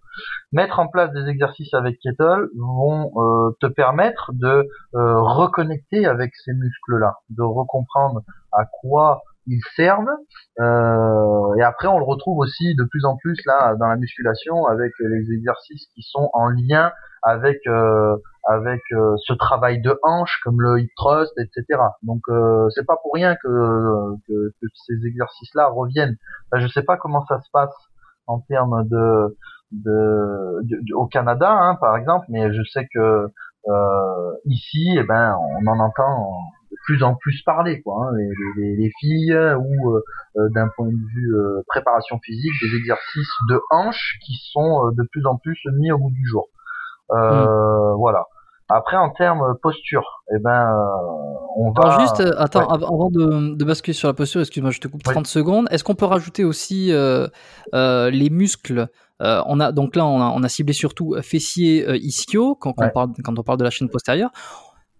Mettre 0.53 0.79
en 0.79 0.87
place 0.87 1.11
des 1.11 1.27
exercices 1.27 1.73
avec 1.73 1.99
kettle 1.99 2.47
vont 2.57 3.11
euh, 3.17 3.51
te 3.59 3.67
permettre 3.67 4.31
de 4.33 4.65
euh, 4.95 5.21
reconnecter 5.21 6.05
avec 6.05 6.31
ces 6.35 6.53
muscles-là, 6.53 7.17
de 7.29 7.43
recomprendre 7.43 8.21
à 8.53 8.65
quoi 8.65 9.21
ils 9.47 9.61
servent. 9.75 10.09
et 10.57 11.61
après, 11.61 11.87
on 11.87 11.99
le 11.99 12.05
retrouve 12.05 12.39
aussi 12.39 12.73
de 12.75 12.83
plus 12.83 13.05
en 13.05 13.15
plus 13.15 13.37
là 13.45 13.75
dans 13.75 13.87
la 13.87 13.95
musculation 13.95 14.65
avec 14.65 14.91
les 14.99 15.33
exercices 15.33 15.85
qui 15.93 16.01
sont 16.01 16.31
en 16.33 16.49
lien 16.49 16.91
avec 17.21 17.59
avec 18.45 18.81
euh, 18.91 19.15
ce 19.25 19.33
travail 19.33 19.81
de 19.81 19.99
hanche 20.03 20.39
comme 20.43 20.61
le 20.61 20.79
hip 20.79 20.89
thrust, 20.95 21.33
etc. 21.37 21.81
Donc 22.03 22.21
euh, 22.29 22.67
c'est 22.69 22.85
pas 22.85 22.97
pour 23.01 23.13
rien 23.13 23.35
que, 23.35 24.15
que, 24.27 24.49
que 24.61 24.67
ces 24.87 25.05
exercices-là 25.07 25.69
reviennent. 25.69 26.15
Enfin, 26.51 26.61
je 26.61 26.71
sais 26.71 26.83
pas 26.83 26.97
comment 26.97 27.25
ça 27.25 27.41
se 27.41 27.49
passe 27.51 27.73
en 28.27 28.39
termes 28.41 28.87
de, 28.87 29.35
de, 29.71 30.93
au 30.93 31.07
Canada, 31.07 31.51
hein, 31.51 31.75
par 31.75 31.97
exemple, 31.97 32.25
mais 32.29 32.53
je 32.53 32.61
sais 32.71 32.87
que 32.93 33.27
euh, 33.67 34.31
ici, 34.45 34.95
eh 34.97 35.03
ben, 35.03 35.35
on 35.39 35.67
en 35.67 35.79
entend 35.79 36.29
de 36.71 36.77
plus 36.85 37.01
en 37.01 37.15
plus 37.15 37.41
parler, 37.43 37.81
quoi. 37.81 38.09
Hein, 38.09 38.15
les, 38.57 38.75
les, 38.75 38.91
filles 38.99 39.35
ou 39.35 39.95
euh, 39.95 40.49
d'un 40.53 40.69
point 40.75 40.87
de 40.87 40.91
vue 40.91 41.35
préparation 41.67 42.19
physique, 42.19 42.51
des 42.61 42.77
exercices 42.77 43.33
de 43.49 43.59
hanche 43.71 44.17
qui 44.23 44.35
sont 44.51 44.91
de 44.91 45.03
plus 45.11 45.25
en 45.25 45.37
plus 45.37 45.59
mis 45.79 45.91
au 45.91 45.97
bout 45.97 46.11
du 46.11 46.27
jour. 46.27 46.47
Euh, 47.11 47.95
Voilà. 47.95 48.25
Après, 48.69 48.97
en 48.97 49.11
termes 49.11 49.55
posture, 49.61 50.23
eh 50.33 50.39
ben, 50.39 50.51
euh, 50.51 51.35
on 51.55 51.71
va. 51.71 51.83
Alors 51.83 51.99
juste, 51.99 52.19
euh, 52.19 52.33
attends, 52.37 52.67
avant 52.67 53.09
de, 53.09 53.55
de, 53.55 53.65
basculer 53.65 53.93
sur 53.93 54.07
la 54.07 54.13
posture, 54.13 54.41
excuse-moi, 54.41 54.71
je 54.71 54.79
te 54.79 54.87
coupe 54.87 55.03
30 55.03 55.27
secondes. 55.27 55.67
Est-ce 55.69 55.83
qu'on 55.83 55.95
peut 55.95 56.05
rajouter 56.05 56.43
aussi 56.43 56.91
euh, 56.91 57.27
euh, 57.75 58.09
les 58.09 58.29
muscles? 58.29 58.87
On 59.19 59.59
a 59.59 59.71
donc 59.71 59.95
là, 59.95 60.05
on 60.05 60.19
a, 60.19 60.25
on 60.25 60.43
a 60.43 60.49
ciblé 60.49 60.73
surtout 60.73 61.15
fessier 61.21 61.85
ischio 61.95 62.55
quand, 62.55 62.73
on 62.77 62.89
parle, 62.89 63.11
quand 63.23 63.37
on 63.39 63.43
parle 63.43 63.59
de 63.59 63.63
la 63.63 63.69
chaîne 63.69 63.89
postérieure. 63.89 64.31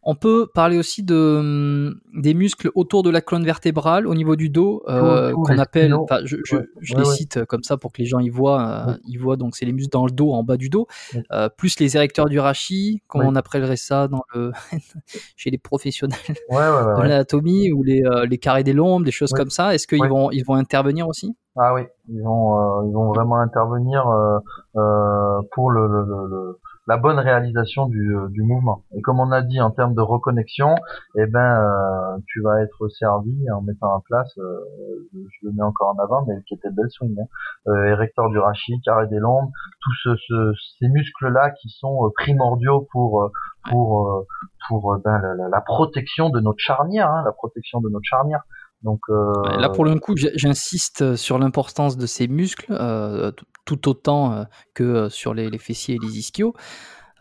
On 0.07 0.13
peut 0.13 0.47
parler 0.53 0.77
aussi 0.77 1.01
de 1.01 1.37
hum, 1.39 1.99
des 2.13 2.35
muscles 2.35 2.69
autour 2.75 3.01
de 3.01 3.09
la 3.09 3.21
colonne 3.21 3.43
vertébrale 3.43 4.05
au 4.05 4.13
niveau 4.13 4.35
du 4.35 4.49
dos 4.49 4.83
euh, 4.87 5.33
qu'on 5.33 5.57
appelle. 5.57 5.95
Je, 6.25 6.37
je, 6.45 6.57
je 6.79 6.95
les 6.95 7.05
cite 7.05 7.43
comme 7.45 7.63
ça 7.63 7.75
pour 7.77 7.91
que 7.91 8.03
les 8.03 8.05
gens 8.05 8.19
y 8.19 8.29
voient. 8.29 8.61
Euh, 8.89 8.97
ils 9.07 9.17
voient. 9.17 9.35
Donc 9.35 9.55
c'est 9.55 9.65
les 9.65 9.73
muscles 9.73 9.91
dans 9.91 10.05
le 10.05 10.11
dos, 10.11 10.31
en 10.31 10.43
bas 10.43 10.57
du 10.57 10.69
dos, 10.69 10.85
euh, 11.31 11.49
plus 11.49 11.79
les 11.79 11.95
érecteurs 11.95 12.27
du 12.27 12.39
rachis, 12.39 13.01
comme 13.07 13.25
on 13.25 13.35
appellerait 13.35 13.77
ça 13.77 14.07
dans 14.07 14.21
le 14.35 14.51
chez 15.35 15.49
les 15.49 15.57
professionnels 15.57 16.19
de 16.29 17.01
l'anatomie 17.01 17.71
ou 17.71 17.81
les, 17.81 18.03
euh, 18.03 18.27
les 18.27 18.37
carrés 18.37 18.63
des 18.63 18.73
lombes, 18.73 19.05
des 19.05 19.11
choses 19.11 19.31
comme 19.31 19.49
ça. 19.49 19.73
Est-ce 19.73 19.87
qu'ils 19.87 20.07
vont 20.07 20.29
ils 20.29 20.43
vont 20.43 20.55
intervenir 20.55 21.07
aussi? 21.07 21.35
Ah 21.57 21.73
oui, 21.73 21.81
ils 22.09 22.21
vont 22.21 22.85
ils 22.87 22.93
vont 22.93 23.11
vraiment 23.11 23.39
intervenir 23.39 24.03
pour 24.73 25.71
le, 25.71 25.87
le, 25.87 26.27
le 26.29 26.59
la 26.87 26.97
bonne 26.97 27.19
réalisation 27.19 27.87
du, 27.87 28.15
euh, 28.15 28.27
du 28.29 28.43
mouvement. 28.43 28.83
Et 28.95 29.01
comme 29.01 29.19
on 29.19 29.31
a 29.31 29.41
dit 29.41 29.59
en 29.59 29.71
termes 29.71 29.95
de 29.95 30.01
reconnexion, 30.01 30.75
eh 31.17 31.25
ben 31.25 31.39
euh, 31.39 32.17
tu 32.27 32.41
vas 32.41 32.61
être 32.61 32.87
servi 32.89 33.33
en 33.51 33.61
mettant 33.61 33.95
en 33.95 34.01
place, 34.01 34.37
euh, 34.37 34.59
je 35.13 35.47
le 35.47 35.53
mets 35.53 35.63
encore 35.63 35.95
en 35.97 36.03
avant, 36.03 36.25
mais 36.27 36.35
qui 36.47 36.53
était 36.53 36.69
belle 36.71 36.89
swing, 36.89 37.15
hein, 37.19 37.25
euh, 37.67 37.85
érecteur 37.85 38.29
du 38.29 38.37
rachis, 38.37 38.79
carré 38.83 39.07
des 39.07 39.19
lombes, 39.19 39.49
tous 39.81 40.17
ce, 40.27 40.53
ces 40.79 40.87
muscles 40.87 41.29
là 41.29 41.51
qui 41.51 41.69
sont 41.69 42.11
primordiaux 42.17 42.87
pour 42.91 43.31
pour 43.69 44.25
pour 44.69 44.97
ben, 45.03 45.19
la, 45.37 45.49
la, 45.49 45.61
protection 45.61 46.29
de 46.29 46.39
notre 46.39 46.59
charnière, 46.59 47.09
hein, 47.09 47.23
la 47.25 47.31
protection 47.31 47.81
de 47.81 47.89
notre 47.89 48.05
charnière. 48.05 48.41
Donc 48.85 49.01
euh... 49.09 49.33
là 49.57 49.69
pour 49.69 49.83
le 49.83 49.99
coup, 49.99 50.13
j'insiste 50.15 51.15
sur 51.15 51.39
l'importance 51.39 51.97
de 51.97 52.05
ces 52.05 52.27
muscles, 52.27 52.67
euh, 52.69 53.31
tout 53.65 53.89
autant 53.89 54.31
euh, 54.31 54.43
que 54.75 55.09
sur 55.09 55.33
les, 55.33 55.49
les, 55.49 55.57
fessiers 55.57 55.95
et 55.95 55.99
les 55.99 56.19
ischios. 56.19 56.53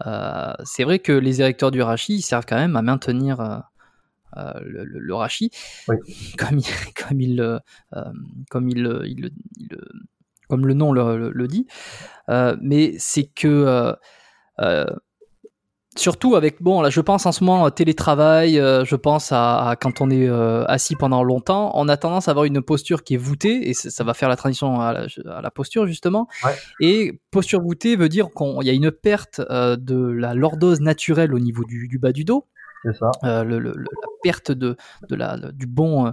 Euh, 0.07 0.53
c'est 0.65 0.85
vrai 0.85 0.99
que 0.99 1.13
les 1.13 1.41
érecteurs 1.41 1.71
du 1.71 1.81
rachis 1.81 2.21
servent 2.21 2.45
quand 2.47 2.59
même 2.59 2.77
à 2.77 2.83
maintenir 2.83 3.41
euh, 3.41 4.53
le, 4.63 4.85
le, 4.85 4.99
le, 4.99 5.15
rachis, 5.15 5.51
oui. 5.89 5.97
comme 6.39 6.59
il, 6.59 6.67
comme 6.95 7.21
il, 7.21 7.61
comme 8.51 8.69
il, 8.69 9.01
il, 9.07 9.31
il, 9.57 9.79
comme 10.49 10.67
le 10.67 10.75
nom 10.75 10.93
le, 10.93 11.31
le 11.31 11.49
dit. 11.49 11.67
mais 12.61 12.95
c'est 12.99 13.25
que 13.25 13.97
Surtout 15.97 16.35
avec, 16.35 16.61
bon, 16.61 16.81
là, 16.81 16.91
je 16.91 17.01
pense 17.01 17.25
en 17.25 17.31
ce 17.31 17.45
moment 17.45 17.71
télétravail, 17.71 18.59
euh, 18.59 18.85
je 18.85 18.97
pense 18.97 19.31
à, 19.31 19.69
à, 19.69 19.77
quand 19.77 20.01
on 20.01 20.11
est 20.11 20.29
euh, 20.29 20.65
assis 20.67 20.97
pendant 20.97 21.23
longtemps, 21.23 21.71
on 21.75 21.89
a 21.89 21.97
tendance 21.97 22.27
à 22.27 22.33
avoir 22.33 22.47
une 22.47 22.61
posture 22.63 23.05
qui 23.05 23.15
est 23.15 23.19
voûtée, 23.19 23.69
et 23.69 23.75
ça 23.75 24.03
va 24.03 24.13
faire 24.13 24.29
la 24.29 24.37
transition 24.37 24.81
à 24.81 24.93
la, 24.93 25.07
à 25.37 25.41
la 25.41 25.51
posture, 25.53 25.87
justement. 25.87 26.27
Ouais. 26.45 26.53
Et 26.81 27.21
posture 27.31 27.61
voûtée 27.61 27.95
veut 27.95 28.09
dire 28.09 28.29
qu'il 28.37 28.67
y 28.67 28.71
a 28.71 28.73
une 28.73 28.91
perte 28.91 29.41
euh, 29.51 29.77
de 29.77 29.97
la 29.97 30.35
lordose 30.35 30.81
naturelle 30.81 31.33
au 31.33 31.39
niveau 31.39 31.65
du, 31.65 31.87
du 31.87 31.99
bas 31.99 32.13
du 32.13 32.25
dos. 32.25 32.47
C'est 32.85 32.97
ça. 32.99 33.45
Le, 33.45 33.59
le, 33.59 33.71
la 33.71 34.09
perte 34.23 34.51
de, 34.51 34.77
de 35.09 35.15
la, 35.15 35.39
du 35.39 35.67
bon 35.67 36.13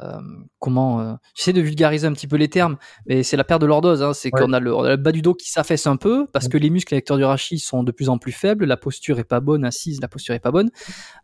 euh, 0.00 0.20
comment 0.58 1.00
euh, 1.00 1.14
j'essaie 1.34 1.54
de 1.54 1.62
vulgariser 1.62 2.06
un 2.06 2.12
petit 2.12 2.26
peu 2.26 2.36
les 2.36 2.48
termes 2.48 2.76
mais 3.06 3.22
c'est 3.22 3.38
la 3.38 3.44
perte 3.44 3.62
de 3.62 3.66
lordose 3.66 4.02
hein, 4.02 4.12
c'est 4.12 4.30
ouais. 4.34 4.40
qu'on 4.42 4.52
a 4.52 4.60
le, 4.60 4.74
on 4.74 4.82
a 4.82 4.90
le 4.90 4.96
bas 4.96 5.10
du 5.10 5.22
dos 5.22 5.32
qui 5.32 5.50
s'affaisse 5.50 5.86
un 5.86 5.96
peu 5.96 6.26
parce 6.26 6.48
que 6.48 6.58
les 6.58 6.68
muscles 6.68 6.92
électeurs 6.92 7.16
du 7.16 7.24
rachis 7.24 7.58
sont 7.58 7.82
de 7.82 7.92
plus 7.92 8.10
en 8.10 8.18
plus 8.18 8.32
faibles 8.32 8.66
la 8.66 8.76
posture 8.76 9.18
est 9.18 9.24
pas 9.24 9.40
bonne 9.40 9.64
assise 9.64 10.02
la 10.02 10.08
posture 10.08 10.34
est 10.34 10.40
pas 10.40 10.50
bonne. 10.50 10.70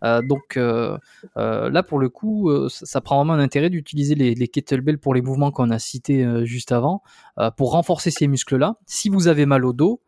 Euh, 0.04 0.22
donc 0.22 0.56
euh, 0.56 0.96
là 1.36 1.82
pour 1.82 1.98
le 1.98 2.08
coup 2.08 2.50
ça, 2.70 2.86
ça, 2.86 3.00
prend 3.02 3.16
vraiment 3.16 3.34
un 3.34 3.40
intérêt 3.40 3.68
d'utiliser 3.68 4.14
les, 4.14 4.34
les 4.34 4.48
kettlebells 4.48 4.98
pour 4.98 5.12
les 5.12 5.20
mouvements 5.20 5.50
qu'on 5.50 5.68
a 5.68 5.78
cités 5.78 6.26
juste 6.46 6.72
avant 6.72 7.02
pour 7.58 7.72
renforcer 7.72 8.10
ces 8.10 8.26
muscles 8.26 8.56
là 8.56 8.76
si 8.86 9.10
vous 9.10 9.28
avez 9.28 9.44
mal 9.44 9.66
au 9.66 9.74
dos 9.74 10.00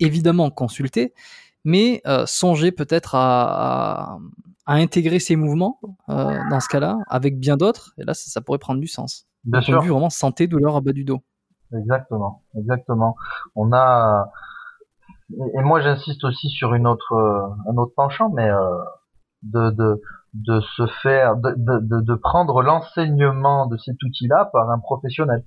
évidemment 0.00 0.50
consultez 0.50 1.14
mais 1.64 2.02
songez 2.26 2.72
peut-être 2.72 3.14
à, 3.14 4.16
à 4.16 4.18
à 4.66 4.74
intégrer 4.74 5.18
ces 5.18 5.36
mouvements 5.36 5.80
euh, 6.08 6.38
dans 6.50 6.60
ce 6.60 6.68
cas-là 6.68 6.98
avec 7.08 7.38
bien 7.38 7.56
d'autres 7.56 7.92
et 7.98 8.04
là 8.04 8.14
ça, 8.14 8.30
ça, 8.30 8.40
pourrait 8.40 8.58
prendre 8.58 8.80
du 8.80 8.86
sens. 8.86 9.26
Bien 9.44 9.60
sûr. 9.60 9.80
vu 9.80 9.90
vraiment 9.90 10.10
santé 10.10 10.46
douleur 10.46 10.76
à 10.76 10.80
bas 10.80 10.92
du 10.92 11.04
dos. 11.04 11.20
Exactement. 11.76 12.42
Exactement. 12.56 13.16
On 13.56 13.72
a 13.72 14.30
et 15.30 15.62
moi 15.62 15.80
j'insiste 15.80 16.24
aussi 16.24 16.48
sur 16.50 16.74
une 16.74 16.86
autre 16.86 17.12
un 17.68 17.76
autre 17.76 17.92
penchant 17.96 18.30
mais 18.34 18.48
euh, 18.48 18.78
de, 19.42 19.70
de 19.70 20.02
de 20.34 20.60
se 20.76 20.86
faire 21.02 21.36
de, 21.36 21.54
de, 21.56 22.00
de 22.00 22.14
prendre 22.14 22.62
l'enseignement 22.62 23.66
de 23.66 23.76
cet 23.78 24.02
outil 24.02 24.28
là 24.28 24.48
par 24.52 24.70
un 24.70 24.78
professionnel. 24.78 25.42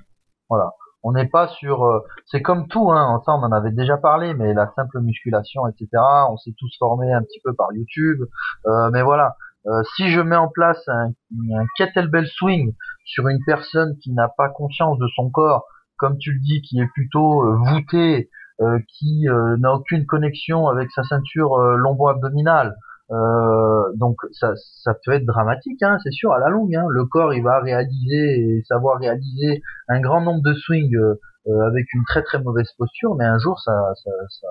Voilà 0.50 0.74
on 1.06 1.12
n'est 1.12 1.28
pas 1.28 1.48
sur, 1.48 1.86
euh, 1.86 2.00
c'est 2.26 2.42
comme 2.42 2.68
tout, 2.68 2.92
hein, 2.92 3.22
ça 3.26 3.34
on 3.34 3.44
en 3.44 3.52
avait 3.52 3.72
déjà 3.72 3.96
parlé, 3.96 4.34
mais 4.34 4.56
la 4.56 4.72
simple 4.76 5.00
musculation, 5.02 5.68
etc. 5.68 5.88
On 6.30 6.38
s'est 6.38 6.56
tous 6.58 6.76
formés 6.80 7.14
un 7.14 7.22
petit 7.22 7.40
peu 7.44 7.54
par 7.54 7.72
YouTube, 7.74 8.24
euh, 8.66 8.90
mais 8.92 9.04
voilà. 9.04 9.36
Euh, 9.68 9.84
si 9.96 10.10
je 10.10 10.20
mets 10.20 10.36
en 10.36 10.48
place 10.48 10.82
un, 10.88 11.10
un, 11.52 11.66
kettlebell 11.78 12.28
swing 12.28 12.74
sur 13.04 13.28
une 13.28 13.40
personne 13.46 13.98
qui 14.02 14.14
n'a 14.14 14.28
pas 14.28 14.50
conscience 14.50 14.98
de 14.98 15.08
son 15.16 15.30
corps, 15.30 15.66
comme 15.98 16.18
tu 16.18 16.34
le 16.34 16.40
dis, 16.40 16.62
qui 16.62 16.80
est 16.80 16.88
plutôt 16.88 17.44
euh, 17.44 17.56
voûté, 17.56 18.30
euh, 18.62 18.80
qui 18.98 19.26
n'a 19.60 19.74
aucune 19.74 20.06
connexion 20.06 20.68
avec 20.68 20.90
sa 20.92 21.04
ceinture 21.04 21.58
lombo-abdominale, 21.58 22.76
euh, 23.12 23.94
donc 23.96 24.18
ça, 24.32 24.54
ça 24.56 24.96
peut 25.06 25.12
être 25.12 25.26
dramatique, 25.26 25.82
hein, 25.84 25.98
c'est 26.04 26.12
sûr, 26.12 26.34
à 26.34 26.40
la 26.40 26.50
longue. 26.50 26.76
Hein. 26.76 26.86
Le 26.90 27.06
corps, 27.06 27.34
il 27.34 27.44
va 27.44 27.60
réaliser 27.60 28.64
savoir 28.68 29.00
réaliser 29.00 29.62
un 29.88 30.02
grand 30.02 30.22
nombre 30.22 30.42
de 30.42 30.54
swings 30.54 30.96
euh, 30.96 31.68
avec 31.68 31.86
une 31.94 32.04
très 32.06 32.24
très 32.24 32.42
mauvaise 32.42 32.72
posture, 32.78 33.16
mais 33.16 33.26
un 33.26 33.38
jour, 33.38 33.60
ça, 33.60 33.94
ça, 34.04 34.12
ça, 34.30 34.48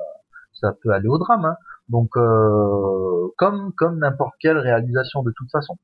ça 0.52 0.72
peut 0.82 0.90
aller 0.90 1.08
au 1.08 1.18
drame. 1.18 1.44
Hein. 1.44 1.56
Donc, 1.88 2.16
euh, 2.16 3.28
comme 3.36 3.72
comme 3.76 3.98
n'importe 3.98 4.34
quelle 4.40 4.58
réalisation 4.58 5.22
de 5.22 5.32
toute 5.36 5.50
façon. 5.50 5.76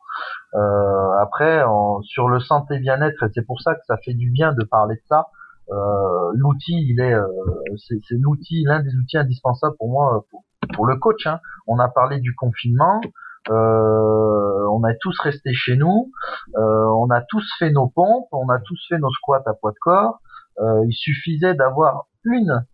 Euh, 0.54 1.10
après, 1.20 1.62
en, 1.64 2.00
sur 2.02 2.28
le 2.28 2.38
santé 2.40 2.78
bien-être, 2.78 3.24
c'est 3.34 3.44
pour 3.44 3.60
ça 3.60 3.74
que 3.74 3.80
ça 3.86 3.96
fait 3.98 4.14
du 4.14 4.30
bien 4.30 4.52
de 4.52 4.64
parler 4.64 4.94
de 4.94 5.02
ça. 5.08 5.26
Euh, 5.72 6.30
l'outil, 6.34 6.86
il 6.88 7.00
est, 7.00 7.14
c'est 7.88 8.16
l'outil, 8.18 8.64
l'un 8.64 8.80
des 8.80 8.94
outils 8.94 9.18
indispensables 9.18 9.76
pour 9.76 9.90
moi 9.90 10.24
pour, 10.30 10.44
pour 10.74 10.86
le 10.86 10.96
coach. 10.96 11.26
Hein. 11.26 11.40
On 11.66 11.78
a 11.78 11.88
parlé 11.88 12.20
du 12.20 12.34
confinement. 12.34 13.00
Euh, 13.48 14.66
on 14.70 14.84
a 14.84 14.94
tous 15.00 15.18
resté 15.20 15.52
chez 15.54 15.76
nous. 15.76 16.12
Euh, 16.56 16.84
on 16.96 17.10
a 17.10 17.22
tous 17.22 17.46
fait 17.58 17.70
nos 17.70 17.88
pompes. 17.88 18.28
On 18.32 18.48
a 18.48 18.58
tous 18.60 18.80
fait 18.88 18.98
nos 18.98 19.10
squats 19.10 19.42
à 19.46 19.54
poids 19.54 19.72
de 19.72 19.78
corps. 19.80 20.20
Euh, 20.60 20.84
il 20.86 20.92
suffisait 20.92 21.54
d'avoir 21.54 22.06
une 22.24 22.64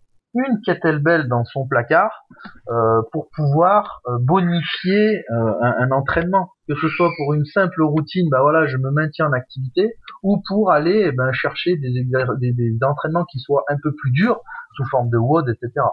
une 0.45 0.61
kettlebell 0.61 1.28
dans 1.28 1.45
son 1.45 1.66
placard 1.66 2.26
euh, 2.68 3.03
pour 3.12 3.28
pouvoir 3.34 4.03
euh, 4.07 4.18
bonifier 4.20 5.24
euh, 5.30 5.53
un, 5.62 5.74
un, 5.78 5.91
entraînement, 5.93 6.51
que 6.68 6.74
ce 6.74 6.89
soit 6.89 7.11
pour 7.16 7.34
une 7.34 7.45
simple 7.45 7.82
routine, 7.82 8.28
bah 8.30 8.41
voilà, 8.43 8.66
je 8.66 8.76
me 8.76 8.91
maintiens 8.91 9.28
en 9.28 9.32
activité, 9.32 9.95
ou 10.22 10.43
pour 10.49 10.72
aller 10.72 11.07
eh 11.07 11.12
ben, 11.12 11.32
chercher 11.32 11.76
des, 11.76 11.91
des, 11.91 12.53
des, 12.53 12.78
entraînements 12.82 13.24
qui 13.24 13.39
soient 13.39 13.64
un 13.68 13.76
peu 13.82 13.95
plus 13.95 14.11
durs 14.11 14.41
sous 14.74 14.84
forme 14.91 15.09
de 15.11 15.16
WOD, 15.16 15.49
etc. 15.49 15.87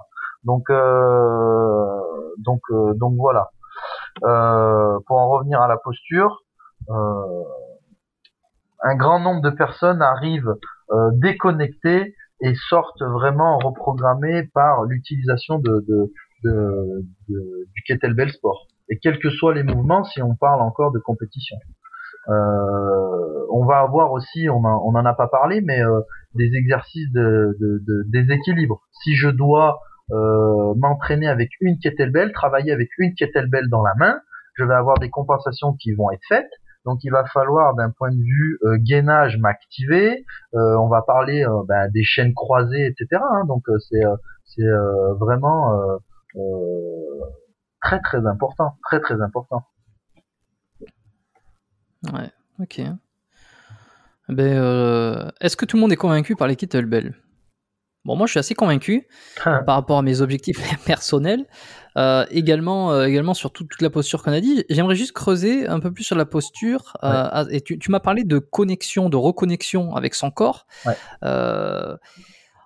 Donc 0.44 0.70
euh, 0.70 2.00
donc 2.38 2.62
euh, 2.72 2.94
donc 2.96 3.16
voilà. 3.18 3.50
Euh, 4.24 5.00
pour 5.08 5.18
en 5.18 5.30
revenir 5.30 5.62
à 5.62 5.68
la 5.68 5.78
posture, 5.78 6.44
un 6.90 7.46
grand 8.96 9.20
nombre 9.20 9.42
de 9.42 9.50
personnes 9.50 10.02
arrivent 10.02 10.56
déconnectées 11.14 12.16
et 12.42 12.54
sortent 12.70 13.02
vraiment 13.02 13.58
reprogrammées 13.58 14.44
par 14.54 14.84
l'utilisation 14.84 15.60
de, 15.60 16.12
du 16.44 17.84
kettlebell 17.88 18.32
sport. 18.32 18.68
Et 18.90 19.00
quels 19.00 19.20
que 19.20 19.30
soient 19.30 19.54
les 19.54 19.64
mouvements, 19.64 20.04
si 20.04 20.22
on 20.22 20.36
parle 20.36 20.62
encore 20.62 20.92
de 20.92 21.00
compétition. 21.00 21.58
On 22.28 23.66
va 23.66 23.80
avoir 23.80 24.12
aussi, 24.12 24.50
on, 24.50 24.66
a, 24.66 24.70
on 24.70 24.96
en 24.96 25.06
a 25.06 25.14
pas 25.14 25.28
parlé, 25.28 25.62
mais 25.62 25.82
euh, 25.82 26.02
des 26.34 26.56
exercices 26.56 27.12
de, 27.12 27.56
de, 27.60 27.84
de, 27.86 28.04
déséquilibre. 28.08 28.82
Si 29.04 29.16
je 29.16 29.30
dois 29.30 29.82
euh, 30.14 30.74
m'entraîner 30.76 31.28
avec 31.28 31.50
une 31.60 31.80
kettlebell, 31.80 32.32
travailler 32.32 32.72
avec 32.72 32.90
une 32.98 33.14
kettlebell 33.16 33.68
dans 33.70 33.82
la 33.82 33.94
main, 33.96 34.20
je 34.56 34.64
vais 34.64 34.74
avoir 34.74 35.00
des 35.00 35.10
compensations 35.10 35.74
qui 35.74 35.94
vont 35.94 36.12
être 36.12 36.24
faites. 36.28 36.52
Donc 36.86 37.04
il 37.04 37.12
va 37.12 37.26
falloir 37.26 37.76
d'un 37.76 37.92
point 37.92 38.12
de 38.12 38.22
vue 38.22 38.60
euh, 38.64 38.78
gainage 38.78 39.38
m'activer. 39.38 40.26
Euh, 40.54 40.76
on 40.78 40.88
va 40.88 41.02
parler 41.02 41.46
euh, 41.46 41.64
bah, 41.66 41.88
des 41.88 42.04
chaînes 42.04 42.34
croisées, 42.34 42.86
etc. 42.86 43.22
Hein. 43.32 43.46
donc 43.48 43.64
c'est 43.90 44.04
euh, 44.06 44.16
c'est 44.46 44.68
vraiment 45.20 45.72
très 47.82 48.00
très 48.02 48.28
important, 48.28 48.76
très 48.84 49.00
très 49.00 49.20
important. 49.22 49.64
Ouais, 52.14 52.30
ok. 52.60 52.82
Ben, 54.30 55.32
est-ce 55.40 55.56
que 55.56 55.66
tout 55.66 55.78
le 55.78 55.82
monde 55.82 55.92
est 55.92 55.98
convaincu 55.98 56.36
par 56.36 56.48
les 56.48 56.56
kettlebells? 56.56 57.16
Bon, 58.06 58.18
moi, 58.18 58.28
je 58.28 58.32
suis 58.32 58.40
assez 58.40 58.54
convaincu 58.54 59.08
ah. 59.46 59.62
par 59.66 59.76
rapport 59.76 59.98
à 59.98 60.02
mes 60.02 60.20
objectifs 60.20 60.60
personnels. 60.86 61.46
Euh, 61.96 62.26
également, 62.32 62.92
euh, 62.92 63.06
également 63.06 63.34
sur 63.34 63.52
toute, 63.52 63.70
toute 63.70 63.82
la 63.82 63.90
posture 63.90 64.24
qu'on 64.24 64.34
a 64.34 64.42
dit. 64.42 64.66
J'aimerais 64.70 64.96
juste 64.96 65.14
creuser 65.14 65.68
un 65.68 65.80
peu 65.80 65.92
plus 65.92 66.04
sur 66.04 66.16
la 66.16 66.26
posture. 66.26 66.98
Euh, 67.04 67.46
ouais. 67.46 67.56
et 67.56 67.62
tu, 67.62 67.80
tu 67.80 67.92
m'as 67.92 68.02
parlé 68.02 68.24
de 68.24 68.40
connexion, 68.40 69.10
de 69.10 69.16
reconnexion 69.16 69.96
avec 69.96 70.16
son 70.16 70.32
corps. 70.32 70.66
Ouais. 70.86 70.96
Euh, 71.24 71.96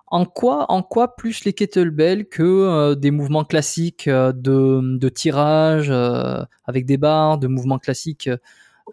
en 0.08 0.24
quoi, 0.24 0.72
en 0.72 0.82
quoi 0.82 1.14
plus 1.14 1.44
les 1.44 1.52
kettlebells 1.52 2.28
que 2.28 2.42
euh, 2.42 2.94
des 2.94 3.10
mouvements 3.10 3.44
classiques 3.44 4.08
de, 4.08 4.80
de 4.98 5.08
tirage 5.10 5.90
avec 6.64 6.86
des 6.86 6.96
barres, 6.96 7.38
de 7.38 7.46
mouvements 7.46 7.78
classiques 7.78 8.30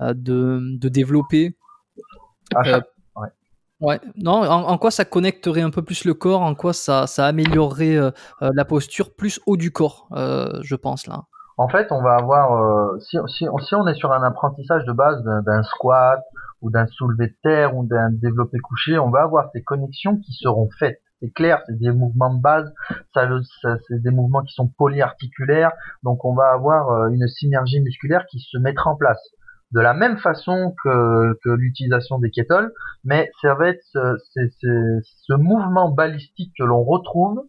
de, 0.01 0.59
de 0.77 0.89
développer 0.89 1.55
chaque, 2.65 2.85
Ouais, 3.85 3.99
non, 4.15 4.41
en, 4.41 4.77
quoi 4.79 4.89
ça 4.89 5.05
connecterait 5.05 5.61
un 5.61 5.69
peu 5.69 5.83
plus 5.83 6.05
le 6.05 6.15
corps, 6.15 6.41
en 6.41 6.55
quoi 6.55 6.73
ça, 6.73 7.05
améliorerait 7.19 7.97
euh, 7.97 8.09
euh, 8.41 8.49
la 8.55 8.65
posture 8.65 9.13
plus 9.13 9.39
haut 9.45 9.57
du 9.57 9.69
corps, 9.71 10.07
euh, 10.13 10.59
je 10.63 10.75
pense 10.75 11.05
là? 11.05 11.25
En 11.57 11.69
fait, 11.69 11.91
on 11.91 12.01
va 12.01 12.15
avoir, 12.15 12.99
si, 12.99 13.17
si, 13.27 13.47
on 13.47 13.87
est 13.87 13.93
sur 13.93 14.11
un 14.11 14.23
apprentissage 14.23 14.85
de 14.85 14.91
base 14.91 15.23
d'un 15.23 15.61
squat 15.61 16.19
ou 16.61 16.71
d'un 16.71 16.87
soulevé 16.87 17.27
de 17.27 17.35
terre 17.43 17.77
ou 17.77 17.85
d'un 17.85 18.09
développé 18.09 18.57
couché, 18.57 18.97
on 18.97 19.11
va 19.11 19.21
avoir 19.21 19.51
ces 19.53 19.63
connexions 19.63 20.17
qui 20.17 20.33
seront 20.33 20.67
faites. 20.79 20.99
C'est 21.21 21.29
clair, 21.29 21.61
c'est 21.67 21.77
des 21.77 21.91
mouvements 21.91 22.33
de 22.33 22.41
base, 22.41 22.73
ça, 23.13 23.29
c'est 23.87 24.01
des 24.01 24.09
mouvements 24.09 24.41
qui 24.41 24.53
sont 24.53 24.67
polyarticulaires, 24.67 25.71
donc 26.03 26.25
on 26.25 26.33
va 26.33 26.51
avoir 26.51 27.07
une 27.07 27.27
synergie 27.27 27.79
musculaire 27.79 28.25
qui 28.29 28.39
se 28.39 28.57
mettra 28.57 28.89
en 28.89 28.97
place 28.97 29.21
de 29.71 29.79
la 29.79 29.93
même 29.93 30.17
façon 30.17 30.73
que, 30.83 31.37
que 31.43 31.49
l'utilisation 31.49 32.19
des 32.19 32.31
kettles, 32.31 32.71
mais 33.03 33.31
ça 33.41 33.55
va 33.55 33.69
être 33.69 33.83
ce, 33.83 34.17
ce 35.01 35.33
mouvement 35.33 35.89
balistique 35.89 36.53
que 36.57 36.63
l'on 36.63 36.83
retrouve, 36.83 37.43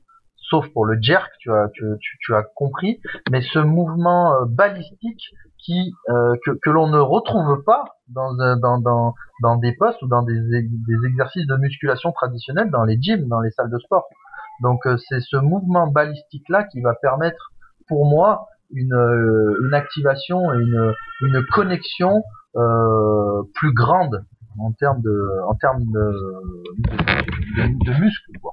sauf 0.48 0.66
pour 0.72 0.86
le 0.86 1.00
jerk, 1.00 1.30
tu 1.40 1.52
as, 1.52 1.68
tu, 1.72 1.84
tu, 2.20 2.34
as 2.34 2.42
compris, 2.42 3.00
mais 3.30 3.42
ce 3.42 3.58
mouvement 3.58 4.34
euh, 4.34 4.44
balistique 4.46 5.22
qui 5.58 5.94
euh, 6.08 6.34
que, 6.44 6.52
que 6.52 6.70
l'on 6.70 6.88
ne 6.88 6.98
retrouve 6.98 7.62
pas 7.64 7.84
dans, 8.08 8.32
dans, 8.34 8.78
dans, 8.78 9.14
dans 9.42 9.56
des 9.56 9.72
postes 9.72 10.00
ou 10.02 10.06
dans 10.06 10.22
des, 10.22 10.40
des 10.40 11.06
exercices 11.08 11.46
de 11.46 11.56
musculation 11.56 12.12
traditionnels 12.12 12.70
dans 12.70 12.84
les 12.84 13.00
gyms, 13.00 13.26
dans 13.26 13.40
les 13.40 13.50
salles 13.50 13.70
de 13.70 13.78
sport. 13.78 14.06
Donc 14.62 14.86
euh, 14.86 14.96
c'est 15.08 15.20
ce 15.20 15.36
mouvement 15.36 15.86
balistique 15.86 16.48
là 16.48 16.64
qui 16.64 16.80
va 16.80 16.94
permettre 16.94 17.52
pour 17.88 18.06
moi 18.06 18.46
une, 18.70 18.92
euh, 18.92 19.66
une 19.66 19.74
activation 19.74 20.52
et 20.52 20.58
une, 20.58 20.92
une 21.22 21.44
connexion 21.52 22.22
euh, 22.56 23.42
plus 23.54 23.72
grande 23.72 24.24
en 24.58 24.72
termes 24.72 25.02
de 25.02 25.42
en 25.46 25.54
termes 25.54 25.84
de, 25.84 26.12
de, 27.56 27.84
de, 27.84 28.00
muscles 28.00 28.32
quoi. 28.40 28.52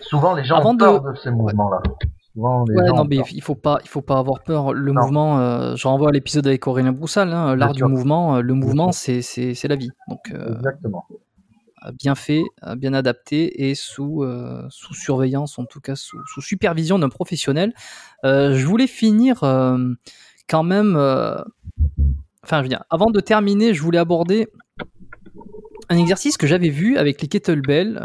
Souvent 0.00 0.34
les 0.34 0.44
gens 0.44 0.64
ont 0.64 0.76
peur 0.76 1.02
de, 1.02 1.14
ces. 1.14 1.30
Ouais, 1.30 2.88
non, 2.94 3.04
mais 3.04 3.18
il 3.32 3.42
faut 3.42 3.56
pas, 3.56 3.78
il 3.82 3.88
faut 3.88 4.00
pas 4.02 4.18
avoir 4.18 4.44
peur. 4.44 4.72
Le 4.72 4.92
mouvement, 4.92 5.40
euh, 5.40 5.74
je 5.74 5.88
renvoie 5.88 6.10
à 6.10 6.12
l'épisode 6.12 6.46
avec 6.46 6.68
Aurélien 6.68 6.92
Broussal, 6.92 7.32
hein, 7.32 7.56
l'art 7.56 7.72
du 7.72 7.82
mouvement. 7.82 8.40
Le 8.40 8.54
mouvement, 8.54 8.92
c'est, 8.92 9.22
c'est, 9.22 9.54
c'est 9.54 9.66
la 9.66 9.74
vie. 9.74 9.90
Donc, 10.08 10.20
euh, 10.32 10.54
Exactement 10.54 11.04
bien 11.92 12.14
fait, 12.14 12.42
bien 12.76 12.94
adapté 12.94 13.68
et 13.68 13.74
sous, 13.74 14.22
euh, 14.22 14.66
sous 14.70 14.94
surveillance, 14.94 15.58
en 15.58 15.64
tout 15.64 15.80
cas 15.80 15.96
sous, 15.96 16.22
supervision 16.40 16.98
d'un 16.98 17.08
professionnel. 17.08 17.72
Euh, 18.24 18.54
je 18.54 18.66
voulais 18.66 18.86
finir 18.86 19.42
euh, 19.44 19.92
quand 20.48 20.62
même, 20.62 20.96
enfin 22.42 22.58
je 22.58 22.62
veux 22.62 22.68
dire, 22.68 22.84
avant 22.90 23.10
de 23.10 23.20
terminer, 23.20 23.74
je 23.74 23.82
voulais 23.82 23.98
aborder 23.98 24.48
un 25.88 25.98
exercice 25.98 26.36
que 26.36 26.46
j'avais 26.46 26.70
vu 26.70 26.98
avec 26.98 27.22
les 27.22 27.28
kettlebells 27.28 27.98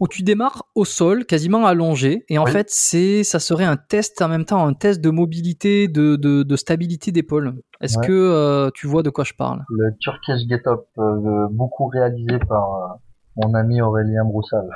où 0.00 0.08
tu 0.08 0.22
démarres 0.22 0.64
au 0.74 0.84
sol, 0.84 1.24
quasiment 1.24 1.66
allongé, 1.66 2.24
et 2.28 2.38
en 2.38 2.46
fait, 2.46 2.68
c'est, 2.70 3.24
ça 3.24 3.38
serait 3.38 3.64
un 3.64 3.76
test 3.76 4.20
en 4.22 4.28
même 4.28 4.44
temps, 4.44 4.66
un 4.66 4.74
test 4.74 5.00
de 5.00 5.10
mobilité, 5.10 5.88
de, 5.88 6.16
de, 6.16 6.56
stabilité 6.56 7.12
d'épaule. 7.12 7.60
Est-ce 7.80 7.98
que 7.98 8.12
euh, 8.12 8.70
tu 8.74 8.86
vois 8.86 9.02
de 9.02 9.10
quoi 9.10 9.24
je 9.24 9.34
parle? 9.34 9.64
Le 9.68 9.94
Turkish 9.98 10.48
Get 10.48 10.66
Up, 10.66 10.86
euh, 10.98 11.48
beaucoup 11.50 11.86
réalisé 11.86 12.38
par 12.48 12.74
euh, 12.74 12.88
mon 13.36 13.54
ami 13.54 13.80
Aurélien 13.80 14.24
Broussal. 14.24 14.68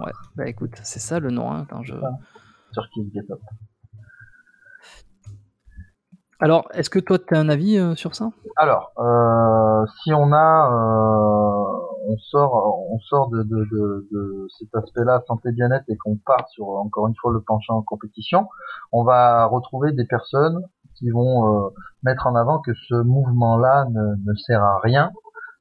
Ouais, 0.00 0.12
bah 0.36 0.48
écoute, 0.48 0.72
c'est 0.82 1.00
ça 1.00 1.18
le 1.20 1.30
nom. 1.30 1.50
Hein, 1.50 1.66
quand 1.68 1.82
je... 1.82 1.94
Turkish 2.72 3.12
Get 3.12 3.30
Up. 3.30 3.40
Alors, 6.40 6.68
est-ce 6.72 6.90
que 6.90 6.98
toi, 6.98 7.18
tu 7.18 7.34
as 7.34 7.38
un 7.38 7.48
avis 7.48 7.80
sur 7.96 8.14
ça? 8.14 8.30
Alors, 8.56 8.92
si 10.02 10.12
on 10.12 10.32
a 10.32 11.88
on 12.08 12.16
sort, 12.18 12.90
on 12.90 12.98
sort 13.00 13.30
de, 13.30 14.46
cet 14.58 14.74
aspect-là 14.74 15.22
santé 15.26 15.52
bien-être 15.52 15.84
et 15.88 15.96
qu'on 15.96 16.16
part 16.16 16.48
sur 16.48 16.68
encore 16.68 17.06
une 17.06 17.14
fois 17.20 17.32
le 17.32 17.42
penchant 17.42 17.76
en 17.76 17.82
compétition, 17.82 18.48
on 18.92 19.04
va 19.04 19.46
retrouver 19.46 19.92
des 19.92 20.06
personnes 20.06 20.62
qui 20.96 21.10
vont 21.10 21.66
euh, 21.66 21.68
mettre 22.02 22.26
en 22.26 22.34
avant 22.34 22.60
que 22.60 22.72
ce 22.88 22.94
mouvement-là 22.94 23.86
ne, 23.90 24.30
ne, 24.30 24.34
sert 24.34 24.62
à 24.62 24.80
rien 24.80 25.12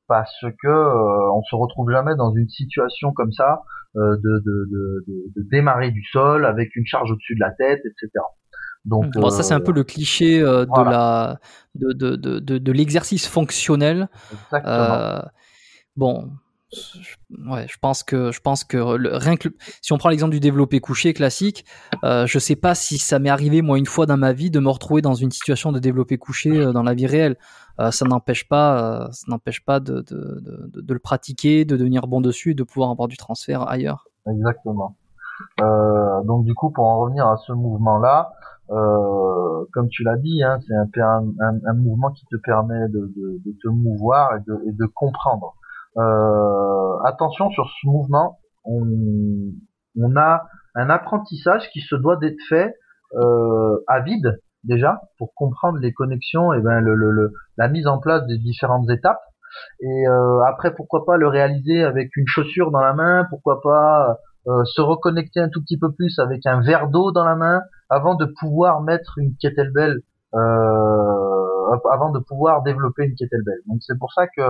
parce 0.08 0.42
que 0.64 0.68
euh, 0.68 1.32
on 1.32 1.44
se 1.44 1.56
retrouve 1.56 1.92
jamais 1.92 2.16
dans 2.16 2.34
une 2.34 2.50
situation 2.50 3.12
comme 3.12 3.34
ça 3.34 3.62
euh, 3.98 4.16
de, 4.24 4.42
de, 4.46 5.44
démarrer 5.52 5.92
du 5.92 6.04
sol 6.06 6.46
avec 6.46 6.76
une 6.76 6.86
charge 6.86 7.12
au-dessus 7.12 7.36
de 7.36 7.42
la 7.42 7.52
tête, 7.52 7.82
etc. 7.86 8.10
Donc, 8.88 9.12
bon, 9.14 9.30
ça 9.30 9.44
c'est 9.44 9.54
un 9.54 9.60
peu 9.60 9.72
le 9.72 9.84
cliché 9.84 10.40
de 10.40 10.90
la 10.90 11.40
de, 11.76 11.94
de, 11.94 12.16
de, 12.16 12.58
de 12.58 12.72
l'exercice 12.72 13.28
fonctionnel. 13.28 14.10
Exactement. 14.32 15.22
Bon, 15.96 16.30
ouais, 17.48 17.66
je 17.68 17.78
pense 17.82 18.04
que 18.04 18.32
je 18.32 18.40
pense 18.40 18.64
que 18.64 18.78
rien 18.78 19.36
que 19.36 19.50
si 19.82 19.94
on 19.94 19.98
prend 19.98 20.10
l'exemple 20.10 20.32
du 20.32 20.40
développé 20.40 20.80
couché 20.80 21.14
classique, 21.14 21.66
euh, 22.04 22.28
je 22.28 22.40
sais 22.40 22.56
pas 22.56 22.76
si 22.76 22.98
ça 22.98 23.20
m'est 23.20 23.30
arrivé 23.30 23.62
moi 23.62 23.78
une 23.78 23.86
fois 23.86 24.06
dans 24.06 24.18
ma 24.18 24.34
vie 24.34 24.52
de 24.52 24.60
me 24.60 24.70
retrouver 24.70 25.02
dans 25.02 25.14
une 25.14 25.32
situation 25.32 25.72
de 25.72 25.80
développé 25.80 26.18
couché 26.18 26.52
euh, 26.52 26.72
dans 26.72 26.84
la 26.84 26.94
vie 26.94 27.08
réelle. 27.08 27.38
Euh, 27.80 27.92
ça 27.92 28.06
n'empêche 28.06 28.48
pas, 28.48 29.06
euh, 29.06 29.12
ça 29.12 29.26
n'empêche 29.28 29.64
pas 29.64 29.80
de, 29.80 30.02
de, 30.02 30.42
de, 30.42 30.82
de, 30.82 30.94
le 30.94 31.00
pratiquer, 31.00 31.64
de 31.64 31.78
devenir 31.78 32.08
bon 32.08 32.22
dessus, 32.22 32.52
et 32.52 32.56
de 32.56 32.64
pouvoir 32.64 32.90
avoir 32.90 33.08
du 33.08 33.18
transfert 33.18 33.68
ailleurs. 33.70 34.08
Exactement. 34.30 34.96
Euh, 35.62 36.24
donc 36.24 36.44
du 36.44 36.56
coup, 36.56 36.72
pour 36.72 36.86
en 36.86 37.00
revenir 37.00 37.28
à 37.28 37.38
ce 37.38 37.54
mouvement-là, 37.54 38.34
euh, 38.70 39.66
comme 39.74 39.88
tu 39.90 40.04
l'as 40.04 40.18
dit, 40.18 40.44
hein, 40.44 40.60
c'est 40.68 41.02
un, 41.02 41.24
un, 41.40 41.60
un, 41.66 41.74
mouvement 41.74 42.12
qui 42.12 42.26
te 42.26 42.36
permet 42.36 42.88
de, 42.90 43.12
de, 43.16 43.42
de 43.46 43.56
te 43.62 43.68
mouvoir 43.70 44.36
et 44.36 44.40
de, 44.46 44.54
et 44.68 44.74
de 44.74 44.86
comprendre. 44.86 45.56
Euh, 45.98 46.98
attention 47.06 47.50
sur 47.50 47.66
ce 47.70 47.88
mouvement, 47.88 48.40
on, 48.66 48.86
on, 49.96 50.16
a 50.18 50.44
un 50.76 50.90
apprentissage 50.90 51.70
qui 51.72 51.80
se 51.80 51.96
doit 51.96 52.18
d'être 52.18 52.42
fait 52.50 52.76
euh, 53.16 53.78
à 53.88 54.02
vide 54.02 54.40
déjà 54.64 55.02
pour 55.18 55.34
comprendre 55.34 55.80
les 55.80 55.94
connexions 55.94 56.54
et 56.54 56.62
ben 56.62 56.82
le, 56.82 56.94
le, 56.94 57.34
la 57.58 57.68
mise 57.70 57.88
en 57.88 58.00
place 58.00 58.26
des 58.28 58.38
différentes 58.38 58.90
étapes 58.90 59.22
et 59.80 60.08
euh, 60.08 60.42
après 60.42 60.76
pourquoi 60.76 61.06
pas 61.06 61.16
le 61.16 61.28
réaliser 61.28 61.84
avec 61.84 62.16
une 62.18 62.28
chaussure 62.28 62.70
dans 62.72 62.82
la 62.82 62.94
main 62.94 63.26
pourquoi 63.30 63.62
pas 63.62 64.18
euh, 64.48 64.64
se 64.66 64.82
reconnecter 64.82 65.40
un 65.40 65.50
tout 65.50 65.62
petit 65.62 65.78
peu 65.78 65.92
plus 65.92 66.20
avec 66.20 66.46
un 66.46 66.62
verre 66.62 66.88
d'eau 66.88 67.12
dans 67.12 67.26
la 67.26 67.36
main 67.36 67.62
avant 67.90 68.16
de 68.16 68.26
pouvoir 68.26 68.82
mettre 68.82 69.18
une 69.18 69.36
kettlebell 69.38 70.02
euh, 71.68 71.78
avant 71.92 72.12
de 72.12 72.20
pouvoir 72.20 72.62
développer 72.64 73.06
une 73.06 73.16
kettlebell. 73.16 73.60
Donc 73.66 73.80
c'est 73.82 73.98
pour 73.98 74.14
ça 74.14 74.28
que 74.28 74.42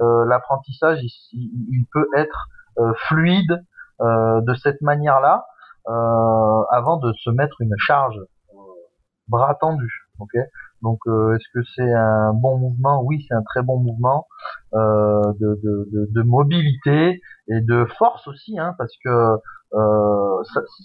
euh, 0.00 0.24
l'apprentissage 0.26 1.00
il, 1.32 1.86
peut 1.92 2.08
être 2.16 2.48
euh, 2.78 2.92
fluide 3.08 3.64
de 3.98 4.54
cette 4.62 4.82
manière-là 4.82 5.46
avant 5.86 6.98
de 6.98 7.14
se 7.14 7.30
mettre 7.30 7.62
une 7.62 7.72
charge 7.78 8.20
bras 9.28 9.54
tendu. 9.54 9.90
Ok? 10.18 10.32
Donc 10.82 10.98
est-ce 11.06 11.48
que 11.54 11.64
c'est 11.74 11.92
un 11.92 12.32
bon 12.32 12.58
mouvement? 12.58 13.02
Oui, 13.02 13.24
c'est 13.28 13.34
un 13.34 13.42
très 13.42 13.62
bon 13.62 13.78
mouvement 13.78 14.26
de, 14.72 15.60
de, 16.12 16.22
mobilité 16.22 17.20
et 17.48 17.60
de 17.60 17.86
force 17.98 18.26
aussi, 18.28 18.58
hein, 18.58 18.74
parce 18.78 18.92
que 19.04 19.36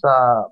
ça, 0.00 0.48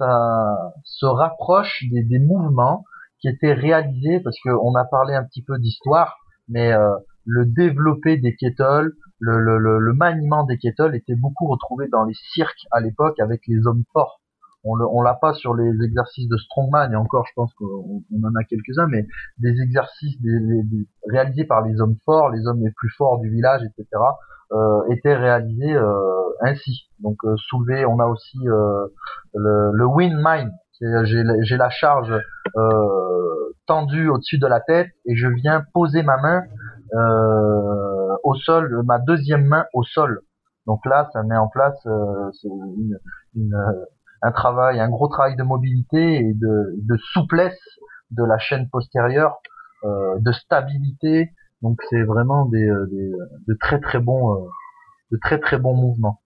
ça, 0.00 0.72
se 0.84 1.06
rapproche 1.06 1.84
des, 1.90 2.18
mouvements 2.18 2.84
qui 3.20 3.28
était 3.28 3.52
réalisé 3.52 4.20
parce 4.20 4.36
qu'on 4.42 4.74
a 4.74 4.84
parlé 4.84 5.14
un 5.14 5.24
petit 5.24 5.42
peu 5.42 5.58
d'histoire, 5.58 6.16
mais 6.48 6.72
euh, 6.72 6.96
le 7.24 7.44
développé 7.46 8.16
des 8.16 8.34
kettles, 8.34 8.92
le, 9.18 9.38
le, 9.38 9.78
le, 9.78 9.92
maniement 9.92 10.44
des 10.44 10.58
kettles 10.58 10.94
était 10.94 11.14
beaucoup 11.14 11.46
retrouvé 11.46 11.88
dans 11.88 12.04
les 12.04 12.14
cirques 12.32 12.66
à 12.70 12.80
l'époque 12.80 13.20
avec 13.20 13.42
les 13.46 13.66
hommes 13.66 13.84
forts. 13.92 14.19
On, 14.64 14.74
le, 14.74 14.86
on 14.86 15.00
l'a 15.00 15.14
pas 15.14 15.32
sur 15.32 15.54
les 15.54 15.72
exercices 15.82 16.28
de 16.28 16.36
strongman 16.36 16.92
et 16.92 16.96
encore 16.96 17.26
je 17.26 17.32
pense 17.34 17.52
qu'on 17.54 18.02
en 18.22 18.34
a 18.38 18.44
quelques-uns, 18.44 18.86
mais 18.88 19.06
des 19.38 19.60
exercices 19.60 20.20
des, 20.20 20.64
réalisés 21.08 21.44
par 21.44 21.62
les 21.62 21.80
hommes 21.80 21.96
forts, 22.04 22.30
les 22.30 22.46
hommes 22.46 22.62
les 22.62 22.70
plus 22.72 22.90
forts 22.90 23.18
du 23.20 23.30
village, 23.30 23.62
etc. 23.62 23.86
Euh, 24.52 24.82
étaient 24.90 25.16
réalisés 25.16 25.74
euh, 25.74 25.94
ainsi. 26.42 26.88
Donc 26.98 27.16
euh, 27.24 27.36
soulever, 27.36 27.86
on 27.86 27.98
a 28.00 28.06
aussi 28.06 28.38
euh, 28.48 28.86
le, 29.34 29.70
le 29.72 29.86
wind 29.86 30.16
mine, 30.16 30.52
j'ai 30.80 31.56
la 31.56 31.70
charge 31.70 32.12
euh, 32.56 33.54
tendue 33.66 34.08
au-dessus 34.08 34.38
de 34.38 34.46
la 34.46 34.60
tête 34.60 34.88
et 35.06 35.14
je 35.16 35.28
viens 35.28 35.64
poser 35.72 36.02
ma 36.02 36.16
main 36.16 36.42
euh, 36.94 38.16
au 38.24 38.34
sol, 38.34 38.82
ma 38.84 38.98
deuxième 38.98 39.44
main 39.44 39.66
au 39.72 39.84
sol. 39.84 40.20
Donc 40.66 40.84
là, 40.86 41.08
ça 41.12 41.22
met 41.22 41.36
en 41.36 41.48
place 41.48 41.78
une, 41.84 42.98
une, 43.34 43.56
un 44.22 44.32
travail, 44.32 44.80
un 44.80 44.88
gros 44.88 45.08
travail 45.08 45.36
de 45.36 45.42
mobilité 45.42 46.16
et 46.16 46.34
de, 46.34 46.74
de 46.76 46.96
souplesse 47.12 47.60
de 48.10 48.24
la 48.24 48.38
chaîne 48.38 48.68
postérieure, 48.68 49.38
euh, 49.84 50.18
de 50.18 50.32
stabilité. 50.32 51.32
Donc 51.62 51.80
c'est 51.90 52.02
vraiment 52.02 52.46
des, 52.46 52.70
des, 52.90 53.12
de 53.48 53.56
très 53.60 53.80
très 53.80 53.98
bons, 53.98 54.48
de 55.10 55.18
très 55.22 55.38
très 55.38 55.58
bons 55.58 55.74
mouvements. 55.74 56.20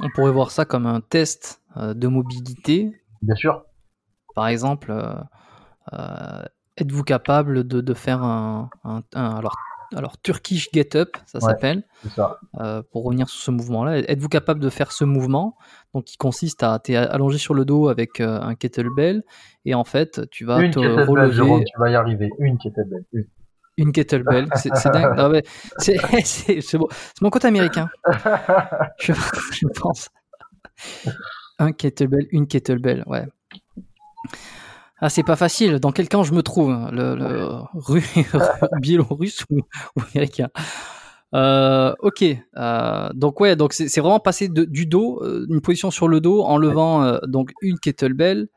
On 0.00 0.10
pourrait 0.10 0.32
voir 0.32 0.50
ça 0.50 0.64
comme 0.64 0.86
un 0.86 1.00
test 1.00 1.62
de 1.76 2.08
mobilité 2.08 2.92
Bien 3.22 3.36
sûr. 3.36 3.64
Par 4.34 4.48
exemple, 4.48 4.90
euh, 4.90 5.14
euh, 5.92 6.42
êtes-vous 6.76 7.04
capable 7.04 7.66
de, 7.66 7.80
de 7.80 7.94
faire 7.94 8.22
un, 8.22 8.70
un, 8.84 9.02
alors, 9.14 9.56
alors 9.94 10.18
Turkish 10.20 10.68
Get 10.72 10.96
Up, 10.96 11.16
ça 11.26 11.40
s'appelle, 11.40 11.82
euh, 12.60 12.82
pour 12.90 13.04
revenir 13.04 13.28
sur 13.28 13.40
ce 13.40 13.50
mouvement-là. 13.50 13.98
Êtes-vous 13.98 14.28
capable 14.28 14.60
de 14.60 14.70
faire 14.70 14.92
ce 14.92 15.04
mouvement, 15.04 15.56
donc 15.94 16.04
qui 16.04 16.16
consiste 16.16 16.62
à 16.62 16.78
t'es 16.78 16.96
allongé 16.96 17.38
sur 17.38 17.54
le 17.54 17.64
dos 17.64 17.88
avec 17.88 18.20
euh, 18.20 18.40
un 18.40 18.54
kettlebell 18.54 19.22
et 19.64 19.74
en 19.74 19.84
fait 19.84 20.28
tu 20.30 20.44
vas 20.44 20.60
une 20.60 20.70
te 20.70 20.78
relever. 20.78 21.64
tu 21.64 21.80
vas 21.80 21.90
y 21.90 21.94
arriver, 21.94 22.30
une 22.38 22.58
kettlebell. 22.58 23.04
Une. 23.12 23.26
Une 23.78 23.92
kettlebell, 23.92 24.48
c'est 24.56 24.70
dingue. 24.92 25.42
c'est 25.78 26.76
bon. 26.78 26.88
mon 27.22 27.30
côté 27.30 27.48
américain. 27.48 27.88
je, 29.00 29.12
pense. 29.80 30.10
Un 31.58 31.72
kettlebell, 31.72 32.26
une 32.32 32.46
kettlebell, 32.46 33.02
ouais. 33.06 33.26
Ah, 35.04 35.08
c'est 35.10 35.24
pas 35.24 35.34
facile. 35.34 35.80
Dans 35.80 35.90
quel 35.90 36.08
camp 36.08 36.22
je 36.22 36.32
me 36.32 36.44
trouve? 36.44 36.70
Le, 36.92 37.16
le 37.16 38.80
biélorusse 38.80 39.44
ou, 39.50 39.62
américain 40.14 40.48
euh, 41.34 41.94
ok, 42.00 42.24
euh, 42.58 43.08
donc 43.14 43.40
ouais, 43.40 43.56
donc 43.56 43.72
c'est 43.72 44.00
vraiment 44.00 44.20
passer 44.20 44.48
du 44.48 44.84
dos, 44.84 45.18
euh, 45.22 45.46
une 45.48 45.62
position 45.62 45.90
sur 45.90 46.06
le 46.06 46.20
dos, 46.20 46.42
en 46.42 46.58
levant 46.58 47.18
donc 47.26 47.52
une 47.62 47.78
kettlebell, 47.78 48.48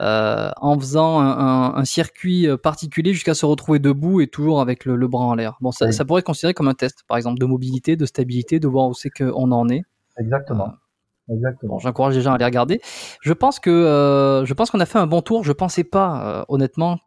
en 0.00 0.78
faisant 0.78 1.20
un, 1.20 1.84
circuit 1.84 2.46
particulier 2.62 3.12
jusqu'à 3.12 3.34
se 3.34 3.44
retrouver 3.44 3.80
debout 3.80 4.20
et 4.20 4.28
toujours 4.28 4.60
avec 4.60 4.84
le, 4.84 5.08
bras 5.08 5.24
en 5.24 5.34
l'air. 5.34 5.58
Bon, 5.60 5.72
ça, 5.72 5.90
ça, 5.90 6.04
pourrait 6.04 6.20
être 6.20 6.26
considéré 6.26 6.54
comme 6.54 6.68
un 6.68 6.74
test, 6.74 7.02
par 7.08 7.16
exemple, 7.16 7.40
de 7.40 7.46
mobilité, 7.46 7.96
de 7.96 8.06
stabilité, 8.06 8.60
de 8.60 8.68
voir 8.68 8.88
où 8.88 8.94
c'est 8.94 9.10
qu'on 9.10 9.50
en 9.50 9.68
est. 9.68 9.82
Exactement. 10.20 10.74
Bon, 11.28 11.78
j'encourage 11.78 12.14
les 12.14 12.22
gens 12.22 12.32
à 12.32 12.34
aller 12.36 12.44
regarder. 12.44 12.80
Je 13.20 13.32
pense 13.32 13.60
que 13.60 13.70
euh, 13.70 14.44
je 14.46 14.54
pense 14.54 14.70
qu'on 14.70 14.80
a 14.80 14.86
fait 14.86 14.98
un 14.98 15.06
bon 15.06 15.20
tour. 15.20 15.44
Je 15.44 15.52
pensais 15.52 15.84
pas, 15.84 16.40
euh, 16.40 16.44
honnêtement. 16.48 16.98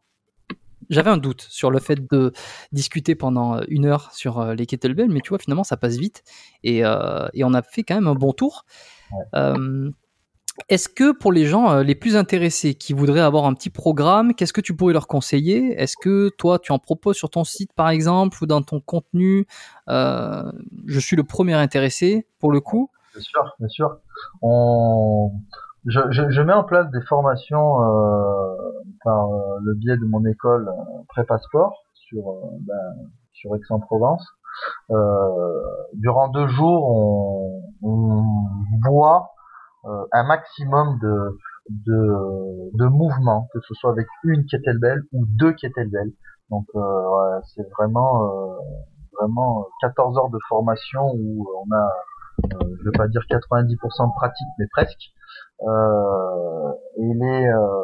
J'avais 0.89 1.09
un 1.09 1.17
doute 1.17 1.47
sur 1.49 1.71
le 1.71 1.79
fait 1.79 2.07
de 2.11 2.33
discuter 2.71 3.15
pendant 3.15 3.61
une 3.67 3.85
heure 3.85 4.11
sur 4.13 4.39
euh, 4.39 4.53
les 4.53 4.65
kettlebells, 4.65 5.09
mais 5.09 5.21
tu 5.21 5.29
vois, 5.29 5.39
finalement, 5.39 5.63
ça 5.63 5.77
passe 5.77 5.95
vite 5.95 6.23
et, 6.63 6.79
et 6.79 7.43
on 7.43 7.53
a 7.53 7.61
fait 7.61 7.83
quand 7.83 7.95
même 7.95 8.07
un 8.07 8.15
bon 8.15 8.33
tour. 8.33 8.65
Est-ce 10.67 10.89
que 10.89 11.13
pour 11.13 11.31
les 11.31 11.45
gens 11.45 11.79
les 11.79 11.95
plus 11.95 12.17
intéressés 12.17 12.75
qui 12.75 12.91
voudraient 12.93 13.21
avoir 13.21 13.45
un 13.45 13.53
petit 13.53 13.69
programme, 13.69 14.35
qu'est-ce 14.35 14.51
que 14.53 14.59
tu 14.61 14.75
pourrais 14.75 14.93
leur 14.93 15.07
conseiller? 15.07 15.81
Est-ce 15.81 15.95
que 15.99 16.29
toi, 16.37 16.59
tu 16.59 16.73
en 16.73 16.77
proposes 16.77 17.15
sur 17.15 17.29
ton 17.29 17.45
site, 17.45 17.71
par 17.73 17.89
exemple, 17.89 18.37
ou 18.43 18.45
dans 18.45 18.61
ton 18.61 18.81
contenu? 18.81 19.47
Je 19.87 20.99
suis 20.99 21.15
le 21.15 21.23
premier 21.23 21.53
intéressé, 21.53 22.27
pour 22.37 22.51
le 22.51 22.59
coup. 22.59 22.91
Bien 23.13 23.21
sûr, 23.21 23.55
bien 23.59 23.67
sûr. 23.67 23.97
On, 24.41 25.31
je, 25.85 25.99
je, 26.11 26.29
je 26.29 26.41
mets 26.41 26.53
en 26.53 26.63
place 26.63 26.89
des 26.91 27.01
formations 27.01 27.81
euh, 27.81 28.55
par 29.03 29.29
euh, 29.29 29.59
le 29.63 29.73
biais 29.75 29.97
de 29.97 30.05
mon 30.05 30.23
école 30.25 30.69
euh, 30.69 31.03
Prépa 31.09 31.37
Sport 31.39 31.83
sur 31.93 32.29
euh, 32.29 32.57
ben, 32.61 33.09
sur 33.33 33.55
Aix-en-Provence. 33.55 34.25
Euh, 34.91 35.61
durant 35.93 36.29
deux 36.29 36.47
jours, 36.47 36.87
on, 36.89 37.63
on 37.83 38.23
voit 38.89 39.31
un 40.13 40.23
maximum 40.23 40.99
de, 41.01 41.39
de, 41.69 42.77
de 42.77 42.85
mouvements, 42.85 43.47
que 43.51 43.59
ce 43.61 43.73
soit 43.73 43.91
avec 43.91 44.05
une 44.23 44.45
kettlebell 44.45 45.01
ou 45.11 45.25
deux 45.27 45.53
kettlebells. 45.53 46.13
Donc 46.51 46.65
ouais, 46.75 47.39
c'est 47.55 47.67
vraiment 47.71 48.27
vraiment 49.19 49.65
14 49.81 50.17
heures 50.17 50.29
de 50.29 50.37
formation 50.49 51.11
où 51.15 51.47
on 51.65 51.75
a 51.75 51.79
euh, 51.79 51.89
je 52.79 52.85
vais 52.85 52.97
pas 52.97 53.07
dire 53.07 53.21
90% 53.29 54.07
de 54.07 54.13
pratique, 54.15 54.47
mais 54.57 54.65
presque. 54.71 55.11
Euh, 55.61 56.71
et 56.97 57.13
les, 57.13 57.47
euh, 57.47 57.83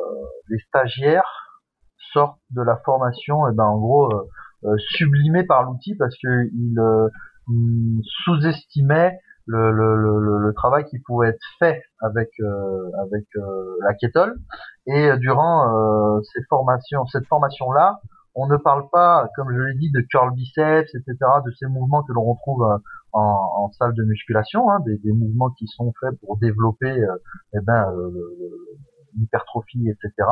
les 0.49 0.59
stagiaires 0.67 1.59
sortent 2.13 2.39
de 2.51 2.61
la 2.61 2.77
formation, 2.77 3.47
et 3.47 3.53
ben 3.53 3.65
en 3.65 3.77
gros 3.77 4.11
sublimés 4.79 5.43
par 5.43 5.63
l'outil 5.63 5.95
parce 5.95 6.15
que 6.17 6.45
ils, 6.51 6.79
sous-estimaient 8.23 9.19
le, 9.45 9.71
le, 9.71 9.95
le, 9.95 10.39
le, 10.39 10.53
travail 10.53 10.83
qui 10.85 10.99
pouvait 10.99 11.29
être 11.29 11.45
fait 11.59 11.81
avec 12.01 12.29
avec 12.99 13.25
la 13.81 13.93
kettle 13.93 14.35
et 14.87 15.15
durant 15.17 16.21
ces 16.33 16.43
formations 16.49 17.05
cette 17.05 17.25
formation 17.27 17.71
là 17.71 18.01
on 18.37 18.45
ne 18.45 18.55
parle 18.57 18.87
pas, 18.91 19.27
comme 19.35 19.51
je 19.51 19.59
l'ai 19.59 19.73
dit, 19.73 19.91
de 19.91 19.99
curl 20.01 20.31
biceps, 20.33 20.93
etc., 20.93 21.15
de 21.43 21.51
ces 21.59 21.65
mouvements 21.65 22.03
que 22.03 22.13
l'on 22.13 22.23
retrouve 22.23 22.63
euh, 22.63 22.77
en, 23.11 23.71
salle 23.71 23.93
de 23.95 24.03
musculation, 24.03 24.69
hein, 24.69 24.77
des, 24.85 25.11
mouvements 25.11 25.49
qui 25.49 25.65
sont 25.65 25.91
faits 25.99 26.13
pour 26.21 26.37
développer 26.37 26.91
euh, 26.91 27.15
eh 27.55 27.59
ben, 27.61 27.91
euh, 27.91 28.11
l'hypertrophie, 29.17 29.89
etc. 29.89 30.29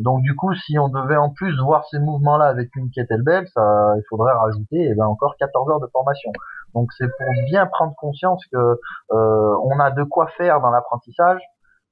donc 0.00 0.22
du 0.22 0.34
coup, 0.34 0.54
si 0.54 0.78
on 0.78 0.88
devait 0.88 1.18
en 1.18 1.28
plus 1.28 1.54
voir 1.60 1.84
ces 1.90 1.98
mouvements-là 1.98 2.46
avec 2.46 2.74
une 2.76 2.90
kettlebell, 2.90 3.46
ça, 3.48 3.92
il 3.98 4.02
faudrait 4.08 4.32
rajouter 4.32 4.88
eh 4.90 4.94
ben, 4.94 5.04
encore 5.04 5.34
14 5.38 5.68
heures 5.68 5.80
de 5.80 5.88
formation. 5.88 6.32
Donc 6.72 6.90
c'est 6.96 7.08
pour 7.08 7.26
bien 7.50 7.66
prendre 7.66 7.94
conscience 7.96 8.42
que 8.50 8.80
on 9.10 9.78
a 9.78 9.90
de 9.90 10.04
quoi 10.04 10.28
faire 10.38 10.62
dans 10.62 10.70
l'apprentissage. 10.70 11.42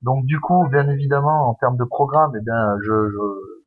Donc 0.00 0.24
du 0.24 0.40
coup, 0.40 0.66
bien 0.70 0.88
évidemment, 0.88 1.50
en 1.50 1.54
termes 1.54 1.76
de 1.76 1.84
programme, 1.84 2.32
eh 2.34 2.40
bien, 2.40 2.76
je, 2.80 3.10
je 3.10 3.61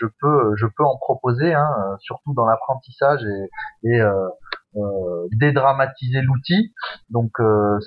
je 0.00 0.06
peux 0.20 0.54
je 0.56 0.66
peux 0.66 0.84
en 0.84 0.96
proposer, 0.96 1.54
hein, 1.54 1.68
euh, 1.78 1.96
surtout 2.00 2.32
dans 2.34 2.46
l'apprentissage 2.46 3.22
et, 3.24 3.90
et 3.90 4.00
euh, 4.00 4.28
euh, 4.76 5.26
dédramatiser 5.32 6.22
l'outil. 6.22 6.72
Donc 7.10 7.32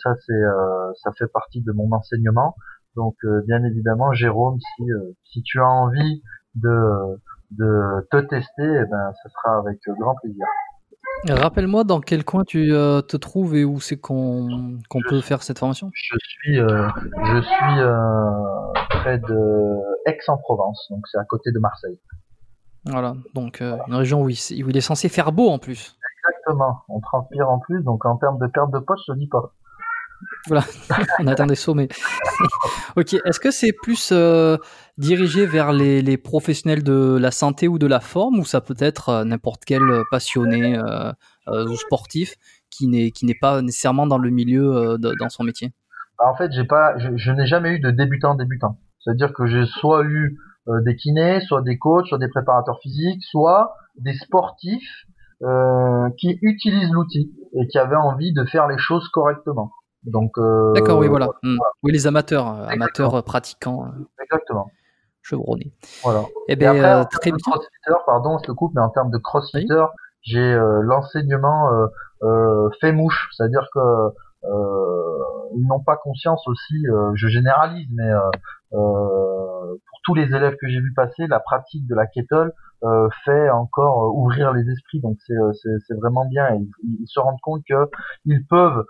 ça 0.04 0.16
c'est 0.26 0.44
ça 1.02 1.12
fait 1.18 1.28
partie 1.28 1.62
de 1.62 1.72
mon 1.72 1.92
enseignement. 1.92 2.56
Donc 2.96 3.16
bien 3.48 3.64
évidemment, 3.64 4.14
Jérôme, 4.14 4.60
si 4.60 4.84
si 5.24 5.42
tu 5.44 5.60
as 5.60 5.68
envie 5.68 6.22
de 6.56 7.20
de 7.52 8.08
te 8.12 8.18
tester, 8.18 8.64
eh 8.64 8.86
ben 8.86 9.14
ça 9.22 9.30
sera 9.30 9.58
avec 9.60 9.80
grand 10.00 10.16
plaisir. 10.16 10.46
Rappelle-moi 11.30 11.84
dans 11.84 12.02
quel 12.02 12.26
coin 12.26 12.44
tu 12.44 12.70
te 12.70 13.18
trouves 13.18 13.56
et 13.56 13.64
où 13.64 13.80
c'est 13.80 13.98
qu'on 13.98 14.80
qu'on 14.90 15.00
peut 15.08 15.22
faire 15.22 15.44
cette 15.44 15.60
formation. 15.60 15.90
Je 15.94 16.18
suis 16.22 16.56
je 16.56 17.42
suis 17.42 19.00
près 19.00 19.18
de 19.18 19.78
Aix-en-Provence, 20.06 20.88
donc 20.90 21.08
c'est 21.12 21.18
à 21.18 21.26
côté 21.26 21.52
de 21.52 21.60
Marseille. 21.60 21.98
Voilà, 22.86 23.16
donc 23.34 23.62
euh, 23.62 23.78
une 23.88 23.96
région 23.96 24.22
où 24.22 24.30
il, 24.30 24.38
où 24.64 24.70
il, 24.70 24.76
est 24.76 24.82
censé 24.82 25.08
faire 25.08 25.32
beau 25.32 25.50
en 25.50 25.58
plus. 25.58 25.98
Exactement, 26.28 26.80
on 26.90 27.00
transpire 27.00 27.50
en 27.50 27.60
plus, 27.60 27.82
donc 27.82 28.06
en 28.06 28.18
termes 28.18 28.40
de 28.40 28.48
perte 28.48 28.72
de 28.72 28.80
poche, 28.80 29.00
je 29.08 29.14
dis 29.14 29.28
pas. 29.28 29.54
Voilà, 30.48 30.64
on 31.20 31.28
atteint 31.28 31.46
des 31.46 31.56
sommets. 31.56 31.88
ok, 32.98 33.14
est-ce 33.14 33.40
que 33.40 33.52
c'est 33.52 33.72
plus 33.72 34.10
euh, 34.12 34.58
dirigé 34.98 35.46
vers 35.46 35.72
les, 35.72 36.18
professionnels 36.18 36.84
de 36.84 37.18
la 37.18 37.32
santé 37.32 37.68
ou 37.68 37.80
de 37.80 37.88
la 37.88 38.00
forme, 38.00 38.40
ou 38.40 38.46
ça 38.46 38.60
peut 38.60 38.76
être 38.80 39.10
euh, 39.10 39.24
n'importe 39.24 39.64
quel 39.66 39.82
passionné 40.12 40.78
ou 41.48 41.76
sportif 41.76 42.36
qui 42.70 42.88
n'est 42.88 43.40
pas 43.40 43.62
nécessairement 43.62 44.08
dans 44.08 44.18
le 44.18 44.30
milieu 44.30 44.98
dans 44.98 45.30
son 45.30 45.44
métier? 45.44 45.72
Bah, 46.20 46.26
En 46.28 46.36
fait, 46.36 46.52
je, 46.52 46.62
je 47.16 47.32
n'ai 47.32 47.46
jamais 47.46 47.72
eu 47.72 47.80
de 47.80 47.92
débutant 47.92 48.36
débutant. 48.36 48.78
C'est-à-dire 49.00 49.34
que 49.34 49.46
j'ai 49.46 49.66
soit 49.66 50.04
eu 50.04 50.38
euh, 50.70 50.82
des 50.82 50.96
kinés, 50.96 51.42
soit 51.42 51.62
des 51.62 51.78
coachs, 51.78 52.08
soit 52.08 52.18
des 52.18 52.30
préparateurs 52.30 52.80
physiques, 52.82 53.22
soit 53.24 53.76
des 53.98 54.14
sportifs 54.14 55.06
euh, 55.42 56.10
qui 56.18 56.40
utilisent 56.42 56.92
l'outil 56.92 57.34
et 57.54 57.68
qui 57.68 57.78
avaient 57.78 57.98
envie 57.98 58.34
de 58.34 58.46
faire 58.46 58.68
les 58.68 58.78
choses 58.78 59.08
correctement. 59.10 59.72
Donc 60.06 60.38
euh, 60.38 60.74
d'accord, 60.74 61.00
oui, 61.00 61.08
voilà. 61.08 61.30
Hmm. 61.44 61.58
Oui, 61.84 61.92
les 61.92 62.08
amateurs, 62.08 62.48
amateurs 62.70 63.24
pratiquants. 63.24 63.92
Exactement. 64.22 64.70
Chevronnés. 65.22 65.72
Voilà. 66.04 66.24
Eh 66.50 66.56
bien, 66.56 66.72
après, 67.02 67.18
très 67.20 67.32
bien. 67.32 67.96
Pardon, 68.06 68.38
je 68.40 68.44
te 68.44 68.52
coupe, 68.52 68.74
mais 68.76 68.82
en 68.82 68.90
termes 68.90 69.12
de 69.12 69.18
crossfitter, 69.18 69.86
j'ai 70.22 70.58
l'enseignement 70.82 71.70
fait 72.82 72.92
mouche, 72.92 73.30
c'est-à-dire 73.32 73.68
que 73.74 73.80
ils 75.56 75.68
n'ont 75.68 75.84
pas 75.84 75.96
conscience 75.96 76.46
aussi, 76.48 76.86
je 77.16 77.28
généralise, 77.28 77.88
mais 77.94 78.12
euh, 78.74 79.76
pour 79.88 80.00
tous 80.04 80.16
les 80.16 80.24
élèves 80.24 80.56
que 80.60 80.68
j'ai 80.68 80.80
vu 80.80 80.94
passer, 80.94 81.28
la 81.28 81.40
pratique 81.40 81.86
de 81.88 81.94
la 81.94 82.08
kettle 82.08 82.52
euh, 82.84 83.08
fait 83.24 83.50
encore 83.50 84.06
euh, 84.06 84.12
ouvrir 84.14 84.52
les 84.52 84.68
esprits. 84.70 85.00
Donc 85.00 85.18
c'est 85.22 85.96
vraiment 85.96 86.26
bien. 86.26 86.60
Ils, 86.84 87.08
se 87.08 87.20
rendent 87.20 87.42
compte 87.42 87.62
que 87.68 87.90
ils 88.26 88.46
peuvent 88.46 88.86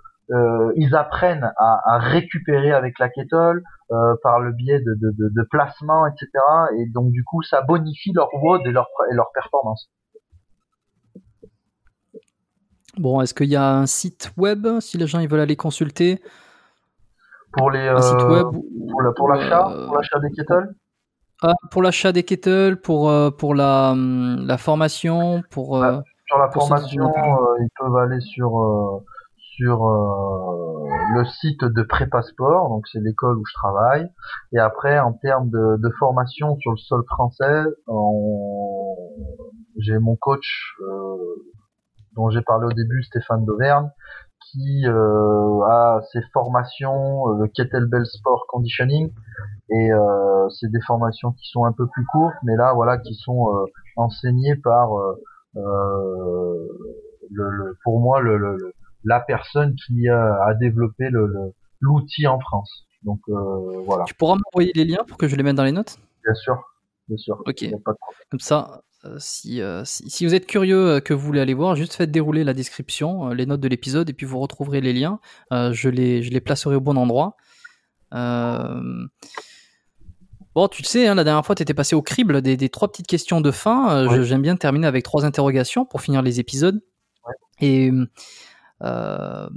ils 0.76 0.96
apprennent 0.96 1.52
à, 1.58 1.96
à, 1.96 2.00
récupérer 2.00 2.72
avec 2.72 2.98
la 3.00 3.10
kettle 3.10 3.62
euh, 3.92 4.16
par 4.24 4.40
le 4.40 4.52
biais 4.54 4.80
de, 4.80 4.96
de, 4.96 5.12
de, 5.12 5.30
de, 5.30 5.48
placement, 5.52 6.08
etc. 6.08 6.28
Et 6.78 6.88
donc 6.88 7.12
du 7.12 7.24
coup, 7.24 7.44
ça 7.44 7.62
bonifie 7.62 8.12
leur 8.14 8.28
WOD 8.34 8.62
et 8.66 8.72
leur, 8.72 8.88
et 9.12 9.14
leur 9.14 9.32
performance. 9.34 9.90
Bon, 12.98 13.22
est-ce 13.22 13.34
qu'il 13.34 13.50
y 13.50 13.56
a 13.56 13.76
un 13.76 13.86
site 13.86 14.32
web 14.38 14.68
si 14.80 14.98
les 14.98 15.06
gens 15.06 15.20
ils 15.20 15.28
veulent 15.28 15.42
aller 15.42 15.56
consulter? 15.56 16.22
Pour 17.52 17.70
les 17.70 17.88
un 17.88 18.02
site 18.02 18.24
web 18.24 18.48
pour 19.16 19.30
l'achat 19.30 19.70
euh, 19.70 19.86
pour 19.86 19.98
l'achat 19.98 20.20
des 20.20 20.32
kettles 20.32 20.74
ah, 21.44 21.54
pour 21.70 21.84
l'achat 21.84 22.12
des 22.12 22.24
kettles 22.24 22.78
pour 22.78 23.10
euh, 23.10 23.30
pour 23.30 23.54
la 23.54 23.94
la 23.96 24.58
formation 24.58 25.44
pour 25.52 25.78
euh, 25.78 26.00
sur 26.26 26.40
la 26.40 26.50
formation 26.50 27.12
ils 27.60 27.70
peuvent 27.78 27.96
aller 27.98 28.22
sur 28.22 29.04
sur 29.56 29.86
le 29.86 31.26
site 31.26 31.64
de 31.64 31.84
Prépasport, 31.84 32.70
donc 32.70 32.88
c'est 32.92 33.00
l'école 33.00 33.38
où 33.38 33.46
je 33.46 33.54
travaille. 33.54 34.10
Et 34.52 34.60
après, 34.60 35.00
en 35.00 35.14
termes 35.14 35.50
de, 35.50 35.78
de 35.78 35.90
formation 36.00 36.56
sur 36.58 36.72
le 36.72 36.78
sol 36.78 37.04
français, 37.08 37.64
j'ai 39.80 40.00
mon 40.00 40.16
coach 40.16 40.76
dont 42.16 42.30
j'ai 42.30 42.42
parlé 42.42 42.68
au 42.68 42.74
début, 42.74 43.04
Stéphane 43.04 43.46
Dauvergne, 43.46 43.90
qui 44.52 44.86
euh, 44.88 45.62
a 45.66 46.02
ses 46.12 46.22
formations, 46.32 47.30
euh, 47.30 47.42
le 47.42 47.48
kettlebell 47.48 48.06
sport 48.06 48.46
conditioning, 48.48 49.12
et 49.72 49.92
euh, 49.92 50.50
c'est 50.50 50.70
des 50.70 50.82
formations 50.82 51.32
qui 51.32 51.50
sont 51.50 51.66
un 51.66 51.72
peu 51.72 51.88
plus 51.88 52.06
courtes, 52.06 52.36
mais 52.44 52.56
là 52.56 52.74
voilà, 52.74 52.98
qui 53.00 53.16
sont 53.16 53.48
enseigné 53.96 54.56
par 54.56 54.90
le, 55.56 56.70
le, 57.32 57.78
pour 57.84 58.00
moi 58.00 58.22
le, 58.22 58.38
le, 58.38 58.74
la 59.04 59.20
personne 59.20 59.76
qui 59.76 60.08
a, 60.08 60.44
a 60.46 60.54
développé 60.54 61.10
l'outil 61.80 62.28
en 62.28 62.40
France. 62.40 62.86
Donc 63.04 63.20
voilà. 63.28 64.06
Tu 64.06 64.14
pourras 64.14 64.36
m'envoyer 64.36 64.72
les 64.76 64.86
liens 64.86 65.04
pour 65.08 65.18
que 65.18 65.28
je 65.28 65.36
les 65.36 65.44
mette 65.44 65.56
dans 65.56 65.64
les 65.64 65.72
notes? 65.72 65.98
Bien 66.24 66.34
sûr, 66.36 66.56
bien 67.08 67.18
sûr. 67.18 67.42
Ok. 67.46 67.66
Comme 68.32 68.40
ça, 68.40 68.82
euh, 69.06 69.18
si, 69.20 69.62
si, 69.86 70.26
vous 70.26 70.34
êtes 70.34 70.48
curieux 70.48 71.02
que 71.02 71.14
vous 71.14 71.26
voulez 71.26 71.42
aller 71.42 71.54
voir, 71.54 71.76
juste 71.76 71.94
faites 71.94 72.12
dérouler 72.12 72.44
la 72.44 72.54
description, 72.54 73.30
les 73.30 73.46
notes 73.46 73.60
de 73.60 73.68
l'épisode, 73.68 74.10
et 74.10 74.14
puis 74.14 74.26
vous 74.26 74.40
retrouverez 74.40 74.82
les 74.82 74.94
liens. 74.94 75.20
je, 75.52 75.90
les, 75.90 76.24
je 76.24 76.32
les 76.32 76.42
placerai 76.42 76.76
au 76.76 76.82
bon 76.82 76.98
endroit. 76.98 77.36
Euh, 78.14 79.08
bon, 80.56 80.68
tu 80.68 80.82
le 80.82 80.88
sais, 80.88 81.08
hein, 81.08 81.16
la 81.16 81.24
dernière 81.24 81.46
fois, 81.46 81.56
tu 81.56 81.64
étais 81.64 81.74
passé 81.74 81.96
au 81.96 82.02
crible 82.02 82.42
des, 82.42 82.70
trois 82.70 82.90
petites 82.92 83.08
questions 83.08 83.42
de 83.42 83.52
fin. 83.52 83.96
Euh, 83.96 84.24
j'aime 84.24 84.42
bien 84.42 84.56
terminer 84.56 84.88
avec 84.88 85.04
trois 85.04 85.26
interrogations 85.26 85.86
pour 85.86 86.02
finir 86.02 86.22
les 86.22 86.40
épisodes. 86.40 86.82
Et 87.62 87.92
euh, 88.84 89.48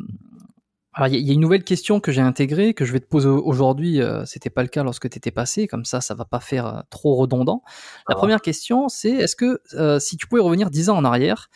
il 1.08 1.14
y, 1.14 1.30
a 1.30 1.34
une 1.34 1.40
nouvelle 1.40 1.64
question 1.64 2.00
que 2.00 2.10
j'ai 2.10 2.22
intégrée, 2.22 2.72
que 2.72 2.86
je 2.86 2.92
vais 2.92 3.00
te 3.00 3.06
poser 3.06 3.28
aujourd'hui. 3.28 4.00
C'était 4.24 4.48
pas 4.48 4.62
le 4.62 4.68
cas 4.68 4.82
lorsque 4.82 5.10
tu 5.10 5.18
étais 5.18 5.30
passé, 5.30 5.66
comme 5.66 5.84
ça, 5.84 6.00
ça 6.00 6.14
va 6.14 6.24
pas 6.24 6.40
faire 6.40 6.84
trop 6.88 7.16
redondant. 7.16 7.62
La 8.08 8.14
première 8.14 8.40
question, 8.40 8.88
c'est 8.88 9.10
est-ce 9.10 9.36
que 9.36 9.60
si 9.98 10.16
tu 10.16 10.26
pouvais 10.26 10.40
revenir 10.40 10.70
dix 10.70 10.88
ans 10.88 10.96
en 10.96 11.04
arrière, 11.04 11.50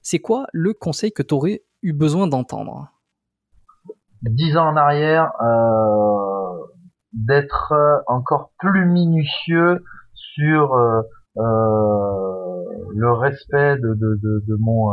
c'est 0.00 0.20
quoi 0.20 0.46
le 0.52 0.74
conseil 0.74 1.10
que 1.10 1.24
tu 1.24 1.34
aurais 1.34 1.64
eu 1.82 1.92
besoin 1.92 2.28
d'entendre? 2.28 2.92
Dix 4.22 4.56
ans 4.56 4.68
en 4.68 4.76
arrière, 4.76 5.32
d'être 7.14 7.72
euh, 7.72 7.98
encore 8.06 8.50
plus 8.58 8.86
minutieux 8.86 9.82
sur 10.14 10.74
euh, 10.74 11.02
euh, 11.36 12.64
le 12.94 13.12
respect 13.12 13.76
de, 13.76 13.94
de, 13.94 14.18
de, 14.22 14.44
de 14.46 14.56
mon 14.58 14.90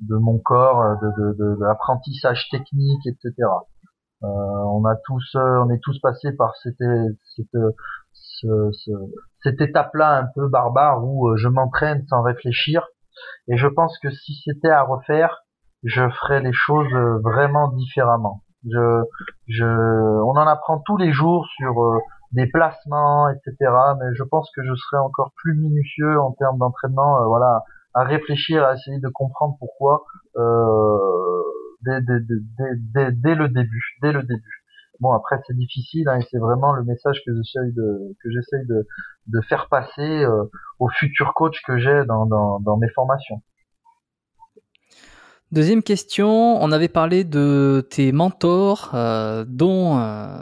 de 0.00 0.16
mon 0.16 0.38
corps, 0.38 0.96
de, 1.00 1.08
de, 1.18 1.36
de, 1.38 1.56
l'apprentissage 1.60 2.48
technique, 2.50 3.06
etc. 3.06 3.32
Euh, 4.22 4.26
on 4.26 4.84
a 4.84 4.96
tous, 5.04 5.36
on 5.36 5.70
est 5.70 5.80
tous 5.82 5.98
passés 6.00 6.32
par 6.32 6.56
cette, 6.56 6.76
cette, 7.36 7.60
ce, 8.12 8.70
ce, 8.72 8.90
cette 9.42 9.60
étape-là 9.60 10.18
un 10.18 10.26
peu 10.34 10.48
barbare 10.48 11.04
où 11.04 11.36
je 11.36 11.48
m'entraîne 11.48 12.06
sans 12.08 12.22
réfléchir. 12.22 12.86
Et 13.48 13.56
je 13.56 13.66
pense 13.66 13.98
que 13.98 14.10
si 14.10 14.40
c'était 14.44 14.70
à 14.70 14.82
refaire, 14.82 15.44
je 15.84 16.08
ferais 16.08 16.40
les 16.40 16.52
choses 16.52 16.92
vraiment 17.22 17.68
différemment. 17.68 18.42
Je, 18.64 19.02
je, 19.46 19.64
on 19.64 20.30
en 20.30 20.46
apprend 20.46 20.80
tous 20.80 20.96
les 20.96 21.12
jours 21.12 21.46
sur 21.56 21.80
euh, 21.80 21.98
des 22.32 22.46
placements, 22.46 23.28
etc. 23.28 23.54
Mais 24.00 24.14
je 24.14 24.24
pense 24.24 24.50
que 24.54 24.62
je 24.62 24.74
serais 24.74 25.00
encore 25.00 25.32
plus 25.36 25.54
minutieux 25.54 26.20
en 26.20 26.32
termes 26.32 26.58
d'entraînement, 26.58 27.22
euh, 27.22 27.26
voilà, 27.26 27.62
à 27.98 28.04
réfléchir, 28.04 28.64
à 28.64 28.74
essayer 28.74 28.98
de 28.98 29.08
comprendre 29.08 29.56
pourquoi 29.58 30.04
euh, 30.36 31.42
dès, 31.82 32.00
le 32.00 33.48
début, 33.48 33.84
dès 34.02 34.12
le 34.12 34.22
début. 34.22 34.64
Bon 35.00 35.12
après 35.12 35.40
c'est 35.46 35.56
difficile 35.56 36.08
hein, 36.08 36.18
et 36.18 36.26
c'est 36.30 36.38
vraiment 36.38 36.72
le 36.72 36.84
message 36.84 37.22
que 37.24 37.32
j'essaye 37.32 38.66
de 38.66 39.40
faire 39.48 39.68
passer 39.68 40.24
euh, 40.24 40.44
aux 40.78 40.88
futurs 40.88 41.34
coachs 41.34 41.60
que 41.66 41.78
j'ai 41.78 42.04
dans, 42.06 42.26
dans, 42.26 42.60
dans 42.60 42.76
mes 42.76 42.90
formations. 42.90 43.40
Deuxième 45.50 45.82
question, 45.82 46.62
on 46.62 46.72
avait 46.72 46.88
parlé 46.88 47.24
de 47.24 47.86
tes 47.88 48.12
mentors, 48.12 48.90
euh, 48.92 49.46
dont 49.48 49.98
euh, 49.98 50.36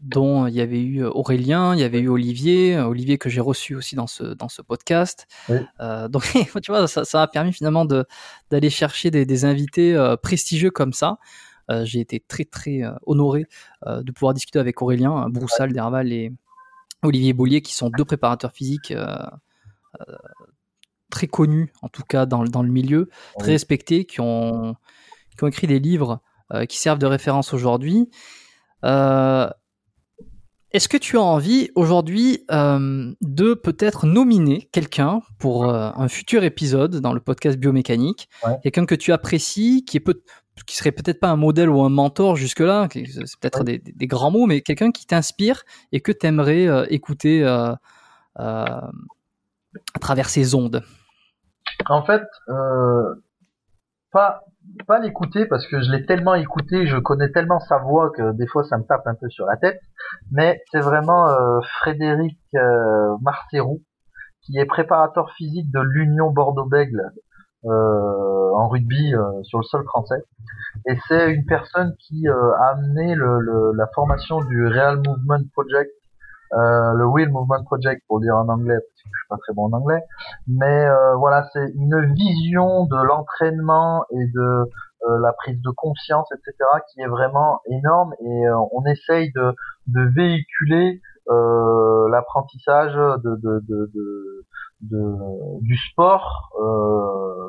dont 0.00 0.46
il 0.46 0.54
y 0.54 0.60
avait 0.60 0.82
eu 0.82 1.04
Aurélien, 1.04 1.74
il 1.74 1.80
y 1.80 1.84
avait 1.84 2.00
eu 2.00 2.08
Olivier, 2.08 2.78
Olivier 2.78 3.18
que 3.18 3.28
j'ai 3.28 3.40
reçu 3.40 3.74
aussi 3.74 3.96
dans 3.96 4.06
ce 4.06 4.22
dans 4.22 4.48
ce 4.48 4.62
podcast. 4.62 5.26
Euh, 5.80 6.08
donc 6.08 6.24
tu 6.62 6.70
vois, 6.70 6.86
ça, 6.86 7.04
ça 7.04 7.22
a 7.22 7.28
permis 7.28 7.52
finalement 7.52 7.84
de 7.84 8.06
d'aller 8.50 8.70
chercher 8.70 9.10
des, 9.10 9.26
des 9.26 9.44
invités 9.44 9.96
prestigieux 10.22 10.70
comme 10.70 10.92
ça. 10.92 11.18
j'ai 11.82 12.00
été 12.00 12.20
très 12.20 12.44
très 12.44 12.82
honoré 13.06 13.46
de 13.86 14.12
pouvoir 14.12 14.34
discuter 14.34 14.58
avec 14.58 14.82
Aurélien 14.82 15.28
Broussal 15.28 15.72
Derval 15.72 16.12
et 16.12 16.32
Olivier 17.02 17.32
Bollier, 17.32 17.62
qui 17.62 17.74
sont 17.74 17.90
deux 17.90 18.04
préparateurs 18.04 18.52
physiques 18.52 18.94
très 21.10 21.26
connus, 21.26 21.72
en 21.82 21.88
tout 21.88 22.04
cas 22.04 22.24
dans, 22.24 22.44
dans 22.44 22.62
le 22.62 22.70
milieu, 22.70 23.10
très 23.38 23.52
respectés, 23.52 24.04
qui 24.04 24.20
ont, 24.20 24.76
qui 25.36 25.44
ont 25.44 25.48
écrit 25.48 25.66
des 25.66 25.80
livres 25.80 26.20
euh, 26.52 26.64
qui 26.64 26.78
servent 26.78 26.98
de 26.98 27.06
référence 27.06 27.52
aujourd'hui. 27.52 28.10
Euh, 28.84 29.48
est-ce 30.72 30.88
que 30.88 30.96
tu 30.96 31.16
as 31.16 31.22
envie 31.22 31.70
aujourd'hui 31.74 32.44
euh, 32.50 33.12
de 33.20 33.54
peut-être 33.54 34.06
nominer 34.06 34.68
quelqu'un 34.72 35.20
pour 35.38 35.64
un 35.68 36.08
futur 36.08 36.44
épisode 36.44 36.96
dans 36.96 37.12
le 37.12 37.20
podcast 37.20 37.58
biomécanique? 37.58 38.28
Quelqu'un 38.62 38.86
que 38.86 38.94
tu 38.94 39.12
apprécies, 39.12 39.84
qui 39.84 39.96
est 39.96 40.00
peut 40.00 40.22
qui 40.66 40.76
serait 40.76 40.92
peut-être 40.92 41.20
pas 41.20 41.30
un 41.30 41.36
modèle 41.36 41.70
ou 41.70 41.80
un 41.82 41.88
mentor 41.88 42.36
jusque-là, 42.36 42.86
c'est 42.92 43.40
peut-être 43.40 43.64
des, 43.64 43.78
des, 43.78 44.06
grands 44.06 44.30
mots, 44.30 44.44
mais 44.44 44.60
quelqu'un 44.60 44.90
qui 44.90 45.06
t'inspire 45.06 45.62
et 45.90 46.00
que 46.00 46.12
tu 46.12 46.26
aimerais 46.26 46.68
écouter 46.90 47.42
à 49.94 49.98
travers 50.00 50.28
ses 50.28 50.54
ondes? 50.54 50.82
En 51.88 52.02
fait, 52.02 52.24
euh, 52.48 53.14
pas 54.10 54.44
pas 54.86 54.98
l'écouter 54.98 55.46
parce 55.46 55.66
que 55.66 55.80
je 55.80 55.90
l'ai 55.90 56.04
tellement 56.04 56.34
écouté, 56.34 56.86
je 56.86 56.96
connais 56.98 57.30
tellement 57.30 57.60
sa 57.60 57.78
voix 57.78 58.10
que 58.10 58.32
des 58.32 58.46
fois 58.46 58.64
ça 58.64 58.78
me 58.78 58.84
tape 58.84 59.06
un 59.06 59.14
peu 59.14 59.28
sur 59.28 59.46
la 59.46 59.56
tête. 59.56 59.80
Mais 60.30 60.62
c'est 60.70 60.80
vraiment 60.80 61.28
euh, 61.28 61.60
Frédéric 61.80 62.38
euh, 62.54 63.16
qui 64.42 64.58
est 64.58 64.66
préparateur 64.66 65.30
physique 65.32 65.70
de 65.70 65.80
l'Union 65.80 66.30
Bordeaux-Bègle 66.30 67.12
euh, 67.66 68.50
en 68.54 68.68
rugby 68.68 69.14
euh, 69.14 69.42
sur 69.42 69.58
le 69.58 69.64
sol 69.64 69.84
français. 69.84 70.22
Et 70.88 70.96
c'est 71.08 71.32
une 71.32 71.44
personne 71.44 71.94
qui 71.98 72.26
a 72.28 72.70
amené 72.70 73.14
le, 73.14 73.72
la 73.76 73.86
formation 73.94 74.40
du 74.40 74.66
Real 74.66 74.96
Movement 74.96 75.44
Project 75.52 75.90
euh, 76.52 76.94
le 76.94 77.06
Wheel 77.06 77.30
Movement 77.30 77.62
Project 77.62 78.02
pour 78.08 78.20
dire 78.20 78.36
en 78.36 78.48
anglais 78.48 78.74
parce 78.74 79.02
que 79.02 79.08
je 79.12 79.20
suis 79.20 79.28
pas 79.28 79.36
très 79.36 79.52
bon 79.54 79.66
en 79.66 79.72
anglais 79.72 80.02
mais 80.48 80.84
euh, 80.88 81.14
voilà 81.14 81.48
c'est 81.52 81.70
une 81.76 82.12
vision 82.14 82.86
de 82.86 82.96
l'entraînement 82.96 84.04
et 84.10 84.26
de 84.34 84.68
euh, 85.08 85.18
la 85.20 85.32
prise 85.32 85.62
de 85.62 85.70
conscience 85.70 86.28
etc 86.32 86.56
qui 86.92 87.02
est 87.02 87.06
vraiment 87.06 87.60
énorme 87.70 88.14
et 88.20 88.48
on 88.72 88.84
essaye 88.86 89.30
de, 89.32 89.54
de 89.86 90.02
véhiculer 90.14 91.00
l'apprentissage 91.28 92.94
de, 92.94 93.36
de, 93.36 93.62
de, 93.68 93.88
de, 94.80 95.60
du 95.60 95.76
sport 95.76 96.50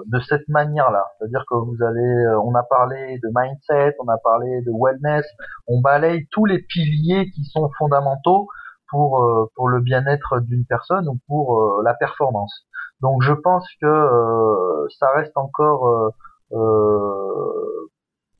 de 0.06 0.20
cette 0.20 0.48
manière-là. 0.50 1.06
C'est-à-dire 1.18 1.44
que 1.50 1.56
vous 1.56 1.78
allez, 1.84 2.36
on 2.44 2.54
a 2.54 2.62
parlé 2.62 3.18
de 3.24 3.30
mindset, 3.34 3.96
on 4.00 4.08
a 4.08 4.20
parlé 4.20 4.62
de 4.62 4.72
wellness, 4.72 5.26
on 5.68 5.82
balaye 5.82 6.28
tous 6.30 6.46
les 6.46 6.60
piliers 6.60 7.32
qui 7.32 7.44
sont 7.46 7.72
fondamentaux 7.80 8.48
pour 8.92 9.24
euh, 9.24 9.50
pour 9.56 9.70
le 9.70 9.80
bien-être 9.80 10.42
d'une 10.42 10.66
personne 10.66 11.08
ou 11.08 11.18
pour 11.28 11.60
euh, 11.60 11.82
la 11.84 11.96
performance. 11.96 12.68
Donc 13.00 13.24
je 13.24 13.34
pense 13.34 13.68
que 13.82 13.88
euh, 13.88 14.88
ça 15.00 15.08
reste 15.16 15.36
encore 15.36 16.14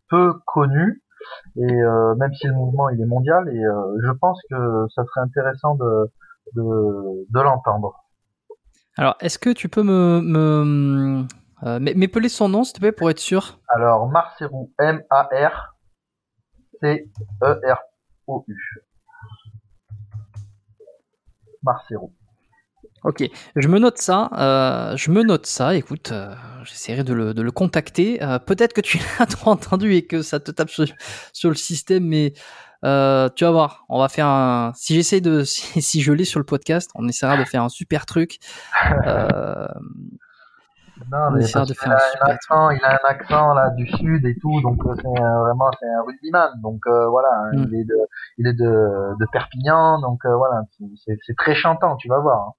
peu 0.10 0.34
connu 0.46 1.02
et 1.56 1.74
même 2.18 2.34
si 2.34 2.48
le 2.48 2.54
mouvement 2.54 2.90
il 2.90 3.00
est 3.00 3.06
mondial 3.06 3.48
et 3.48 3.64
je 4.06 4.12
pense 4.12 4.40
que 4.50 4.86
ça 4.94 5.06
serait 5.06 5.22
intéressant 5.22 5.76
de 5.76 6.12
de, 6.56 7.26
de 7.30 7.42
l'entendre. 7.42 8.04
Alors 8.98 9.16
est-ce 9.22 9.40
que 9.40 9.52
tu 9.52 9.70
peux 9.70 9.84
me, 9.84 10.20
me 10.20 11.26
m'épeler 11.80 12.28
son 12.28 12.50
nom 12.50 12.66
s'il 12.66 12.76
te 12.76 12.80
plaît 12.82 12.92
pour 12.92 13.10
être 13.10 13.20
sûr? 13.20 13.60
Alors 13.70 14.10
Marcerou 14.10 14.74
M 14.78 15.02
A 15.10 15.30
R 15.32 15.78
C 16.82 17.10
E 17.42 17.62
R 17.66 17.80
O 18.28 18.44
U. 18.50 18.58
Marcero. 21.64 22.12
Ok, 23.04 23.24
je 23.56 23.68
me 23.68 23.80
note 23.80 23.98
ça. 23.98 24.30
Euh, 24.38 24.96
je 24.96 25.10
me 25.10 25.24
note 25.24 25.48
ça. 25.48 25.76
Écoute, 25.76 26.12
euh, 26.12 26.36
j'essaierai 26.64 27.04
de 27.04 27.14
le, 27.14 27.52
contacter. 27.52 28.22
Euh, 28.22 28.38
peut-être 28.38 28.74
que 28.74 28.82
tu 28.82 29.00
l'as 29.20 29.26
trop 29.26 29.52
entendu 29.52 29.96
et 29.96 30.06
que 30.06 30.22
ça 30.22 30.40
te 30.40 30.52
tape 30.52 30.70
sur, 30.70 31.50
le 31.50 31.56
système, 31.56 32.06
mais 32.06 32.34
tu 32.84 32.88
vas 33.44 33.52
voir. 33.52 33.86
On 33.90 34.00
va 34.00 34.08
faire 34.08 34.28
un. 34.28 34.72
Si 34.76 34.94
j'essaie 34.94 35.20
de, 35.20 35.44
si, 35.46 36.02
je 36.02 36.12
l'ai 36.12 36.26
sur 36.26 36.40
le 36.40 36.46
podcast, 36.46 36.92
on 36.94 37.08
essaiera 37.08 37.38
de 37.38 37.46
faire 37.46 37.64
un 37.64 37.70
super 37.70 38.06
truc. 38.06 38.38
Non, 41.10 41.32
mais 41.32 41.46
il, 41.46 41.58
a 41.58 41.62
un 41.62 42.30
accent, 42.30 42.70
il 42.70 42.84
a 42.84 42.94
un 42.94 43.10
accent 43.10 43.54
là 43.54 43.70
du 43.72 43.88
sud 43.88 44.26
et 44.26 44.36
tout, 44.40 44.62
donc 44.62 44.80
euh, 44.86 44.94
c'est 44.96 45.08
vraiment 45.08 45.72
c'est 45.80 45.88
un 45.88 46.02
rugbyman. 46.06 46.52
Donc 46.62 46.82
euh, 46.88 47.08
voilà, 47.08 47.30
hein, 47.34 47.52
mm. 47.54 47.68
il 47.68 47.80
est 47.80 47.84
de 47.86 47.98
il 48.38 48.48
est 48.48 48.54
de, 48.54 49.18
de 49.20 49.26
Perpignan, 49.32 50.00
donc 50.00 50.20
euh, 50.26 50.36
voilà, 50.36 50.62
c'est 51.06 51.36
très 51.38 51.56
chantant, 51.56 51.96
tu 51.96 52.08
vas 52.08 52.20
voir. 52.20 52.54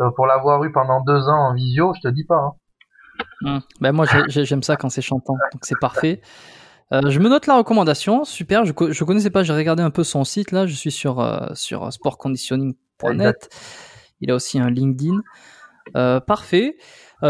Hein. 0.00 0.10
pour 0.16 0.26
l'avoir 0.26 0.62
eu 0.64 0.72
pendant 0.72 1.00
deux 1.00 1.28
ans 1.28 1.50
en 1.50 1.54
visio, 1.54 1.92
je 1.94 2.08
te 2.08 2.08
dis 2.08 2.24
pas. 2.24 2.36
Hein. 2.36 2.52
Mm. 3.40 3.58
Ben 3.80 3.92
moi 3.92 4.06
j'aime 4.28 4.62
ça 4.62 4.76
quand 4.76 4.88
c'est 4.88 5.02
chantant, 5.02 5.36
donc 5.52 5.64
c'est 5.64 5.78
parfait. 5.80 6.20
je 6.90 7.18
me 7.18 7.28
note 7.28 7.46
la 7.46 7.56
recommandation, 7.56 8.24
super. 8.24 8.64
Je, 8.64 8.72
je 8.90 9.04
connaissais 9.04 9.30
pas, 9.30 9.42
j'ai 9.42 9.54
regardé 9.54 9.82
un 9.82 9.90
peu 9.90 10.04
son 10.04 10.24
site 10.24 10.52
là. 10.52 10.66
Je 10.66 10.74
suis 10.74 10.92
sur 10.92 11.50
sur 11.54 11.92
sportconditioning.net. 11.92 13.48
Il 14.20 14.30
a 14.30 14.34
aussi 14.36 14.60
un 14.60 14.70
LinkedIn. 14.70 15.20
Parfait. 15.94 16.76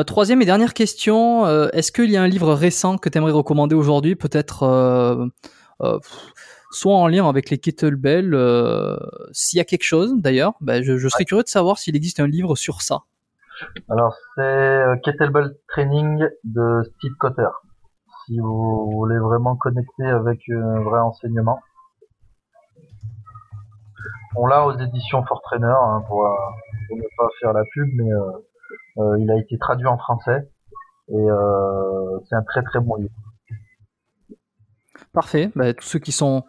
troisième 0.06 0.42
et 0.42 0.44
dernière 0.44 0.74
question, 0.74 1.46
est-ce 1.70 1.92
qu'il 1.92 2.10
y 2.10 2.16
a 2.16 2.22
un 2.22 2.28
livre 2.28 2.52
récent 2.54 2.98
que 2.98 3.08
tu 3.08 3.18
aimerais 3.18 3.32
recommander 3.32 3.74
aujourd'hui 3.74 4.14
Peut-être 4.14 5.30
soit 6.70 6.96
en 6.96 7.06
lien 7.06 7.28
avec 7.28 7.50
les 7.50 7.58
kettlebells, 7.58 8.36
s'il 9.32 9.58
y 9.58 9.60
a 9.60 9.64
quelque 9.64 9.84
chose 9.84 10.14
d'ailleurs, 10.16 10.54
ben, 10.60 10.82
je, 10.82 11.08
serais 11.08 11.24
curieux 11.24 11.42
de 11.42 11.48
savoir 11.48 11.78
s'il 11.78 11.96
existe 11.96 12.20
un 12.20 12.26
livre 12.26 12.56
sur 12.56 12.82
ça. 12.82 13.00
Alors 13.88 14.14
c'est 14.34 14.82
Kettlebell 15.04 15.54
Training 15.68 16.26
de 16.44 16.82
Steve 16.84 17.14
Cotter. 17.18 17.48
Si 18.26 18.38
vous 18.38 18.90
voulez 18.90 19.18
vraiment 19.18 19.56
connecter 19.56 20.06
avec 20.06 20.40
un 20.48 20.80
vrai 20.82 21.00
enseignement. 21.00 21.60
On 24.36 24.46
l'a 24.46 24.64
aux 24.64 24.78
éditions 24.78 25.24
Fort 25.24 25.42
Trainer 25.42 25.66
hein, 25.66 26.02
pour, 26.08 26.24
ne 26.90 27.02
pas 27.18 27.28
faire 27.40 27.52
la 27.52 27.64
pub, 27.72 27.88
mais 27.94 28.10
euh, 28.10 28.20
euh, 28.20 28.38
il 28.96 29.30
a 29.30 29.38
été 29.38 29.58
traduit 29.58 29.86
en 29.86 29.98
français 29.98 30.48
et 31.08 31.16
euh, 31.16 32.18
c'est 32.28 32.36
un 32.36 32.42
très 32.42 32.62
très 32.62 32.80
bon 32.80 32.96
livre. 32.96 33.14
Parfait. 35.12 35.50
Bah, 35.56 35.72
tous 35.74 35.86
ceux 35.86 35.98
qui 35.98 36.12
sont 36.12 36.44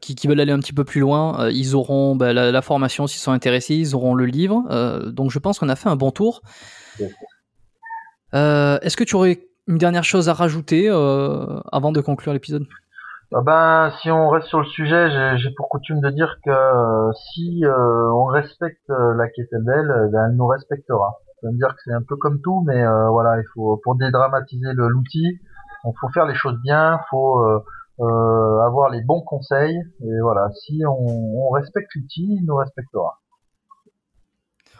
qui, 0.00 0.28
veulent 0.28 0.38
aller 0.38 0.52
un 0.52 0.60
petit 0.60 0.72
peu 0.72 0.84
plus 0.84 1.00
loin, 1.00 1.48
ils 1.48 1.74
auront 1.74 2.14
bah, 2.14 2.32
la, 2.32 2.62
formation 2.62 3.08
s'ils 3.08 3.20
sont 3.20 3.32
intéressés, 3.32 3.74
ils 3.74 3.96
auront 3.96 4.14
le 4.14 4.24
livre. 4.24 4.62
donc 5.10 5.32
je 5.32 5.40
pense 5.40 5.58
qu'on 5.58 5.68
a 5.68 5.74
fait 5.74 5.88
un 5.88 5.96
bon 5.96 6.12
tour. 6.12 6.42
Est-ce 8.32 8.96
que 8.96 9.02
tu 9.02 9.16
aurais 9.16 9.40
une 9.66 9.78
dernière 9.78 10.04
chose 10.04 10.28
à 10.28 10.34
rajouter 10.34 10.88
avant 10.88 11.90
de 11.90 12.00
conclure 12.00 12.32
l'épisode? 12.32 12.66
Ah 13.34 13.40
ben, 13.44 13.90
si 14.00 14.10
on 14.10 14.28
reste 14.28 14.46
sur 14.46 14.60
le 14.60 14.66
sujet, 14.66 15.36
j'ai 15.36 15.50
pour 15.56 15.68
coutume 15.68 16.00
de 16.00 16.10
dire 16.10 16.38
que 16.44 16.50
euh, 16.50 17.12
si 17.12 17.64
euh, 17.64 18.10
on 18.12 18.26
respecte 18.26 18.88
euh, 18.90 19.14
la 19.16 19.28
kettlebell, 19.28 20.10
ben, 20.12 20.28
elle 20.30 20.36
nous 20.36 20.46
respectera. 20.46 21.18
Ça 21.40 21.48
veut 21.48 21.56
dire 21.56 21.68
que 21.68 21.80
c'est 21.84 21.92
un 21.92 22.02
peu 22.02 22.16
comme 22.16 22.40
tout, 22.40 22.62
mais 22.66 22.84
voilà, 23.10 23.38
il 23.38 23.46
faut 23.54 23.78
pour 23.82 23.94
dédramatiser 23.94 24.72
l'outil, 24.72 25.38
il 25.84 25.92
faut 26.00 26.08
faire 26.08 26.26
les 26.26 26.34
choses 26.34 26.58
bien, 26.62 26.98
faut 27.10 27.44
avoir 27.98 28.90
les 28.90 29.02
bons 29.02 29.20
conseils, 29.20 29.78
et 30.00 30.20
voilà, 30.22 30.50
si 30.52 30.82
on, 30.86 31.46
on 31.46 31.50
respecte 31.50 31.94
l'outil, 31.94 32.38
il 32.40 32.46
nous 32.46 32.56
respectera. 32.56 33.20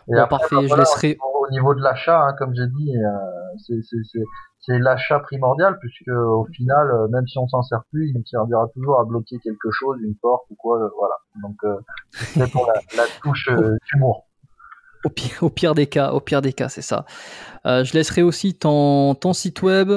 Et 0.09 0.17
après, 0.17 0.39
parfait, 0.39 0.69
je 0.69 0.75
laisserai. 0.75 1.19
Au 1.21 1.51
niveau 1.51 1.75
de 1.75 1.83
l'achat, 1.83 2.27
hein, 2.27 2.35
comme 2.39 2.55
j'ai 2.55 2.67
dit, 2.67 2.95
c'est 4.67 4.79
l'achat 4.79 5.21
primordial 5.21 5.79
puisque 5.79 6.09
au 6.09 6.45
final, 6.47 6.91
euh, 6.91 7.09
même 7.09 7.27
si 7.27 7.39
on 7.39 7.47
s'en 7.49 7.63
sert 7.63 7.85
plus, 7.93 8.09
il 8.09 8.17
nous 8.17 8.25
servira 8.25 8.67
toujours 8.75 8.99
à 8.99 9.05
bloquer 9.05 9.39
quelque 9.39 9.71
chose, 9.71 9.97
une 10.03 10.17
porte 10.17 10.45
ou 10.51 10.57
quoi, 10.57 10.83
euh, 10.83 10.89
voilà. 10.97 11.15
Donc 11.43 11.57
euh, 11.65 11.77
c'est 12.11 12.51
pour 12.51 12.67
la, 12.67 12.75
la 12.97 13.05
touche 13.23 13.49
d'humour. 13.93 14.27
Au 15.41 15.51
pire, 15.51 15.75
des 15.75 15.87
cas, 15.87 16.11
au 16.11 16.21
pire 16.21 16.43
des 16.43 16.53
cas, 16.53 16.69
c'est 16.69 16.83
ça. 16.83 17.05
je 17.65 17.93
laisserai 17.93 18.23
aussi 18.23 18.55
ton, 18.55 19.17
site 19.33 19.63
web. 19.63 19.91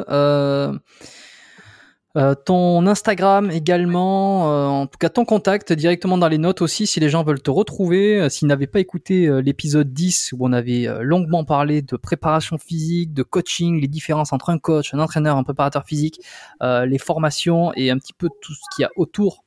Euh, 2.17 2.33
ton 2.33 2.87
Instagram 2.87 3.51
également, 3.51 4.51
euh, 4.51 4.65
en 4.65 4.87
tout 4.87 4.97
cas 4.97 5.09
ton 5.09 5.25
contact 5.25 5.71
directement 5.71 6.17
dans 6.17 6.27
les 6.27 6.39
notes 6.39 6.63
aussi 6.63 6.87
si 6.87 6.99
les 6.99 7.07
gens 7.07 7.23
veulent 7.23 7.41
te 7.41 7.51
retrouver. 7.51 8.19
Euh, 8.19 8.29
s'ils 8.29 8.47
n'avaient 8.47 8.65
pas 8.65 8.79
écouté 8.79 9.29
l'épisode 9.43 9.93
10 9.93 10.33
où 10.33 10.47
on 10.47 10.51
avait 10.51 10.87
longuement 11.01 11.45
parlé 11.45 11.83
de 11.83 11.95
préparation 11.97 12.57
physique, 12.57 13.13
de 13.13 13.21
coaching, 13.21 13.79
les 13.79 13.87
différences 13.87 14.33
entre 14.33 14.49
un 14.49 14.57
coach, 14.57 14.93
un 14.93 14.99
entraîneur, 14.99 15.37
un 15.37 15.43
préparateur 15.43 15.85
physique, 15.85 16.19
les 16.61 16.97
formations 16.97 17.71
et 17.75 17.91
un 17.91 17.97
petit 17.97 18.13
peu 18.13 18.29
tout 18.41 18.53
ce 18.53 18.61
qu'il 18.75 18.83
y 18.83 18.85
a 18.85 18.91
autour 18.95 19.43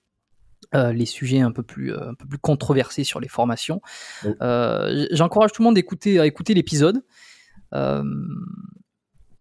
les 0.74 1.06
sujets 1.06 1.40
un 1.40 1.52
peu 1.52 1.62
plus 1.62 1.94
un 1.94 2.14
peu 2.14 2.26
plus 2.26 2.38
controversés 2.38 3.04
sur 3.04 3.20
les 3.20 3.28
formations. 3.28 3.80
J'encourage 4.22 5.52
tout 5.52 5.62
le 5.62 5.66
monde 5.66 5.76
à 5.76 6.26
écouter 6.26 6.54
l'épisode 6.54 7.02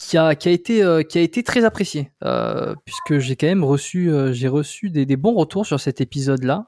qui 0.01 0.17
a, 0.17 0.35
qui 0.35 0.49
a 0.49 0.51
été 0.51 0.83
euh, 0.83 1.03
qui 1.03 1.17
a 1.17 1.21
été 1.21 1.43
très 1.43 1.63
apprécié 1.63 2.11
euh, 2.23 2.75
puisque 2.85 3.19
j'ai 3.19 3.35
quand 3.35 3.47
même 3.47 3.63
reçu 3.63 4.09
euh, 4.09 4.33
j'ai 4.33 4.47
reçu 4.47 4.89
des, 4.89 5.05
des, 5.05 5.17
bons 5.17 5.33
retours 5.33 5.65
sur 5.65 5.79
cet 5.79 6.01
épisode 6.01 6.43
là 6.43 6.67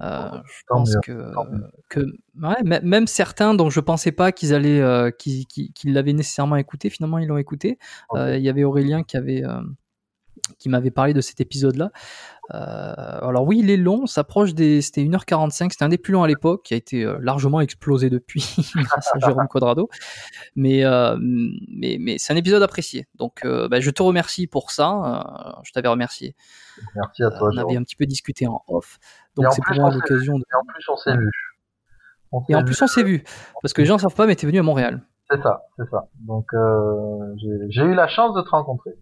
je 0.00 0.62
pense 0.68 0.94
que, 1.02 1.32
que 1.88 2.00
ouais, 2.40 2.80
même 2.82 3.08
certains 3.08 3.54
dont 3.54 3.68
je 3.68 3.80
pensais 3.80 4.12
pas 4.12 4.30
qu'ils 4.30 4.54
allaient 4.54 5.12
qu'ils 5.18 5.92
l'avaient 5.92 6.12
nécessairement 6.12 6.54
écouté 6.54 6.88
finalement 6.88 7.18
ils 7.18 7.26
l'ont 7.26 7.36
écouté. 7.36 7.78
Il 8.14 8.38
y 8.38 8.48
avait 8.48 8.62
Aurélien 8.62 9.02
qui 9.02 9.16
avait 9.16 9.42
qui 10.58 10.68
m'avait 10.68 10.90
parlé 10.90 11.14
de 11.14 11.20
cet 11.20 11.40
épisode-là. 11.40 11.90
Euh, 12.54 12.94
alors 13.20 13.44
oui, 13.46 13.58
il 13.60 13.70
est 13.70 13.76
long, 13.76 14.06
s'approche 14.06 14.54
des, 14.54 14.80
c'était 14.80 15.02
1h45, 15.02 15.70
c'était 15.70 15.84
un 15.84 15.90
des 15.90 15.98
plus 15.98 16.12
longs 16.12 16.22
à 16.22 16.28
l'époque, 16.28 16.62
qui 16.64 16.74
a 16.74 16.76
été 16.76 17.04
euh, 17.04 17.18
largement 17.20 17.60
explosé 17.60 18.08
depuis 18.08 18.40
grâce 18.74 19.10
à 19.14 19.18
Jérôme 19.18 19.48
Quadrado. 19.48 19.88
Mais, 20.56 20.84
euh, 20.84 21.16
mais, 21.20 21.98
mais 22.00 22.16
c'est 22.18 22.32
un 22.32 22.36
épisode 22.36 22.62
apprécié. 22.62 23.06
Donc 23.16 23.42
bah, 23.44 23.80
je 23.80 23.90
te 23.90 24.02
remercie 24.02 24.46
pour 24.46 24.70
ça. 24.70 25.58
je 25.64 25.72
t'avais 25.72 25.88
remercié. 25.88 26.34
Merci 26.94 27.22
à 27.24 27.30
toi. 27.30 27.50
on 27.52 27.56
avait 27.56 27.76
un 27.76 27.82
petit 27.82 27.96
peu 27.96 28.06
discuté 28.06 28.46
en 28.46 28.62
off. 28.68 28.98
Donc 29.36 29.46
c'est 29.52 29.62
pour 29.64 29.76
moi 29.76 29.92
l'occasion 29.92 30.38
de. 30.38 30.44
Et 30.48 30.54
en 30.54 30.64
plus 30.64 30.88
on 30.88 30.96
s'est 30.96 31.16
vu. 31.16 31.30
et 32.48 32.54
en 32.54 32.64
plus 32.64 32.82
on 32.82 32.86
s'est 32.86 33.02
vu. 33.02 33.24
Parce 33.62 33.72
que 33.72 33.82
les 33.82 33.86
gens 33.86 33.96
ne 33.96 34.00
savent 34.00 34.14
pas, 34.14 34.26
mais 34.26 34.36
tu 34.36 34.46
es 34.46 34.48
venu 34.48 34.58
à 34.58 34.62
Montréal. 34.62 35.02
C'est 35.30 35.42
ça, 35.42 35.64
c'est 35.76 35.88
ça. 35.90 36.08
Donc 36.20 36.46
j'ai 37.68 37.82
eu 37.82 37.94
la 37.94 38.08
chance 38.08 38.34
de 38.34 38.40
te 38.40 38.48
rencontrer. 38.48 38.92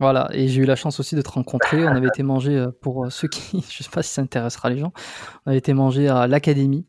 Voilà, 0.00 0.28
et 0.30 0.46
j'ai 0.46 0.62
eu 0.62 0.64
la 0.64 0.76
chance 0.76 1.00
aussi 1.00 1.16
de 1.16 1.22
te 1.22 1.30
rencontrer. 1.30 1.84
On 1.84 1.90
avait 1.90 2.06
été 2.06 2.22
manger, 2.22 2.56
euh, 2.56 2.70
pour 2.70 3.04
euh, 3.04 3.10
ceux 3.10 3.26
qui, 3.26 3.64
je 3.70 3.82
sais 3.82 3.90
pas 3.90 4.02
si 4.02 4.12
ça 4.12 4.22
intéressera 4.22 4.70
les 4.70 4.78
gens, 4.78 4.92
on 5.44 5.50
avait 5.50 5.58
été 5.58 5.74
manger 5.74 6.08
à 6.08 6.28
l'Académie 6.28 6.86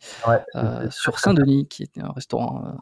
euh, 0.55 0.87
sur 0.91 1.17
Saint-Denis, 1.17 1.67
qui 1.67 1.83
était 1.83 2.01
un 2.01 2.11
restaurant 2.11 2.77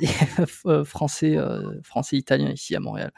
français, 0.84 1.36
français 1.84 2.16
italien 2.16 2.50
ici 2.50 2.74
à 2.74 2.80
Montréal. 2.80 3.12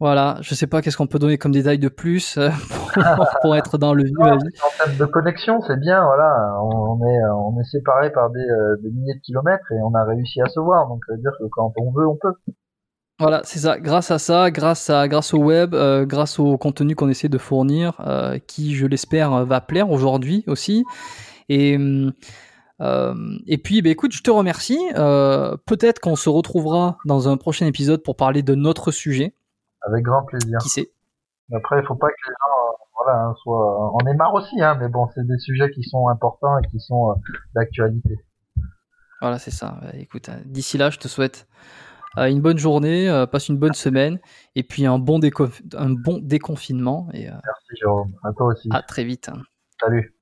Voilà, 0.00 0.38
je 0.40 0.56
sais 0.56 0.66
pas 0.66 0.82
qu'est-ce 0.82 0.96
qu'on 0.96 1.06
peut 1.06 1.20
donner 1.20 1.38
comme 1.38 1.52
détail 1.52 1.78
de 1.78 1.88
plus 1.88 2.36
pour, 3.42 3.54
être 3.54 3.78
dans 3.78 3.94
le 3.94 4.02
vif 4.02 4.18
En 4.18 4.84
termes 4.84 4.98
de 4.98 5.04
connexion, 5.04 5.62
c'est 5.62 5.78
bien. 5.78 6.04
Voilà, 6.04 6.58
on, 6.62 6.98
est 7.06 7.20
on 7.32 7.60
est 7.60 7.64
séparés 7.70 8.10
par 8.10 8.30
des, 8.30 8.46
des, 8.82 8.90
milliers 8.90 9.14
de 9.14 9.20
kilomètres 9.20 9.70
et 9.70 9.80
on 9.84 9.94
a 9.94 10.04
réussi 10.04 10.42
à 10.42 10.46
se 10.46 10.58
voir. 10.58 10.88
Donc, 10.88 11.00
ça 11.06 11.14
veut 11.14 11.20
dire 11.20 11.30
que 11.38 11.44
quand 11.52 11.72
on 11.78 11.92
veut, 11.92 12.08
on 12.08 12.16
peut. 12.20 12.34
Voilà, 13.20 13.42
c'est 13.44 13.60
ça. 13.60 13.78
Grâce 13.78 14.10
à 14.10 14.18
ça, 14.18 14.50
grâce 14.50 14.90
à 14.90 15.06
grâce 15.06 15.34
au 15.34 15.38
web, 15.38 15.74
euh, 15.74 16.04
grâce 16.04 16.40
au 16.40 16.58
contenu 16.58 16.96
qu'on 16.96 17.08
essaie 17.08 17.28
de 17.28 17.38
fournir, 17.38 18.00
euh, 18.00 18.38
qui 18.38 18.74
je 18.74 18.86
l'espère 18.86 19.44
va 19.44 19.60
plaire 19.60 19.90
aujourd'hui 19.90 20.42
aussi. 20.48 20.84
Et 21.48 21.78
euh, 22.80 23.14
et 23.46 23.58
puis, 23.58 23.82
bah, 23.82 23.90
écoute, 23.90 24.12
je 24.12 24.22
te 24.22 24.30
remercie. 24.30 24.80
Peut-être 24.94 26.00
qu'on 26.00 26.16
se 26.16 26.28
retrouvera 26.28 26.98
dans 27.04 27.28
un 27.28 27.36
prochain 27.36 27.66
épisode 27.66 28.02
pour 28.02 28.16
parler 28.16 28.42
de 28.42 28.56
notre 28.56 28.90
sujet. 28.90 29.34
Avec 29.82 30.04
grand 30.04 30.24
plaisir. 30.24 30.58
Qui 30.60 30.68
sait? 30.68 30.90
Après, 31.52 31.80
il 31.80 31.86
faut 31.86 31.94
pas 31.94 32.08
que 32.08 32.14
les 32.26 32.32
gens, 32.32 32.76
voilà, 32.98 33.20
hein, 33.20 33.34
soient. 33.42 33.92
On 33.94 34.06
est 34.08 34.14
marre 34.14 34.34
aussi, 34.34 34.60
hein, 34.60 34.76
mais 34.80 34.88
bon, 34.88 35.08
c'est 35.14 35.24
des 35.26 35.38
sujets 35.38 35.70
qui 35.70 35.84
sont 35.84 36.08
importants 36.08 36.58
et 36.58 36.66
qui 36.68 36.80
sont 36.80 37.14
d'actualité. 37.54 38.18
Voilà, 39.20 39.38
c'est 39.38 39.52
ça. 39.52 39.78
Écoute, 39.94 40.28
d'ici 40.44 40.76
là, 40.78 40.90
je 40.90 40.98
te 40.98 41.08
souhaite 41.08 41.46
euh, 41.46 41.53
une 42.16 42.40
bonne 42.40 42.58
journée, 42.58 43.08
euh, 43.08 43.26
passe 43.26 43.48
une 43.48 43.58
bonne 43.58 43.74
semaine 43.74 44.20
et 44.54 44.62
puis 44.62 44.86
un 44.86 44.98
bon, 44.98 45.20
un 45.76 45.90
bon 45.90 46.18
déconfinement. 46.22 47.08
Et, 47.12 47.28
euh, 47.28 47.32
Merci 47.44 47.80
Jérôme, 47.80 48.12
à 48.22 48.32
toi 48.32 48.46
aussi. 48.46 48.68
À 48.70 48.82
très 48.82 49.04
vite. 49.04 49.30
Salut. 49.80 50.14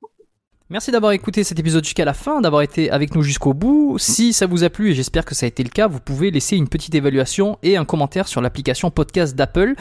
Merci 0.72 0.90
d'avoir 0.90 1.12
écouté 1.12 1.44
cet 1.44 1.58
épisode 1.58 1.84
jusqu'à 1.84 2.06
la 2.06 2.14
fin, 2.14 2.40
d'avoir 2.40 2.62
été 2.62 2.90
avec 2.90 3.14
nous 3.14 3.22
jusqu'au 3.22 3.52
bout. 3.52 3.98
Si 3.98 4.32
ça 4.32 4.46
vous 4.46 4.64
a 4.64 4.70
plu, 4.70 4.92
et 4.92 4.94
j'espère 4.94 5.26
que 5.26 5.34
ça 5.34 5.44
a 5.44 5.46
été 5.46 5.62
le 5.62 5.68
cas, 5.68 5.86
vous 5.86 6.00
pouvez 6.00 6.30
laisser 6.30 6.56
une 6.56 6.66
petite 6.66 6.94
évaluation 6.94 7.58
et 7.62 7.76
un 7.76 7.84
commentaire 7.84 8.26
sur 8.26 8.40
l'application 8.40 8.90
podcast 8.90 9.36
d'Apple. 9.36 9.74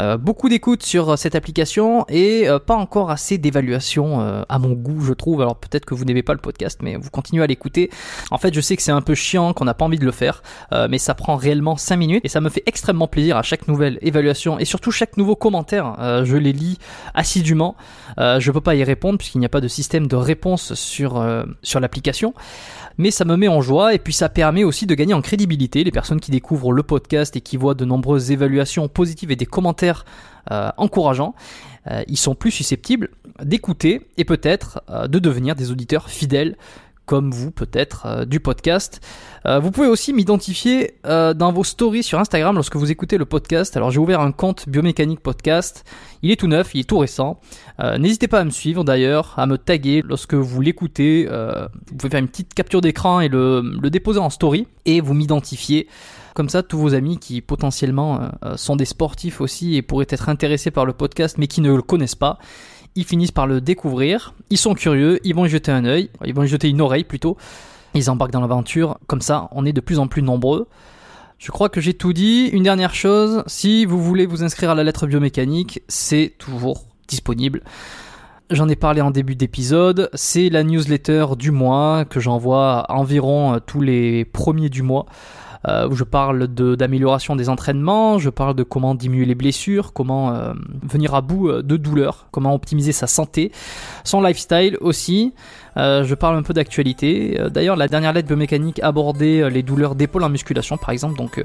Euh, 0.00 0.18
beaucoup 0.18 0.50
d'écoute 0.50 0.82
sur 0.82 1.16
cette 1.16 1.34
application 1.34 2.04
et 2.10 2.46
euh, 2.46 2.58
pas 2.58 2.74
encore 2.74 3.10
assez 3.10 3.38
d'évaluation 3.38 4.20
euh, 4.20 4.42
à 4.50 4.58
mon 4.58 4.72
goût, 4.72 5.00
je 5.00 5.14
trouve. 5.14 5.40
Alors 5.40 5.56
peut-être 5.56 5.86
que 5.86 5.94
vous 5.94 6.04
n'aimez 6.04 6.22
pas 6.22 6.34
le 6.34 6.40
podcast, 6.40 6.80
mais 6.82 6.96
vous 6.96 7.08
continuez 7.08 7.42
à 7.42 7.46
l'écouter. 7.46 7.88
En 8.30 8.36
fait, 8.36 8.52
je 8.52 8.60
sais 8.60 8.76
que 8.76 8.82
c'est 8.82 8.92
un 8.92 9.00
peu 9.00 9.14
chiant, 9.14 9.54
qu'on 9.54 9.64
n'a 9.64 9.72
pas 9.72 9.86
envie 9.86 9.98
de 9.98 10.04
le 10.04 10.12
faire, 10.12 10.42
mais 10.90 10.98
ça 10.98 11.14
prend 11.14 11.36
réellement 11.36 11.78
5 11.78 11.96
minutes 11.96 12.20
et 12.22 12.28
ça 12.28 12.42
me 12.42 12.50
fait 12.50 12.64
extrêmement 12.66 13.08
plaisir 13.08 13.38
à 13.38 13.42
chaque 13.42 13.66
nouvelle 13.66 13.98
évaluation 14.02 14.58
et 14.58 14.66
surtout 14.66 14.90
chaque 14.90 15.16
nouveau 15.16 15.36
commentaire. 15.36 15.96
je 16.24 16.36
les 16.36 16.52
lis 16.52 16.78
assidûment. 17.14 17.76
je 18.18 18.50
peux 18.50 18.60
pas 18.60 18.74
y 18.74 18.84
répondre 18.84 19.16
puisqu'il 19.16 19.38
n'y 19.38 19.46
a 19.46 19.48
pas 19.48 19.62
de 19.62 19.68
système 19.68 20.06
de 20.06 20.16
réponse 20.16 20.33
sur, 20.74 21.16
euh, 21.16 21.44
sur 21.62 21.80
l'application. 21.80 22.34
Mais 22.96 23.10
ça 23.10 23.24
me 23.24 23.36
met 23.36 23.48
en 23.48 23.60
joie 23.60 23.94
et 23.94 23.98
puis 23.98 24.12
ça 24.12 24.28
permet 24.28 24.62
aussi 24.62 24.86
de 24.86 24.94
gagner 24.94 25.14
en 25.14 25.20
crédibilité. 25.20 25.82
Les 25.82 25.90
personnes 25.90 26.20
qui 26.20 26.30
découvrent 26.30 26.72
le 26.72 26.82
podcast 26.82 27.34
et 27.36 27.40
qui 27.40 27.56
voient 27.56 27.74
de 27.74 27.84
nombreuses 27.84 28.30
évaluations 28.30 28.88
positives 28.88 29.30
et 29.30 29.36
des 29.36 29.46
commentaires 29.46 30.04
euh, 30.50 30.70
encourageants, 30.76 31.34
euh, 31.90 32.02
ils 32.06 32.18
sont 32.18 32.34
plus 32.34 32.50
susceptibles 32.50 33.10
d'écouter 33.42 34.06
et 34.16 34.24
peut-être 34.24 34.80
de 35.08 35.18
devenir 35.18 35.56
des 35.56 35.72
auditeurs 35.72 36.08
fidèles 36.08 36.56
comme 37.06 37.30
vous 37.30 37.50
peut-être, 37.50 38.06
euh, 38.06 38.24
du 38.24 38.40
podcast. 38.40 39.00
Euh, 39.46 39.58
vous 39.58 39.70
pouvez 39.70 39.88
aussi 39.88 40.12
m'identifier 40.12 40.94
euh, 41.06 41.34
dans 41.34 41.52
vos 41.52 41.64
stories 41.64 42.02
sur 42.02 42.18
Instagram 42.18 42.54
lorsque 42.54 42.76
vous 42.76 42.90
écoutez 42.90 43.18
le 43.18 43.26
podcast. 43.26 43.76
Alors 43.76 43.90
j'ai 43.90 43.98
ouvert 43.98 44.20
un 44.20 44.32
compte 44.32 44.68
biomécanique 44.68 45.20
podcast. 45.20 45.84
Il 46.22 46.30
est 46.30 46.36
tout 46.36 46.46
neuf, 46.46 46.74
il 46.74 46.80
est 46.80 46.88
tout 46.88 46.98
récent. 46.98 47.40
N'hésitez 47.98 48.28
pas 48.28 48.40
à 48.40 48.44
me 48.44 48.50
suivre 48.50 48.82
d'ailleurs, 48.82 49.34
à 49.36 49.46
me 49.46 49.58
taguer 49.58 50.02
lorsque 50.06 50.32
vous 50.32 50.62
l'écoutez. 50.62 51.26
vous 51.26 51.96
pouvez 51.96 52.10
faire 52.10 52.20
une 52.20 52.28
petite 52.28 52.54
capture 52.54 52.80
d'écran 52.80 53.20
et 53.20 53.28
le, 53.28 53.60
le, 53.60 53.90
déposer 53.90 54.20
en 54.20 54.30
story 54.30 54.66
et 54.86 55.02
vous 55.02 55.12
m'identifiez. 55.12 55.86
Comme 56.34 56.48
ça, 56.48 56.62
tous 56.62 56.78
vos 56.78 56.94
amis 56.94 57.18
qui 57.18 57.42
potentiellement 57.42 58.30
sont 58.56 58.76
des 58.76 58.86
sportifs 58.86 59.42
aussi 59.42 59.76
et 59.76 59.82
pourraient 59.82 60.06
être 60.08 60.30
intéressés 60.30 60.70
par 60.70 60.86
le 60.86 60.94
podcast 60.94 61.36
mais 61.36 61.46
qui 61.46 61.60
ne 61.60 61.74
le 61.74 61.82
connaissent 61.82 62.14
pas, 62.14 62.38
ils 62.96 63.04
finissent 63.04 63.32
par 63.32 63.46
le 63.46 63.60
découvrir, 63.60 64.34
ils 64.50 64.58
sont 64.58 64.74
curieux, 64.74 65.20
ils 65.24 65.34
vont 65.34 65.46
y 65.46 65.48
jeter 65.48 65.72
un 65.72 65.84
œil, 65.84 66.10
ils 66.24 66.34
vont 66.34 66.42
y 66.42 66.48
jeter 66.48 66.68
une 66.68 66.80
oreille 66.80 67.04
plutôt, 67.04 67.36
ils 67.94 68.10
embarquent 68.10 68.32
dans 68.32 68.40
l'aventure, 68.40 68.98
comme 69.06 69.20
ça 69.20 69.48
on 69.52 69.66
est 69.66 69.72
de 69.72 69.80
plus 69.80 69.98
en 69.98 70.06
plus 70.06 70.22
nombreux. 70.22 70.68
Je 71.38 71.50
crois 71.50 71.68
que 71.68 71.80
j'ai 71.80 71.94
tout 71.94 72.12
dit. 72.12 72.48
Une 72.52 72.62
dernière 72.62 72.94
chose, 72.94 73.42
si 73.46 73.84
vous 73.84 74.02
voulez 74.02 74.24
vous 74.24 74.42
inscrire 74.42 74.70
à 74.70 74.74
la 74.74 74.84
lettre 74.84 75.06
biomécanique, 75.06 75.82
c'est 75.88 76.32
toujours 76.38 76.86
disponible. 77.08 77.62
J'en 78.50 78.68
ai 78.68 78.76
parlé 78.76 79.00
en 79.00 79.10
début 79.10 79.34
d'épisode, 79.34 80.10
c'est 80.14 80.48
la 80.48 80.62
newsletter 80.62 81.26
du 81.38 81.50
mois 81.50 82.04
que 82.04 82.20
j'envoie 82.20 82.86
environ 82.88 83.58
tous 83.66 83.80
les 83.80 84.24
premiers 84.24 84.68
du 84.68 84.82
mois. 84.82 85.06
Euh, 85.66 85.88
je 85.92 86.04
parle 86.04 86.46
d'amélioration 86.46 87.36
des 87.36 87.48
entraînements, 87.48 88.18
je 88.18 88.30
parle 88.30 88.54
de 88.54 88.62
comment 88.62 88.94
diminuer 88.94 89.24
les 89.24 89.34
blessures, 89.34 89.92
comment 89.92 90.34
euh, 90.34 90.52
venir 90.82 91.14
à 91.14 91.20
bout 91.20 91.48
euh, 91.48 91.62
de 91.62 91.76
douleurs, 91.76 92.26
comment 92.30 92.54
optimiser 92.54 92.92
sa 92.92 93.06
santé, 93.06 93.52
son 94.04 94.20
lifestyle 94.20 94.76
aussi. 94.80 95.32
je 95.76 96.14
parle 96.14 96.36
un 96.36 96.42
peu 96.42 96.54
d'actualité. 96.54 97.40
D'ailleurs, 97.50 97.76
la 97.76 97.88
dernière 97.88 98.12
lettre 98.12 98.28
biomécanique 98.28 98.80
abordait 98.82 99.50
les 99.50 99.62
douleurs 99.62 99.94
d'épaule 99.94 100.24
en 100.24 100.28
musculation, 100.28 100.76
par 100.76 100.90
exemple. 100.90 101.16
Donc, 101.16 101.42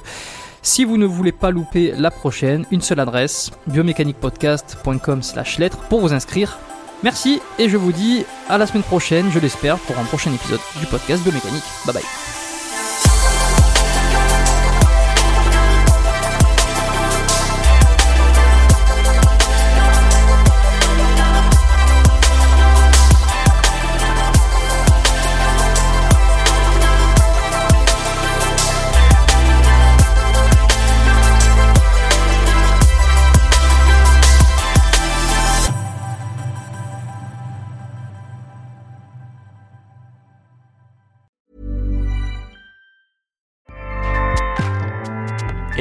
si 0.62 0.86
vous 0.86 0.98
ne 0.98 1.06
voulez 1.06 1.32
pas 1.32 1.52
louper 1.52 1.94
la 1.98 2.12
prochaine, 2.12 2.66
une 2.70 2.82
seule 2.82 3.00
adresse, 3.00 3.52
biomécaniquepodcast.com 3.68 5.24
slash 5.24 5.58
lettre 5.58 5.78
pour 5.90 6.02
vous 6.02 6.14
inscrire. 6.14 6.60
Merci 7.02 7.42
et 7.58 7.70
je 7.70 7.78
vous 7.78 7.94
dis 7.94 8.26
à 8.50 8.58
la 8.58 8.68
semaine 8.68 8.84
prochaine, 8.84 9.32
je 9.32 9.40
l'espère, 9.40 9.78
pour 9.78 9.98
un 9.98 10.04
prochain 10.04 10.34
épisode 10.34 10.60
du 10.80 10.86
podcast 10.86 11.24
Biomécanique. 11.24 11.64
Bye 11.86 11.96
bye. 11.96 12.49